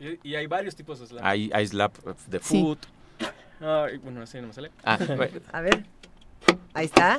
Y, 0.00 0.34
hay 0.34 0.46
varios 0.46 0.76
tipos 0.76 1.00
de 1.00 1.06
slap. 1.06 1.24
Hay, 1.24 1.50
hay 1.52 1.66
slap 1.66 1.96
de 2.26 2.40
foot, 2.40 2.78
bueno, 3.60 4.22
así 4.22 4.40
no 4.40 4.48
me 4.48 4.52
sale. 4.52 4.70
Ah, 4.84 4.98
A 5.52 5.60
ver. 5.60 5.84
Ahí 6.74 6.86
está. 6.86 7.18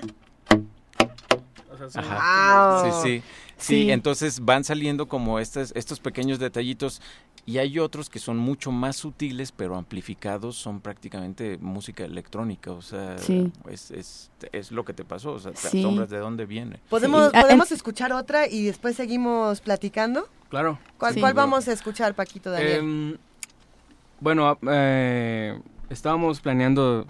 Sí, 1.88 2.90
sí, 3.04 3.24
sí, 3.58 3.92
entonces 3.92 4.40
van 4.44 4.64
saliendo 4.64 5.08
como 5.08 5.40
estos, 5.40 5.72
estos 5.76 6.00
pequeños 6.00 6.40
detallitos 6.40 7.02
y 7.46 7.58
hay 7.58 7.80
otros 7.80 8.10
que 8.10 8.20
son 8.20 8.38
mucho 8.38 8.72
más 8.72 8.96
sutiles, 8.96 9.52
pero 9.52 9.76
amplificados, 9.76 10.56
son 10.56 10.82
prácticamente 10.82 11.58
música 11.60 12.06
electrónica, 12.06 12.72
o 12.72 12.82
sea, 12.82 13.16
es, 13.70 13.92
es, 13.92 14.32
es, 14.52 14.72
lo 14.72 14.86
que 14.86 14.94
te 14.94 15.04
pasó, 15.04 15.32
o 15.32 15.40
sea, 15.40 15.52
te 15.52 15.68
asombras 15.68 16.10
de 16.10 16.20
dónde 16.20 16.46
viene. 16.46 16.80
¿Podemos, 16.90 17.32
¿podemos 17.32 17.72
escuchar 17.72 18.14
otra 18.14 18.48
y 18.48 18.66
después 18.66 18.96
seguimos 18.96 19.62
platicando? 19.62 20.30
Claro. 20.50 20.78
¿Cuál, 20.98 21.20
¿cuál 21.20 21.34
vamos 21.34 21.68
a 21.68 21.74
escuchar, 21.74 22.14
Paquito 22.14 22.52
Daniel? 22.52 22.78
Em, 22.78 23.18
bueno, 24.20 24.58
eh, 24.70 25.60
estábamos 25.90 26.42
planeando 26.42 27.08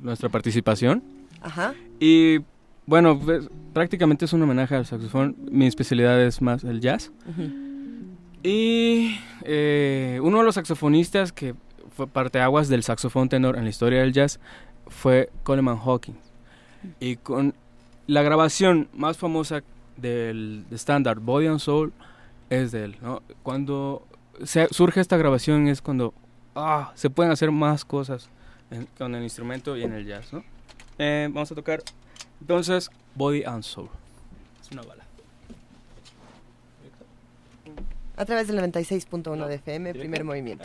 nuestra 0.00 0.28
participación. 0.28 1.02
Ajá. 1.40 1.74
Y 2.00 2.40
bueno, 2.88 3.18
pues, 3.18 3.50
prácticamente 3.74 4.24
es 4.24 4.32
un 4.32 4.40
homenaje 4.40 4.74
al 4.74 4.86
saxofón. 4.86 5.36
Mi 5.50 5.66
especialidad 5.66 6.18
es 6.22 6.40
más 6.40 6.64
el 6.64 6.80
jazz. 6.80 7.12
Y 8.42 9.18
eh, 9.42 10.18
uno 10.22 10.38
de 10.38 10.44
los 10.44 10.54
saxofonistas 10.54 11.30
que 11.30 11.54
fue 11.94 12.06
parte 12.06 12.40
aguas 12.40 12.68
del 12.70 12.82
saxofón 12.82 13.28
tenor 13.28 13.58
en 13.58 13.64
la 13.64 13.68
historia 13.68 14.00
del 14.00 14.14
jazz 14.14 14.40
fue 14.86 15.28
Coleman 15.42 15.76
Hawking. 15.76 16.14
Y 16.98 17.16
con 17.16 17.52
la 18.06 18.22
grabación 18.22 18.88
más 18.94 19.18
famosa 19.18 19.62
del 19.98 20.64
estándar 20.70 21.20
Body 21.20 21.46
and 21.46 21.58
Soul 21.58 21.92
es 22.48 22.72
de 22.72 22.84
él. 22.84 22.96
¿no? 23.02 23.20
Cuando 23.42 24.06
surge 24.70 25.02
esta 25.02 25.18
grabación 25.18 25.68
es 25.68 25.82
cuando 25.82 26.14
ah, 26.54 26.92
se 26.94 27.10
pueden 27.10 27.32
hacer 27.32 27.50
más 27.50 27.84
cosas 27.84 28.30
con 28.96 29.14
el 29.14 29.24
instrumento 29.24 29.76
y 29.76 29.82
en 29.82 29.92
el 29.92 30.06
jazz, 30.06 30.32
¿no? 30.32 30.42
Eh, 30.98 31.28
vamos 31.30 31.52
a 31.52 31.54
tocar 31.54 31.82
entonces, 32.40 32.90
Body 33.14 33.44
and 33.44 33.62
Soul. 33.62 33.88
Es 34.60 34.70
una 34.72 34.82
bala. 34.82 35.04
A 38.16 38.24
través 38.24 38.48
del 38.48 38.58
96.1 38.58 39.36
no, 39.36 39.46
de 39.46 39.54
FM, 39.56 39.94
primer 39.94 40.24
movimiento. 40.24 40.64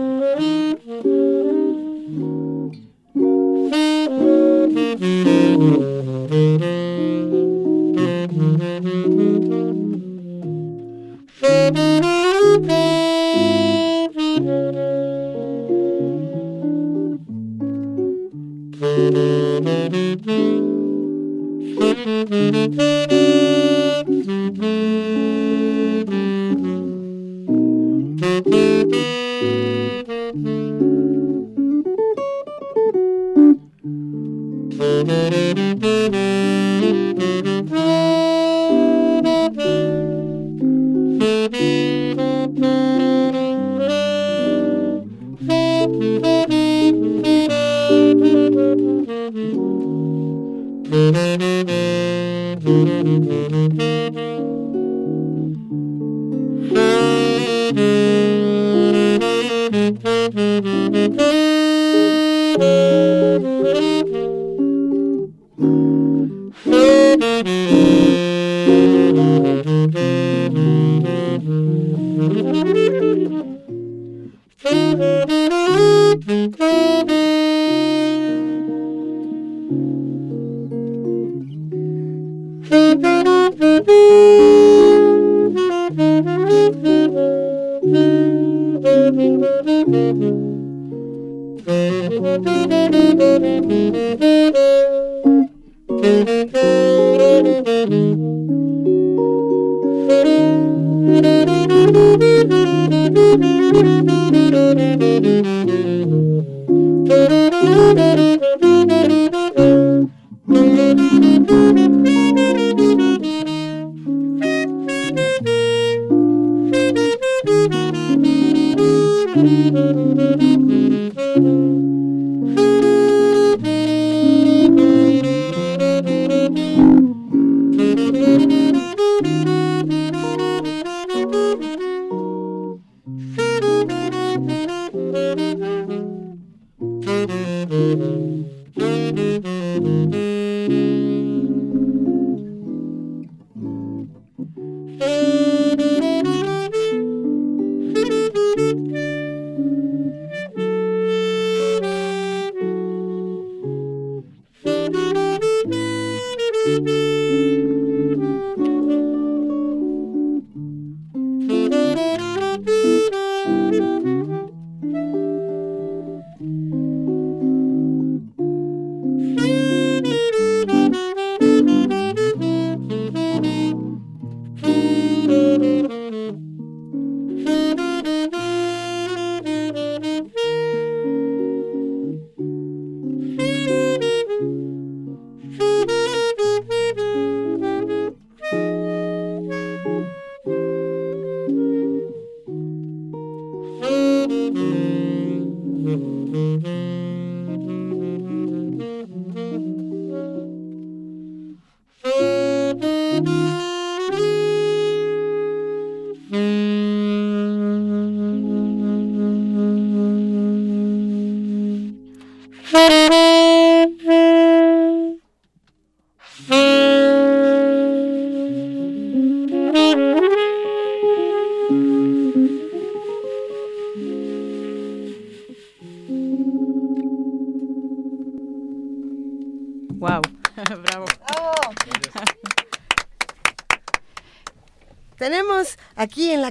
Aquí 22.31 23.20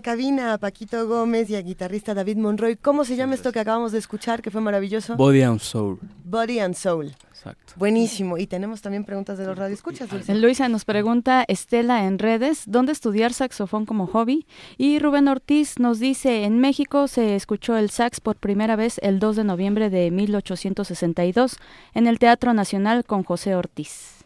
La 0.01 0.03
cabina 0.03 0.55
a 0.55 0.59
Paquito 0.59 1.07
Gómez 1.07 1.51
y 1.51 1.57
a 1.57 1.61
guitarrista 1.61 2.15
David 2.15 2.39
Monroy. 2.39 2.77
¿Cómo 2.77 3.05
se 3.05 3.17
llama 3.17 3.35
esto 3.35 3.53
que 3.53 3.61
acabamos 3.61 3.93
de 3.93 3.99
escuchar, 3.99 4.41
que 4.41 4.51
fue 4.51 4.63
maravilloso? 4.63 5.15
Body 5.15 5.43
and 5.43 5.61
Soul. 5.61 5.99
Body 6.25 6.59
and 6.59 6.75
Soul. 6.75 7.13
Exacto. 7.29 7.75
Buenísimo. 7.77 8.39
Y 8.39 8.47
tenemos 8.47 8.81
también 8.81 9.05
preguntas 9.05 9.37
de 9.37 9.45
los 9.45 9.59
radioescuchas, 9.59 10.11
Luisa. 10.11 10.33
Luisa 10.33 10.69
nos 10.71 10.87
pregunta, 10.87 11.45
Estela 11.49 12.07
en 12.07 12.19
redes, 12.19 12.63
¿dónde 12.65 12.93
estudiar 12.93 13.35
saxofón 13.35 13.85
como 13.85 14.07
hobby? 14.07 14.47
Y 14.79 15.01
Rubén 15.01 15.29
Ortiz 15.29 15.79
nos 15.79 15.99
dice, 15.99 16.45
en 16.45 16.61
México 16.61 17.07
se 17.07 17.37
escuchó 17.37 17.77
el 17.77 17.91
sax 17.91 18.21
por 18.21 18.37
primera 18.37 18.77
vez 18.77 18.99
el 19.03 19.19
2 19.19 19.37
de 19.37 19.45
noviembre 19.45 19.91
de 19.91 20.11
1862 20.11 21.59
en 21.93 22.07
el 22.07 22.19
Teatro 22.19 22.55
Nacional 22.55 23.05
con 23.05 23.23
José 23.23 23.55
Ortiz. 23.55 24.25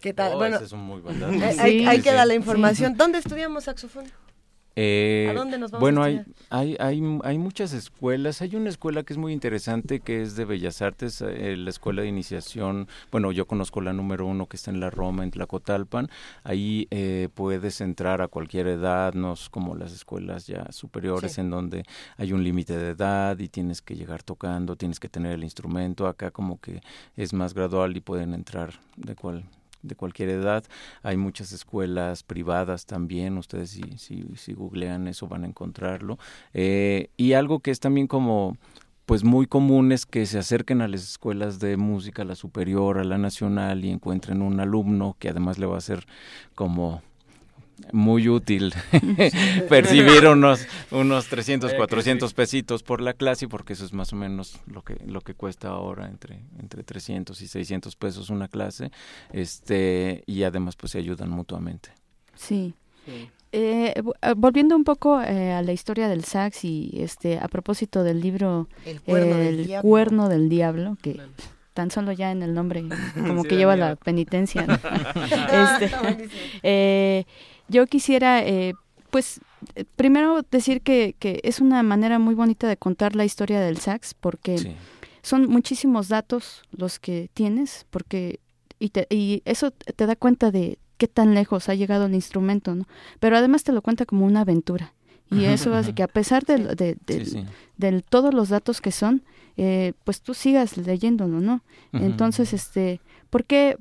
¿Qué 0.00 0.12
tal? 0.12 0.34
Oh, 0.34 0.38
bueno, 0.38 0.58
es 0.58 0.72
un 0.72 0.80
muy 0.80 1.00
buen 1.00 1.22
eh, 1.40 1.56
hay, 1.60 1.86
hay, 1.86 2.00
que 2.02 2.12
dar 2.12 2.26
la 2.26 2.34
información. 2.34 2.96
¿Dónde 2.96 3.18
estudiamos 3.18 3.64
saxofón? 3.64 4.04
Eh, 4.80 5.26
¿A 5.28 5.34
dónde 5.34 5.58
nos 5.58 5.72
vamos 5.72 5.80
bueno, 5.80 6.04
hay, 6.04 6.22
hay, 6.50 6.76
hay, 6.78 7.02
hay, 7.24 7.38
muchas 7.38 7.72
escuelas. 7.72 8.42
Hay 8.42 8.54
una 8.54 8.68
escuela 8.68 9.02
que 9.02 9.12
es 9.12 9.18
muy 9.18 9.32
interesante 9.32 9.98
que 9.98 10.22
es 10.22 10.36
de 10.36 10.44
Bellas 10.44 10.82
Artes, 10.82 11.20
eh, 11.20 11.56
la 11.56 11.70
Escuela 11.70 12.02
de 12.02 12.08
Iniciación. 12.08 12.86
Bueno, 13.10 13.32
yo 13.32 13.48
conozco 13.48 13.80
la 13.80 13.92
número 13.92 14.24
uno 14.24 14.46
que 14.46 14.56
está 14.56 14.70
en 14.70 14.78
la 14.78 14.88
Roma, 14.88 15.24
en 15.24 15.32
Tlacotalpan. 15.32 16.08
Ahí 16.44 16.86
eh, 16.92 17.28
puedes 17.34 17.80
entrar 17.80 18.22
a 18.22 18.28
cualquier 18.28 18.68
edad, 18.68 19.14
no 19.14 19.32
es 19.32 19.48
como 19.48 19.74
las 19.74 19.92
escuelas 19.92 20.46
ya 20.46 20.70
superiores 20.70 21.38
en 21.38 21.50
donde 21.50 21.82
hay 22.16 22.32
un 22.32 22.44
límite 22.44 22.76
de 22.76 22.90
edad 22.90 23.36
y 23.40 23.48
tienes 23.48 23.82
que 23.82 23.96
llegar 23.96 24.22
tocando, 24.22 24.76
tienes 24.76 25.00
que 25.00 25.08
tener 25.08 25.32
el 25.32 25.42
instrumento. 25.42 26.06
Acá 26.06 26.30
como 26.30 26.60
que 26.60 26.82
es 27.16 27.32
más 27.32 27.52
gradual 27.52 27.96
y 27.96 28.00
pueden 28.00 28.32
entrar 28.32 28.74
de 28.96 29.16
cual 29.16 29.42
de 29.82 29.94
cualquier 29.94 30.30
edad. 30.30 30.64
Hay 31.02 31.16
muchas 31.16 31.52
escuelas 31.52 32.22
privadas 32.22 32.86
también, 32.86 33.38
ustedes 33.38 33.70
si, 33.70 33.82
si, 33.98 34.24
si 34.36 34.52
googlean 34.52 35.08
eso 35.08 35.28
van 35.28 35.44
a 35.44 35.46
encontrarlo. 35.46 36.18
Eh, 36.52 37.10
y 37.16 37.32
algo 37.32 37.60
que 37.60 37.70
es 37.70 37.80
también 37.80 38.06
como 38.06 38.56
pues 39.08 39.24
muy 39.24 39.46
común 39.46 39.90
es 39.90 40.04
que 40.04 40.26
se 40.26 40.38
acerquen 40.38 40.82
a 40.82 40.86
las 40.86 41.02
escuelas 41.02 41.60
de 41.60 41.78
música, 41.78 42.22
a 42.22 42.24
la 42.26 42.34
superior, 42.34 42.98
a 42.98 43.04
la 43.04 43.16
nacional 43.16 43.82
y 43.82 43.90
encuentren 43.90 44.42
un 44.42 44.60
alumno 44.60 45.16
que 45.18 45.30
además 45.30 45.58
le 45.58 45.64
va 45.64 45.76
a 45.76 45.78
hacer 45.78 46.06
como 46.54 47.00
muy 47.92 48.28
útil 48.28 48.74
percibir 49.68 50.26
unos, 50.26 50.66
unos 50.90 51.26
300, 51.28 51.74
400 51.74 52.34
pesitos 52.34 52.82
por 52.82 53.00
la 53.00 53.14
clase, 53.14 53.48
porque 53.48 53.72
eso 53.72 53.84
es 53.84 53.92
más 53.92 54.12
o 54.12 54.16
menos 54.16 54.58
lo 54.66 54.82
que, 54.82 54.96
lo 55.06 55.20
que 55.20 55.34
cuesta 55.34 55.68
ahora, 55.68 56.06
entre, 56.06 56.40
entre 56.58 56.82
300 56.82 57.40
y 57.40 57.48
600 57.48 57.96
pesos 57.96 58.30
una 58.30 58.48
clase, 58.48 58.90
este, 59.32 60.22
y 60.26 60.42
además 60.42 60.76
pues 60.76 60.92
se 60.92 60.98
ayudan 60.98 61.30
mutuamente. 61.30 61.90
Sí. 62.34 62.74
Eh, 63.50 63.94
eh, 63.94 64.34
volviendo 64.36 64.76
un 64.76 64.84
poco 64.84 65.22
eh, 65.22 65.52
a 65.52 65.62
la 65.62 65.72
historia 65.72 66.08
del 66.08 66.24
sax 66.24 66.64
y 66.64 66.90
este 66.96 67.38
a 67.38 67.48
propósito 67.48 68.04
del 68.04 68.20
libro 68.20 68.68
El 68.84 69.00
cuerno, 69.00 69.36
del, 70.28 70.50
diablo. 70.50 70.98
que 71.00 71.18
tan 71.72 71.90
solo 71.90 72.12
ya 72.12 72.30
en 72.30 72.42
el 72.42 72.52
nombre 72.52 72.84
como 73.14 73.44
que 73.44 73.56
lleva 73.56 73.74
la 73.74 73.96
penitencia. 73.96 74.66
este, 76.62 77.26
yo 77.68 77.86
quisiera, 77.86 78.44
pues, 79.10 79.40
primero 79.96 80.42
decir 80.50 80.80
que, 80.82 81.14
que, 81.18 81.40
es 81.42 81.60
una 81.60 81.82
manera 81.82 82.18
muy 82.18 82.34
bonita 82.34 82.68
de 82.68 82.76
contar 82.76 83.16
la 83.16 83.24
historia 83.24 83.60
del 83.60 83.78
sax 83.78 84.14
porque 84.14 84.76
son 85.22 85.48
muchísimos 85.48 86.08
datos 86.08 86.62
los 86.70 86.98
que 86.98 87.30
tienes, 87.34 87.86
porque 87.90 88.40
y, 88.78 88.92
y 89.10 89.42
eso 89.44 89.70
te 89.70 90.06
da 90.06 90.16
cuenta 90.16 90.50
de 90.50 90.78
qué 90.96 91.08
tan 91.08 91.34
lejos 91.34 91.68
ha 91.68 91.74
llegado 91.74 92.06
el 92.06 92.14
instrumento, 92.14 92.74
¿no? 92.74 92.86
Pero 93.20 93.36
además 93.36 93.64
te 93.64 93.72
lo 93.72 93.82
cuenta 93.82 94.04
como 94.04 94.26
una 94.26 94.40
aventura. 94.40 94.94
Y 95.30 95.44
eso 95.44 95.74
hace 95.74 95.94
que 95.94 96.02
a 96.02 96.08
pesar 96.08 96.46
de, 96.46 96.96
de, 97.76 98.02
todos 98.08 98.32
los 98.32 98.48
datos 98.48 98.80
que 98.80 98.90
son, 98.90 99.22
eh, 99.58 99.92
pues 100.04 100.22
tú 100.22 100.32
sigas 100.32 100.78
leyéndolo, 100.78 101.40
¿no? 101.40 101.62
Entonces, 101.92 102.54
este, 102.54 103.02
¿por 103.28 103.44
qué, 103.44 103.76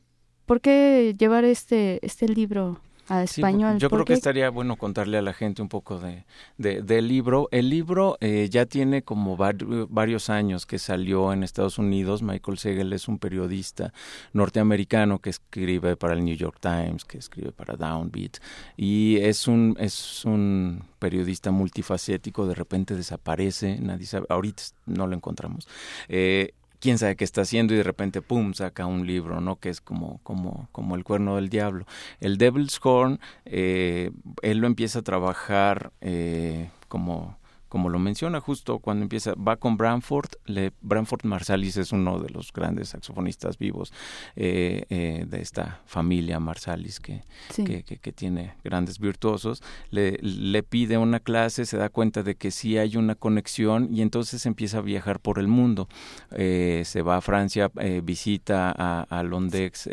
¿por 0.45 0.59
qué 0.59 1.15
llevar 1.17 1.45
este, 1.45 2.05
este 2.05 2.27
libro 2.27 2.81
español. 3.09 3.77
yo 3.77 3.89
creo 3.89 4.05
que 4.05 4.13
estaría 4.13 4.49
bueno 4.49 4.75
contarle 4.75 5.17
a 5.17 5.21
la 5.21 5.33
gente 5.33 5.61
un 5.61 5.69
poco 5.69 5.99
de, 5.99 6.25
del 6.57 7.07
libro. 7.07 7.47
El 7.51 7.69
libro 7.69 8.17
eh, 8.21 8.47
ya 8.49 8.65
tiene 8.65 9.01
como 9.01 9.37
varios 9.37 10.29
años 10.29 10.65
que 10.65 10.79
salió 10.79 11.33
en 11.33 11.43
Estados 11.43 11.77
Unidos. 11.77 12.21
Michael 12.21 12.57
Segel 12.57 12.93
es 12.93 13.07
un 13.07 13.19
periodista 13.19 13.93
norteamericano 14.33 15.19
que 15.19 15.29
escribe 15.29 15.95
para 15.95 16.13
el 16.13 16.23
New 16.23 16.35
York 16.35 16.57
Times, 16.59 17.05
que 17.05 17.17
escribe 17.17 17.51
para 17.51 17.75
Downbeat 17.75 18.37
y 18.75 19.17
es 19.17 19.47
un 19.47 19.75
es 19.79 20.25
un 20.25 20.83
periodista 20.99 21.51
multifacético. 21.51 22.47
De 22.47 22.55
repente 22.55 22.95
desaparece, 22.95 23.77
nadie 23.79 24.05
sabe. 24.05 24.25
Ahorita 24.29 24.63
no 24.85 25.07
lo 25.07 25.15
encontramos. 25.15 25.67
Eh, 26.09 26.53
quién 26.79 26.97
sabe 26.97 27.15
qué 27.15 27.23
está 27.23 27.41
haciendo 27.41 27.73
y 27.73 27.77
de 27.77 27.83
repente 27.83 28.21
pum 28.21 28.53
saca 28.53 28.85
un 28.85 29.07
libro 29.07 29.41
no 29.41 29.57
que 29.57 29.69
es 29.69 29.81
como 29.81 30.19
como 30.23 30.67
como 30.71 30.95
el 30.95 31.03
cuerno 31.03 31.35
del 31.35 31.49
diablo. 31.49 31.85
El 32.19 32.37
Devil's 32.37 32.79
Horn 32.83 33.19
eh, 33.45 34.11
él 34.41 34.59
lo 34.59 34.67
empieza 34.67 34.99
a 34.99 35.03
trabajar 35.03 35.91
eh, 36.01 36.69
como 36.87 37.37
como 37.69 37.89
lo 37.89 37.99
menciona 37.99 38.39
justo 38.39 38.79
cuando 38.79 39.03
empieza, 39.03 39.33
va 39.35 39.57
con 39.57 39.77
Branford, 39.77 40.29
le, 40.45 40.71
Branford 40.81 41.25
Marsalis 41.25 41.77
es 41.77 41.91
uno 41.91 42.19
de 42.19 42.29
los 42.29 42.51
grandes 42.53 42.89
saxofonistas 42.89 43.57
vivos 43.57 43.93
eh, 44.35 44.85
eh, 44.89 45.25
de 45.27 45.41
esta 45.41 45.81
familia 45.85 46.39
Marsalis 46.39 46.99
que, 46.99 47.23
que, 47.53 48.11
tiene 48.13 48.55
grandes 48.63 48.99
virtuosos, 48.99 49.61
le, 49.91 50.17
le, 50.21 50.63
pide 50.63 50.97
una 50.97 51.19
clase, 51.19 51.65
se 51.65 51.77
da 51.77 51.89
cuenta 51.89 52.23
de 52.23 52.35
que 52.35 52.51
sí 52.51 52.77
hay 52.77 52.97
una 52.97 53.15
conexión 53.15 53.89
y 53.93 54.01
entonces 54.01 54.45
empieza 54.45 54.79
a 54.79 54.81
viajar 54.81 55.19
por 55.19 55.39
el 55.39 55.47
mundo, 55.47 55.87
eh, 56.31 56.83
se 56.85 57.01
va 57.01 57.17
a 57.17 57.21
Francia, 57.21 57.71
visita 58.03 58.73
a, 58.75 59.01
a 59.01 59.23
Londex, 59.23 59.89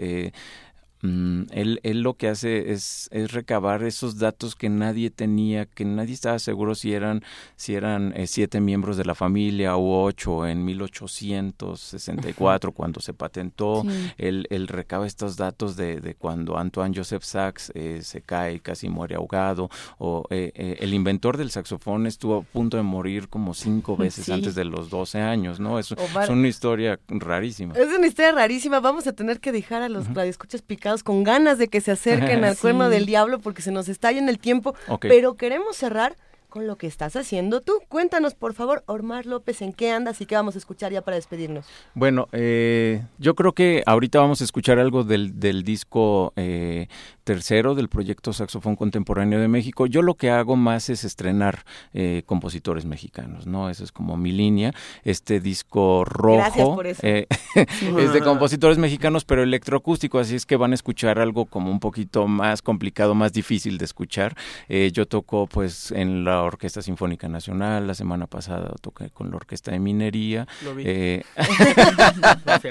Mm, 1.04 1.44
él, 1.50 1.80
él, 1.82 2.00
lo 2.00 2.14
que 2.14 2.28
hace 2.28 2.72
es, 2.72 3.10
es, 3.12 3.30
recabar 3.30 3.82
esos 3.82 4.18
datos 4.18 4.56
que 4.56 4.70
nadie 4.70 5.10
tenía, 5.10 5.66
que 5.66 5.84
nadie 5.84 6.14
estaba 6.14 6.38
seguro 6.38 6.74
si 6.74 6.94
eran, 6.94 7.22
si 7.56 7.74
eran 7.74 8.14
eh, 8.16 8.26
siete 8.26 8.62
miembros 8.62 8.96
de 8.96 9.04
la 9.04 9.14
familia 9.14 9.76
o 9.76 10.02
ocho 10.02 10.46
en 10.46 10.64
1864 10.64 12.72
cuando 12.72 13.02
se 13.02 13.12
patentó. 13.12 13.84
Él, 14.16 14.46
él, 14.48 14.66
recaba 14.66 15.06
estos 15.06 15.36
datos 15.36 15.76
de, 15.76 16.00
de 16.00 16.14
cuando 16.14 16.56
Antoine 16.56 16.96
Joseph 16.96 17.24
Sax 17.24 17.70
eh, 17.74 18.00
se 18.02 18.22
cae 18.22 18.54
y 18.54 18.60
casi 18.60 18.88
muere 18.88 19.16
ahogado. 19.16 19.68
O 19.98 20.24
eh, 20.30 20.78
el 20.80 20.94
inventor 20.94 21.36
del 21.36 21.50
saxofón 21.50 22.06
estuvo 22.06 22.38
a 22.38 22.42
punto 22.42 22.78
de 22.78 22.82
morir 22.82 23.28
como 23.28 23.52
cinco 23.52 23.94
veces 23.98 24.30
antes 24.30 24.54
de 24.54 24.64
los 24.64 24.88
12 24.88 25.20
años, 25.20 25.60
¿no? 25.60 25.78
Es, 25.78 25.92
es, 25.92 26.30
una 26.30 26.48
historia 26.48 26.98
rarísima. 27.08 27.74
Es 27.74 27.94
una 27.94 28.06
historia 28.06 28.32
rarísima. 28.32 28.80
Vamos 28.80 29.06
a 29.06 29.12
tener 29.12 29.40
que 29.40 29.52
dejar 29.52 29.82
a 29.82 29.90
los 29.90 30.06
radioescuchas 30.14 30.62
picados 30.62 30.93
con 31.02 31.24
ganas 31.24 31.58
de 31.58 31.68
que 31.68 31.80
se 31.80 31.92
acerquen 31.92 32.44
al 32.44 32.56
cuerno 32.56 32.88
del 32.88 33.06
diablo 33.06 33.40
porque 33.40 33.62
se 33.62 33.72
nos 33.72 33.88
está 33.88 34.10
en 34.10 34.28
el 34.28 34.38
tiempo, 34.38 34.74
pero 35.00 35.34
queremos 35.34 35.76
cerrar 35.76 36.16
con 36.54 36.68
lo 36.68 36.76
que 36.76 36.86
estás 36.86 37.16
haciendo 37.16 37.62
tú. 37.62 37.80
Cuéntanos, 37.88 38.36
por 38.36 38.54
favor, 38.54 38.84
Omar 38.86 39.26
López, 39.26 39.60
¿en 39.60 39.72
qué 39.72 39.90
andas 39.90 40.20
y 40.20 40.26
qué 40.26 40.36
vamos 40.36 40.54
a 40.54 40.58
escuchar 40.58 40.92
ya 40.92 41.02
para 41.02 41.16
despedirnos? 41.16 41.66
Bueno, 41.94 42.28
eh, 42.30 43.02
yo 43.18 43.34
creo 43.34 43.54
que 43.54 43.82
ahorita 43.86 44.20
vamos 44.20 44.40
a 44.40 44.44
escuchar 44.44 44.78
algo 44.78 45.02
del, 45.02 45.40
del 45.40 45.64
disco 45.64 46.32
eh, 46.36 46.86
tercero 47.24 47.74
del 47.74 47.88
proyecto 47.88 48.32
Saxofón 48.32 48.76
Contemporáneo 48.76 49.40
de 49.40 49.48
México. 49.48 49.86
Yo 49.86 50.02
lo 50.02 50.14
que 50.14 50.30
hago 50.30 50.54
más 50.54 50.90
es 50.90 51.02
estrenar 51.02 51.64
eh, 51.92 52.22
compositores 52.26 52.84
mexicanos, 52.84 53.46
¿no? 53.46 53.68
Esa 53.70 53.82
es 53.82 53.90
como 53.90 54.16
mi 54.16 54.30
línea. 54.30 54.72
Este 55.02 55.40
disco 55.40 56.04
rojo 56.04 56.80
eh, 57.02 57.26
es 57.56 58.12
de 58.12 58.20
compositores 58.20 58.78
mexicanos, 58.78 59.24
pero 59.24 59.42
electroacústico, 59.42 60.18
así 60.18 60.36
es 60.36 60.46
que 60.46 60.56
van 60.56 60.72
a 60.72 60.74
escuchar 60.74 61.18
algo 61.18 61.46
como 61.46 61.70
un 61.70 61.80
poquito 61.80 62.28
más 62.28 62.62
complicado, 62.62 63.14
más 63.14 63.32
difícil 63.32 63.78
de 63.78 63.86
escuchar. 63.86 64.36
Eh, 64.68 64.90
yo 64.92 65.06
toco 65.06 65.46
pues 65.46 65.90
en 65.90 66.24
la 66.24 66.43
Orquesta 66.44 66.82
Sinfónica 66.82 67.28
Nacional, 67.28 67.86
la 67.86 67.94
semana 67.94 68.26
pasada 68.26 68.74
toqué 68.80 69.10
con 69.10 69.30
la 69.30 69.36
Orquesta 69.36 69.70
de 69.70 69.78
Minería. 69.78 70.46
Lo 70.64 70.74
vi. 70.74 70.84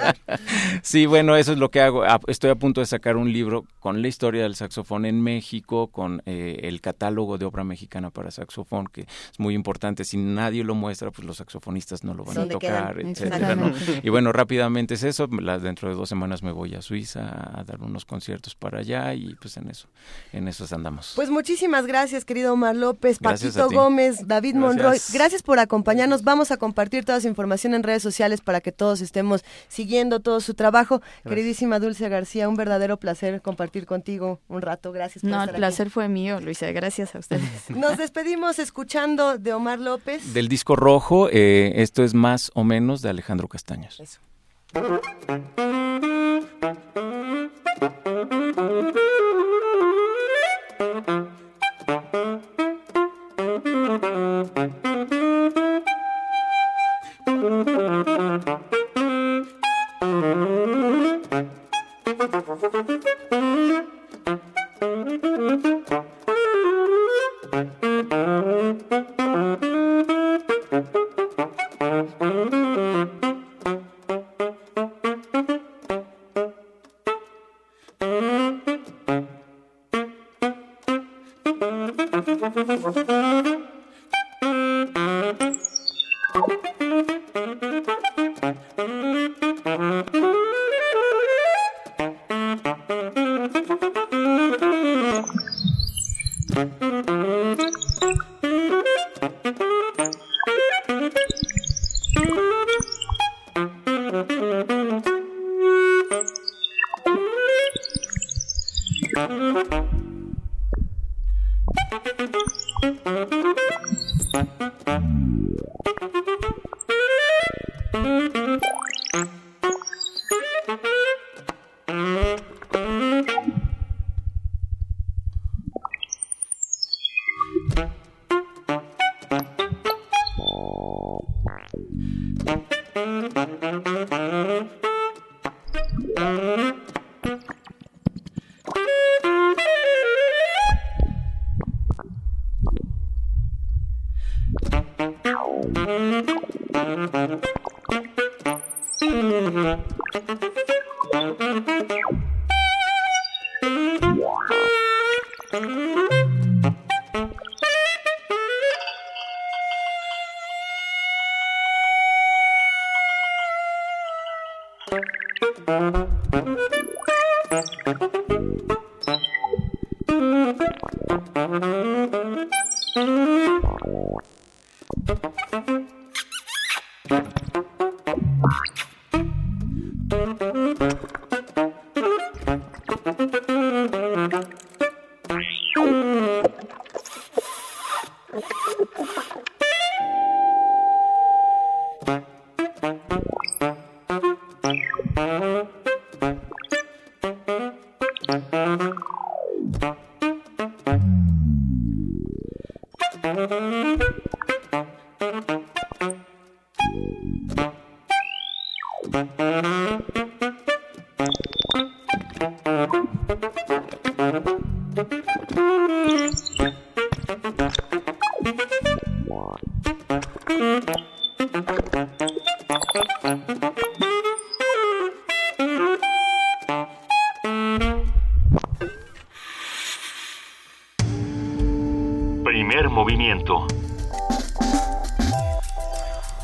sí, 0.81 1.05
bueno, 1.05 1.35
eso 1.35 1.51
es 1.51 1.57
lo 1.57 1.69
que 1.71 1.81
hago. 1.81 2.03
Ah, 2.03 2.19
estoy 2.27 2.49
a 2.49 2.55
punto 2.55 2.81
de 2.81 2.87
sacar 2.87 3.15
un 3.15 3.31
libro 3.31 3.65
con 3.79 4.01
la 4.01 4.07
historia 4.07 4.43
del 4.43 4.55
saxofón 4.55 5.05
en 5.05 5.21
México, 5.21 5.87
con 5.87 6.21
eh, 6.25 6.61
el 6.63 6.81
catálogo 6.81 7.37
de 7.37 7.45
obra 7.45 7.63
mexicana 7.63 8.09
para 8.09 8.31
saxofón, 8.31 8.87
que 8.87 9.01
es 9.01 9.39
muy 9.39 9.53
importante. 9.55 10.03
Si 10.03 10.17
nadie 10.17 10.63
lo 10.63 10.75
muestra, 10.75 11.11
pues 11.11 11.25
los 11.25 11.37
saxofonistas 11.37 12.03
no 12.03 12.13
lo 12.13 12.23
van 12.25 12.37
a 12.39 12.47
tocar, 12.47 12.99
etcétera. 12.99 13.73
Y 14.01 14.09
bueno, 14.09 14.31
rápidamente 14.31 14.95
es 14.95 15.03
eso. 15.03 15.27
dentro 15.27 15.89
de 15.89 15.95
dos 15.95 16.09
semanas 16.09 16.43
me 16.43 16.51
voy 16.51 16.75
a 16.75 16.81
Suiza 16.81 17.59
a 17.59 17.63
dar 17.63 17.81
unos 17.81 18.05
conciertos 18.05 18.55
para 18.55 18.79
allá 18.79 19.13
y 19.13 19.35
pues 19.35 19.57
en 19.57 19.69
eso, 19.69 19.87
en 20.31 20.47
eso 20.47 20.63
andamos. 20.71 21.13
Pues 21.15 21.29
muchísimas 21.29 21.85
gracias, 21.85 22.25
querido 22.25 22.53
Omar 22.53 22.75
López, 22.75 23.19
Gómez, 23.69 24.27
David 24.27 24.55
gracias. 24.55 24.75
Monroy. 24.75 24.99
Gracias 25.13 25.43
por 25.43 25.59
acompañarnos. 25.59 26.23
Vamos 26.23 26.51
a 26.51 26.57
compartir 26.57 27.05
toda 27.05 27.19
su 27.21 27.27
información 27.27 27.73
en 27.73 27.83
redes 27.83 28.03
sociales 28.03 28.41
para 28.41 28.61
que 28.61 28.71
todos 28.71 29.01
estemos 29.01 29.43
siguiendo 29.67 30.19
todo 30.19 30.41
su 30.41 30.53
trabajo. 30.53 31.01
Queridísima 31.27 31.79
Dulce 31.79 32.09
García, 32.09 32.49
un 32.49 32.55
verdadero 32.55 32.97
placer 32.97 33.41
compartir 33.41 33.85
contigo 33.85 34.39
un 34.47 34.61
rato. 34.61 34.91
Gracias 34.91 35.21
por 35.21 35.31
No, 35.31 35.39
estar 35.41 35.55
el 35.55 35.59
placer 35.59 35.89
fue 35.89 36.07
mío, 36.09 36.39
Luisa. 36.39 36.71
Gracias 36.71 37.15
a 37.15 37.19
ustedes. 37.19 37.43
Nos 37.69 37.97
despedimos 37.97 38.59
escuchando 38.59 39.37
de 39.37 39.53
Omar 39.53 39.79
López. 39.79 40.33
Del 40.33 40.47
disco 40.47 40.75
rojo, 40.75 41.29
eh, 41.31 41.73
esto 41.75 42.03
es 42.03 42.13
más 42.13 42.51
o 42.53 42.63
menos 42.63 43.01
de 43.01 43.09
Alejandro 43.09 43.47
Castaños. 43.47 43.99
Eso. 43.99 44.19
Mm-hmm. 57.43 57.72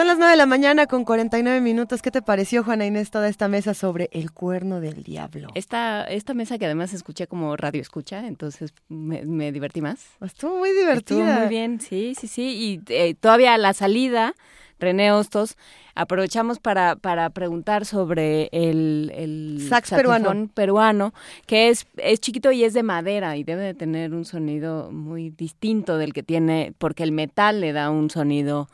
Son 0.00 0.06
las 0.06 0.16
9 0.16 0.30
de 0.30 0.38
la 0.38 0.46
mañana 0.46 0.86
con 0.86 1.04
49 1.04 1.60
minutos. 1.60 2.00
¿Qué 2.00 2.10
te 2.10 2.22
pareció, 2.22 2.64
Juana 2.64 2.86
Inés, 2.86 3.10
toda 3.10 3.28
esta 3.28 3.48
mesa 3.48 3.74
sobre 3.74 4.08
el 4.14 4.32
cuerno 4.32 4.80
del 4.80 5.02
diablo? 5.02 5.48
Esta, 5.54 6.04
esta 6.04 6.32
mesa 6.32 6.56
que 6.56 6.64
además 6.64 6.94
escuché 6.94 7.26
como 7.26 7.54
radio 7.54 7.82
escucha, 7.82 8.26
entonces 8.26 8.72
me, 8.88 9.52
divertí 9.52 9.82
más. 9.82 10.00
Estuvo 10.24 10.56
muy 10.56 10.70
divertida. 10.70 11.18
Estuvo 11.18 11.40
muy 11.40 11.48
bien, 11.50 11.82
sí, 11.82 12.14
sí, 12.18 12.28
sí. 12.28 12.80
Y 12.88 12.94
eh, 12.94 13.12
todavía 13.12 13.52
a 13.52 13.58
la 13.58 13.74
salida 13.74 14.34
René 14.78 15.12
Hostos, 15.12 15.58
aprovechamos 15.94 16.60
para, 16.60 16.96
para 16.96 17.28
preguntar 17.28 17.84
sobre 17.84 18.48
el, 18.52 19.12
el 19.14 19.66
sax 19.68 19.90
peruano. 19.90 20.48
peruano, 20.54 21.12
que 21.44 21.68
es, 21.68 21.86
es 21.98 22.20
chiquito 22.20 22.52
y 22.52 22.64
es 22.64 22.72
de 22.72 22.82
madera 22.82 23.36
y 23.36 23.44
debe 23.44 23.64
de 23.64 23.74
tener 23.74 24.14
un 24.14 24.24
sonido 24.24 24.90
muy 24.92 25.28
distinto 25.28 25.98
del 25.98 26.14
que 26.14 26.22
tiene, 26.22 26.72
porque 26.78 27.02
el 27.02 27.12
metal 27.12 27.60
le 27.60 27.74
da 27.74 27.90
un 27.90 28.08
sonido 28.08 28.70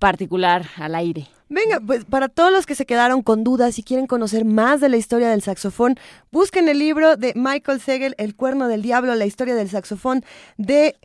particular 0.00 0.66
al 0.76 0.96
aire. 0.96 1.28
Venga, 1.48 1.80
pues 1.84 2.04
para 2.04 2.28
todos 2.28 2.52
los 2.52 2.66
que 2.66 2.74
se 2.74 2.86
quedaron 2.86 3.22
con 3.22 3.44
dudas 3.44 3.78
y 3.78 3.84
quieren 3.84 4.06
conocer 4.06 4.44
más 4.44 4.80
de 4.80 4.88
la 4.88 4.96
historia 4.96 5.30
del 5.30 5.42
saxofón, 5.42 5.96
busquen 6.32 6.68
el 6.68 6.78
libro 6.78 7.16
de 7.16 7.32
Michael 7.36 7.80
Segel, 7.80 8.14
El 8.18 8.34
cuerno 8.34 8.66
del 8.66 8.82
diablo, 8.82 9.14
la 9.14 9.26
historia 9.26 9.54
del 9.54 9.68
saxofón, 9.68 10.24
de 10.56 10.96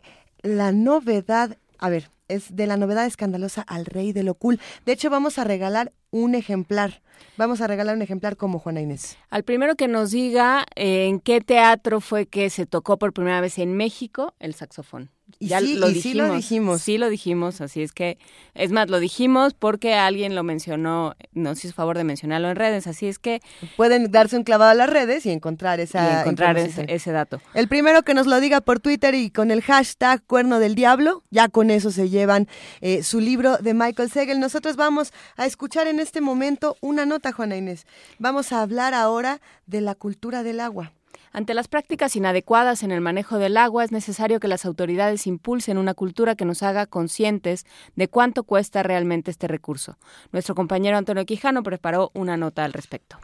la 0.42 0.72
novedad. 0.72 1.56
A 1.78 1.90
ver, 1.90 2.10
es 2.28 2.54
de 2.54 2.66
la 2.66 2.76
novedad 2.76 3.06
escandalosa 3.06 3.62
al 3.62 3.86
rey 3.86 4.12
de 4.12 4.22
lo 4.22 4.34
cool. 4.34 4.60
De 4.84 4.92
hecho, 4.92 5.10
vamos 5.10 5.38
a 5.38 5.44
regalar 5.44 5.92
un 6.10 6.34
ejemplar. 6.34 7.02
Vamos 7.36 7.60
a 7.60 7.66
regalar 7.66 7.96
un 7.96 8.02
ejemplar 8.02 8.36
como 8.36 8.58
Juana 8.58 8.80
Inés. 8.80 9.18
Al 9.30 9.42
primero 9.42 9.74
que 9.74 9.88
nos 9.88 10.10
diga 10.10 10.64
eh, 10.74 11.06
en 11.06 11.20
qué 11.20 11.40
teatro 11.40 12.00
fue 12.00 12.26
que 12.26 12.50
se 12.50 12.66
tocó 12.66 12.98
por 12.98 13.12
primera 13.12 13.40
vez 13.40 13.58
en 13.58 13.76
México 13.76 14.34
el 14.38 14.54
saxofón. 14.54 15.10
Y 15.38 15.48
ya 15.48 15.60
lo, 15.60 15.88
dijimos, 15.88 16.02
sí 16.02 16.14
lo 16.14 16.34
dijimos. 16.34 16.82
Sí 16.82 16.98
lo 16.98 17.10
dijimos, 17.10 17.60
así 17.60 17.82
es 17.82 17.92
que, 17.92 18.16
es 18.54 18.70
más, 18.70 18.88
lo 18.88 19.00
dijimos 19.00 19.54
porque 19.54 19.94
alguien 19.94 20.34
lo 20.34 20.42
mencionó, 20.42 21.14
nos 21.32 21.64
hizo 21.64 21.74
favor 21.74 21.98
de 21.98 22.04
mencionarlo 22.04 22.48
en 22.48 22.56
redes, 22.56 22.86
así 22.86 23.06
es 23.06 23.18
que... 23.18 23.42
Pueden 23.76 24.10
darse 24.10 24.36
un 24.36 24.44
clavado 24.44 24.70
a 24.70 24.74
las 24.74 24.88
redes 24.88 25.26
y 25.26 25.30
encontrar 25.30 25.80
esa... 25.80 26.20
encontrar 26.20 26.56
ese, 26.56 27.12
dato. 27.12 27.40
El 27.54 27.68
primero 27.68 28.02
que 28.02 28.14
nos 28.14 28.26
lo 28.26 28.40
diga 28.40 28.60
por 28.60 28.80
Twitter 28.80 29.14
y 29.14 29.30
con 29.30 29.50
el 29.50 29.62
hashtag 29.62 30.22
cuerno 30.26 30.58
del 30.58 30.74
diablo, 30.74 31.22
ya 31.30 31.48
con 31.48 31.70
eso 31.70 31.90
se 31.90 32.08
llevan 32.08 32.48
eh, 32.80 33.02
su 33.02 33.20
libro 33.20 33.58
de 33.58 33.74
Michael 33.74 34.10
Segel. 34.10 34.40
Nosotros 34.40 34.76
vamos 34.76 35.12
a 35.36 35.44
escuchar 35.44 35.86
en 35.86 36.00
este 36.00 36.20
momento 36.20 36.76
una 36.80 37.04
nota, 37.04 37.32
Juana 37.32 37.56
Inés. 37.56 37.86
Vamos 38.18 38.52
a 38.52 38.62
hablar 38.62 38.94
ahora 38.94 39.40
de 39.66 39.80
la 39.80 39.94
cultura 39.94 40.42
del 40.42 40.60
agua. 40.60 40.92
Ante 41.36 41.52
las 41.52 41.68
prácticas 41.68 42.16
inadecuadas 42.16 42.82
en 42.82 42.92
el 42.92 43.02
manejo 43.02 43.36
del 43.36 43.58
agua, 43.58 43.84
es 43.84 43.92
necesario 43.92 44.40
que 44.40 44.48
las 44.48 44.64
autoridades 44.64 45.26
impulsen 45.26 45.76
una 45.76 45.92
cultura 45.92 46.34
que 46.34 46.46
nos 46.46 46.62
haga 46.62 46.86
conscientes 46.86 47.66
de 47.94 48.08
cuánto 48.08 48.44
cuesta 48.44 48.82
realmente 48.82 49.30
este 49.30 49.46
recurso. 49.46 49.98
Nuestro 50.32 50.54
compañero 50.54 50.96
Antonio 50.96 51.26
Quijano 51.26 51.62
preparó 51.62 52.10
una 52.14 52.38
nota 52.38 52.64
al 52.64 52.72
respecto. 52.72 53.18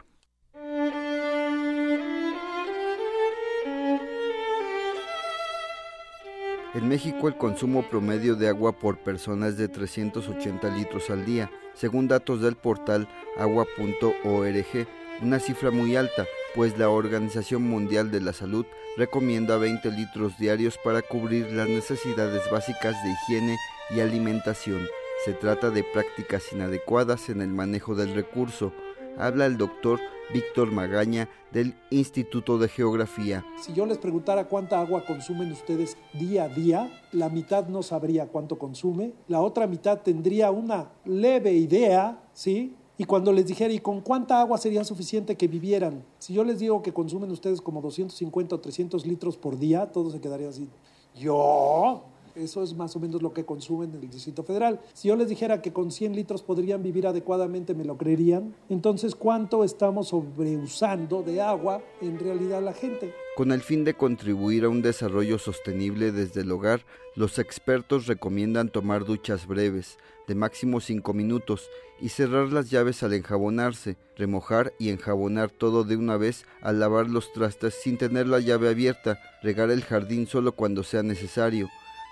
En 6.75 6.87
México 6.87 7.27
el 7.27 7.35
consumo 7.35 7.81
promedio 7.89 8.35
de 8.35 8.47
agua 8.47 8.77
por 8.77 8.99
persona 8.99 9.47
es 9.47 9.57
de 9.57 9.69
380 9.69 10.69
litros 10.77 11.09
al 11.09 11.25
día, 11.25 11.49
según 11.73 12.07
datos 12.07 12.41
del 12.41 12.57
portal 12.57 13.07
agua.org, 13.39 14.87
una 15.23 15.39
cifra 15.39 15.71
muy 15.71 15.95
alta, 15.95 16.27
pues 16.55 16.77
la 16.77 16.89
Organización 16.89 17.63
Mundial 17.63 18.11
de 18.11 18.21
la 18.21 18.33
Salud 18.33 18.65
recomienda 18.95 19.57
20 19.57 19.91
litros 19.91 20.37
diarios 20.37 20.77
para 20.83 21.01
cubrir 21.01 21.51
las 21.51 21.67
necesidades 21.67 22.49
básicas 22.51 22.95
de 23.03 23.11
higiene 23.11 23.57
y 23.89 23.99
alimentación. 23.99 24.85
Se 25.25 25.33
trata 25.33 25.71
de 25.71 25.83
prácticas 25.83 26.51
inadecuadas 26.51 27.29
en 27.29 27.41
el 27.41 27.49
manejo 27.49 27.95
del 27.95 28.13
recurso. 28.13 28.71
Habla 29.17 29.45
el 29.45 29.57
doctor 29.57 29.99
Víctor 30.33 30.71
Magaña 30.71 31.29
del 31.51 31.75
Instituto 31.89 32.57
de 32.57 32.67
Geografía. 32.67 33.45
Si 33.59 33.73
yo 33.73 33.85
les 33.85 33.97
preguntara 33.97 34.45
cuánta 34.45 34.79
agua 34.79 35.05
consumen 35.05 35.51
ustedes 35.51 35.97
día 36.13 36.45
a 36.45 36.49
día, 36.49 37.01
la 37.11 37.29
mitad 37.29 37.67
no 37.67 37.83
sabría 37.83 38.27
cuánto 38.27 38.57
consume, 38.57 39.13
la 39.27 39.41
otra 39.41 39.67
mitad 39.67 40.01
tendría 40.01 40.51
una 40.51 40.91
leve 41.05 41.53
idea, 41.53 42.23
¿sí? 42.33 42.75
Y 43.03 43.05
cuando 43.05 43.33
les 43.33 43.45
dijera, 43.45 43.73
¿y 43.73 43.79
con 43.79 43.99
cuánta 43.99 44.39
agua 44.39 44.57
sería 44.57 44.81
suficiente 44.85 45.35
que 45.35 45.49
vivieran? 45.49 46.05
Si 46.19 46.33
yo 46.33 46.45
les 46.45 46.59
digo 46.59 46.81
que 46.81 46.93
consumen 46.93 47.29
ustedes 47.31 47.59
como 47.59 47.81
250 47.81 48.55
o 48.55 48.59
300 48.61 49.05
litros 49.05 49.35
por 49.35 49.59
día, 49.59 49.91
todos 49.91 50.13
se 50.13 50.21
quedarían 50.21 50.51
así. 50.51 50.69
¿Yo? 51.13 52.05
Eso 52.33 52.63
es 52.63 52.73
más 52.73 52.95
o 52.95 53.01
menos 53.01 53.21
lo 53.21 53.33
que 53.33 53.43
consumen 53.43 53.89
en 53.89 54.03
el 54.03 54.09
Distrito 54.09 54.43
Federal. 54.43 54.79
Si 54.93 55.09
yo 55.09 55.17
les 55.17 55.27
dijera 55.27 55.61
que 55.61 55.73
con 55.73 55.91
100 55.91 56.15
litros 56.15 56.43
podrían 56.43 56.81
vivir 56.81 57.05
adecuadamente, 57.05 57.73
¿me 57.73 57.83
lo 57.83 57.97
creerían? 57.97 58.55
Entonces, 58.69 59.15
¿cuánto 59.15 59.65
estamos 59.65 60.07
sobreusando 60.07 61.23
de 61.23 61.41
agua 61.41 61.81
en 61.99 62.17
realidad 62.17 62.63
la 62.63 62.71
gente? 62.71 63.13
Con 63.35 63.51
el 63.51 63.61
fin 63.61 63.83
de 63.83 63.95
contribuir 63.95 64.63
a 64.63 64.69
un 64.69 64.81
desarrollo 64.81 65.39
sostenible 65.39 66.13
desde 66.13 66.41
el 66.41 66.51
hogar, 66.53 66.85
los 67.15 67.37
expertos 67.37 68.07
recomiendan 68.07 68.69
tomar 68.69 69.03
duchas 69.03 69.45
breves, 69.45 69.97
de 70.27 70.35
máximo 70.35 70.79
5 70.79 71.13
minutos, 71.13 71.69
y 71.99 72.09
cerrar 72.09 72.51
las 72.51 72.69
llaves 72.69 73.03
al 73.03 73.13
enjabonarse, 73.13 73.97
remojar 74.17 74.73
y 74.79 74.89
enjabonar 74.89 75.51
todo 75.51 75.83
de 75.83 75.95
una 75.95 76.17
vez 76.17 76.45
al 76.61 76.79
lavar 76.79 77.09
los 77.09 77.31
trastes 77.31 77.75
sin 77.81 77.97
tener 77.97 78.27
la 78.27 78.39
llave 78.39 78.69
abierta, 78.69 79.19
regar 79.41 79.71
el 79.71 79.83
jardín 79.83 80.27
solo 80.27 80.53
cuando 80.53 80.83
sea 80.83 81.03
necesario, 81.03 81.69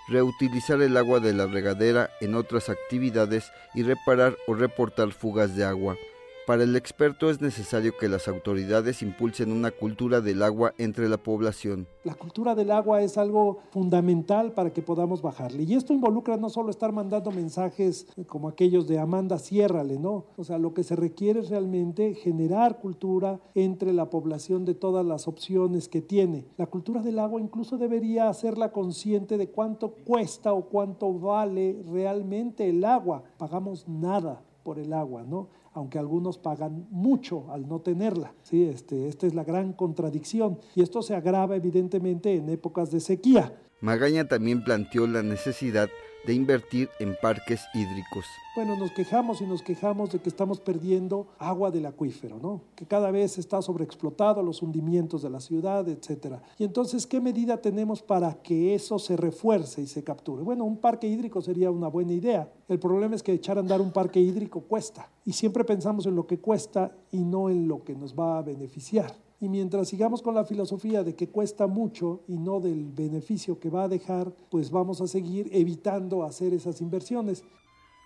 reutilizar 0.08 0.80
el 0.80 0.96
agua 0.96 1.20
de 1.20 1.32
la 1.32 1.46
regadera 1.46 2.10
en 2.20 2.34
otras 2.34 2.68
actividades 2.68 3.52
y 3.74 3.82
reparar 3.82 4.36
o 4.46 4.54
reportar 4.54 5.12
fugas 5.12 5.56
de 5.56 5.64
agua. 5.64 5.96
Para 6.44 6.64
el 6.64 6.74
experto 6.74 7.30
es 7.30 7.40
necesario 7.40 7.96
que 7.96 8.08
las 8.08 8.26
autoridades 8.26 9.00
impulsen 9.02 9.52
una 9.52 9.70
cultura 9.70 10.20
del 10.20 10.42
agua 10.42 10.74
entre 10.76 11.08
la 11.08 11.16
población. 11.16 11.86
La 12.02 12.16
cultura 12.16 12.56
del 12.56 12.72
agua 12.72 13.00
es 13.00 13.16
algo 13.16 13.60
fundamental 13.70 14.50
para 14.50 14.72
que 14.72 14.82
podamos 14.82 15.22
bajarle. 15.22 15.62
Y 15.62 15.74
esto 15.74 15.92
involucra 15.92 16.36
no 16.38 16.50
solo 16.50 16.70
estar 16.70 16.90
mandando 16.90 17.30
mensajes 17.30 18.08
como 18.26 18.48
aquellos 18.48 18.88
de 18.88 18.98
Amanda, 18.98 19.38
ciérrale, 19.38 20.00
¿no? 20.00 20.24
O 20.36 20.42
sea, 20.42 20.58
lo 20.58 20.74
que 20.74 20.82
se 20.82 20.96
requiere 20.96 21.38
es 21.38 21.48
realmente 21.48 22.14
generar 22.14 22.80
cultura 22.80 23.38
entre 23.54 23.92
la 23.92 24.10
población 24.10 24.64
de 24.64 24.74
todas 24.74 25.06
las 25.06 25.28
opciones 25.28 25.88
que 25.88 26.02
tiene. 26.02 26.46
La 26.56 26.66
cultura 26.66 27.02
del 27.02 27.20
agua 27.20 27.40
incluso 27.40 27.78
debería 27.78 28.28
hacerla 28.28 28.72
consciente 28.72 29.38
de 29.38 29.48
cuánto 29.48 29.92
cuesta 29.92 30.52
o 30.52 30.64
cuánto 30.64 31.16
vale 31.16 31.80
realmente 31.88 32.68
el 32.68 32.84
agua. 32.84 33.22
Pagamos 33.38 33.86
nada 33.86 34.42
por 34.64 34.80
el 34.80 34.92
agua, 34.92 35.22
¿no? 35.22 35.61
Aunque 35.74 35.98
algunos 35.98 36.38
pagan 36.38 36.86
mucho 36.90 37.50
al 37.50 37.68
no 37.68 37.80
tenerla. 37.80 38.34
¿sí? 38.42 38.64
Este, 38.64 39.08
esta 39.08 39.26
es 39.26 39.34
la 39.34 39.44
gran 39.44 39.72
contradicción 39.72 40.58
y 40.74 40.82
esto 40.82 41.02
se 41.02 41.14
agrava 41.14 41.56
evidentemente 41.56 42.34
en 42.34 42.48
épocas 42.48 42.90
de 42.90 43.00
sequía. 43.00 43.58
Magaña 43.80 44.28
también 44.28 44.62
planteó 44.62 45.06
la 45.06 45.22
necesidad 45.22 45.88
de 46.26 46.34
invertir 46.34 46.88
en 47.00 47.16
parques 47.20 47.62
hídricos. 47.74 48.24
Bueno, 48.54 48.76
nos 48.76 48.92
quejamos 48.92 49.40
y 49.40 49.46
nos 49.46 49.62
quejamos 49.62 50.12
de 50.12 50.18
que 50.18 50.28
estamos 50.28 50.60
perdiendo 50.60 51.26
agua 51.38 51.70
del 51.70 51.86
acuífero, 51.86 52.38
¿no? 52.38 52.60
Que 52.76 52.84
cada 52.84 53.10
vez 53.10 53.38
está 53.38 53.62
sobreexplotado, 53.62 54.42
los 54.42 54.60
hundimientos 54.60 55.22
de 55.22 55.30
la 55.30 55.40
ciudad, 55.40 55.88
etcétera. 55.88 56.42
Y 56.58 56.64
entonces, 56.64 57.06
¿qué 57.06 57.20
medida 57.20 57.56
tenemos 57.56 58.02
para 58.02 58.34
que 58.42 58.74
eso 58.74 58.98
se 58.98 59.16
refuerce 59.16 59.80
y 59.80 59.86
se 59.86 60.04
capture? 60.04 60.42
Bueno, 60.42 60.64
un 60.64 60.76
parque 60.76 61.06
hídrico 61.06 61.40
sería 61.40 61.70
una 61.70 61.88
buena 61.88 62.12
idea. 62.12 62.52
El 62.68 62.78
problema 62.78 63.14
es 63.14 63.22
que 63.22 63.32
echar 63.32 63.56
a 63.56 63.60
andar 63.60 63.80
un 63.80 63.90
parque 63.90 64.20
hídrico 64.20 64.60
cuesta. 64.60 65.08
Y 65.24 65.32
siempre 65.32 65.64
pensamos 65.64 66.04
en 66.06 66.14
lo 66.14 66.26
que 66.26 66.38
cuesta 66.38 66.92
y 67.10 67.24
no 67.24 67.48
en 67.48 67.66
lo 67.68 67.82
que 67.84 67.94
nos 67.94 68.14
va 68.14 68.38
a 68.38 68.42
beneficiar. 68.42 69.14
Y 69.42 69.48
mientras 69.48 69.88
sigamos 69.88 70.22
con 70.22 70.36
la 70.36 70.44
filosofía 70.44 71.02
de 71.02 71.16
que 71.16 71.28
cuesta 71.28 71.66
mucho 71.66 72.22
y 72.28 72.38
no 72.38 72.60
del 72.60 72.92
beneficio 72.92 73.58
que 73.58 73.70
va 73.70 73.82
a 73.82 73.88
dejar, 73.88 74.32
pues 74.52 74.70
vamos 74.70 75.00
a 75.00 75.08
seguir 75.08 75.48
evitando 75.50 76.22
hacer 76.22 76.54
esas 76.54 76.80
inversiones. 76.80 77.42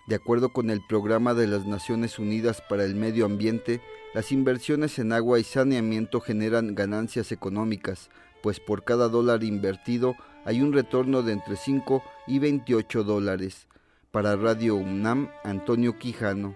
De 0.07 0.15
acuerdo 0.15 0.51
con 0.51 0.71
el 0.71 0.81
Programa 0.89 1.35
de 1.35 1.45
las 1.45 1.67
Naciones 1.67 2.17
Unidas 2.17 2.63
para 2.67 2.85
el 2.85 2.95
Medio 2.95 3.23
Ambiente, 3.23 3.81
las 4.15 4.31
inversiones 4.31 4.97
en 4.97 5.13
agua 5.13 5.39
y 5.39 5.43
saneamiento 5.43 6.21
generan 6.21 6.73
ganancias 6.73 7.31
económicas, 7.31 8.09
pues 8.41 8.59
por 8.59 8.83
cada 8.83 9.07
dólar 9.07 9.43
invertido 9.43 10.15
hay 10.43 10.63
un 10.63 10.73
retorno 10.73 11.21
de 11.21 11.33
entre 11.33 11.55
5 11.55 12.01
y 12.25 12.39
28 12.39 13.03
dólares. 13.03 13.67
Para 14.09 14.35
Radio 14.37 14.75
UNAM, 14.75 15.29
Antonio 15.43 15.99
Quijano. 15.99 16.55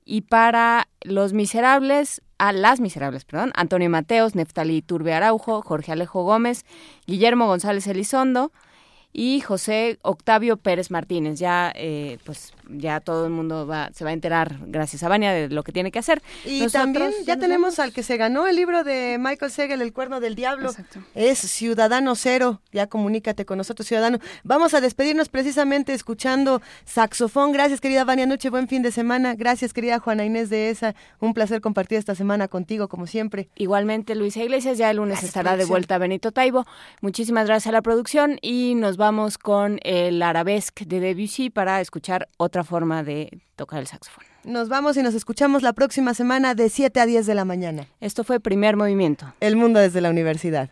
Y 0.03 0.21
para 0.21 0.87
los 1.01 1.33
miserables, 1.33 2.23
a 2.39 2.51
las 2.51 2.79
miserables, 2.79 3.25
perdón, 3.25 3.51
Antonio 3.55 3.89
Mateos, 3.91 4.33
Neftali 4.33 4.81
Turbe 4.81 5.13
Araujo, 5.13 5.61
Jorge 5.61 5.91
Alejo 5.91 6.23
Gómez, 6.23 6.65
Guillermo 7.05 7.45
González 7.45 7.85
Elizondo 7.85 8.51
y 9.13 9.41
José 9.41 9.99
Octavio 10.01 10.57
Pérez 10.57 10.89
Martínez. 10.89 11.37
Ya, 11.37 11.71
eh, 11.75 12.17
pues 12.25 12.53
ya 12.69 12.99
todo 12.99 13.25
el 13.25 13.31
mundo 13.31 13.67
va, 13.67 13.89
se 13.93 14.03
va 14.03 14.11
a 14.11 14.13
enterar, 14.13 14.57
gracias 14.67 15.03
a 15.03 15.09
Vania, 15.09 15.33
de 15.33 15.49
lo 15.49 15.63
que 15.63 15.71
tiene 15.71 15.91
que 15.91 15.99
hacer. 15.99 16.21
Y 16.45 16.67
también 16.67 17.11
ya 17.25 17.37
tenemos 17.37 17.79
al 17.79 17.93
que 17.93 18.03
se 18.03 18.17
ganó 18.17 18.47
el 18.47 18.55
libro 18.55 18.83
de 18.83 19.17
Michael 19.19 19.51
Segel, 19.51 19.81
El 19.81 19.93
Cuerno 19.93 20.19
del 20.19 20.35
Diablo. 20.35 20.71
Es 21.15 21.39
Ciudadano 21.39 22.15
Cero. 22.15 22.61
Ya 22.71 22.87
comunícate 22.87 23.45
con 23.45 23.57
nosotros, 23.57 23.87
Ciudadano. 23.87 24.19
Vamos 24.43 24.73
a 24.73 24.81
despedirnos 24.81 25.29
precisamente 25.29 25.93
escuchando 25.93 26.61
saxofón. 26.85 27.51
Gracias, 27.51 27.81
querida 27.81 28.03
Vania 28.03 28.25
Noche. 28.25 28.49
Buen 28.49 28.67
fin 28.67 28.81
de 28.81 28.91
semana. 28.91 29.35
Gracias, 29.35 29.73
querida 29.73 29.99
Juana 29.99 30.25
Inés 30.25 30.49
de 30.49 30.69
ESA. 30.69 30.95
Un 31.19 31.33
placer 31.33 31.61
compartir 31.61 31.97
esta 31.97 32.15
semana 32.15 32.47
contigo, 32.47 32.87
como 32.87 33.07
siempre. 33.07 33.49
Igualmente, 33.55 34.15
Luisa 34.15 34.43
Iglesias. 34.43 34.77
Ya 34.77 34.91
el 34.91 34.97
lunes 34.97 35.23
estará 35.23 35.57
de 35.57 35.65
vuelta 35.65 35.97
Benito 35.97 36.31
Taibo. 36.31 36.65
Muchísimas 37.01 37.47
gracias 37.47 37.67
a 37.67 37.71
la 37.71 37.81
producción 37.81 38.37
y 38.41 38.75
nos 38.75 38.97
vamos 38.97 39.37
con 39.37 39.79
el 39.83 40.21
arabesque 40.21 40.85
de 40.85 40.99
Debussy 40.99 41.49
para 41.49 41.81
escuchar 41.81 42.27
otra 42.59 42.63
forma 42.69 43.03
de 43.03 43.41
tocar 43.55 43.79
el 43.79 43.87
saxofón. 43.87 44.25
Nos 44.43 44.67
vamos 44.67 44.97
y 44.97 45.03
nos 45.03 45.13
escuchamos 45.13 45.63
la 45.63 45.71
próxima 45.71 46.13
semana 46.13 46.55
de 46.55 46.69
7 46.69 46.99
a 46.99 47.05
10 47.05 47.25
de 47.25 47.35
la 47.35 47.45
mañana. 47.45 47.87
Esto 48.01 48.23
fue 48.23 48.39
Primer 48.39 48.75
Movimiento. 48.75 49.33
El 49.39 49.55
mundo 49.55 49.79
desde 49.79 50.01
la 50.01 50.09
universidad. 50.09 50.71